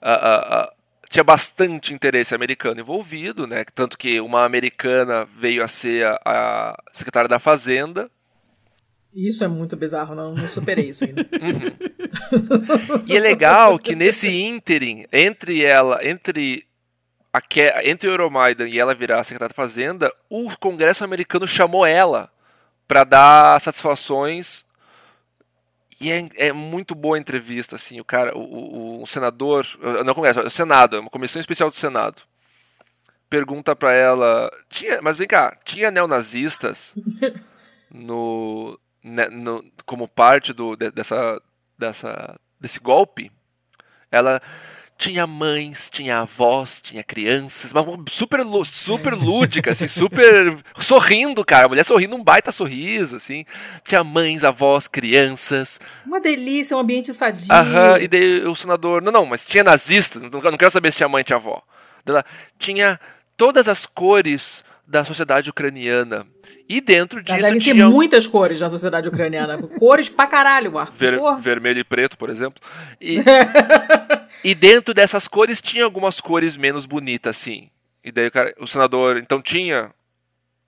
uh, 0.00 0.06
uh, 0.06 0.64
uh, 0.64 0.72
tinha 1.10 1.24
bastante 1.24 1.92
interesse 1.92 2.34
americano 2.34 2.80
envolvido, 2.80 3.46
né? 3.46 3.64
Tanto 3.74 3.98
que 3.98 4.20
uma 4.20 4.44
americana 4.44 5.26
veio 5.36 5.62
a 5.62 5.68
ser 5.68 6.06
a, 6.06 6.20
a 6.24 6.82
secretária 6.92 7.28
da 7.28 7.40
Fazenda. 7.40 8.08
Isso 9.12 9.42
é 9.42 9.48
muito 9.48 9.76
bizarro, 9.76 10.14
não, 10.14 10.34
não 10.34 10.46
superei 10.46 10.90
isso 10.90 11.04
ainda. 11.04 11.22
uhum. 11.42 13.04
E 13.08 13.16
é 13.16 13.20
legal 13.20 13.76
que 13.76 13.96
nesse 13.96 14.28
ínterim, 14.28 15.04
entre 15.12 15.64
ela, 15.64 15.98
entre 16.06 16.64
a 17.32 17.40
que, 17.40 17.72
entre 17.84 18.08
o 18.08 18.12
Euromaidan 18.12 18.68
e 18.68 18.78
ela 18.78 18.94
virar 18.94 19.22
secretária 19.24 19.50
da 19.50 19.54
Fazenda, 19.54 20.12
o 20.28 20.50
Congresso 20.58 21.04
americano 21.04 21.46
chamou 21.46 21.86
ela 21.86 22.30
para 22.88 23.04
dar 23.04 23.60
satisfações 23.60 24.64
e 26.00 26.10
é, 26.10 26.28
é, 26.36 26.52
muito 26.52 26.94
boa 26.94 27.16
a 27.16 27.20
entrevista, 27.20 27.76
assim, 27.76 28.00
o 28.00 28.04
cara, 28.04 28.36
o, 28.36 28.40
o, 28.40 29.02
o 29.02 29.06
senador, 29.06 29.66
não 30.04 30.14
congresso, 30.14 30.40
o 30.40 30.50
Senado, 30.50 30.98
uma 30.98 31.10
comissão 31.10 31.38
especial 31.38 31.70
do 31.70 31.76
Senado, 31.76 32.22
pergunta 33.28 33.76
para 33.76 33.92
ela, 33.92 34.50
tinha, 34.68 35.02
mas 35.02 35.18
vem 35.18 35.28
cá, 35.28 35.54
tinha 35.62 35.90
neonazistas 35.90 36.96
no, 37.92 38.80
ne, 39.04 39.28
no 39.28 39.64
como 39.84 40.08
parte 40.08 40.54
do, 40.54 40.74
de, 40.74 40.90
dessa, 40.90 41.40
dessa, 41.78 42.40
desse 42.58 42.80
golpe? 42.80 43.30
Ela, 44.10 44.40
tinha 45.00 45.26
mães, 45.26 45.88
tinha 45.90 46.18
avós, 46.18 46.82
tinha 46.82 47.02
crianças, 47.02 47.72
mas 47.72 47.86
super, 48.10 48.44
super 48.66 49.14
lúdica, 49.14 49.70
assim, 49.70 49.88
super 49.88 50.54
sorrindo, 50.78 51.42
cara. 51.42 51.64
A 51.64 51.68
mulher 51.68 51.84
sorrindo 51.84 52.14
um 52.14 52.22
baita 52.22 52.52
sorriso, 52.52 53.16
assim. 53.16 53.46
Tinha 53.82 54.04
mães, 54.04 54.44
avós, 54.44 54.86
crianças. 54.86 55.80
Uma 56.04 56.20
delícia, 56.20 56.76
um 56.76 56.80
ambiente 56.80 57.14
sadio. 57.14 57.50
Aham, 57.50 57.98
e 57.98 58.06
daí 58.06 58.46
o 58.46 58.54
senador, 58.54 59.00
não, 59.00 59.10
não, 59.10 59.24
mas 59.24 59.46
tinha 59.46 59.64
nazistas, 59.64 60.20
não, 60.20 60.28
não 60.28 60.58
quero 60.58 60.70
saber 60.70 60.90
se 60.90 60.98
tinha 60.98 61.08
mãe, 61.08 61.24
tinha 61.24 61.38
avó. 61.38 61.62
Tinha 62.58 63.00
todas 63.38 63.68
as 63.68 63.86
cores 63.86 64.62
da 64.90 65.04
sociedade 65.04 65.48
ucraniana. 65.48 66.26
E 66.68 66.80
dentro 66.80 67.22
disso 67.22 67.40
Devem 67.40 67.60
tinha... 67.60 67.88
muitas 67.88 68.26
cores 68.26 68.60
na 68.60 68.68
sociedade 68.68 69.06
ucraniana. 69.06 69.56
cores 69.78 70.08
pra 70.08 70.26
caralho, 70.26 70.72
Marcos. 70.72 70.98
Ver, 70.98 71.20
vermelho 71.38 71.78
e 71.78 71.84
preto, 71.84 72.18
por 72.18 72.28
exemplo. 72.28 72.60
E, 73.00 73.18
e 74.42 74.52
dentro 74.52 74.92
dessas 74.92 75.28
cores 75.28 75.62
tinha 75.62 75.84
algumas 75.84 76.20
cores 76.20 76.56
menos 76.56 76.86
bonitas, 76.86 77.36
sim. 77.36 77.70
E 78.02 78.10
daí 78.10 78.26
o, 78.26 78.32
cara, 78.32 78.52
o 78.58 78.66
senador, 78.66 79.18
então 79.18 79.40
tinha... 79.40 79.92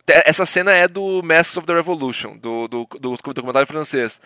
Essa 0.07 0.47
cena 0.47 0.71
é 0.71 0.87
do 0.87 1.21
Masks 1.25 1.57
of 1.57 1.67
the 1.67 1.75
Revolution, 1.75 2.37
do, 2.37 2.69
do, 2.69 2.87
do 3.01 3.17
documentário 3.35 3.67
francês. 3.67 4.21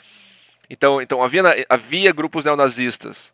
Então, 0.69 1.01
então 1.01 1.23
havia, 1.23 1.43
havia 1.71 2.13
grupos 2.13 2.45
neonazistas. 2.45 3.33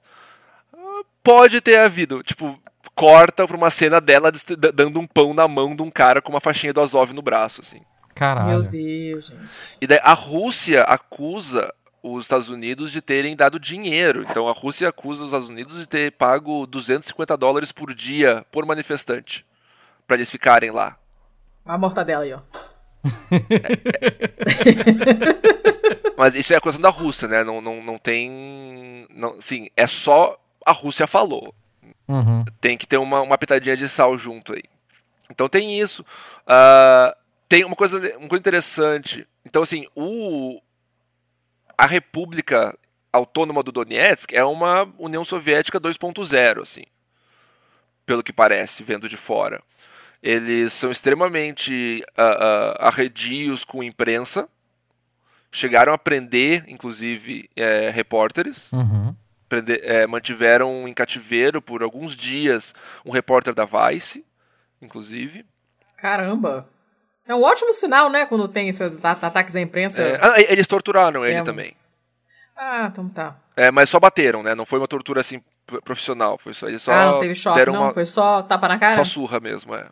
Pode 1.24 1.60
ter 1.60 1.76
havido. 1.76 2.22
Tipo, 2.22 2.60
corta 2.94 3.46
pra 3.46 3.56
uma 3.56 3.70
cena 3.70 4.00
dela 4.00 4.30
dando 4.74 5.00
um 5.00 5.06
pão 5.06 5.34
na 5.34 5.48
mão 5.48 5.74
de 5.74 5.82
um 5.82 5.90
cara 5.90 6.20
com 6.20 6.30
uma 6.30 6.40
faixinha 6.40 6.72
do 6.72 6.80
Azov 6.80 7.12
no 7.12 7.22
braço, 7.22 7.60
assim. 7.60 7.80
Caralho. 8.14 8.48
Meu 8.48 8.62
Deus, 8.62 9.26
gente. 9.26 9.40
E 9.80 9.86
daí 9.86 10.00
a 10.02 10.12
Rússia 10.12 10.82
acusa 10.82 11.72
os 12.02 12.24
Estados 12.24 12.50
Unidos 12.50 12.90
de 12.90 13.00
terem 13.00 13.36
dado 13.36 13.58
dinheiro. 13.58 14.24
Então 14.28 14.48
a 14.48 14.52
Rússia 14.52 14.88
acusa 14.88 15.22
os 15.22 15.28
Estados 15.28 15.48
Unidos 15.48 15.78
de 15.78 15.86
ter 15.86 16.12
pago 16.12 16.66
250 16.66 17.36
dólares 17.36 17.72
por 17.72 17.94
dia 17.94 18.44
por 18.50 18.66
manifestante. 18.66 19.46
Pra 20.06 20.16
eles 20.16 20.30
ficarem 20.30 20.70
lá. 20.70 20.96
A 21.64 21.78
mortadela 21.78 22.24
aí, 22.24 22.34
ó. 22.34 22.40
Mas 26.16 26.34
isso 26.34 26.52
é 26.52 26.56
a 26.56 26.60
questão 26.60 26.82
da 26.82 26.88
Rússia, 26.88 27.28
né? 27.28 27.44
Não, 27.44 27.60
não, 27.60 27.82
não 27.82 27.98
tem. 27.98 29.06
Não, 29.10 29.40
sim, 29.40 29.68
é 29.76 29.86
só 29.86 30.38
a 30.64 30.72
Rússia 30.72 31.06
falou. 31.06 31.54
Uhum. 32.12 32.44
Tem 32.60 32.76
que 32.76 32.86
ter 32.86 32.98
uma, 32.98 33.20
uma 33.22 33.38
pitadinha 33.38 33.76
de 33.76 33.88
sal 33.88 34.18
junto 34.18 34.52
aí. 34.52 34.62
Então 35.30 35.48
tem 35.48 35.78
isso. 35.80 36.04
Ah, 36.46 37.16
tem 37.48 37.64
uma 37.64 37.76
coisa, 37.76 37.98
uma 38.18 38.28
coisa 38.28 38.40
interessante. 38.40 39.26
Então, 39.44 39.62
assim, 39.62 39.86
o, 39.94 40.60
a 41.76 41.86
República 41.86 42.76
Autônoma 43.12 43.62
do 43.62 43.72
Donetsk 43.72 44.32
é 44.32 44.44
uma 44.44 44.88
União 44.98 45.24
Soviética 45.24 45.80
2.0, 45.80 46.62
assim. 46.62 46.84
Pelo 48.06 48.22
que 48.22 48.32
parece, 48.32 48.82
vendo 48.82 49.08
de 49.08 49.16
fora. 49.16 49.62
Eles 50.22 50.72
são 50.72 50.90
extremamente 50.90 52.04
ah, 52.16 52.76
ah, 52.78 52.88
arredios 52.88 53.64
com 53.64 53.82
imprensa. 53.82 54.48
Chegaram 55.50 55.92
a 55.92 55.98
prender, 55.98 56.64
inclusive, 56.68 57.50
eh, 57.54 57.90
repórteres 57.90 58.72
Uhum. 58.72 59.14
Prende- 59.52 59.80
é, 59.82 60.06
mantiveram 60.06 60.88
em 60.88 60.94
cativeiro 60.94 61.60
por 61.60 61.82
alguns 61.82 62.16
dias 62.16 62.74
um 63.04 63.10
repórter 63.10 63.52
da 63.54 63.66
Vice, 63.66 64.24
inclusive. 64.80 65.44
Caramba. 65.98 66.66
É 67.26 67.34
um 67.34 67.42
ótimo 67.42 67.72
sinal, 67.74 68.08
né? 68.08 68.24
Quando 68.24 68.48
tem 68.48 68.68
esses 68.70 68.80
ata- 69.04 69.26
ataques 69.26 69.54
à 69.54 69.60
imprensa. 69.60 70.00
É, 70.00 70.18
ah, 70.22 70.40
eles 70.48 70.66
torturaram 70.66 71.24
ele 71.24 71.36
É, 71.36 71.42
também. 71.42 71.76
Ah, 72.56 72.88
então 72.90 73.08
tá. 73.08 73.36
É, 73.54 73.70
mas 73.70 73.90
só 73.90 74.00
bateram, 74.00 74.42
né? 74.42 74.54
Não 74.54 74.64
foi 74.64 74.78
uma 74.78 74.88
tortura 74.88 75.20
assim 75.20 75.42
profissional. 75.84 76.38
Foi 76.38 76.54
só, 76.54 76.68
eles 76.68 76.82
só 76.82 76.92
ah, 76.92 77.06
não 77.06 77.20
teve 77.20 77.34
choque, 77.34 77.66
não? 77.66 77.74
uma 77.74 77.92
Foi 77.94 78.06
só 78.06 78.42
tapa 78.42 78.68
na 78.68 78.78
cara? 78.78 78.96
só 78.96 79.04
surra 79.04 79.38
mesmo, 79.38 79.74
é. 79.74 79.86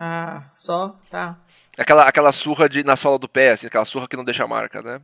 Ah, 0.00 0.42
só? 0.54 0.98
Tá. 1.08 1.38
Aquela, 1.78 2.08
aquela 2.08 2.32
surra 2.32 2.68
de, 2.68 2.82
na 2.84 2.96
sola 2.96 3.18
do 3.18 3.28
pé, 3.28 3.52
assim, 3.52 3.68
aquela 3.68 3.84
surra 3.84 4.08
que 4.08 4.16
não 4.16 4.24
deixa 4.24 4.46
marca, 4.46 4.82
né? 4.82 5.00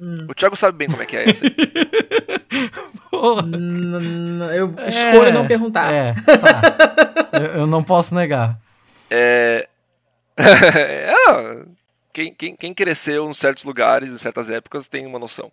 Hum. 0.00 0.26
O 0.28 0.34
Thiago 0.34 0.56
sabe 0.56 0.76
bem 0.78 0.88
como 0.88 1.02
é 1.02 1.06
que 1.06 1.16
é 1.16 1.30
essa. 1.30 1.44
aí. 1.44 1.54
Porra. 3.10 3.42
N- 3.46 4.56
Eu 4.56 4.74
escolho 4.88 5.32
não 5.32 5.46
perguntar. 5.46 5.92
É, 5.92 6.14
tá. 6.14 7.38
eu, 7.40 7.60
eu 7.60 7.66
não 7.66 7.82
posso 7.82 8.14
negar. 8.14 8.58
É, 9.10 9.68
ah, 10.38 11.64
quem, 12.12 12.34
quem, 12.34 12.56
quem 12.56 12.74
cresceu 12.74 13.28
em 13.28 13.32
certos 13.34 13.64
lugares, 13.64 14.10
em 14.10 14.18
certas 14.18 14.50
épocas, 14.50 14.88
tem 14.88 15.06
uma 15.06 15.18
noção. 15.18 15.50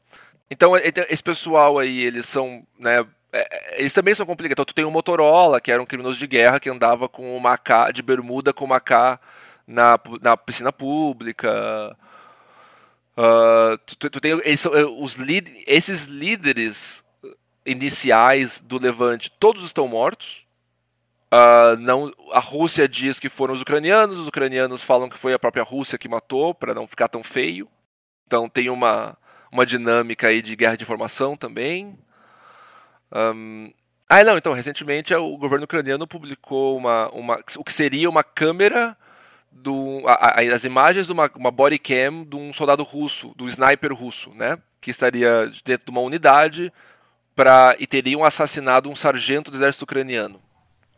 Então, 0.49 0.73
esse 0.77 1.23
pessoal 1.23 1.79
aí, 1.79 2.01
eles 2.01 2.25
são, 2.25 2.63
né, 2.79 3.05
é, 3.31 3.79
eles 3.79 3.93
também 3.93 4.13
são 4.15 4.25
complicados. 4.25 4.53
Então, 4.53 4.65
tu 4.65 4.73
tem 4.75 4.83
o 4.85 4.91
Motorola, 4.91 5.61
que 5.61 5.71
era 5.71 5.81
um 5.81 5.85
criminoso 5.85 6.17
de 6.19 6.27
guerra 6.27 6.59
que 6.59 6.69
andava 6.69 7.07
com 7.07 7.37
uma 7.37 7.53
AK 7.53 7.93
de 7.93 8.01
bermuda 8.01 8.51
com 8.51 8.65
uma 8.65 8.77
AK 8.77 9.19
na, 9.67 9.99
na 10.21 10.35
piscina 10.35 10.73
pública. 10.73 11.95
Ah, 13.17 13.77
tu, 13.85 14.09
tu- 14.09 14.21
tem 14.21 14.31
eles 14.43 14.65
eh, 14.65 14.85
os 14.85 15.15
líd- 15.15 15.63
esses 15.67 16.05
líderes 16.05 17.03
iniciais 17.65 18.61
do 18.61 18.79
Levante, 18.79 19.31
todos 19.39 19.63
estão 19.63 19.87
mortos. 19.87 20.45
Ah, 21.31 21.75
não, 21.79 22.13
a 22.31 22.39
Rússia 22.39 22.87
diz 22.87 23.19
que 23.19 23.29
foram 23.29 23.53
os 23.53 23.61
ucranianos, 23.61 24.19
os 24.19 24.27
ucranianos 24.27 24.83
falam 24.83 25.09
que 25.09 25.17
foi 25.17 25.33
a 25.33 25.39
própria 25.39 25.63
Rússia 25.63 25.97
que 25.97 26.09
matou, 26.09 26.53
para 26.53 26.73
não 26.73 26.87
ficar 26.87 27.07
tão 27.07 27.23
feio. 27.23 27.67
Então 28.27 28.49
tem 28.49 28.69
uma, 28.69 29.17
uma 29.51 29.65
dinâmica 29.65 30.27
aí 30.27 30.41
de 30.41 30.55
guerra 30.55 30.77
de 30.77 30.83
informação 30.83 31.37
também. 31.37 31.97
Ahn, 33.11 33.71
ah, 34.09 34.23
não, 34.25 34.37
então, 34.37 34.53
recentemente 34.53 35.13
o 35.13 35.37
governo 35.37 35.63
ucraniano 35.65 36.05
publicou 36.07 36.77
uma, 36.77 37.09
uma, 37.11 37.39
o 37.57 37.63
que 37.63 37.73
seria 37.73 38.09
uma 38.09 38.23
câmera, 38.23 38.97
do, 39.51 40.01
a- 40.07 40.39
a- 40.39 40.53
as 40.53 40.63
imagens 40.63 41.05
de 41.07 41.11
uma, 41.11 41.29
uma 41.35 41.51
body 41.51 41.77
cam 41.77 42.23
de 42.23 42.35
um 42.35 42.51
soldado 42.53 42.83
russo, 42.83 43.33
do 43.35 43.47
sniper 43.47 43.93
russo, 43.93 44.33
né? 44.33 44.57
Que 44.79 44.89
estaria 44.91 45.51
dentro 45.65 45.85
de 45.85 45.91
uma 45.91 46.01
unidade 46.01 46.71
pra, 47.35 47.75
e 47.79 47.85
teriam 47.85 48.23
assassinado 48.23 48.89
um 48.89 48.95
sargento 48.95 49.51
do 49.51 49.57
exército 49.57 49.83
ucraniano. 49.83 50.41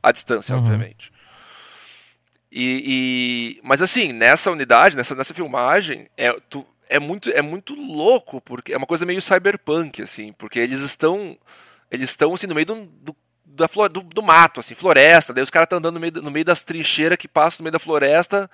À 0.02 0.12
distância, 0.12 0.54
Uhum. 0.56 0.62
obviamente. 0.62 1.12
E, 2.52 3.58
e- 3.58 3.62
mas 3.64 3.82
assim, 3.82 4.12
nessa 4.14 4.52
unidade, 4.52 4.96
nessa, 4.96 5.16
nessa 5.16 5.34
filmagem, 5.34 6.08
é, 6.16 6.32
tu- 6.50 6.66
é, 6.88 7.00
muito, 7.00 7.30
é 7.32 7.42
muito 7.42 7.74
louco, 7.74 8.40
porque 8.42 8.74
é 8.74 8.78
uma 8.78 8.86
coisa 8.86 9.06
meio 9.06 9.22
cyberpunk, 9.22 10.02
assim, 10.02 10.32
porque 10.34 10.60
eles 10.60 10.80
estão. 10.80 11.38
Eles 11.90 12.10
estão 12.10 12.34
assim, 12.34 12.48
no 12.48 12.56
meio 12.56 12.66
do, 12.66 12.86
do, 12.86 13.16
da 13.54 13.68
flor, 13.68 13.90
do, 13.90 14.02
do 14.02 14.22
mato, 14.24 14.60
assim, 14.60 14.76
floresta, 14.76 15.34
daí 15.34 15.44
os 15.44 15.50
caras 15.50 15.66
estão 15.68 15.78
andando 15.80 15.96
no 15.96 16.00
meio, 16.00 16.14
no 16.22 16.32
meio 16.32 16.46
das 16.46 16.64
trincheiras 16.64 17.18
que 17.18 17.28
passam 17.28 17.60
no 17.60 17.66
meio 17.66 17.72
da 17.74 17.80
floresta, 17.80 18.50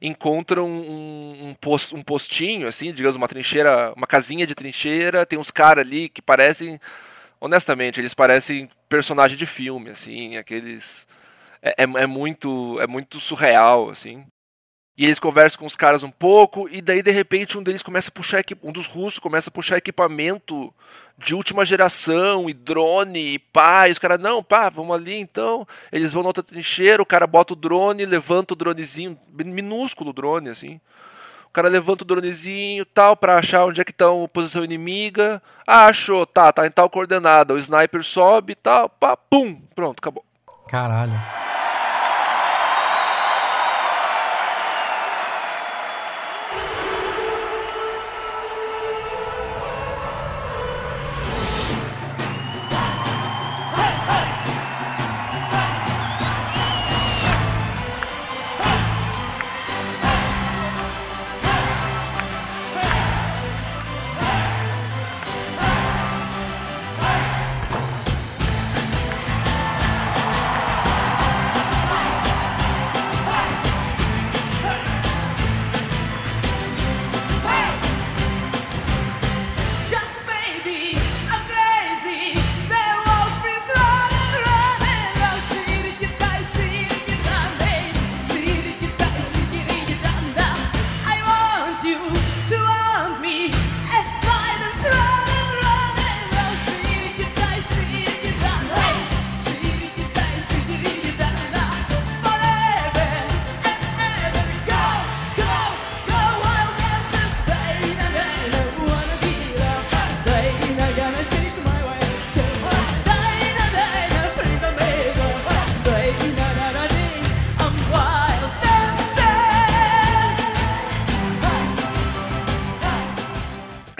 encontram 0.00 0.68
um, 0.68 1.48
um, 1.50 1.54
pos- 1.60 1.92
um 1.92 2.02
postinho, 2.02 2.68
assim, 2.68 2.92
digamos, 2.92 3.16
uma 3.16 3.28
trincheira, 3.28 3.92
uma 3.96 4.06
casinha 4.06 4.46
de 4.46 4.54
trincheira, 4.54 5.26
tem 5.26 5.38
uns 5.38 5.50
caras 5.50 5.84
ali 5.84 6.08
que 6.08 6.22
parecem. 6.22 6.78
Honestamente, 7.40 8.00
eles 8.00 8.14
parecem 8.14 8.68
personagem 8.88 9.36
de 9.36 9.46
filme, 9.46 9.90
assim, 9.90 10.36
aqueles. 10.36 11.06
É, 11.62 11.70
é, 11.84 11.84
é 11.84 12.06
muito, 12.06 12.80
é 12.80 12.86
muito 12.86 13.20
surreal, 13.20 13.90
assim. 13.90 14.24
E 14.96 15.04
eles 15.04 15.18
conversam 15.18 15.58
com 15.58 15.66
os 15.66 15.74
caras 15.74 16.04
um 16.04 16.10
pouco, 16.10 16.68
e 16.68 16.80
daí 16.80 17.02
de 17.02 17.10
repente 17.10 17.58
um 17.58 17.62
deles 17.62 17.82
começa 17.82 18.10
a 18.10 18.12
puxar 18.12 18.42
um 18.62 18.70
dos 18.70 18.86
russos 18.86 19.18
começa 19.18 19.50
a 19.50 19.52
puxar 19.52 19.76
equipamento 19.76 20.72
de 21.18 21.34
última 21.34 21.64
geração, 21.64 22.48
e 22.48 22.52
drone, 22.52 23.34
e 23.34 23.38
pá, 23.38 23.88
e 23.88 23.92
os 23.92 23.98
caras, 23.98 24.20
não, 24.20 24.42
pá, 24.42 24.68
vamos 24.68 24.94
ali 24.94 25.16
então. 25.16 25.66
Eles 25.90 26.12
vão 26.12 26.22
na 26.22 26.28
outra 26.28 26.42
trincheira, 26.42 27.02
o 27.02 27.06
cara 27.06 27.26
bota 27.26 27.52
o 27.52 27.56
drone, 27.56 28.04
levanta 28.04 28.54
o 28.54 28.56
dronezinho, 28.56 29.18
minúsculo 29.32 30.12
drone, 30.12 30.48
assim. 30.48 30.80
O 31.46 31.50
cara 31.54 31.68
levanta 31.68 32.02
o 32.02 32.06
dronezinho 32.06 32.84
tal 32.84 33.16
pra 33.16 33.38
achar 33.38 33.64
onde 33.64 33.80
é 33.80 33.84
que 33.84 33.92
tá 33.92 34.06
a 34.06 34.28
posição 34.28 34.64
inimiga. 34.64 35.40
Ah, 35.64 35.86
achou, 35.86 36.26
tá, 36.26 36.52
tá 36.52 36.66
em 36.66 36.70
tal 36.70 36.90
coordenada. 36.90 37.54
O 37.54 37.58
sniper 37.58 38.02
sobe 38.02 38.56
tal, 38.56 38.88
pá, 38.88 39.16
pum, 39.16 39.60
pronto, 39.72 40.00
acabou. 40.00 40.24
Caralho. 40.68 41.14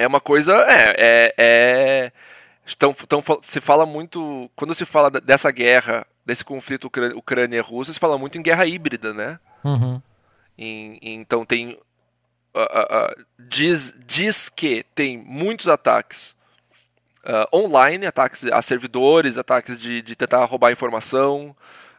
É 0.05 0.09
uma 0.09 0.21
coisa. 0.21 0.53
É. 0.69 0.95
é, 0.99 1.35
é 1.39 2.13
estão, 2.67 2.95
fal- 3.23 3.41
se 3.43 3.61
fala 3.61 3.85
muito. 3.87 4.51
Quando 4.57 4.75
se 4.75 4.85
fala 4.85 5.11
dessa 5.11 5.51
guerra 5.51 6.07
desse 6.25 6.45
conflito 6.45 6.87
Ucrânia- 6.87 7.17
Ucrânia-Rússia 7.17 7.93
se 7.93 8.01
fala 8.01 8.17
muito 8.17 8.39
em 8.39 8.43
guerra 8.43 8.65
híbrida, 8.67 9.13
né? 9.13 9.39
Uhum. 9.63 10.01
Em- 10.57 10.99
então 11.03 11.45
tem. 11.45 11.79
ah, 12.55 12.69
ah, 12.71 12.87
ah, 12.91 13.15
diz, 13.39 13.95
diz 14.07 14.49
que 14.49 14.85
tem 14.95 15.19
muitos 15.19 15.69
ataques 15.69 16.37
ah, 17.25 17.49
online, 17.53 18.07
ataques 18.07 18.45
a 18.47 18.63
servidores, 18.63 19.37
ataques 19.39 19.79
de, 19.81 20.01
de 20.01 20.15
tentar 20.17 20.45
roubar 20.45 20.71
informação. 20.73 21.55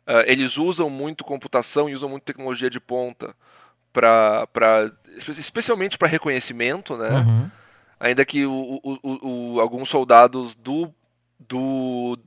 Ah, 0.08 0.24
eles 0.26 0.58
usam 0.58 0.90
muito 0.90 1.24
computação 1.24 1.90
e 1.90 1.94
usam 1.94 2.10
muito 2.10 2.24
tecnologia 2.24 2.70
de 2.70 2.80
ponta 2.80 3.36
para 3.94 4.92
especialmente 5.38 5.98
para 5.98 6.08
reconhecimento, 6.08 6.98
né? 6.98 7.10
Uhum. 7.10 7.52
Ainda 8.00 8.26
que 8.26 8.46
o- 8.46 8.80
o- 8.84 9.00
o- 9.04 9.60
alguns 9.62 9.90
soldados 9.90 10.56
do, 10.56 10.94
do 11.40 12.18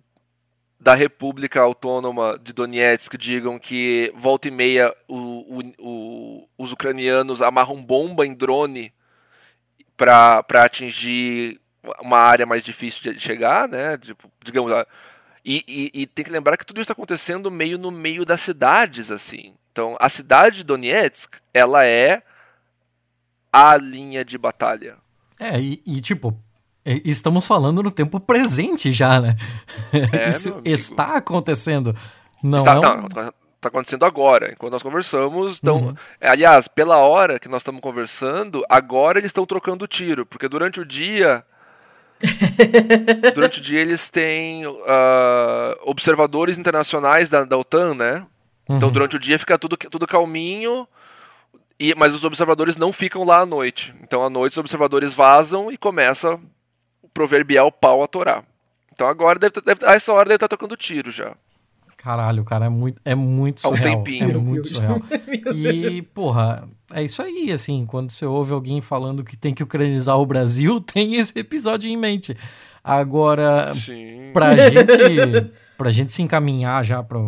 da 0.80 0.94
República 0.94 1.60
Autônoma 1.60 2.38
de 2.40 2.52
Donetsk 2.52 3.16
digam 3.18 3.58
que 3.58 4.12
volta 4.16 4.48
e 4.48 4.50
meia 4.50 4.94
os 6.56 6.72
ucranianos 6.72 7.42
amarram 7.42 7.82
bomba 7.82 8.24
em 8.26 8.32
drone 8.32 8.92
para 9.96 10.44
atingir 10.64 11.60
uma 12.00 12.18
área 12.18 12.46
mais 12.46 12.62
difícil 12.62 13.12
de 13.12 13.20
chegar, 13.20 13.68
né? 13.68 13.98
Tipo, 13.98 14.30
digamos, 14.42 14.72
e, 15.44 15.64
e- 15.66 16.02
e 16.02 16.06
tem 16.06 16.24
que 16.24 16.30
lembrar 16.30 16.56
que 16.56 16.64
tudo 16.66 16.76
isso 16.78 16.84
está 16.84 16.92
acontecendo 16.92 17.50
meio 17.50 17.78
no 17.78 17.90
meio 17.90 18.24
das 18.24 18.40
cidades, 18.40 19.10
assim. 19.10 19.54
Então, 19.72 19.96
a 20.00 20.08
cidade 20.08 20.58
de 20.58 20.64
Donetsk, 20.64 21.38
ela 21.52 21.84
é 21.84 22.22
a 23.52 23.76
linha 23.76 24.24
de 24.24 24.36
batalha. 24.38 24.96
É, 25.38 25.60
e, 25.60 25.82
e, 25.86 26.00
tipo, 26.00 26.36
é, 26.84 27.00
estamos 27.04 27.46
falando 27.46 27.82
no 27.82 27.90
tempo 27.90 28.18
presente 28.20 28.92
já, 28.92 29.20
né? 29.20 29.36
É, 29.92 30.28
Isso 30.30 30.60
está 30.64 31.16
acontecendo. 31.16 31.94
Não 32.42 32.58
Está, 32.58 32.72
é 32.74 32.76
um- 32.78 32.80
tá, 32.80 33.08
tá- 33.08 33.32
tá 33.60 33.68
acontecendo 33.68 34.04
agora, 34.04 34.52
enquanto 34.52 34.72
nós 34.72 34.82
conversamos. 34.82 35.54
Estão, 35.54 35.78
Uhum. 35.78 35.94
é, 36.20 36.28
aliás, 36.30 36.68
pela 36.68 36.98
hora 36.98 37.38
que 37.38 37.48
nós 37.48 37.60
estamos 37.62 37.80
conversando, 37.80 38.64
agora 38.68 39.18
eles 39.18 39.28
estão 39.30 39.44
trocando 39.44 39.86
tiro, 39.86 40.24
porque 40.26 40.48
durante 40.48 40.80
o 40.80 40.84
dia. 40.84 41.44
durante 43.34 43.60
o 43.60 43.62
dia 43.62 43.80
eles 43.80 44.08
têm 44.08 44.62
ah, 44.86 45.76
observadores 45.84 46.58
internacionais 46.58 47.28
da, 47.28 47.44
da 47.44 47.56
OTAN, 47.56 47.94
né? 47.94 48.26
Então 48.68 48.88
Uhum. 48.88 48.92
durante 48.92 49.16
o 49.16 49.18
dia 49.18 49.38
fica 49.38 49.56
tudo, 49.58 49.76
tudo 49.76 50.06
calminho, 50.06 50.86
e, 51.78 51.94
mas 51.94 52.14
os 52.14 52.24
observadores 52.24 52.76
não 52.76 52.92
ficam 52.92 53.24
lá 53.24 53.40
à 53.40 53.46
noite. 53.46 53.94
Então 54.02 54.24
à 54.24 54.30
noite 54.30 54.52
os 54.52 54.58
observadores 54.58 55.12
vazam 55.12 55.70
e 55.70 55.76
começa 55.76 56.38
o 57.02 57.08
proverbial 57.08 57.70
pau 57.70 58.02
a 58.02 58.06
torar. 58.06 58.44
Então 58.92 59.06
agora, 59.06 59.38
deve, 59.38 59.60
deve, 59.60 59.86
a 59.86 59.94
essa 59.94 60.12
hora 60.12 60.24
deve 60.24 60.36
estar 60.36 60.48
tocando 60.48 60.76
tiro 60.76 61.10
já. 61.10 61.36
Caralho, 61.96 62.44
cara, 62.44 62.66
é 62.66 62.68
muito, 62.68 63.00
é 63.04 63.14
muito 63.14 63.66
Há 63.66 63.70
um 63.70 63.76
surreal. 63.76 63.96
tempinho. 63.96 64.30
É 64.30 64.34
muito 64.38 64.68
surreal. 64.68 65.00
E, 65.54 66.02
porra, 66.02 66.68
é 66.92 67.02
isso 67.02 67.20
aí, 67.20 67.50
assim, 67.52 67.84
quando 67.86 68.10
você 68.10 68.24
ouve 68.24 68.52
alguém 68.52 68.80
falando 68.80 69.24
que 69.24 69.36
tem 69.36 69.52
que 69.52 69.62
ucranizar 69.62 70.16
o 70.16 70.24
Brasil, 70.26 70.80
tem 70.92 71.16
esse 71.16 71.36
episódio 71.38 71.90
em 71.90 71.96
mente. 71.96 72.36
Agora, 72.82 73.68
Sim. 73.70 74.30
pra 74.32 74.56
gente, 74.70 75.52
pra 75.76 75.90
gente 75.90 76.12
se 76.12 76.22
encaminhar 76.22 76.84
já 76.84 77.02
pra, 77.02 77.18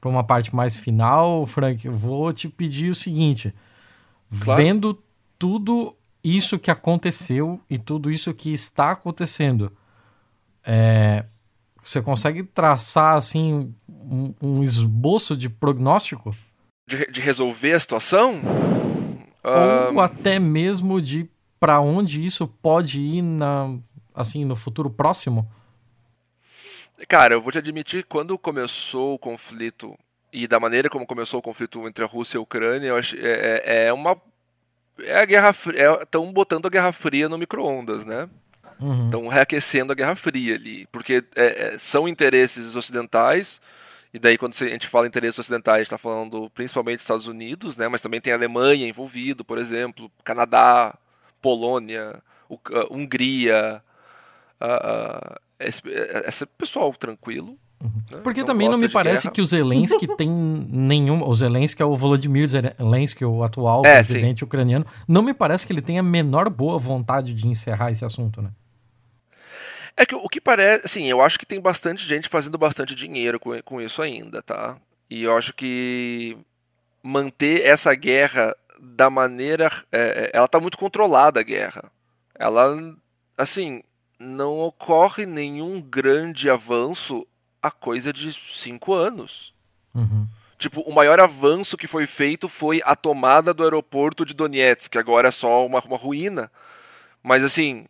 pra 0.00 0.08
uma 0.08 0.24
parte 0.24 0.54
mais 0.54 0.74
final, 0.76 1.44
Frank, 1.46 1.84
eu 1.84 1.92
vou 1.92 2.32
te 2.32 2.48
pedir 2.48 2.90
o 2.90 2.94
seguinte. 2.94 3.52
Claro. 4.42 4.62
Vendo 4.62 5.02
tudo 5.38 5.94
isso 6.22 6.58
que 6.58 6.70
aconteceu 6.70 7.60
e 7.68 7.78
tudo 7.78 8.10
isso 8.10 8.34
que 8.34 8.52
está 8.52 8.90
acontecendo, 8.90 9.72
é, 10.64 11.24
você 11.82 12.02
consegue 12.02 12.42
traçar, 12.42 13.16
assim, 13.16 13.74
um, 13.88 14.34
um 14.42 14.62
esboço 14.62 15.36
de 15.36 15.48
prognóstico? 15.48 16.34
de, 16.88 17.06
de 17.06 17.20
resolver 17.20 17.74
a 17.74 17.80
situação? 17.80 18.40
Ou 19.92 20.00
até 20.00 20.38
mesmo 20.38 21.00
de 21.02 21.28
pra 21.60 21.80
onde 21.80 22.24
isso 22.24 22.48
pode 22.48 22.98
ir 22.98 23.22
na, 23.22 23.76
assim, 24.14 24.44
no 24.44 24.56
futuro 24.56 24.88
próximo? 24.88 25.46
cara, 27.06 27.34
eu 27.34 27.40
vou 27.40 27.52
te 27.52 27.58
admitir, 27.58 28.04
quando 28.04 28.36
começou 28.38 29.14
o 29.14 29.18
conflito 29.18 29.96
e 30.32 30.46
da 30.46 30.60
maneira 30.60 30.88
como 30.88 31.06
começou 31.06 31.40
o 31.40 31.42
conflito 31.42 31.86
entre 31.86 32.04
a 32.04 32.06
Rússia 32.06 32.36
e 32.36 32.38
a 32.38 32.42
Ucrânia, 32.42 32.88
eu 32.88 32.96
acho, 32.96 33.16
é, 33.16 33.62
é- 33.64 33.86
é 33.86 33.92
uma 33.92 34.20
é 35.00 35.20
a 35.20 35.24
guerra 35.24 35.52
fria, 35.52 35.98
estão 36.02 36.32
botando 36.32 36.66
a 36.66 36.70
guerra 36.70 36.92
fria 36.92 37.28
no 37.28 37.38
micro-ondas, 37.38 38.04
né? 38.04 38.28
Uhum. 38.80 39.06
Estão 39.06 39.26
reaquecendo 39.28 39.92
a 39.92 39.94
guerra 39.94 40.14
fria 40.16 40.54
ali, 40.54 40.86
porque 40.92 41.24
é, 41.36 41.74
é, 41.74 41.78
são 41.78 42.08
interesses 42.08 42.76
ocidentais. 42.76 43.60
E 44.12 44.18
daí, 44.18 44.38
quando 44.38 44.54
a 44.60 44.68
gente 44.68 44.88
fala 44.88 45.06
em 45.06 45.08
interesses 45.08 45.38
ocidentais, 45.38 45.82
está 45.82 45.98
falando 45.98 46.48
principalmente 46.50 46.96
dos 46.96 47.04
Estados 47.04 47.26
Unidos, 47.26 47.76
né? 47.76 47.88
Mas 47.88 48.00
também 48.00 48.20
tem 48.20 48.32
a 48.32 48.36
Alemanha 48.36 48.88
envolvido, 48.88 49.44
por 49.44 49.58
exemplo, 49.58 50.10
Canadá, 50.24 50.96
Polônia, 51.42 52.22
ah, 52.50 52.86
Hungria, 52.90 53.82
ah, 54.60 54.66
ah, 54.82 55.40
esse, 55.60 55.82
esse 56.26 56.46
pessoal 56.46 56.92
tranquilo. 56.94 57.58
Né? 57.80 58.20
Porque 58.22 58.44
também 58.44 58.68
não 58.68 58.78
me 58.78 58.88
parece 58.88 59.24
guerra. 59.24 59.34
que 59.34 59.40
o 59.40 59.44
Zelensky 59.44 60.06
tem 60.16 60.28
nenhum. 60.28 61.22
O 61.22 61.34
Zelensky 61.34 61.82
é 61.82 61.84
o 61.84 61.94
Volodymyr 61.94 62.46
Zelensky, 62.46 63.24
o 63.24 63.42
atual 63.44 63.84
É, 63.84 63.96
presidente 63.96 64.44
ucraniano. 64.44 64.86
Não 65.06 65.22
me 65.22 65.32
parece 65.32 65.66
que 65.66 65.72
ele 65.72 65.82
tenha 65.82 66.00
a 66.00 66.04
menor 66.04 66.48
boa 66.50 66.78
vontade 66.78 67.32
de 67.32 67.46
encerrar 67.46 67.90
esse 67.90 68.04
assunto, 68.04 68.42
né? 68.42 68.50
É 69.96 70.06
que 70.06 70.14
o 70.14 70.28
que 70.28 70.40
parece, 70.40 70.84
assim, 70.84 71.06
eu 71.06 71.20
acho 71.20 71.38
que 71.38 71.46
tem 71.46 71.60
bastante 71.60 72.06
gente 72.06 72.28
fazendo 72.28 72.56
bastante 72.56 72.94
dinheiro 72.94 73.40
com, 73.40 73.60
com 73.62 73.80
isso 73.80 74.00
ainda, 74.00 74.40
tá? 74.40 74.76
E 75.10 75.24
eu 75.24 75.36
acho 75.36 75.52
que 75.54 76.36
manter 77.02 77.66
essa 77.66 77.92
guerra 77.94 78.54
da 78.80 79.10
maneira, 79.10 79.70
é, 79.90 79.98
é, 80.00 80.30
ela 80.34 80.46
tá 80.46 80.60
muito 80.60 80.78
controlada 80.78 81.40
a 81.40 81.42
guerra. 81.42 81.90
Ela, 82.38 82.94
assim, 83.36 83.82
não 84.20 84.58
ocorre 84.58 85.26
nenhum 85.26 85.80
grande 85.80 86.48
avanço 86.48 87.26
a 87.62 87.70
coisa 87.70 88.12
de 88.12 88.32
cinco 88.32 88.92
anos. 88.94 89.52
Uhum. 89.94 90.26
Tipo, 90.58 90.80
o 90.82 90.92
maior 90.92 91.20
avanço 91.20 91.76
que 91.76 91.86
foi 91.86 92.06
feito 92.06 92.48
foi 92.48 92.80
a 92.84 92.96
tomada 92.96 93.54
do 93.54 93.62
aeroporto 93.62 94.24
de 94.24 94.34
Donetsk, 94.34 94.90
que 94.92 94.98
agora 94.98 95.28
é 95.28 95.32
só 95.32 95.64
uma, 95.64 95.80
uma 95.80 95.96
ruína. 95.96 96.50
Mas 97.22 97.44
assim, 97.44 97.86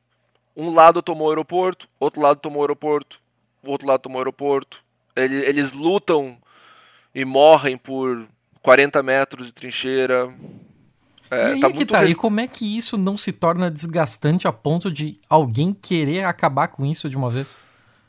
um 0.56 0.70
lado 0.74 1.00
tomou 1.02 1.28
o 1.28 1.30
aeroporto, 1.30 1.88
outro 1.98 2.20
lado 2.20 2.40
tomou 2.40 2.60
o 2.60 2.64
aeroporto, 2.64 3.20
outro 3.64 3.88
lado 3.88 4.00
tomou 4.00 4.18
o 4.18 4.20
aeroporto. 4.20 4.82
Ele- 5.16 5.44
Eles 5.46 5.72
lutam 5.72 6.36
e 7.14 7.24
morrem 7.24 7.76
por 7.78 8.26
40 8.62 9.02
metros 9.02 9.46
de 9.46 9.52
trincheira. 9.54 10.32
É, 11.30 11.50
e 11.50 11.52
aí 11.54 11.60
tá 11.60 11.68
muito 11.68 11.92
tá, 11.92 12.00
res- 12.00 12.12
e 12.12 12.14
como 12.14 12.40
é 12.40 12.46
que 12.46 12.76
isso 12.76 12.96
não 12.96 13.16
se 13.16 13.32
torna 13.32 13.70
desgastante 13.70 14.46
a 14.48 14.52
ponto 14.52 14.90
de 14.90 15.18
alguém 15.28 15.72
querer 15.74 16.24
acabar 16.24 16.68
com 16.68 16.84
isso 16.86 17.08
de 17.08 17.16
uma 17.16 17.28
vez? 17.30 17.58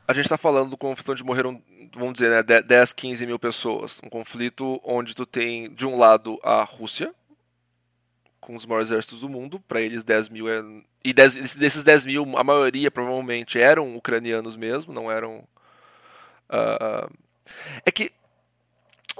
A 0.10 0.14
gente 0.14 0.27
tá 0.27 0.40
falando 0.40 0.72
do 0.72 0.76
conflito 0.77 1.11
onde 1.11 1.23
morreram, 1.23 1.61
vamos 1.94 2.14
dizer, 2.14 2.31
né, 2.31 2.41
de- 2.41 2.64
10, 2.64 2.94
15 2.94 3.27
mil 3.27 3.38
pessoas. 3.38 4.02
Um 4.03 4.10
conflito 4.10 4.81
onde 4.84 5.14
tu 5.14 5.23
tem, 5.23 5.69
de 5.72 5.86
um 5.86 5.99
lado, 5.99 6.40
a 6.41 6.64
Rússia, 6.64 7.14
com 8.40 8.56
os 8.56 8.65
maiores 8.65 8.90
exércitos 8.90 9.22
do 9.22 9.30
mundo, 9.30 9.60
para 9.68 9.80
eles 9.81 10.03
10 10.03 10.30
mil 10.30 10.49
é... 10.49 10.64
E 11.03 11.14
10 11.14 11.53
desses 11.53 11.84
10 11.84 12.07
mil, 12.07 12.38
a 12.40 12.44
maioria 12.44 12.90
provavelmente 12.90 13.60
eram 13.60 13.95
ucranianos 13.95 14.56
mesmo, 14.56 14.91
não 14.91 15.11
eram... 15.11 15.44
ah, 16.49 17.07
É 17.86 17.91
que, 17.91 18.11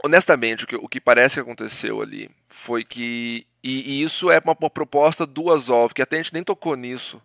honestamente, 0.03 0.63
o 0.63 0.67
que, 0.67 0.75
o 0.75 0.87
que 0.87 0.99
parece 0.99 1.35
que 1.35 1.41
aconteceu 1.41 2.01
ali 2.01 2.31
foi 2.47 2.83
que... 2.83 3.45
E, 3.63 3.99
e 3.99 4.01
isso 4.01 4.31
é 4.31 4.41
uma, 4.43 4.57
uma 4.59 4.69
proposta 4.71 5.23
do 5.23 5.53
Azov, 5.53 5.93
que 5.93 6.01
até 6.01 6.15
a 6.15 6.21
gente 6.23 6.33
nem 6.33 6.41
tocou 6.43 6.75
nisso, 6.75 7.21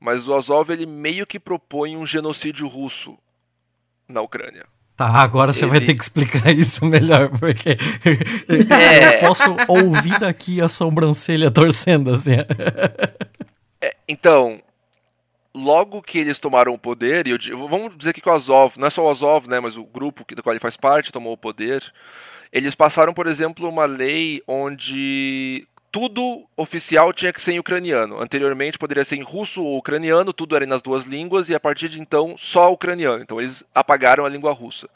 mas 0.00 0.28
o 0.28 0.34
Azov 0.34 0.70
ele 0.70 0.86
meio 0.86 1.26
que 1.26 1.38
propõe 1.40 1.96
um 1.96 2.06
genocídio 2.06 2.66
russo 2.68 3.16
na 4.08 4.20
Ucrânia. 4.20 4.64
Tá, 4.96 5.08
agora 5.08 5.52
você 5.52 5.66
vai 5.66 5.76
Ele- 5.78 5.86
ter 5.86 5.94
que 5.94 6.02
explicar 6.02 6.50
isso 6.56 6.84
melhor, 6.86 7.28
porque 7.38 7.70
É. 8.70 9.16
eu 9.16 9.20
posso 9.20 9.54
ouvir 9.68 10.18
daqui 10.18 10.60
a 10.60 10.68
sobrancelha 10.68 11.50
torcendo 11.50 12.10
assim. 12.12 12.36
Então, 14.08 14.60
logo 15.54 16.02
que 16.02 16.18
eles 16.18 16.38
tomaram 16.38 16.72
o 16.72 16.78
poder, 16.78 17.26
e 17.26 17.30
eu 17.30 17.68
vamos 17.68 17.96
dizer 17.96 18.12
que 18.12 18.26
o 18.26 18.32
Azov, 18.32 18.78
não 18.78 18.86
é 18.86 18.90
só 18.90 19.04
o 19.04 19.10
Azov, 19.10 19.48
né, 19.48 19.60
mas 19.60 19.76
o 19.76 19.84
grupo 19.84 20.24
que, 20.24 20.34
do 20.34 20.42
qual 20.42 20.52
ele 20.52 20.60
faz 20.60 20.76
parte 20.76 21.12
tomou 21.12 21.32
o 21.32 21.38
poder, 21.38 21.82
eles 22.52 22.74
passaram, 22.74 23.12
por 23.12 23.26
exemplo, 23.26 23.68
uma 23.68 23.84
lei 23.84 24.42
onde 24.46 25.66
tudo 25.96 26.46
oficial 26.54 27.10
tinha 27.10 27.32
que 27.32 27.40
ser 27.40 27.52
em 27.52 27.58
ucraniano. 27.58 28.20
Anteriormente 28.20 28.76
poderia 28.78 29.02
ser 29.02 29.16
em 29.16 29.22
russo 29.22 29.64
ou 29.64 29.78
ucraniano, 29.78 30.30
tudo 30.30 30.54
era 30.54 30.66
nas 30.66 30.82
duas 30.82 31.06
línguas, 31.06 31.48
e 31.48 31.54
a 31.54 31.60
partir 31.60 31.88
de 31.88 31.98
então 31.98 32.34
só 32.36 32.70
ucraniano. 32.70 33.22
Então 33.22 33.40
eles 33.40 33.64
apagaram 33.74 34.26
a 34.26 34.28
língua 34.28 34.52
russa. 34.52 34.90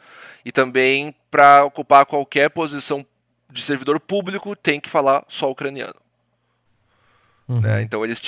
E 0.44 0.52
também, 0.52 1.14
para 1.30 1.64
ocupar 1.64 2.04
qualquer 2.04 2.50
posição 2.50 3.06
de 3.50 3.62
servidor 3.62 3.98
público, 3.98 4.54
tem 4.54 4.78
que 4.78 4.90
falar 4.90 5.24
só 5.26 5.50
ucraniano. 5.50 5.94
né? 7.62 7.80
Então 7.80 8.04
eles 8.04 8.20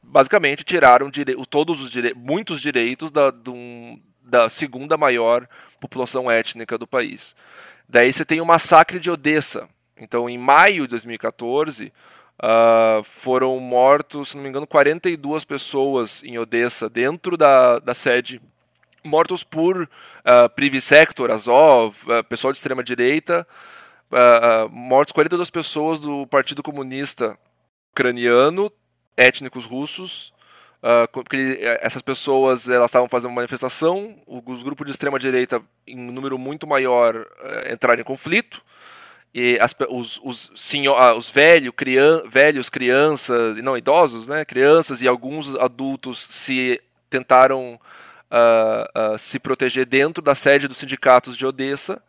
basicamente 0.00 0.62
tiraram 0.62 1.10
dire- 1.10 1.34
todos 1.50 1.80
os 1.80 1.90
dire- 1.90 2.14
muitos 2.14 2.60
direitos 2.60 3.10
da, 3.10 3.34
um- 3.48 4.00
da 4.22 4.48
segunda 4.48 4.96
maior 4.96 5.44
população 5.80 6.30
étnica 6.30 6.78
do 6.78 6.86
país. 6.86 7.34
Daí 7.88 8.12
você 8.12 8.24
tem 8.24 8.40
o 8.40 8.46
massacre 8.46 9.00
de 9.00 9.10
Odessa. 9.10 9.68
Então, 10.00 10.28
em 10.28 10.38
maio 10.38 10.84
de 10.84 10.90
2014, 10.90 11.92
ah, 12.42 13.02
foram 13.04 13.58
mortos, 13.60 14.30
se 14.30 14.36
não 14.36 14.42
me 14.42 14.48
engano, 14.48 14.66
42 14.66 15.44
pessoas 15.44 16.22
em 16.24 16.38
Odessa, 16.38 16.88
dentro 16.88 17.36
da, 17.36 17.78
da 17.78 17.92
sede. 17.92 18.40
Mortos 19.04 19.44
por 19.44 19.82
uh, 19.82 21.32
Azov, 21.32 21.96
uh, 22.04 22.24
pessoal 22.24 22.52
de 22.52 22.58
extrema 22.58 22.82
direita, 22.82 23.46
uh, 24.10 24.68
mortos 24.70 25.12
42 25.12 25.50
pessoas 25.50 26.00
do 26.00 26.26
Partido 26.26 26.62
Comunista 26.62 27.38
Ucraniano, 27.92 28.72
étnicos 29.16 29.66
russos, 29.66 30.32
porque 31.12 31.58
essas 31.82 32.00
pessoas 32.00 32.66
elas 32.66 32.88
estavam 32.88 33.06
fazendo 33.06 33.30
uma 33.30 33.36
manifestação, 33.36 34.16
os 34.26 34.62
grupos 34.62 34.86
de 34.86 34.92
extrema 34.92 35.18
direita 35.18 35.60
em 35.86 35.96
número 35.96 36.38
muito 36.38 36.66
maior 36.66 37.26
entraram 37.70 38.00
em 38.00 38.04
conflito, 38.04 38.62
e 39.32 39.58
as, 39.60 39.74
os, 39.88 40.20
os, 40.24 40.50
senhor, 40.56 41.16
os 41.16 41.30
velho, 41.30 41.72
crian, 41.72 42.22
velhos, 42.28 42.68
crianças, 42.68 43.56
não 43.58 43.76
idosos, 43.76 44.26
né, 44.26 44.44
crianças 44.44 45.02
e 45.02 45.08
alguns 45.08 45.54
adultos 45.54 46.18
se 46.18 46.80
tentaram 47.08 47.78
uh, 48.30 49.14
uh, 49.14 49.18
se 49.18 49.38
proteger 49.38 49.86
dentro 49.86 50.22
da 50.22 50.34
sede 50.34 50.66
dos 50.66 50.78
sindicatos 50.78 51.36
de 51.36 51.46
Odessa 51.46 52.02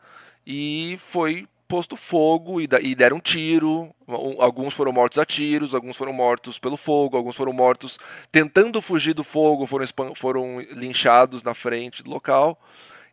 e 0.46 0.98
foi 1.00 1.48
posto 1.68 1.96
fogo 1.96 2.60
e, 2.60 2.68
e 2.82 2.94
deram 2.94 3.20
tiro. 3.20 3.96
Alguns 4.40 4.74
foram 4.74 4.92
mortos 4.92 5.18
a 5.18 5.24
tiros, 5.24 5.74
alguns 5.74 5.96
foram 5.96 6.12
mortos 6.12 6.60
pelo 6.60 6.76
fogo, 6.76 7.16
alguns 7.16 7.38
foram 7.38 7.54
mortos 7.54 7.98
tentando 8.30 8.82
fugir 8.82 9.14
do 9.14 9.24
fogo, 9.24 9.66
foram, 9.66 9.86
foram 10.14 10.60
linchados 10.72 11.44
na 11.44 11.54
frente 11.54 12.04
do 12.04 12.12
local. 12.12 12.60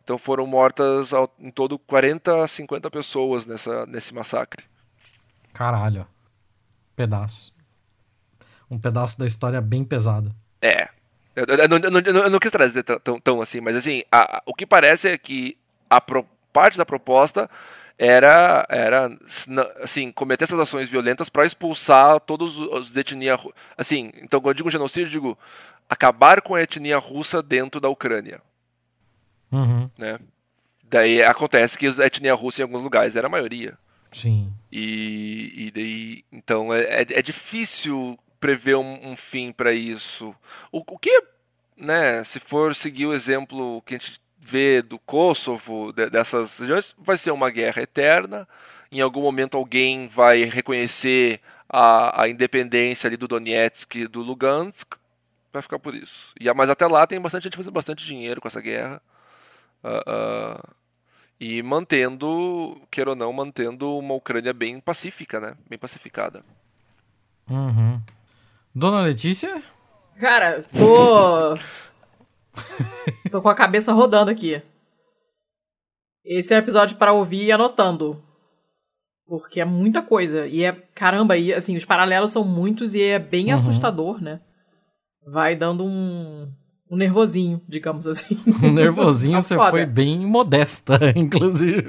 Então 0.09 0.17
foram 0.17 0.47
mortas 0.47 1.13
ao, 1.13 1.31
em 1.37 1.51
todo 1.51 1.77
40 1.77 2.43
a 2.43 2.47
50 2.47 2.89
pessoas 2.89 3.45
nessa, 3.45 3.85
nesse 3.85 4.11
massacre. 4.11 4.65
Caralho. 5.53 6.07
Pedaço. 6.95 7.53
Um 8.71 8.79
pedaço 8.79 9.19
da 9.19 9.27
história 9.27 9.61
bem 9.61 9.83
pesado. 9.83 10.33
É. 10.63 10.89
Eu, 11.35 11.45
eu, 11.45 11.55
eu, 11.57 11.67
não, 11.91 11.99
eu, 11.99 12.29
não, 12.31 12.39
quis 12.39 12.49
trazer 12.49 12.81
tão, 12.81 13.19
tão, 13.19 13.39
assim, 13.39 13.61
mas 13.61 13.75
assim, 13.75 14.01
a, 14.11 14.41
o 14.47 14.55
que 14.55 14.65
parece 14.65 15.09
é 15.09 15.15
que 15.15 15.55
a 15.87 16.01
pro, 16.01 16.25
parte 16.51 16.75
da 16.75 16.87
proposta 16.87 17.47
era, 17.95 18.65
era 18.67 19.15
assim, 19.83 20.11
cometer 20.11 20.45
essas 20.45 20.59
ações 20.59 20.89
violentas 20.89 21.29
para 21.29 21.45
expulsar 21.45 22.19
todos 22.19 22.57
os 22.57 22.91
de 22.91 22.99
etnia. 22.99 23.37
Assim, 23.77 24.11
então 24.23 24.41
quando 24.41 24.53
eu 24.53 24.55
digo 24.55 24.71
genocídio, 24.71 25.05
eu 25.05 25.11
digo 25.11 25.37
acabar 25.87 26.41
com 26.41 26.55
a 26.55 26.63
etnia 26.63 26.97
russa 26.97 27.43
dentro 27.43 27.79
da 27.79 27.89
Ucrânia. 27.89 28.41
Uhum. 29.51 29.89
Né? 29.97 30.19
Daí 30.83 31.21
acontece 31.21 31.77
que 31.77 31.87
a 31.87 32.05
etnia 32.05 32.33
russa 32.33 32.61
em 32.61 32.63
alguns 32.63 32.81
lugares 32.81 33.15
era 33.15 33.27
a 33.27 33.29
maioria. 33.29 33.77
Sim. 34.11 34.51
E, 34.71 35.53
e 35.55 35.71
daí, 35.71 36.23
então 36.31 36.73
é, 36.73 36.81
é, 36.81 37.01
é 37.01 37.21
difícil 37.21 38.17
prever 38.39 38.75
um, 38.75 39.11
um 39.11 39.15
fim 39.15 39.51
para 39.51 39.71
isso. 39.71 40.35
O, 40.71 40.79
o 40.79 40.97
que, 40.97 41.23
né, 41.77 42.23
se 42.23 42.39
for 42.39 42.73
seguir 42.73 43.05
o 43.05 43.13
exemplo 43.13 43.81
que 43.83 43.95
a 43.95 43.97
gente 43.97 44.19
vê 44.39 44.81
do 44.81 44.97
Kosovo, 44.97 45.91
de, 45.91 46.09
dessas 46.09 46.59
regiões, 46.59 46.95
vai 46.97 47.17
ser 47.17 47.31
uma 47.31 47.49
guerra 47.49 47.81
eterna. 47.81 48.47
Em 48.91 49.01
algum 49.01 49.21
momento 49.21 49.57
alguém 49.57 50.07
vai 50.07 50.43
reconhecer 50.43 51.39
a, 51.67 52.23
a 52.23 52.29
independência 52.29 53.07
ali 53.07 53.17
do 53.17 53.27
Donetsk 53.27 53.95
e 53.95 54.07
do 54.07 54.21
Lugansk. 54.21 54.95
Vai 55.51 55.61
ficar 55.61 55.79
por 55.79 55.93
isso. 55.93 56.33
E, 56.39 56.51
mas 56.53 56.69
até 56.69 56.87
lá 56.87 57.05
tem 57.05 57.19
bastante 57.19 57.43
gente 57.43 57.57
fazendo 57.57 57.73
bastante 57.73 58.05
dinheiro 58.05 58.41
com 58.41 58.47
essa 58.47 58.61
guerra. 58.61 59.01
Uh, 59.83 60.59
uh, 60.59 60.75
e 61.39 61.63
mantendo, 61.63 62.81
queira 62.91 63.11
ou 63.11 63.15
não, 63.15 63.31
mantendo 63.31 63.97
uma 63.97 64.13
Ucrânia 64.13 64.53
bem 64.53 64.79
pacífica, 64.79 65.39
né? 65.39 65.55
Bem 65.69 65.79
pacificada. 65.79 66.43
Uhum. 67.49 68.01
Dona 68.75 69.01
Letícia? 69.01 69.63
Cara, 70.19 70.63
tô. 70.63 71.55
tô 73.31 73.41
com 73.41 73.49
a 73.49 73.55
cabeça 73.55 73.93
rodando 73.93 74.29
aqui. 74.29 74.61
Esse 76.25 76.53
é 76.53 76.57
um 76.57 76.59
episódio 76.59 76.97
para 76.97 77.13
ouvir 77.13 77.45
e 77.45 77.51
anotando. 77.51 78.21
Porque 79.25 79.61
é 79.61 79.65
muita 79.65 80.01
coisa. 80.01 80.45
E 80.45 80.63
é. 80.65 80.73
Caramba, 80.93 81.37
e 81.37 81.53
assim, 81.53 81.75
os 81.75 81.85
paralelos 81.85 82.31
são 82.31 82.43
muitos 82.43 82.93
e 82.93 83.01
é 83.01 83.17
bem 83.17 83.47
Uhum. 83.47 83.55
assustador, 83.55 84.21
né? 84.21 84.41
Vai 85.25 85.55
dando 85.55 85.85
um. 85.85 86.51
Um 86.91 86.97
nervosinho, 86.97 87.61
digamos 87.67 88.07
assim. 88.07 88.39
Um 88.63 88.71
nervosinho, 88.73 89.33
Tá 89.35 89.41
você 89.41 89.55
foda. 89.55 89.69
foi 89.71 89.85
bem 89.85 90.25
modesta, 90.25 90.97
inclusive. 91.15 91.83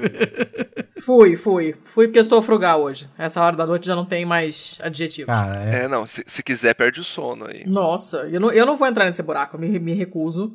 Fui, 1.03 1.37
fui. 1.37 1.75
Fui 1.85 2.07
porque 2.07 2.19
eu 2.19 2.23
estou 2.23 2.43
frugal 2.43 2.83
hoje. 2.83 3.09
Essa 3.17 3.41
hora 3.43 3.57
da 3.57 3.67
noite 3.67 3.87
já 3.87 3.97
não 3.97 4.05
tem 4.05 4.27
mais 4.27 4.79
adjetivos. 4.83 5.35
Cara, 5.35 5.65
é. 5.65 5.85
É, 5.85 5.89
não, 5.89 6.07
se, 6.07 6.23
se 6.27 6.43
quiser, 6.43 6.75
perde 6.75 7.01
o 7.01 7.05
sono 7.05 7.47
aí. 7.47 7.65
Nossa, 7.67 8.29
eu 8.31 8.39
não, 8.39 8.53
eu 8.53 8.67
não 8.67 8.77
vou 8.77 8.87
entrar 8.87 9.07
nesse 9.07 9.23
buraco, 9.23 9.57
eu 9.57 9.61
me, 9.61 9.79
me 9.79 9.95
recuso. 9.95 10.55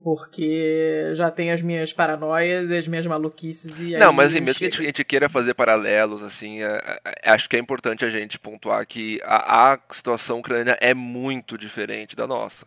Porque 0.00 1.10
já 1.14 1.28
tem 1.28 1.50
as 1.50 1.60
minhas 1.60 1.92
paranoias 1.92 2.70
e 2.70 2.76
as 2.76 2.86
minhas 2.86 3.04
maluquices 3.04 3.80
e 3.80 3.96
Não, 3.96 4.12
mas 4.12 4.32
assim, 4.32 4.40
mesmo 4.40 4.60
que 4.60 4.66
a 4.66 4.70
chega. 4.70 4.76
gente, 4.76 4.82
a 4.82 4.86
gente 4.86 5.04
queira 5.04 5.28
fazer 5.28 5.54
paralelos, 5.54 6.22
assim, 6.22 6.62
é- 6.62 7.00
é- 7.04 7.30
acho 7.32 7.48
que 7.48 7.56
é 7.56 7.58
importante 7.58 8.04
a 8.04 8.08
gente 8.08 8.38
pontuar 8.38 8.86
que 8.86 9.20
a, 9.24 9.72
a 9.72 9.78
situação 9.90 10.38
ucraniana 10.38 10.78
é 10.80 10.94
muito 10.94 11.58
diferente 11.58 12.14
da 12.14 12.28
nossa. 12.28 12.64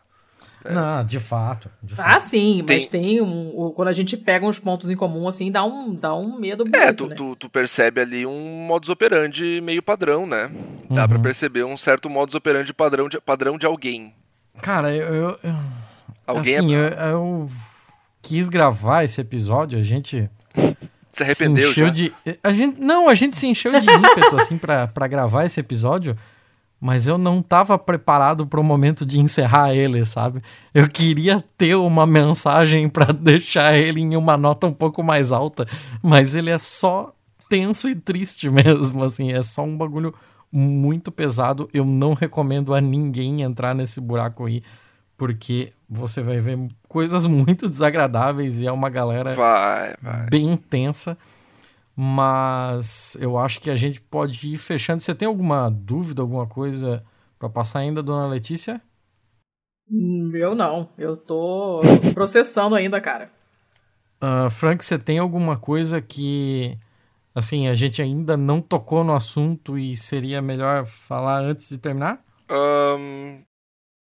Não, 0.70 1.04
de 1.06 1.20
fato. 1.20 1.70
De 1.82 1.94
Ah, 1.98 2.12
fato. 2.12 2.22
sim, 2.22 2.64
mas 2.68 2.88
Tem- 2.88 3.02
tem 3.02 3.22
um, 3.22 3.72
quando 3.76 3.88
a 3.88 3.94
gente 3.94 4.16
pega 4.16 4.46
uns 4.46 4.60
pontos 4.60 4.90
em 4.90 4.96
comum, 4.96 5.28
assim, 5.28 5.52
dá 5.52 5.64
um, 5.64 5.94
dá 5.96 6.14
um 6.16 6.40
medo 6.40 6.64
bonito, 6.64 6.76
É, 6.84 6.94
tu, 6.94 7.08
né? 7.08 7.16
tu, 7.16 7.36
tu 7.36 7.50
percebe 7.50 8.00
ali 8.02 8.26
um 8.26 8.66
modus 8.68 8.90
operandi 8.90 9.60
meio 9.64 9.82
padrão, 9.82 10.26
né? 10.28 10.52
Dá 10.90 11.08
pra 11.08 11.18
perceber 11.20 11.64
um 11.64 11.76
certo 11.78 12.10
modus 12.10 12.36
operandi 12.36 12.74
padrão 12.74 13.10
de, 13.10 13.20
padrão 13.20 13.58
de 13.58 13.66
alguém. 13.66 14.14
Cara, 14.62 14.94
eu. 14.96 15.08
eu- 15.14 15.40
eu- 15.44 15.56
Alguém 16.28 16.58
assim, 16.58 16.76
é- 16.76 16.94
eu, 17.00 17.10
eu 17.10 17.50
quis 18.22 18.48
gravar 18.48 19.04
esse 19.04 19.20
episódio, 19.20 19.80
a 19.80 19.84
gente. 19.84 20.30
se 21.12 21.24
arrependeu 21.24 21.66
se 21.66 21.72
encheu 21.72 21.88
já. 21.88 21.92
de. 21.92 22.14
A 22.44 22.54
gente, 22.54 22.80
não, 22.80 23.10
a 23.10 23.14
gente 23.14 23.38
se 23.38 23.48
encheu 23.48 23.78
de 23.80 23.90
ímpeto, 23.92 24.36
assim, 24.38 24.58
pra, 24.58 24.88
pra 24.88 25.08
gravar 25.08 25.46
esse 25.46 25.60
episódio. 25.60 26.16
Mas 26.82 27.06
eu 27.06 27.16
não 27.16 27.44
tava 27.44 27.78
preparado 27.78 28.48
pro 28.48 28.64
momento 28.64 29.06
de 29.06 29.20
encerrar 29.20 29.72
ele, 29.72 30.04
sabe? 30.04 30.42
Eu 30.74 30.88
queria 30.88 31.44
ter 31.56 31.76
uma 31.76 32.08
mensagem 32.08 32.90
pra 32.90 33.06
deixar 33.14 33.78
ele 33.78 34.02
em 34.02 34.18
uma 34.18 34.36
nota 34.36 34.66
um 34.66 34.74
pouco 34.74 35.04
mais 35.04 35.32
alta, 35.32 35.68
mas 36.02 36.34
ele 36.34 36.50
é 36.50 36.58
só 36.58 37.14
tenso 37.48 37.88
e 37.88 37.94
triste 37.94 38.50
mesmo, 38.52 39.04
assim, 39.04 39.32
é 39.32 39.44
só 39.44 39.62
um 39.64 39.78
bagulho 39.78 40.12
muito 40.52 41.12
pesado. 41.12 41.70
Eu 41.72 41.86
não 41.86 42.14
recomendo 42.16 42.74
a 42.74 42.82
ninguém 42.82 43.44
entrar 43.44 43.76
nesse 43.76 44.02
buraco 44.02 44.48
aí, 44.48 44.64
porque 45.16 45.72
você 45.88 46.20
vai 46.24 46.40
ver 46.40 46.58
coisas 46.88 47.28
muito 47.28 47.70
desagradáveis 47.70 48.60
e 48.60 48.66
é 48.66 48.72
uma 48.72 48.90
galera 48.90 49.36
Vai, 49.36 49.94
vai. 50.02 50.26
bem 50.32 50.52
intensa. 50.52 51.16
Mas 52.04 53.16
eu 53.20 53.38
acho 53.38 53.60
que 53.60 53.70
a 53.70 53.76
gente 53.76 54.02
pode 54.02 54.52
ir 54.54 54.58
fechando. 54.58 55.02
Você 55.04 55.14
tem 55.14 55.28
alguma 55.28 55.70
dúvida, 55.70 56.24
alguma 56.24 56.48
coisa 56.48 57.06
pra 57.38 57.48
passar 57.48 57.80
ainda, 57.80 58.02
dona 58.02 58.26
Letícia? 58.28 58.82
Hum, 59.90 60.32
Eu 60.34 60.56
não, 60.56 60.90
eu 60.98 61.16
tô 61.16 61.82
processando 62.14 62.74
ainda, 62.76 63.00
cara. 63.00 63.32
Ah, 64.20 64.50
Frank, 64.50 64.84
você 64.84 64.98
tem 64.98 65.20
alguma 65.20 65.58
coisa 65.58 66.02
que 66.02 66.78
assim 67.36 67.68
a 67.68 67.76
gente 67.76 68.02
ainda 68.02 68.36
não 68.38 68.62
tocou 68.62 69.04
no 69.04 69.14
assunto 69.16 69.78
e 69.78 69.96
seria 69.96 70.42
melhor 70.42 70.86
falar 70.86 71.40
antes 71.44 71.70
de 71.70 71.78
terminar? 71.78 72.24
Ahn, 72.50 73.44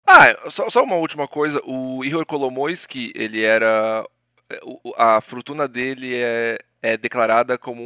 Ah, 0.06 0.50
só, 0.50 0.70
só 0.70 0.82
uma 0.84 0.96
última 0.96 1.28
coisa. 1.28 1.60
O 1.64 2.04
Ihor 2.04 2.26
Kolomoisky, 2.26 3.12
ele 3.14 3.42
era. 3.44 4.04
é, 4.50 4.60
A 4.96 5.20
fortuna 5.20 5.68
dele 5.68 6.14
é, 6.16 6.58
é 6.82 6.96
declarada 6.96 7.58
como 7.58 7.82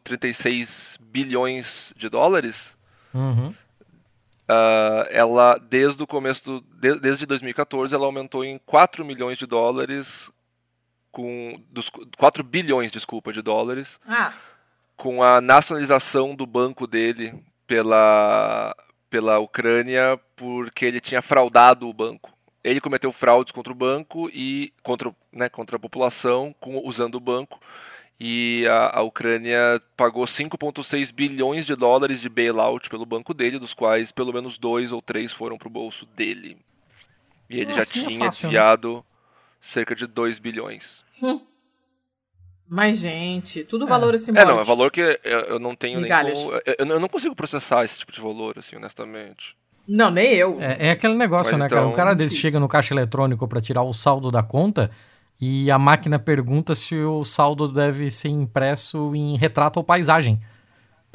1,36 0.00 0.96
bilhões 1.00 1.92
de 1.96 2.08
dólares. 2.08 2.76
Uhum. 3.12 3.52
Ah, 4.48 5.06
ela, 5.10 5.58
desde 5.58 6.02
o 6.02 6.06
começo, 6.06 6.60
do- 6.60 6.66
de- 6.80 7.00
desde 7.00 7.26
2014, 7.26 7.94
ela 7.94 8.06
aumentou 8.06 8.44
em 8.44 8.58
4 8.64 9.04
milhões 9.04 9.36
de 9.36 9.46
dólares, 9.46 10.30
com 11.10 11.60
dos 11.70 11.90
4 12.16 12.44
bilhões, 12.44 12.92
desculpa, 12.92 13.32
de 13.32 13.42
dólares, 13.42 13.98
Ah, 14.06 14.32
com 14.96 15.22
a 15.22 15.40
nacionalização 15.40 16.34
do 16.34 16.46
banco 16.46 16.86
dele 16.86 17.34
pela, 17.66 18.74
pela 19.10 19.38
Ucrânia, 19.38 20.18
porque 20.36 20.84
ele 20.84 21.00
tinha 21.00 21.20
fraudado 21.22 21.88
o 21.88 21.92
banco. 21.92 22.32
Ele 22.62 22.80
cometeu 22.80 23.12
fraudes 23.12 23.52
contra 23.52 23.72
o 23.72 23.76
banco 23.76 24.28
e 24.32 24.72
contra, 24.82 25.14
né, 25.32 25.48
contra 25.48 25.76
a 25.76 25.80
população 25.80 26.54
com, 26.60 26.78
usando 26.86 27.14
o 27.16 27.20
banco. 27.20 27.60
E 28.18 28.66
a, 28.68 28.98
a 28.98 29.02
Ucrânia 29.02 29.80
pagou 29.96 30.24
5,6 30.24 31.12
bilhões 31.12 31.66
de 31.66 31.76
dólares 31.76 32.20
de 32.20 32.28
bailout 32.30 32.88
pelo 32.88 33.04
banco 33.04 33.34
dele, 33.34 33.58
dos 33.58 33.74
quais 33.74 34.10
pelo 34.10 34.32
menos 34.32 34.56
dois 34.56 34.90
ou 34.90 35.02
três 35.02 35.32
foram 35.32 35.58
para 35.58 35.68
o 35.68 35.70
bolso 35.70 36.06
dele. 36.16 36.56
E 37.50 37.60
ele 37.60 37.74
já 37.74 37.82
Assim 37.82 38.00
é 38.00 38.06
tinha 38.08 38.18
fácil, 38.26 38.46
né? 38.48 38.50
desviado 38.52 39.04
cerca 39.60 39.94
de 39.94 40.06
2 40.06 40.38
bilhões. 40.38 41.04
Mas, 42.68 42.98
gente, 42.98 43.62
tudo 43.62 43.84
É, 43.84 44.18
simbólicos. 44.18 44.54
não, 44.54 44.60
é 44.60 44.64
valor 44.64 44.90
que 44.90 45.00
eu, 45.00 45.40
eu 45.40 45.58
não 45.60 45.74
tenho 45.76 46.00
nem 46.00 46.10
como. 46.10 46.52
Eu, 46.66 46.74
eu 46.88 47.00
não 47.00 47.08
consigo 47.08 47.34
processar 47.36 47.84
esse 47.84 47.98
tipo 48.00 48.10
de 48.10 48.20
valor, 48.20 48.58
assim, 48.58 48.74
honestamente. 48.76 49.56
Não, 49.86 50.10
nem 50.10 50.32
eu. 50.34 50.60
É, 50.60 50.88
é 50.88 50.90
aquele 50.90 51.14
negócio, 51.14 51.52
Mas 51.52 51.60
né, 51.60 51.68
cara? 51.68 51.82
então, 51.82 51.92
Um 51.92 51.96
cara 51.96 52.12
desse 52.12 52.36
chega 52.36 52.58
no 52.58 52.66
caixa 52.66 52.92
eletrônico 52.92 53.46
pra 53.46 53.60
tirar 53.60 53.82
o 53.84 53.92
saldo 53.92 54.32
da 54.32 54.42
conta 54.42 54.90
e 55.40 55.70
a 55.70 55.78
máquina 55.78 56.18
pergunta 56.18 56.74
se 56.74 56.96
o 56.96 57.24
saldo 57.24 57.68
deve 57.68 58.10
ser 58.10 58.28
impresso 58.28 59.14
em 59.14 59.36
retrato 59.36 59.76
ou 59.76 59.84
paisagem. 59.84 60.40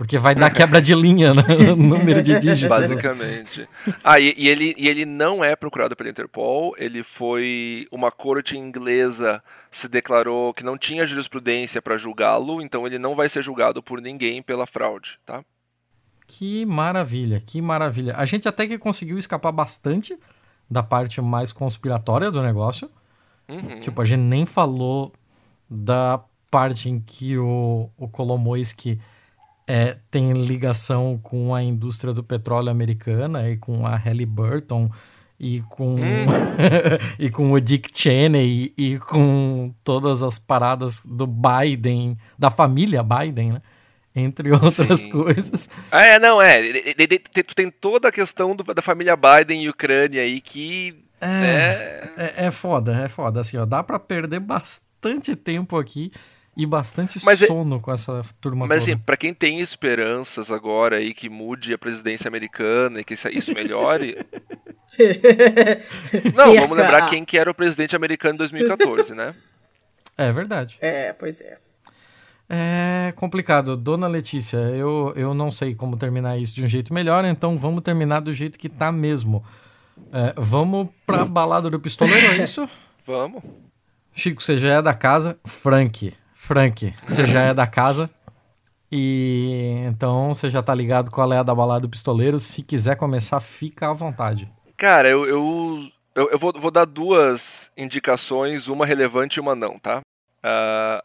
Porque 0.02 0.18
vai 0.18 0.34
dar 0.34 0.50
quebra 0.50 0.82
de 0.82 0.96
linha 0.96 1.32
no 1.32 1.76
número 1.78 2.24
de 2.24 2.36
dígitos. 2.40 2.70
Basicamente. 2.70 3.68
Ah, 4.04 4.20
e, 4.20 4.34
e 4.36 4.48
ele, 4.48 4.74
e 4.76 4.88
ele 4.88 5.06
não 5.06 5.44
é 5.44 5.56
procurado 5.56 5.96
pela 5.96 6.10
Interpol, 6.10 6.74
ele 6.78 7.04
foi. 7.04 7.88
Uma 7.92 8.12
corte 8.12 8.58
inglesa 8.58 9.44
se 9.70 9.88
declarou 9.88 10.54
que 10.56 10.64
não 10.64 10.76
tinha 10.76 11.06
jurisprudência 11.06 11.82
para 11.84 11.98
julgá-lo, 11.98 12.64
então 12.64 12.88
ele 12.88 12.98
não 12.98 13.16
vai 13.16 13.30
ser 13.30 13.44
julgado 13.44 13.84
por 13.84 14.02
ninguém 14.02 14.42
pela 14.42 14.66
fraude, 14.66 15.20
tá? 15.24 15.44
Que 16.26 16.66
maravilha, 16.66 17.40
que 17.46 17.62
maravilha. 17.62 18.16
A 18.18 18.26
gente 18.26 18.48
até 18.48 18.66
que 18.66 18.80
conseguiu 18.80 19.18
escapar 19.18 19.52
bastante 19.52 20.18
da 20.70 20.82
parte 20.82 21.22
mais 21.22 21.54
conspiratória 21.54 22.32
do 22.32 22.42
negócio. 22.42 22.90
Uhum. 23.52 23.80
Tipo, 23.80 24.02
a 24.02 24.06
gente 24.06 24.22
nem 24.22 24.46
falou 24.46 25.12
da 25.70 26.22
parte 26.50 26.90
em 26.90 27.00
que 27.00 27.38
o, 27.38 27.90
o 27.98 28.08
Kolomoisky 28.08 29.00
é, 29.68 29.98
tem 30.10 30.34
ligação 30.34 31.20
com 31.22 31.54
a 31.56 31.62
indústria 31.64 32.14
do 32.14 32.24
petróleo 32.24 32.70
americana 32.70 33.50
e 33.50 33.58
com 33.58 33.86
a 33.86 33.96
Halliburton 33.96 34.90
e 35.40 35.62
com, 35.70 35.96
e 37.18 37.30
com 37.30 37.52
o 37.52 37.60
Dick 37.60 37.90
Cheney 37.94 38.74
e, 38.78 38.94
e 38.94 39.00
com 39.00 39.74
todas 39.84 40.24
as 40.24 40.38
paradas 40.38 41.02
do 41.06 41.26
Biden, 41.26 42.18
da 42.38 42.50
família 42.50 43.02
Biden, 43.04 43.54
né? 43.54 43.62
Entre 44.14 44.52
outras 44.52 45.00
Sim. 45.00 45.10
coisas. 45.10 45.70
É, 45.90 46.20
não, 46.20 46.42
é. 46.42 46.62
Tu 47.48 47.56
tem 47.56 47.72
toda 47.72 48.10
a 48.10 48.12
questão 48.12 48.54
do- 48.54 48.74
da 48.74 48.82
família 48.82 49.16
Biden 49.16 49.64
e 49.64 49.70
Ucrânia 49.70 50.22
aí 50.22 50.42
que. 50.42 51.06
É. 51.22 52.10
É, 52.18 52.46
é 52.48 52.52
foda, 52.52 52.94
é 52.96 53.08
foda. 53.08 53.40
Assim, 53.40 53.58
ó, 53.58 53.66
dá 53.66 53.84
pra 53.84 54.00
perder 54.00 54.40
bastante 54.40 55.36
tempo 55.36 55.78
aqui 55.78 56.12
e 56.58 56.66
bastante 56.66 57.24
Mas 57.24 57.42
é- 57.42 57.48
sono 57.48 57.80
com 57.80 57.92
essa 57.92 58.22
turma 58.42 58.68
Mas 58.68 58.84
assim, 58.84 58.92
toda. 58.94 59.04
pra 59.06 59.16
quem 59.18 59.34
tem 59.34 59.60
esperanças 59.60 60.52
agora 60.52 60.98
aí 60.98 61.14
que 61.14 61.30
mude 61.30 61.74
a 61.74 61.78
presidência 61.78 62.28
americana 62.28 63.00
e 63.00 63.04
que 63.04 63.14
isso- 63.14 63.54
melhore. 63.54 64.18
Não, 66.36 66.54
vamos 66.56 66.78
lembrar 66.78 67.06
quem 67.08 67.24
que 67.24 67.38
era 67.38 67.50
o 67.50 67.54
presidente 67.54 67.96
americano 67.96 68.34
em 68.36 68.38
2014, 68.38 69.16
né? 69.16 69.34
É 70.18 70.32
verdade. 70.32 70.78
É, 70.82 71.14
pois 71.14 71.42
é. 71.42 71.58
É 72.50 73.14
complicado. 73.16 73.78
Dona 73.78 74.08
Letícia, 74.08 74.58
eu, 74.58 75.14
eu 75.16 75.34
não 75.34 75.50
sei 75.50 75.74
como 75.74 75.96
terminar 75.96 76.38
isso 76.38 76.54
de 76.54 76.64
um 76.64 76.68
jeito 76.68 76.94
melhor, 76.94 77.24
então 77.24 77.58
vamos 77.58 77.82
terminar 77.82 78.20
do 78.20 78.34
jeito 78.34 78.60
que 78.60 78.68
tá 78.68 78.92
mesmo. 78.92 79.44
É, 80.12 80.34
vamos 80.38 80.90
pra 81.06 81.26
balada 81.26 81.70
do 81.70 81.80
pistoleiro, 81.80 82.34
é 82.34 82.44
isso? 82.44 82.68
Vamos. 83.06 83.42
Chico, 84.14 84.42
você 84.44 84.58
já 84.58 84.74
é 84.74 84.82
da 84.82 84.94
casa. 84.94 85.38
Frank, 85.46 86.14
Frank, 86.36 86.94
você 87.06 87.26
já 87.26 87.42
é 87.42 87.54
da 87.54 87.66
casa. 87.66 88.10
E 88.92 89.78
então 89.88 90.34
você 90.34 90.50
já 90.50 90.62
tá 90.62 90.76
ligado 90.76 91.10
qual 91.10 91.32
é 91.32 91.38
a 91.38 91.44
da 91.44 91.56
balada 91.56 91.82
do 91.82 91.90
pistoleiro. 91.90 92.38
Se 92.38 92.62
quiser 92.62 92.96
começar, 92.98 93.40
fica 93.40 93.90
à 93.90 93.94
vontade. 93.94 94.52
Cara, 94.76 95.08
eu, 95.10 95.26
eu, 95.26 95.88
eu, 96.14 96.30
eu 96.32 96.38
vou, 96.40 96.52
vou 96.56 96.72
dar 96.72 96.86
duas 96.86 97.72
indicações, 97.78 98.68
uma 98.68 98.86
relevante 98.86 99.38
e 99.38 99.42
uma 99.42 99.56
não, 99.56 99.80
tá? 99.80 100.02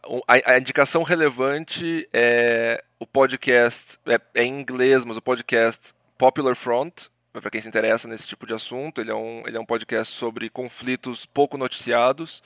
Um- 0.09 0.21
a, 0.27 0.51
a 0.53 0.57
indicação 0.57 1.03
relevante 1.03 2.07
é 2.11 2.83
o 2.99 3.05
podcast, 3.07 3.97
é, 4.05 4.19
é 4.35 4.43
em 4.43 4.59
inglês, 4.59 5.05
mas 5.05 5.15
o 5.17 5.21
podcast 5.21 5.93
Popular 6.17 6.55
Front, 6.55 7.05
para 7.33 7.51
quem 7.51 7.61
se 7.61 7.67
interessa 7.67 8.07
nesse 8.07 8.27
tipo 8.27 8.45
de 8.45 8.53
assunto, 8.53 9.01
ele 9.01 9.11
é, 9.11 9.15
um, 9.15 9.43
ele 9.45 9.57
é 9.57 9.59
um 9.59 9.65
podcast 9.65 10.13
sobre 10.13 10.49
conflitos 10.49 11.25
pouco 11.25 11.57
noticiados. 11.57 12.41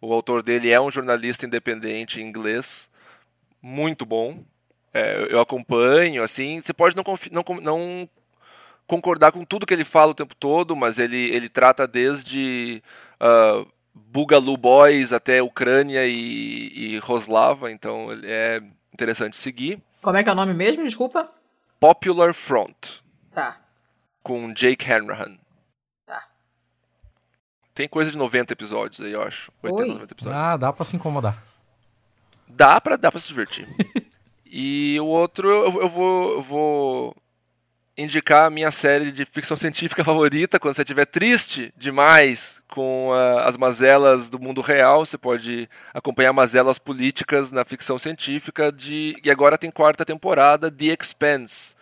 O 0.00 0.12
autor 0.12 0.42
dele 0.42 0.70
é 0.70 0.80
um 0.80 0.90
jornalista 0.90 1.44
independente 1.44 2.20
em 2.20 2.24
inglês, 2.24 2.90
muito 3.60 4.06
bom. 4.06 4.42
É, 4.92 5.26
eu 5.30 5.40
acompanho, 5.40 6.22
assim, 6.22 6.60
você 6.60 6.72
pode 6.72 6.96
não, 6.96 7.04
não, 7.30 7.60
não 7.60 8.08
concordar 8.86 9.30
com 9.30 9.44
tudo 9.44 9.66
que 9.66 9.74
ele 9.74 9.84
fala 9.84 10.12
o 10.12 10.14
tempo 10.14 10.34
todo, 10.34 10.74
mas 10.74 10.98
ele, 10.98 11.30
ele 11.30 11.48
trata 11.48 11.86
desde 11.86 12.82
uh, 13.20 13.70
Bugalu 13.94 14.56
Boys 14.56 15.12
até 15.12 15.42
Ucrânia 15.42 16.06
e, 16.06 16.72
e 16.74 16.98
Roslava, 16.98 17.70
então 17.70 18.10
ele 18.10 18.26
é 18.26 18.62
interessante 18.92 19.36
seguir. 19.36 19.80
Como 20.02 20.16
é 20.16 20.24
que 20.24 20.28
é 20.28 20.32
o 20.32 20.36
nome 20.36 20.54
mesmo? 20.54 20.84
Desculpa. 20.84 21.30
Popular 21.78 22.34
Front, 22.34 23.00
Tá. 23.32 23.56
Com 24.22 24.52
Jake 24.52 24.90
Hanrahan. 24.90 25.36
Tá. 26.06 26.24
Tem 27.74 27.88
coisa 27.88 28.10
de 28.10 28.18
90 28.18 28.52
episódios 28.52 29.00
aí, 29.00 29.12
eu 29.12 29.22
acho. 29.22 29.52
80, 29.62 29.82
Oi. 29.82 29.88
90 29.88 30.14
episódios. 30.14 30.44
Ah, 30.44 30.56
dá 30.56 30.72
pra 30.72 30.84
se 30.84 30.96
incomodar. 30.96 31.42
Dá 32.48 32.80
pra, 32.80 32.96
dá 32.96 33.10
pra 33.10 33.20
se 33.20 33.28
divertir. 33.28 33.68
e 34.44 34.98
o 35.00 35.06
outro, 35.06 35.48
eu, 35.48 35.82
eu 35.82 35.88
vou, 35.88 36.32
eu 36.32 36.42
vou 36.42 37.16
indicar 37.96 38.46
a 38.46 38.50
minha 38.50 38.70
série 38.70 39.10
de 39.10 39.24
ficção 39.24 39.56
científica 39.56 40.02
favorita. 40.02 40.58
Quando 40.58 40.74
você 40.74 40.82
estiver 40.82 41.04
triste 41.04 41.72
demais 41.76 42.62
com 42.68 43.12
ah, 43.12 43.44
as 43.44 43.56
mazelas 43.56 44.28
do 44.28 44.38
mundo 44.38 44.60
real, 44.60 45.04
você 45.04 45.18
pode 45.18 45.68
acompanhar 45.92 46.32
mazelas 46.32 46.78
políticas 46.78 47.52
na 47.52 47.64
ficção 47.64 47.98
científica. 47.98 48.72
De, 48.72 49.16
e 49.22 49.30
agora 49.30 49.58
tem 49.58 49.70
quarta 49.70 50.04
temporada, 50.04 50.70
The 50.70 50.96
Expanse, 50.98 51.76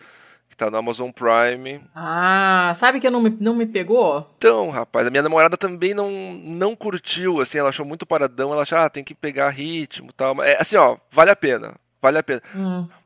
tá 0.59 0.69
no 0.69 0.77
Amazon 0.77 1.09
Prime. 1.09 1.81
Ah, 1.95 2.73
sabe 2.75 2.99
que 2.99 3.09
não 3.09 3.21
me, 3.21 3.35
não 3.39 3.55
me 3.55 3.65
pegou? 3.65 4.29
Então, 4.37 4.69
rapaz, 4.69 5.07
a 5.07 5.09
minha 5.09 5.23
namorada 5.23 5.55
também 5.55 5.93
não, 5.93 6.11
não 6.11 6.75
curtiu, 6.75 7.39
assim, 7.39 7.57
ela 7.57 7.69
achou 7.69 7.85
muito 7.85 8.05
paradão, 8.05 8.51
ela 8.51 8.63
achou, 8.63 8.77
ah, 8.77 8.89
tem 8.89 9.03
que 9.03 9.15
pegar 9.15 9.49
ritmo 9.49 10.09
e 10.09 10.13
tal. 10.13 10.35
Mas, 10.35 10.49
é, 10.49 10.57
assim, 10.61 10.75
ó, 10.75 10.97
vale 11.09 11.31
a 11.31 11.35
pena, 11.35 11.73
vale 12.01 12.17
a 12.17 12.23
pena. 12.23 12.41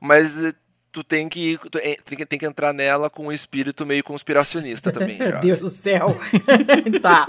Mas 0.02 0.44
eh, 0.44 0.54
tu 0.92 1.04
tem 1.04 1.30
que, 1.30 1.60
tu, 1.70 1.78
eh, 1.78 1.98
tem 2.04 2.18
que 2.18 2.26
tem 2.26 2.40
que 2.40 2.46
entrar 2.46 2.74
nela 2.74 3.10
com 3.10 3.28
um 3.28 3.32
espírito 3.32 3.86
meio 3.86 4.04
conspiracionista 4.04 4.90
também, 4.94 5.18
já. 5.18 5.34
Meu 5.34 5.40
Deus 5.42 5.60
do 5.60 5.70
céu. 5.70 6.18
tá. 7.02 7.28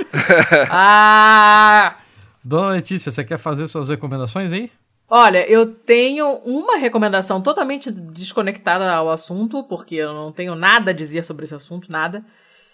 Ah! 0.70 1.96
Dona 2.42 2.70
Letícia, 2.70 3.10
você 3.10 3.24
quer 3.24 3.38
fazer 3.38 3.66
suas 3.68 3.88
recomendações 3.88 4.52
aí? 4.52 4.70
Olha, 5.08 5.46
eu 5.48 5.66
tenho 5.66 6.26
uma 6.44 6.76
recomendação 6.76 7.40
totalmente 7.40 7.90
desconectada 7.90 8.90
ao 8.92 9.10
assunto, 9.10 9.62
porque 9.64 9.96
eu 9.96 10.12
não 10.14 10.32
tenho 10.32 10.54
nada 10.54 10.90
a 10.90 10.94
dizer 10.94 11.24
sobre 11.24 11.44
esse 11.44 11.54
assunto, 11.54 11.92
nada. 11.92 12.24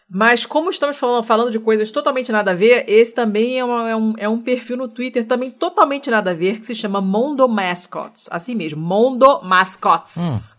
Mas 0.09 0.44
como 0.47 0.70
estamos 0.70 0.97
falando, 0.98 1.24
falando 1.24 1.51
de 1.51 1.59
coisas 1.61 1.90
totalmente 1.93 2.32
nada 2.32 2.51
a 2.51 2.55
ver, 2.55 2.85
esse 2.89 3.15
também 3.15 3.59
é, 3.59 3.65
uma- 3.65 3.89
é 3.90 3.94
um, 3.97 4.15
é 4.16 4.28
um 4.28 4.40
perfil 4.40 4.77
no 4.77 4.89
Twitter 4.89 5.24
também 5.27 5.51
totalmente 5.51 6.11
nada 6.11 6.31
a 6.31 6.35
ver, 6.35 6.59
que 6.59 6.66
se 6.66 6.74
chama 6.74 7.01
Mondo 7.01 7.48
Mascots. 7.48 8.28
Assim 8.31 8.55
mesmo, 8.55 8.81
Mondo 8.81 9.40
Mascots. 9.43 10.57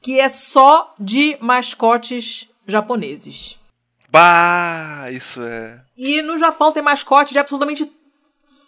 Que 0.00 0.20
é 0.20 0.28
só 0.28 0.94
de 0.98 1.36
mascotes 1.40 2.48
japoneses. 2.68 3.58
Bah, 4.10 5.08
isso 5.10 5.42
é. 5.42 5.80
E 5.96 6.22
no 6.22 6.38
Japão 6.38 6.70
tem 6.70 6.82
mascote 6.82 7.32
de 7.32 7.38
absolutamente 7.38 7.90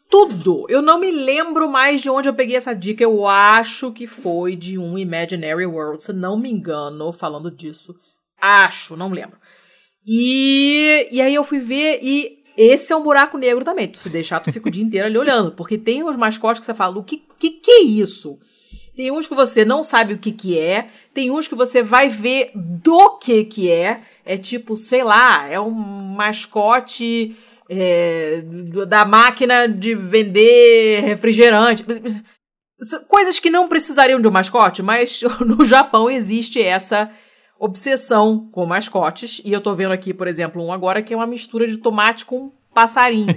tudo. 0.08 0.66
Eu 0.68 0.82
não 0.82 0.98
me 0.98 1.10
lembro 1.10 1.68
mais 1.68 2.00
de 2.00 2.10
onde 2.10 2.28
eu 2.28 2.34
peguei 2.34 2.56
essa 2.56 2.74
dica. 2.74 3.02
Eu 3.02 3.26
acho 3.26 3.92
que 3.92 4.06
foi 4.06 4.56
de 4.56 4.78
um 4.78 4.98
Imaginary 4.98 5.66
World, 5.66 6.02
se 6.02 6.12
não 6.12 6.38
me 6.38 6.50
engano, 6.50 7.12
falando 7.12 7.50
disso. 7.50 7.94
Acho, 8.40 8.96
não 8.96 9.10
lembro. 9.10 9.38
E, 10.06 11.08
e 11.10 11.20
aí 11.20 11.34
eu 11.34 11.42
fui 11.42 11.58
ver 11.58 11.98
e 12.02 12.44
esse 12.56 12.92
é 12.92 12.96
um 12.96 13.02
buraco 13.02 13.36
negro 13.36 13.64
também. 13.64 13.88
Tu 13.88 13.98
se 13.98 14.08
deixar, 14.08 14.40
tu 14.40 14.52
fica 14.52 14.68
o 14.68 14.70
dia 14.70 14.84
inteiro 14.84 15.06
ali 15.06 15.18
olhando. 15.18 15.52
Porque 15.52 15.76
tem 15.76 16.02
uns 16.02 16.16
mascotes 16.16 16.60
que 16.60 16.66
você 16.66 16.74
fala, 16.74 16.98
o 16.98 17.04
que, 17.04 17.22
que, 17.38 17.50
que 17.50 17.70
é 17.70 17.82
isso? 17.82 18.38
Tem 18.94 19.10
uns 19.10 19.28
que 19.28 19.34
você 19.34 19.62
não 19.62 19.84
sabe 19.84 20.14
o 20.14 20.18
que 20.18 20.32
que 20.32 20.58
é, 20.58 20.88
tem 21.12 21.30
uns 21.30 21.46
que 21.46 21.54
você 21.54 21.82
vai 21.82 22.08
ver 22.08 22.50
do 22.54 23.18
que 23.18 23.44
que 23.44 23.70
é. 23.70 24.00
É 24.24 24.38
tipo, 24.38 24.74
sei 24.74 25.04
lá, 25.04 25.46
é 25.46 25.60
um 25.60 25.70
mascote 25.70 27.36
é, 27.68 28.43
da 28.88 29.05
máquina 29.05 29.66
de 29.68 29.94
vender 29.94 31.01
refrigerante. 31.05 31.84
Coisas 33.09 33.40
que 33.40 33.48
não 33.51 33.68
precisariam 33.68 34.20
de 34.20 34.28
um 34.28 34.30
mascote, 34.30 34.82
mas 34.82 35.22
no 35.44 35.64
Japão 35.64 36.10
existe 36.10 36.60
essa 36.62 37.10
obsessão 37.59 38.48
com 38.52 38.66
mascotes. 38.66 39.40
E 39.44 39.52
eu 39.52 39.60
tô 39.60 39.74
vendo 39.74 39.93
aqui, 39.93 40.12
por 40.12 40.28
exemplo, 40.28 40.62
um 40.62 40.72
agora 40.72 41.02
que 41.02 41.14
é 41.14 41.16
uma 41.16 41.26
mistura 41.26 41.66
de 41.66 41.78
tomate 41.78 42.24
com 42.26 42.52
passarinho. 42.74 43.34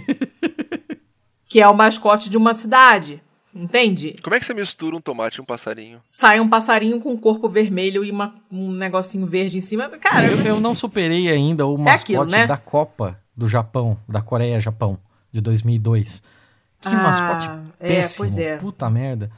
que 1.47 1.61
é 1.61 1.67
o 1.67 1.73
mascote 1.73 2.29
de 2.29 2.37
uma 2.37 2.53
cidade. 2.53 3.21
Entende? 3.55 4.15
Como 4.23 4.35
é 4.35 4.39
que 4.39 4.45
você 4.45 4.53
mistura 4.53 4.95
um 4.95 5.01
tomate 5.01 5.39
e 5.39 5.41
um 5.41 5.45
passarinho? 5.45 5.99
sai 6.03 6.39
um 6.39 6.47
passarinho 6.47 6.99
com 6.99 7.11
um 7.11 7.17
corpo 7.17 7.49
vermelho 7.49 8.05
e 8.05 8.11
uma- 8.11 8.35
um 8.51 8.71
negocinho 8.71 9.25
verde 9.25 9.57
em 9.57 9.59
cima. 9.61 9.89
Cara, 9.89 10.27
Eu, 10.27 10.37
eu 10.45 10.59
não 10.59 10.75
superei 10.75 11.27
ainda 11.29 11.65
o 11.65 11.75
mascote 11.75 12.03
aquilo, 12.15 12.25
né? 12.25 12.45
da 12.45 12.57
Copa 12.57 13.19
do 13.39 13.47
Japão, 13.47 13.97
da 14.07 14.21
Coreia-Japão. 14.21 14.99
de 15.31 15.41
2002. 15.41 16.23
Que 16.81 16.87
Ah, 16.89 16.93
mascote 17.03 17.49
é, 17.79 17.87
péssimo. 17.87 18.25
pois 18.25 18.37
é. 18.39 18.57
Puta 18.57 18.89
merda. 18.89 19.29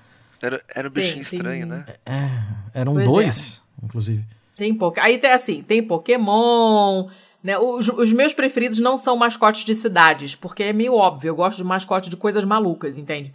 Era, 0.42 0.62
era 0.74 0.88
um 0.88 0.92
bichinho 0.92 1.14
Tem- 1.16 1.22
estranho, 1.24 1.68
tem- 1.68 1.78
né? 1.78 1.86
Eram 2.74 2.94
Pois 2.94 3.06
dois, 3.06 3.62
inclusive. 3.84 4.26
Tem 4.56 4.74
pouco. 4.74 5.00
Aí 5.02 5.18
tem 5.18 5.32
assim, 5.32 5.62
tem 5.62 5.84
Pokémon, 5.84 7.08
né? 7.44 7.58
Os, 7.58 7.90
os 7.90 8.14
meus 8.14 8.34
preferidos 8.34 8.80
não 8.80 8.96
são 8.96 9.18
mascotes 9.18 9.66
de 9.66 9.76
cidades, 9.76 10.34
porque 10.36 10.64
é 10.64 10.72
meio 10.74 10.94
óbvio. 10.96 11.30
Eu 11.30 11.36
gosto 11.36 11.58
de 11.58 11.64
mascote 11.66 12.10
de 12.10 12.16
coisas 12.16 12.46
malucas, 12.46 12.98
entende? 12.98 13.34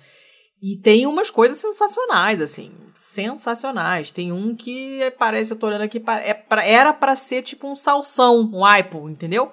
E 0.62 0.76
tem 0.76 1.06
umas 1.06 1.30
coisas 1.30 1.59
sensacionais, 1.59 2.40
assim. 2.40 2.72
Sensacionais. 2.94 4.10
Tem 4.10 4.32
um 4.32 4.55
que 4.55 5.12
parece, 5.18 5.52
eu 5.52 5.59
tô 5.59 5.66
olhando 5.66 5.82
aqui, 5.82 6.02
é 6.24 6.32
pra- 6.32 6.64
era 6.64 6.93
pra 6.93 7.14
ser 7.16 7.43
tipo 7.43 7.68
um 7.70 7.76
salsão, 7.76 8.48
um 8.52 8.64
aipo, 8.64 9.09
entendeu? 9.10 9.52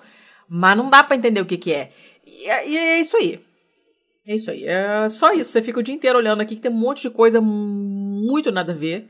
Mas 0.55 0.77
não 0.77 0.87
dá 0.87 1.03
pra 1.03 1.15
entender 1.15 1.41
o 1.41 1.47
que 1.47 1.57
que 1.57 1.73
é. 1.73 1.89
E, 2.27 2.47
é- 2.47 2.69
e 2.69 2.77
é 2.77 2.99
isso 3.01 3.17
aí. 3.17 3.39
É 4.27 4.35
isso 4.35 4.51
aí. 4.51 4.63
É 4.65 5.07
só 5.09 5.33
isso. 5.33 5.51
Você 5.51 5.63
fica 5.63 5.79
o 5.79 5.83
dia 5.83 5.95
inteiro 5.95 6.15
olhando 6.19 6.41
aqui 6.41 6.55
que 6.55 6.61
tem 6.61 6.69
um 6.69 6.75
monte 6.75 7.01
de 7.01 7.09
coisa 7.09 7.41
muito 7.41 8.51
nada 8.51 8.71
a 8.71 8.75
ver. 8.75 9.09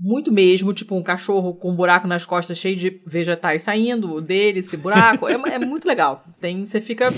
Muito 0.00 0.32
mesmo, 0.32 0.72
tipo 0.72 0.96
um 0.96 1.02
cachorro 1.02 1.54
com 1.54 1.70
um 1.70 1.76
buraco 1.76 2.08
nas 2.08 2.24
costas 2.24 2.56
cheio 2.56 2.74
de 2.74 3.02
vegetais 3.06 3.62
saindo 3.62 4.22
dele, 4.22 4.60
esse 4.60 4.74
buraco. 4.76 5.28
é, 5.28 5.34
é 5.34 5.58
muito 5.58 5.86
legal. 5.86 6.24
Tem, 6.40 6.64
você 6.64 6.80
fica. 6.80 7.10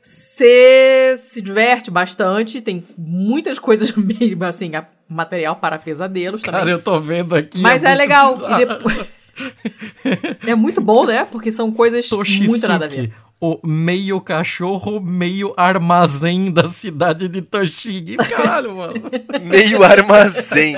Você 0.00 1.16
se 1.18 1.42
diverte 1.42 1.90
bastante, 1.90 2.60
tem 2.60 2.84
muitas 2.96 3.58
coisas 3.58 3.92
mesmo, 3.98 4.44
assim, 4.44 4.70
material 5.08 5.56
para 5.56 5.78
pesadelos 5.78 6.40
também. 6.42 6.60
Cara, 6.60 6.70
eu 6.70 6.82
tô 6.82 6.98
vendo 7.00 7.34
aqui. 7.34 7.60
Mas 7.60 7.84
é, 7.84 7.88
muito 7.88 7.98
legal. 7.98 8.36
bizarro. 8.36 8.62
E 8.62 8.66
depois... 8.66 9.21
é 10.46 10.54
muito 10.54 10.80
bom, 10.80 11.06
né? 11.06 11.24
Porque 11.24 11.50
são 11.50 11.70
coisas 11.72 12.08
muito 12.10 12.68
nada 12.68 12.86
a 12.86 12.88
ver. 12.88 13.12
O 13.44 13.58
meio 13.66 14.20
cachorro, 14.20 15.00
meio 15.00 15.52
armazém 15.56 16.52
da 16.52 16.68
cidade 16.68 17.26
de 17.26 17.42
Toshigi. 17.42 18.16
Caralho, 18.16 18.76
mano. 18.76 18.94
Meio 19.42 19.82
armazém. 19.82 20.76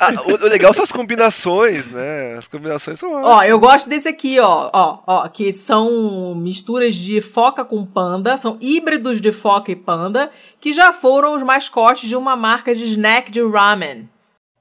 Ah, 0.00 0.12
o, 0.24 0.32
o 0.32 0.48
legal 0.48 0.72
são 0.72 0.82
as 0.82 0.90
combinações, 0.90 1.90
né? 1.90 2.36
As 2.38 2.48
combinações 2.48 2.98
são 2.98 3.12
Ó, 3.22 3.42
eu 3.42 3.58
gosto 3.58 3.86
desse 3.86 4.08
aqui, 4.08 4.40
ó, 4.40 4.70
ó, 4.72 5.02
ó, 5.06 5.28
que 5.28 5.52
são 5.52 6.34
misturas 6.34 6.94
de 6.94 7.20
foca 7.20 7.66
com 7.66 7.84
panda, 7.84 8.38
são 8.38 8.56
híbridos 8.58 9.20
de 9.20 9.30
foca 9.30 9.70
e 9.70 9.76
panda, 9.76 10.30
que 10.58 10.72
já 10.72 10.90
foram 10.90 11.36
os 11.36 11.42
mascotes 11.42 12.08
de 12.08 12.16
uma 12.16 12.34
marca 12.34 12.74
de 12.74 12.84
snack 12.84 13.30
de 13.30 13.46
ramen. 13.46 14.08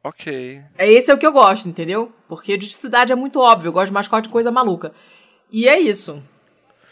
Ok. 0.08 0.62
É 0.78 0.92
esse 0.92 1.10
é 1.10 1.14
o 1.14 1.18
que 1.18 1.26
eu 1.26 1.32
gosto, 1.32 1.68
entendeu? 1.68 2.12
Porque 2.28 2.56
de 2.58 2.72
cidade 2.72 3.12
é 3.12 3.16
muito 3.16 3.40
óbvio, 3.40 3.70
eu 3.70 3.74
gosto 3.74 3.88
de 3.88 3.94
mascote 3.94 4.28
de 4.28 4.32
coisa 4.32 4.52
maluca. 4.52 4.92
E 5.52 5.68
é 5.68 5.80
isso. 5.80 6.22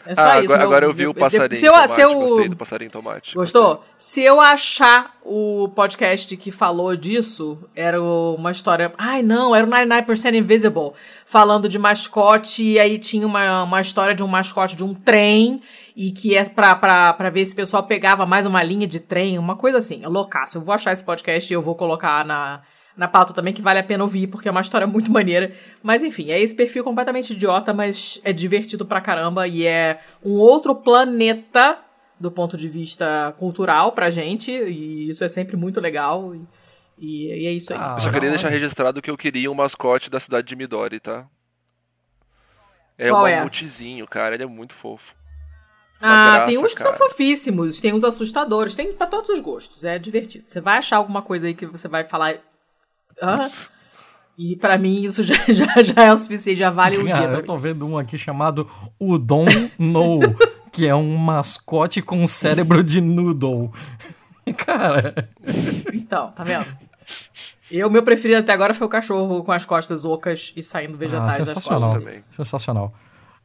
É 0.06 0.14
só 0.14 0.20
Ah, 0.22 0.38
isso. 0.42 0.52
agora, 0.52 0.58
meu- 0.58 0.66
agora 0.66 0.84
eu 0.86 0.92
vi 0.92 1.06
o 1.06 1.14
passarinho 1.14 1.58
se 1.58 1.64
eu- 1.64 1.72
tomate. 1.72 1.92
se 1.94 2.00
eu- 2.02 2.12
Gostei 2.12 2.48
do 2.48 2.56
passarinho 2.56 2.90
tomate. 2.90 3.34
Gostou? 3.34 3.82
Se 3.96 4.20
eu 4.20 4.38
achar 4.38 5.16
o 5.24 5.68
podcast 5.74 6.36
que 6.36 6.50
falou 6.50 6.94
disso, 6.94 7.58
era 7.74 8.02
uma 8.02 8.50
história. 8.50 8.92
Ai, 8.98 9.22
não, 9.22 9.54
era 9.56 9.64
o 9.64 9.70
99% 9.70 10.36
Invisible. 10.36 10.90
Falando 11.24 11.70
de 11.70 11.78
mascote, 11.78 12.62
e 12.62 12.78
aí 12.78 12.98
tinha 12.98 13.26
uma, 13.26 13.62
uma 13.62 13.80
história 13.80 14.14
de 14.14 14.22
um 14.22 14.26
mascote 14.26 14.76
de 14.76 14.84
um 14.84 14.92
trem, 14.92 15.62
e 15.96 16.10
que 16.12 16.36
é 16.36 16.44
pra, 16.44 16.74
pra, 16.74 17.14
pra 17.14 17.30
ver 17.30 17.46
se 17.46 17.54
o 17.54 17.56
pessoal 17.56 17.84
pegava 17.84 18.26
mais 18.26 18.44
uma 18.44 18.62
linha 18.62 18.86
de 18.86 19.00
trem, 19.00 19.38
uma 19.38 19.56
coisa 19.56 19.78
assim. 19.78 20.04
É 20.04 20.08
loucaço. 20.08 20.58
Eu 20.58 20.62
vou 20.62 20.74
achar 20.74 20.92
esse 20.92 21.02
podcast 21.04 21.50
e 21.50 21.56
eu 21.56 21.62
vou 21.62 21.74
colocar 21.74 22.26
na, 22.26 22.60
na 22.96 23.08
pauta 23.08 23.32
também, 23.34 23.52
que 23.52 23.60
vale 23.62 23.78
a 23.80 23.82
pena 23.84 24.04
ouvir, 24.04 24.26
porque 24.28 24.46
é 24.48 24.50
uma 24.50 24.60
história 24.60 24.86
muito 24.86 25.10
maneira. 25.10 25.52
Mas 25.82 26.02
enfim, 26.02 26.30
é 26.30 26.40
esse 26.40 26.54
perfil 26.54 26.84
completamente 26.84 27.32
idiota, 27.32 27.72
mas 27.74 28.20
é 28.24 28.32
divertido 28.32 28.86
pra 28.86 29.00
caramba 29.00 29.46
e 29.48 29.66
é 29.66 30.00
um 30.24 30.32
outro 30.32 30.74
planeta 30.74 31.78
do 32.20 32.30
ponto 32.30 32.56
de 32.56 32.68
vista 32.68 33.34
cultural 33.38 33.92
pra 33.92 34.10
gente, 34.10 34.50
e 34.52 35.08
isso 35.10 35.24
é 35.24 35.28
sempre 35.28 35.56
muito 35.56 35.80
legal. 35.80 36.34
E, 36.34 36.46
e- 36.98 37.42
e 37.42 37.46
é 37.46 37.52
isso 37.52 37.72
aí. 37.72 37.78
Ah, 37.80 37.94
Eu 37.96 38.02
só 38.02 38.10
queria 38.12 38.30
deixar 38.30 38.48
registrado 38.48 39.02
que 39.02 39.10
eu 39.10 39.16
queria 39.16 39.50
um 39.50 39.54
mascote 39.54 40.08
da 40.08 40.20
cidade 40.20 40.46
de 40.46 40.54
Midori, 40.54 41.00
tá? 41.00 41.26
É 42.96 43.10
Qual 43.10 43.24
um 43.24 43.26
é? 43.26 43.36
mamutizinho, 43.38 44.06
cara. 44.06 44.34
Ele 44.36 44.44
é 44.44 44.46
muito 44.46 44.72
fofo. 44.72 45.14
ah, 46.00 46.30
graça, 46.30 46.50
tem 46.50 46.58
uns 46.58 46.74
que 46.74 46.82
cara. 46.82 46.96
são 46.96 47.08
fofíssimos, 47.08 47.80
tem 47.80 47.92
uns 47.92 48.04
assustadores, 48.04 48.74
tem 48.76 48.92
pra 48.92 49.06
todos 49.06 49.30
os 49.30 49.40
gostos, 49.40 49.84
é 49.84 49.98
divertido. 49.98 50.44
Você 50.48 50.60
vai 50.60 50.78
achar 50.78 50.98
alguma 50.98 51.20
coisa 51.22 51.46
aí 51.48 51.54
que 51.54 51.66
você 51.66 51.88
vai 51.88 52.04
falar. 52.04 52.36
"Hã?" 53.22 53.38
E 54.36 54.56
pra 54.56 54.76
mim 54.76 55.00
isso 55.02 55.22
já, 55.22 55.34
já, 55.48 55.82
já 55.82 56.04
é 56.06 56.12
o 56.12 56.16
suficiente, 56.16 56.58
já 56.58 56.70
vale 56.70 56.98
o 56.98 57.04
dia. 57.04 57.14
Cara, 57.14 57.28
pra 57.28 57.38
eu 57.38 57.44
tô 57.44 57.56
vendo 57.56 57.86
um 57.86 57.96
aqui 57.96 58.18
chamado 58.18 58.68
Udon 58.98 59.44
No, 59.78 60.18
que 60.72 60.86
é 60.88 60.94
um 60.94 61.16
mascote 61.16 62.02
com 62.02 62.26
cérebro 62.26 62.82
de 62.82 63.00
noodle. 63.00 63.72
Cara, 64.58 65.28
Então, 65.92 66.32
tá 66.32 66.42
vendo? 66.42 66.66
Eu, 67.70 67.88
meu 67.88 68.02
preferido 68.02 68.40
até 68.40 68.52
agora 68.52 68.74
foi 68.74 68.86
o 68.86 68.90
cachorro 68.90 69.42
com 69.42 69.52
as 69.52 69.64
costas 69.64 70.04
ocas 70.04 70.52
e 70.56 70.62
saindo 70.62 70.94
ah, 70.94 70.98
vegetais 70.98 71.38
das 71.38 71.48
sensacional. 71.48 71.80
costas. 71.90 72.04
também. 72.04 72.24
Sensacional. 72.30 72.92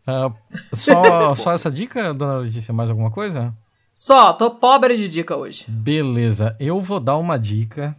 Ah, 0.07 0.31
só, 0.73 1.35
só 1.35 1.53
essa 1.53 1.69
dica, 1.71 2.13
dona 2.13 2.37
Letícia? 2.39 2.73
Mais 2.73 2.89
alguma 2.89 3.11
coisa? 3.11 3.53
Só, 3.93 4.33
tô 4.33 4.51
pobre 4.51 4.97
de 4.97 5.07
dica 5.07 5.35
hoje. 5.37 5.65
Beleza, 5.67 6.55
eu 6.59 6.79
vou 6.81 6.99
dar 6.99 7.17
uma 7.17 7.37
dica 7.37 7.95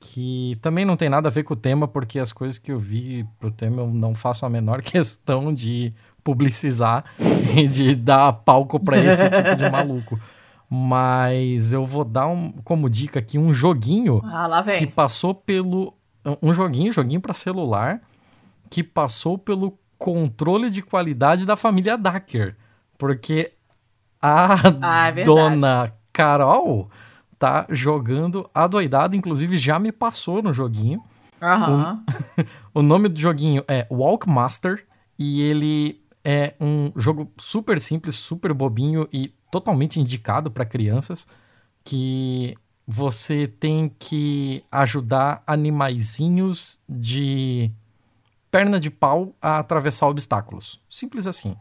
que 0.00 0.58
também 0.62 0.86
não 0.86 0.96
tem 0.96 1.10
nada 1.10 1.28
a 1.28 1.30
ver 1.30 1.44
com 1.44 1.52
o 1.52 1.56
tema, 1.56 1.86
porque 1.86 2.18
as 2.18 2.32
coisas 2.32 2.58
que 2.58 2.72
eu 2.72 2.78
vi 2.78 3.26
pro 3.38 3.50
tema 3.50 3.82
eu 3.82 3.86
não 3.88 4.14
faço 4.14 4.46
a 4.46 4.50
menor 4.50 4.80
questão 4.82 5.52
de 5.52 5.92
publicizar 6.24 7.04
e 7.54 7.68
de 7.68 7.94
dar 7.94 8.32
palco 8.32 8.80
pra 8.80 8.98
esse 8.98 9.28
tipo 9.28 9.54
de 9.54 9.70
maluco. 9.70 10.18
Mas 10.68 11.72
eu 11.72 11.84
vou 11.84 12.04
dar 12.04 12.28
um, 12.28 12.52
como 12.64 12.88
dica 12.88 13.18
aqui 13.18 13.36
um 13.36 13.52
joguinho 13.52 14.22
Ah, 14.24 14.46
lá 14.46 14.62
que 14.62 14.86
passou 14.86 15.34
pelo. 15.34 15.92
Um 16.40 16.54
joguinho, 16.54 16.92
joguinho 16.92 17.20
para 17.20 17.32
celular, 17.32 18.00
que 18.68 18.82
passou 18.84 19.36
pelo 19.36 19.76
controle 19.98 20.70
de 20.70 20.80
qualidade 20.80 21.44
da 21.44 21.56
família 21.56 21.98
Dacker. 21.98 22.56
Porque 22.96 23.52
a 24.22 24.54
Ah, 24.80 25.08
é 25.08 25.24
dona 25.24 25.92
Carol 26.12 26.88
tá 27.40 27.66
jogando 27.70 28.48
adoidado, 28.54 29.16
inclusive 29.16 29.56
já 29.56 29.78
me 29.78 29.90
passou 29.90 30.42
no 30.42 30.52
joguinho. 30.52 31.02
Aham. 31.42 32.04
O 32.72 32.82
nome 32.82 33.08
do 33.08 33.18
joguinho 33.18 33.64
é 33.66 33.86
Walkmaster 33.90 34.86
e 35.18 35.40
ele 35.40 36.00
é 36.22 36.54
um 36.60 36.92
jogo 36.94 37.32
super 37.38 37.80
simples, 37.80 38.14
super 38.14 38.52
bobinho 38.52 39.08
e 39.12 39.34
totalmente 39.50 39.98
indicado 39.98 40.50
para 40.50 40.64
crianças 40.66 41.26
que 41.82 42.54
você 42.86 43.48
tem 43.48 43.90
que 43.98 44.62
ajudar 44.70 45.42
animaizinhos 45.46 46.78
de 46.88 47.72
perna 48.50 48.78
de 48.78 48.90
pau 48.90 49.34
a 49.40 49.58
atravessar 49.58 50.08
obstáculos. 50.08 50.78
Simples 50.88 51.26
assim. 51.26 51.56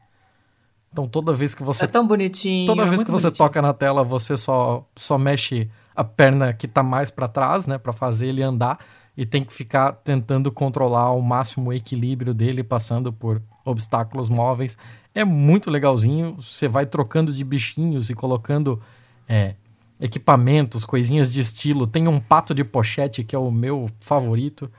Então 0.91 1.07
toda 1.07 1.33
vez 1.33 1.53
que 1.53 1.63
você 1.63 1.85
É 1.85 1.87
tão 1.87 2.05
bonitinho. 2.07 2.65
Toda 2.67 2.81
é 2.81 2.85
vez 2.85 2.97
muito 2.97 3.05
que 3.05 3.11
você 3.11 3.27
bonitinho. 3.27 3.47
toca 3.47 3.61
na 3.61 3.73
tela, 3.73 4.03
você 4.03 4.35
só, 4.35 4.85
só 4.95 5.17
mexe 5.17 5.69
a 5.95 6.03
perna 6.03 6.53
que 6.53 6.67
tá 6.67 6.81
mais 6.81 7.11
para 7.11 7.27
trás, 7.27 7.67
né, 7.67 7.77
Pra 7.77 7.93
fazer 7.93 8.27
ele 8.27 8.41
andar 8.41 8.79
e 9.17 9.25
tem 9.25 9.43
que 9.43 9.51
ficar 9.51 9.91
tentando 9.91 10.49
controlar 10.49 11.01
ao 11.01 11.21
máximo 11.21 11.69
o 11.71 11.73
equilíbrio 11.73 12.33
dele 12.33 12.63
passando 12.63 13.11
por 13.11 13.41
obstáculos 13.65 14.29
móveis. 14.29 14.77
É 15.13 15.25
muito 15.25 15.69
legalzinho. 15.69 16.37
Você 16.39 16.69
vai 16.69 16.85
trocando 16.85 17.33
de 17.33 17.43
bichinhos 17.43 18.09
e 18.09 18.13
colocando 18.15 18.81
é, 19.27 19.55
equipamentos, 19.99 20.85
coisinhas 20.85 21.33
de 21.33 21.41
estilo. 21.41 21.85
Tem 21.85 22.07
um 22.07 22.19
pato 22.19 22.53
de 22.53 22.63
pochete 22.63 23.23
que 23.23 23.35
é 23.35 23.39
o 23.39 23.51
meu 23.51 23.89
favorito. 23.99 24.71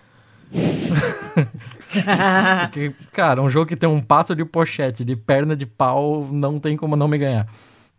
Que, 2.72 2.90
cara, 3.12 3.43
um 3.43 3.51
jogo 3.51 3.66
que 3.66 3.77
tem 3.77 3.89
um 3.89 4.01
pato 4.01 4.35
de 4.35 4.44
pochete, 4.44 5.05
de 5.05 5.16
perna 5.16 5.56
de 5.56 5.66
pau, 5.66 6.28
não 6.31 6.60
tem 6.60 6.77
como 6.77 6.94
não 6.94 7.09
me 7.09 7.18
ganhar. 7.18 7.47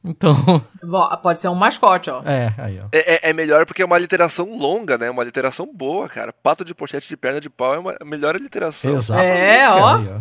Então, 0.03 0.33
Bom, 0.81 1.07
pode 1.21 1.39
ser 1.39 1.47
um 1.49 1.55
mascote, 1.55 2.09
ó. 2.09 2.21
é, 2.25 2.53
aí, 2.57 2.79
ó. 2.79 2.87
É, 2.91 3.27
é- 3.27 3.29
é 3.29 3.33
melhor 3.33 3.65
porque 3.65 3.81
é 3.81 3.85
uma 3.85 3.99
literação 3.99 4.57
longa, 4.57 4.97
né? 4.97 5.09
Uma 5.09 5.23
literação 5.23 5.69
boa, 5.71 6.07
cara. 6.09 6.33
Pato 6.33 6.65
de 6.65 6.73
pochete 6.73 7.07
de 7.07 7.17
perna 7.17 7.39
de 7.39 7.49
pau 7.49 7.75
é 7.75 7.79
uma 7.79 7.95
a 8.01 8.05
melhor 8.05 8.35
literação. 8.37 8.95
Exatamente. 8.95 9.37
É, 9.37 9.69
ó. 9.69 9.95
aí, 9.97 10.09
ó. 10.09 10.19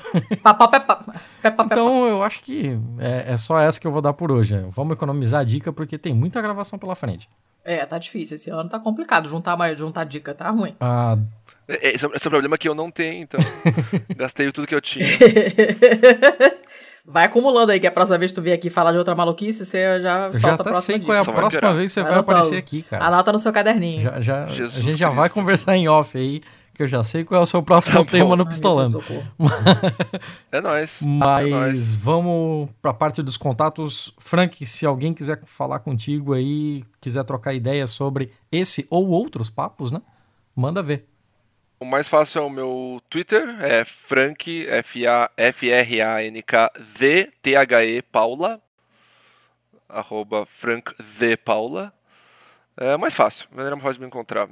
Então, 1.66 2.06
eu 2.06 2.22
acho 2.22 2.42
que 2.42 2.76
é, 2.98 3.32
é 3.32 3.36
só 3.36 3.60
essa 3.60 3.78
que 3.78 3.86
eu 3.86 3.92
vou 3.92 4.00
dar 4.00 4.14
por 4.14 4.32
hoje. 4.32 4.58
Vamos 4.70 4.94
economizar 4.96 5.42
a 5.42 5.44
dica 5.44 5.72
porque 5.72 5.98
tem 5.98 6.14
muita 6.14 6.40
gravação 6.40 6.78
pela 6.78 6.94
frente. 6.94 7.28
É, 7.62 7.84
tá 7.84 7.98
difícil. 7.98 8.36
Esse 8.36 8.50
ano 8.50 8.68
tá 8.68 8.80
complicado. 8.80 9.28
Juntar, 9.28 9.56
mais, 9.56 9.78
juntar 9.78 10.04
dica 10.04 10.34
tá 10.34 10.48
ruim. 10.50 10.74
Ah, 10.80 11.18
Esse, 11.82 12.06
é- 12.06 12.10
esse 12.14 12.26
é 12.26 12.28
um 12.28 12.30
problema 12.30 12.56
que 12.58 12.68
eu 12.68 12.74
não 12.74 12.90
tenho, 12.90 13.22
então. 13.22 13.40
Gastei 14.16 14.50
tudo 14.52 14.66
que 14.66 14.74
eu 14.74 14.80
tinha. 14.80 15.06
Vai 17.04 17.24
acumulando 17.24 17.72
aí, 17.72 17.80
que 17.80 17.86
a 17.86 17.90
próxima 17.90 18.18
vez 18.18 18.30
que 18.30 18.34
tu 18.36 18.42
vier 18.42 18.54
aqui 18.54 18.68
falar 18.70 18.92
de 18.92 18.98
outra 18.98 19.14
maluquice, 19.14 19.64
você 19.64 20.00
já 20.00 20.26
eu 20.26 20.34
solta 20.34 20.38
já 20.38 20.50
a 20.50 20.54
até 20.54 20.62
próxima 20.64 20.82
sei 20.82 20.94
dica. 20.98 21.06
qual 21.06 21.16
é 21.18 21.20
a 21.20 21.24
próxima 21.24 21.72
vez 21.74 21.86
que 21.86 21.92
você 21.94 22.02
vai 22.02 22.12
Anota 22.12 22.30
aparecer 22.30 22.56
aqui, 22.56 22.82
cara. 22.82 23.04
Anota 23.06 23.32
no 23.32 23.38
seu 23.38 23.52
caderninho. 23.52 24.00
Já, 24.00 24.20
já, 24.20 24.46
Jesus 24.46 24.76
a 24.86 24.90
gente 24.90 24.98
já 24.98 25.08
vai 25.08 25.24
Cristo. 25.24 25.34
conversar 25.34 25.76
em 25.76 25.88
off 25.88 26.16
aí, 26.16 26.42
que 26.74 26.82
eu 26.82 26.86
já 26.86 27.02
sei 27.02 27.24
qual 27.24 27.40
é 27.40 27.42
o 27.42 27.46
seu 27.46 27.62
próximo 27.62 28.04
Tá 28.04 28.10
tema 28.10 28.36
no 28.36 28.46
Pistolando. 28.46 29.02
É 30.52 30.60
nóis. 30.60 31.02
É 31.02 31.06
Mas 31.06 31.48
nóis. 31.50 31.94
vamos 31.94 32.70
para 32.82 32.90
a 32.90 32.94
parte 32.94 33.22
dos 33.22 33.36
contatos. 33.36 34.14
Frank, 34.18 34.64
se 34.66 34.84
alguém 34.84 35.14
quiser 35.14 35.40
falar 35.46 35.78
contigo 35.80 36.34
aí, 36.34 36.84
quiser 37.00 37.24
trocar 37.24 37.54
ideias 37.54 37.90
sobre 37.90 38.30
esse 38.52 38.86
ou 38.90 39.08
outros 39.08 39.48
papos, 39.48 39.90
né? 39.90 40.00
Manda 40.54 40.82
ver. 40.82 41.06
O 41.80 41.84
mais 41.86 42.06
fácil 42.08 42.42
é 42.42 42.44
o 42.44 42.50
meu 42.50 43.00
Twitter, 43.08 43.56
é 43.64 43.84
Frank, 43.86 44.66
F-R-A-N-K-V-T-H-E 46.70 48.02
Paula, 48.02 48.60
arroba 49.88 50.44
Frank 50.46 50.92
V 50.98 51.36
Paula. 51.38 51.92
É 52.76 52.96
mais 52.96 53.14
fácil, 53.14 53.48
maneira 53.50 53.74
mais 53.76 53.82
fácil 53.82 53.94
de 53.94 54.00
me 54.02 54.06
encontrar. 54.06 54.48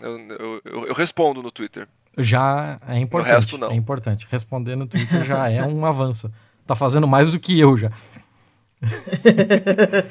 Eu, 0.00 0.18
eu, 0.28 0.60
eu- 0.64 0.86
eu 0.86 0.94
respondo 0.94 1.42
no 1.42 1.50
Twitter. 1.50 1.88
Já 2.16 2.78
é 2.88 2.98
importante. 2.98 3.32
resto, 3.34 3.58
não. 3.58 3.70
É 3.70 3.74
importante. 3.74 4.26
Responder 4.30 4.76
no 4.76 4.86
Twitter 4.86 5.22
já 5.22 5.48
é 5.50 5.62
um 5.64 5.84
avanço. 5.84 6.32
Tá 6.66 6.74
fazendo 6.74 7.06
mais 7.06 7.32
do 7.32 7.40
que 7.40 7.58
eu 7.58 7.76
já. 7.76 7.90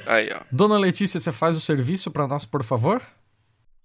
Aí, 0.05 0.29
ó. 0.33 0.39
Dona 0.51 0.77
Letícia, 0.77 1.19
você 1.19 1.31
faz 1.31 1.55
o 1.57 1.61
serviço 1.61 2.11
para 2.11 2.27
nós, 2.27 2.43
por 2.45 2.63
favor? 2.63 3.01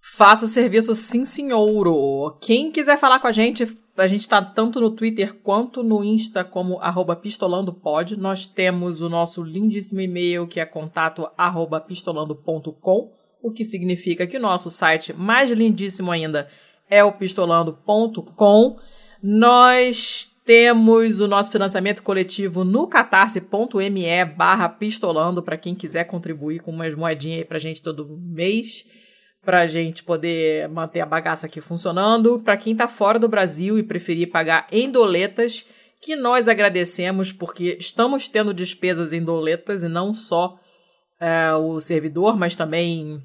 Faça 0.04 0.46
o 0.46 0.48
serviço 0.48 0.96
sim, 0.96 1.24
senhor. 1.24 2.36
Quem 2.40 2.72
quiser 2.72 2.98
falar 2.98 3.20
com 3.20 3.28
a 3.28 3.32
gente, 3.32 3.78
a 3.96 4.06
gente 4.08 4.28
tá 4.28 4.42
tanto 4.42 4.80
no 4.80 4.90
Twitter 4.90 5.32
quanto 5.44 5.84
no 5.84 6.02
Insta 6.02 6.42
como 6.42 6.80
arroba 6.80 7.14
pistolandopod. 7.14 8.16
Nós 8.16 8.44
temos 8.44 9.00
o 9.00 9.08
nosso 9.08 9.44
lindíssimo 9.44 10.00
e-mail 10.00 10.48
que 10.48 10.58
é 10.58 10.66
contato 10.66 11.30
arroba 11.38 11.80
pistolando.com, 11.80 13.12
o 13.40 13.52
que 13.52 13.62
significa 13.62 14.26
que 14.26 14.36
o 14.36 14.40
nosso 14.40 14.70
site 14.70 15.12
mais 15.12 15.52
lindíssimo 15.52 16.10
ainda 16.10 16.48
é 16.90 17.04
o 17.04 17.12
pistolando.com. 17.12 18.78
Nós 19.22 20.28
temos 20.44 21.20
o 21.20 21.28
nosso 21.28 21.52
financiamento 21.52 22.02
coletivo 22.02 22.64
no 22.64 22.88
catarse.me 22.88 24.24
barra 24.36 24.68
pistolando 24.68 25.44
para 25.44 25.56
quem 25.56 25.76
quiser 25.76 26.04
contribuir 26.04 26.58
com 26.58 26.72
umas 26.72 26.92
moedinhas 26.96 27.38
aí 27.38 27.44
pra 27.44 27.60
gente 27.60 27.80
todo 27.80 28.18
mês 28.18 28.84
pra 29.44 29.66
gente 29.66 30.02
poder 30.02 30.68
manter 30.68 31.00
a 31.00 31.06
bagaça 31.06 31.46
aqui 31.46 31.60
funcionando. 31.60 32.40
Pra 32.40 32.56
quem 32.56 32.74
tá 32.74 32.88
fora 32.88 33.18
do 33.18 33.28
Brasil 33.28 33.78
e 33.78 33.82
preferir 33.82 34.30
pagar 34.30 34.66
em 34.70 34.90
doletas, 34.90 35.66
que 36.00 36.16
nós 36.16 36.48
agradecemos 36.48 37.32
porque 37.32 37.76
estamos 37.78 38.28
tendo 38.28 38.54
despesas 38.54 39.12
em 39.12 39.22
doletas 39.22 39.82
e 39.82 39.88
não 39.88 40.14
só 40.14 40.58
é, 41.20 41.52
o 41.54 41.80
servidor, 41.80 42.36
mas 42.36 42.56
também 42.56 43.22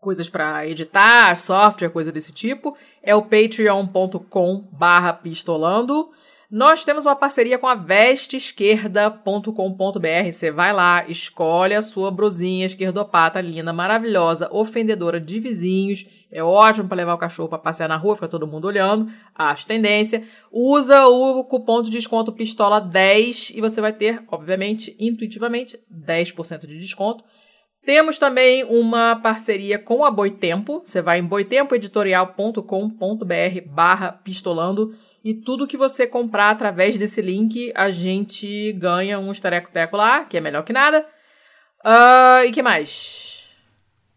coisas 0.00 0.28
para 0.28 0.66
editar, 0.66 1.34
software, 1.36 1.90
coisa 1.90 2.10
desse 2.10 2.32
tipo. 2.32 2.76
É 3.02 3.14
o 3.14 3.22
patreon.com 3.22 4.68
barra 4.72 5.12
pistolando. 5.12 6.10
Nós 6.52 6.84
temos 6.84 7.06
uma 7.06 7.16
parceria 7.16 7.58
com 7.58 7.66
a 7.66 7.74
vesteesquerda.com.br. 7.74 10.30
Você 10.30 10.50
vai 10.50 10.70
lá, 10.70 11.02
escolhe 11.08 11.74
a 11.74 11.80
sua 11.80 12.10
brusinha 12.10 12.66
esquerdopata 12.66 13.40
linda, 13.40 13.72
maravilhosa, 13.72 14.50
ofendedora 14.52 15.18
de 15.18 15.40
vizinhos. 15.40 16.06
É 16.30 16.44
ótimo 16.44 16.88
para 16.88 16.98
levar 16.98 17.14
o 17.14 17.18
cachorro 17.18 17.48
para 17.48 17.56
passear 17.56 17.88
na 17.88 17.96
rua, 17.96 18.16
fica 18.16 18.28
todo 18.28 18.46
mundo 18.46 18.66
olhando. 18.66 19.10
Acho 19.34 19.66
tendência. 19.66 20.24
Usa 20.52 21.06
o 21.06 21.42
cupom 21.44 21.80
de 21.80 21.90
desconto 21.90 22.30
pistola 22.30 22.82
10 22.82 23.54
e 23.56 23.60
você 23.62 23.80
vai 23.80 23.94
ter, 23.94 24.22
obviamente, 24.30 24.94
intuitivamente, 25.00 25.80
10% 25.90 26.66
de 26.66 26.78
desconto. 26.78 27.24
Temos 27.82 28.18
também 28.18 28.62
uma 28.64 29.16
parceria 29.16 29.78
com 29.78 30.04
a 30.04 30.10
Boitempo. 30.10 30.82
Você 30.84 31.00
vai 31.00 31.18
em 31.18 31.24
boitempoeditorial.com.br 31.24 33.70
barra 33.70 34.12
pistolando 34.12 34.94
e 35.24 35.34
tudo 35.34 35.66
que 35.66 35.76
você 35.76 36.06
comprar 36.06 36.50
através 36.50 36.98
desse 36.98 37.20
link, 37.22 37.72
a 37.74 37.90
gente 37.90 38.72
ganha 38.72 39.18
um 39.18 39.30
estareco-teco 39.32 39.96
lá, 39.96 40.24
que 40.24 40.36
é 40.36 40.40
melhor 40.40 40.62
que 40.64 40.72
nada. 40.72 41.06
Ah, 41.84 42.42
e 42.44 42.52
que 42.52 42.62
mais? 42.62 43.30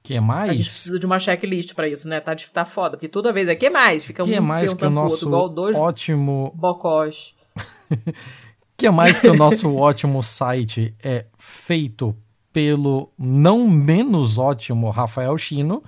que 0.04 0.14
é 0.14 0.18
A 0.18 0.20
gente 0.20 0.28
mais? 0.28 0.50
precisa 0.58 1.00
de 1.00 1.06
uma 1.08 1.18
checklist 1.18 1.74
pra 1.74 1.88
isso, 1.88 2.08
né? 2.08 2.20
Tá, 2.20 2.36
de- 2.36 2.46
tá 2.52 2.64
foda, 2.64 2.96
porque 2.96 3.08
toda 3.08 3.34
vez 3.34 3.50
é 3.50 3.56
que 3.56 3.72
mais? 3.72 4.06
Fica 4.06 4.24
que 4.24 4.36
é 4.36 4.40
um 4.40 4.44
mais 4.44 4.72
que 4.72 4.86
o 4.86 4.90
nosso 4.92 5.32
outro, 5.32 5.56
dois 5.56 5.76
ótimo 5.76 6.54
bocós. 6.56 7.34
que 8.78 8.86
é 8.86 8.92
mais 8.92 9.20
que 9.20 9.28
o 9.28 9.36
nosso 9.36 9.74
ótimo 9.76 10.22
site 10.22 10.94
é 11.04 11.26
feito 11.40 12.16
pelo 12.54 13.12
não 13.18 13.68
menos 13.68 14.38
ótimo 14.38 14.92
Rafael 14.92 15.36
Chino 15.40 15.82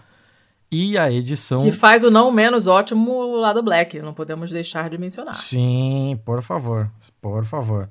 e 0.72 0.98
a 0.98 1.10
edição 1.11 1.64
Que 1.64 1.72
faz 1.72 2.03
o 2.03 2.11
não 2.11 2.30
menos 2.31 2.68
ótimo 2.68 3.35
lado 3.38 3.61
black, 3.64 3.99
não 4.02 4.14
podemos 4.14 4.49
deixar 4.52 4.89
de 4.89 4.98
mencionar. 4.98 5.35
Sim, 5.35 6.19
por 6.26 6.41
favor, 6.41 6.91
por 7.22 7.45
favor. 7.45 7.89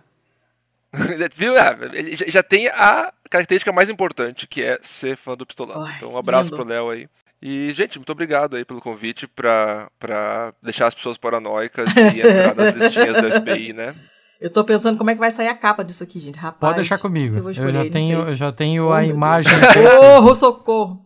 Viu? 1.36 1.56
Ah, 1.60 1.78
Ele 1.94 2.16
já- 2.16 2.42
tem 2.42 2.68
a 2.70 3.14
característica 3.30 3.72
mais 3.72 3.90
importante, 3.90 4.48
que 4.48 4.64
é 4.64 4.80
ser 4.82 5.16
fã 5.16 5.36
do 5.38 5.46
Pistolando. 5.46 5.84
Ai, 5.86 5.94
então, 5.98 6.14
um 6.14 6.18
abraço 6.18 6.50
lindo. 6.50 6.64
pro 6.64 6.74
Léo 6.74 6.90
aí. 6.90 7.08
E, 7.42 7.72
gente, 7.74 8.00
muito 8.00 8.12
obrigado 8.12 8.56
aí 8.58 8.66
pelo 8.66 8.82
convite 8.82 9.28
pra, 9.28 9.88
pra 10.00 10.52
deixar 10.62 10.88
as 10.88 10.96
pessoas 10.96 11.18
paranoicas 11.18 11.88
e 11.96 12.20
entrar 12.20 12.56
nas 12.56 12.74
listinhas 12.74 13.16
do 13.16 13.32
FBI, 13.32 13.72
né? 13.74 13.96
Eu 14.40 14.50
tô 14.50 14.64
pensando 14.64 14.98
como 14.98 15.10
é 15.10 15.14
que 15.14 15.20
vai 15.20 15.32
sair 15.32 15.50
a 15.50 15.56
capa 15.56 15.84
disso 15.84 16.04
aqui, 16.04 16.20
gente. 16.20 16.38
Rapaz. 16.38 16.60
Pode 16.60 16.76
deixar 16.76 16.98
comigo. 16.98 17.36
Eu, 17.36 17.44
vou 17.44 17.52
Eu, 17.52 17.72
já 17.72 17.90
tenho, 17.90 18.20
eu 18.22 18.34
já 18.34 18.52
tenho 18.52 18.88
Oh, 18.88 18.94
a 18.94 19.04
imagem. 19.04 19.52
Socorro, 19.74 20.36
socorro. 20.36 21.06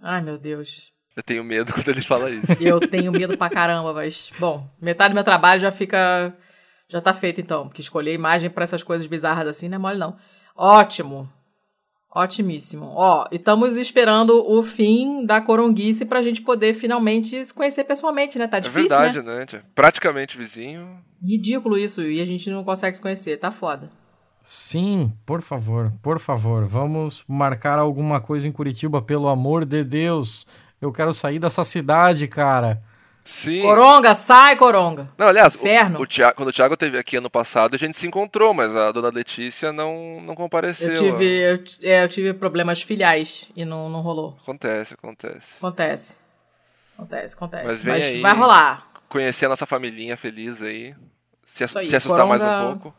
Ai, 0.00 0.20
meu 0.20 0.36
Deus. 0.36 0.90
Eu 1.16 1.22
tenho 1.22 1.44
medo 1.44 1.72
quando 1.74 1.88
ele 1.88 2.02
fala 2.02 2.28
isso. 2.30 2.62
Eu 2.66 2.80
tenho 2.80 3.12
medo 3.12 3.38
pra 3.38 3.48
caramba, 3.48 3.92
mas, 3.92 4.32
bom, 4.38 4.68
metade 4.82 5.10
do 5.12 5.14
meu 5.14 5.24
trabalho 5.24 5.60
já 5.60 5.70
fica. 5.70 6.34
Já 6.88 7.00
tá 7.00 7.14
feito 7.14 7.40
então. 7.40 7.68
Porque 7.68 7.80
escolher 7.80 8.12
imagem 8.14 8.50
pra 8.50 8.64
essas 8.64 8.82
coisas 8.82 9.06
bizarras 9.06 9.46
assim 9.46 9.68
não 9.68 9.76
é 9.76 9.78
mole, 9.78 9.98
não. 9.98 10.16
Ótimo. 10.54 11.28
Otimíssimo. 12.14 12.92
Ó, 12.94 13.26
e 13.30 13.36
estamos 13.36 13.76
esperando 13.76 14.42
o 14.50 14.62
fim 14.62 15.26
da 15.26 15.40
coronguice 15.40 16.04
pra 16.06 16.22
gente 16.22 16.40
poder 16.40 16.72
finalmente 16.74 17.44
se 17.44 17.52
conhecer 17.52 17.84
pessoalmente, 17.84 18.38
né? 18.38 18.46
Tá 18.46 18.56
É 18.56 18.60
difícil, 18.60 18.88
verdade, 18.88 19.22
né? 19.22 19.46
né? 19.52 19.62
Praticamente 19.74 20.38
vizinho. 20.38 20.98
Ridículo 21.22 21.76
isso. 21.76 22.02
E 22.02 22.20
a 22.20 22.24
gente 22.24 22.48
não 22.48 22.64
consegue 22.64 22.96
se 22.96 23.02
conhecer. 23.02 23.36
Tá 23.36 23.50
foda. 23.52 23.90
Sim, 24.42 25.12
por 25.26 25.42
favor, 25.42 25.92
por 26.00 26.20
favor, 26.20 26.64
vamos 26.66 27.24
marcar 27.26 27.80
alguma 27.80 28.20
coisa 28.20 28.46
em 28.46 28.52
Curitiba, 28.52 29.02
pelo 29.02 29.26
amor 29.26 29.64
de 29.64 29.82
Deus. 29.82 30.46
Eu 30.80 30.92
quero 30.92 31.12
sair 31.12 31.40
dessa 31.40 31.64
cidade, 31.64 32.28
cara. 32.28 32.80
Sim. 33.26 33.60
Coronga, 33.62 34.14
sai, 34.14 34.54
Coronga. 34.54 35.08
Não, 35.18 35.26
aliás, 35.26 35.56
o, 35.56 35.58
Inferno. 35.58 36.00
o 36.00 36.06
Thiago- 36.06 36.36
quando 36.36 36.48
o 36.48 36.52
Thiago 36.52 36.74
esteve 36.74 36.96
aqui 36.96 37.16
ano 37.16 37.28
passado, 37.28 37.74
a 37.74 37.78
gente 37.78 37.96
se 37.96 38.06
encontrou, 38.06 38.54
mas 38.54 38.74
a 38.74 38.92
dona 38.92 39.08
Letícia 39.10 39.72
não, 39.72 40.20
não 40.24 40.34
compareceu. 40.36 40.92
Eu 40.92 41.02
tive, 41.12 41.24
eu, 41.24 41.64
é, 41.90 42.04
eu 42.04 42.08
tive 42.08 42.32
problemas 42.32 42.80
filiais 42.82 43.48
e 43.56 43.64
não, 43.64 43.88
não 43.88 44.00
rolou. 44.00 44.36
Acontece, 44.40 44.94
acontece. 44.94 45.56
Acontece. 45.58 46.14
Acontece, 46.96 47.34
acontece. 47.34 47.66
Mas 47.66 47.82
vem 47.82 47.94
aí. 47.94 48.20
vai 48.20 48.32
rolar. 48.34 48.86
Conhecer 49.08 49.46
a 49.46 49.48
nossa 49.48 49.66
familhinha 49.66 50.16
feliz 50.16 50.62
aí. 50.62 50.94
Se, 51.44 51.64
aí, 51.64 51.84
se 51.84 51.96
assustar 51.96 52.26
mais 52.26 52.42
um 52.42 52.46
Coronga- 52.46 52.66
pouco. 52.80 52.94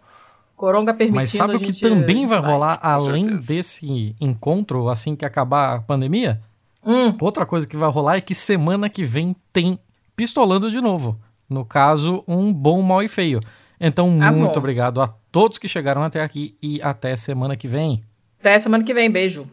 Coronga 0.58 0.94
permitindo 0.94 1.16
Mas 1.22 1.30
sabe 1.32 1.54
a 1.54 1.56
o 1.56 1.60
que 1.60 1.68
gente 1.68 1.82
também 1.82 2.26
vai 2.26 2.40
rolar 2.40 2.78
além 2.82 3.24
certeza. 3.26 3.54
desse 3.54 4.16
encontro, 4.20 4.90
assim 4.90 5.16
que 5.16 5.24
acabar 5.24 5.76
a 5.76 5.82
pandemia? 5.82 6.42
Hum. 6.84 7.16
Outra 7.22 7.46
coisa 7.46 7.68
que 7.68 7.78
vai 7.78 7.90
rolar 7.90 8.18
é 8.18 8.22
que 8.22 8.34
semana 8.34 8.90
que 8.90 9.04
vem 9.06 9.36
tem 9.54 9.80
Pistolando 10.22 10.72
de 10.72 10.82
novo. 10.82 11.16
No 11.48 11.64
caso, 11.64 12.24
um 12.28 12.52
bom, 12.52 12.82
mal 12.82 13.04
e 13.04 13.08
feio. 13.08 13.40
Então, 13.80 14.18
Ah, 14.20 14.32
muito 14.32 14.54
bom. 14.54 14.58
obrigado 14.58 15.00
a 15.00 15.08
todos 15.32 15.60
que 15.60 15.68
chegaram 15.68 16.02
até 16.04 16.24
aqui 16.24 16.58
e 16.62 16.82
até 16.82 17.16
semana 17.16 17.56
que 17.56 17.68
vem. 17.68 18.04
Até 18.40 18.58
semana 18.58 18.84
que 18.84 18.96
vem. 18.96 19.12
Beijo. 19.12 19.48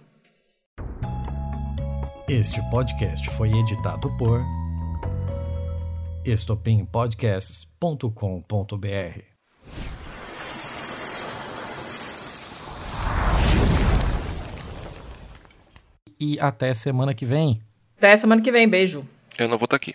Este 2.26 2.58
podcast 2.70 3.28
foi 3.32 3.50
editado 3.52 4.08
por 4.16 4.40
estopimpodcasts.com.br. 6.24 9.20
E 16.18 16.38
até 16.40 16.72
semana 16.74 17.14
que 17.14 17.24
vem. 17.26 17.60
Até 17.98 18.16
semana 18.16 18.40
que 18.40 18.50
vem. 18.52 18.68
Beijo. 18.68 19.04
Eu 19.38 19.48
não 19.48 19.58
vou 19.58 19.64
estar 19.66 19.76
aqui. 19.76 19.94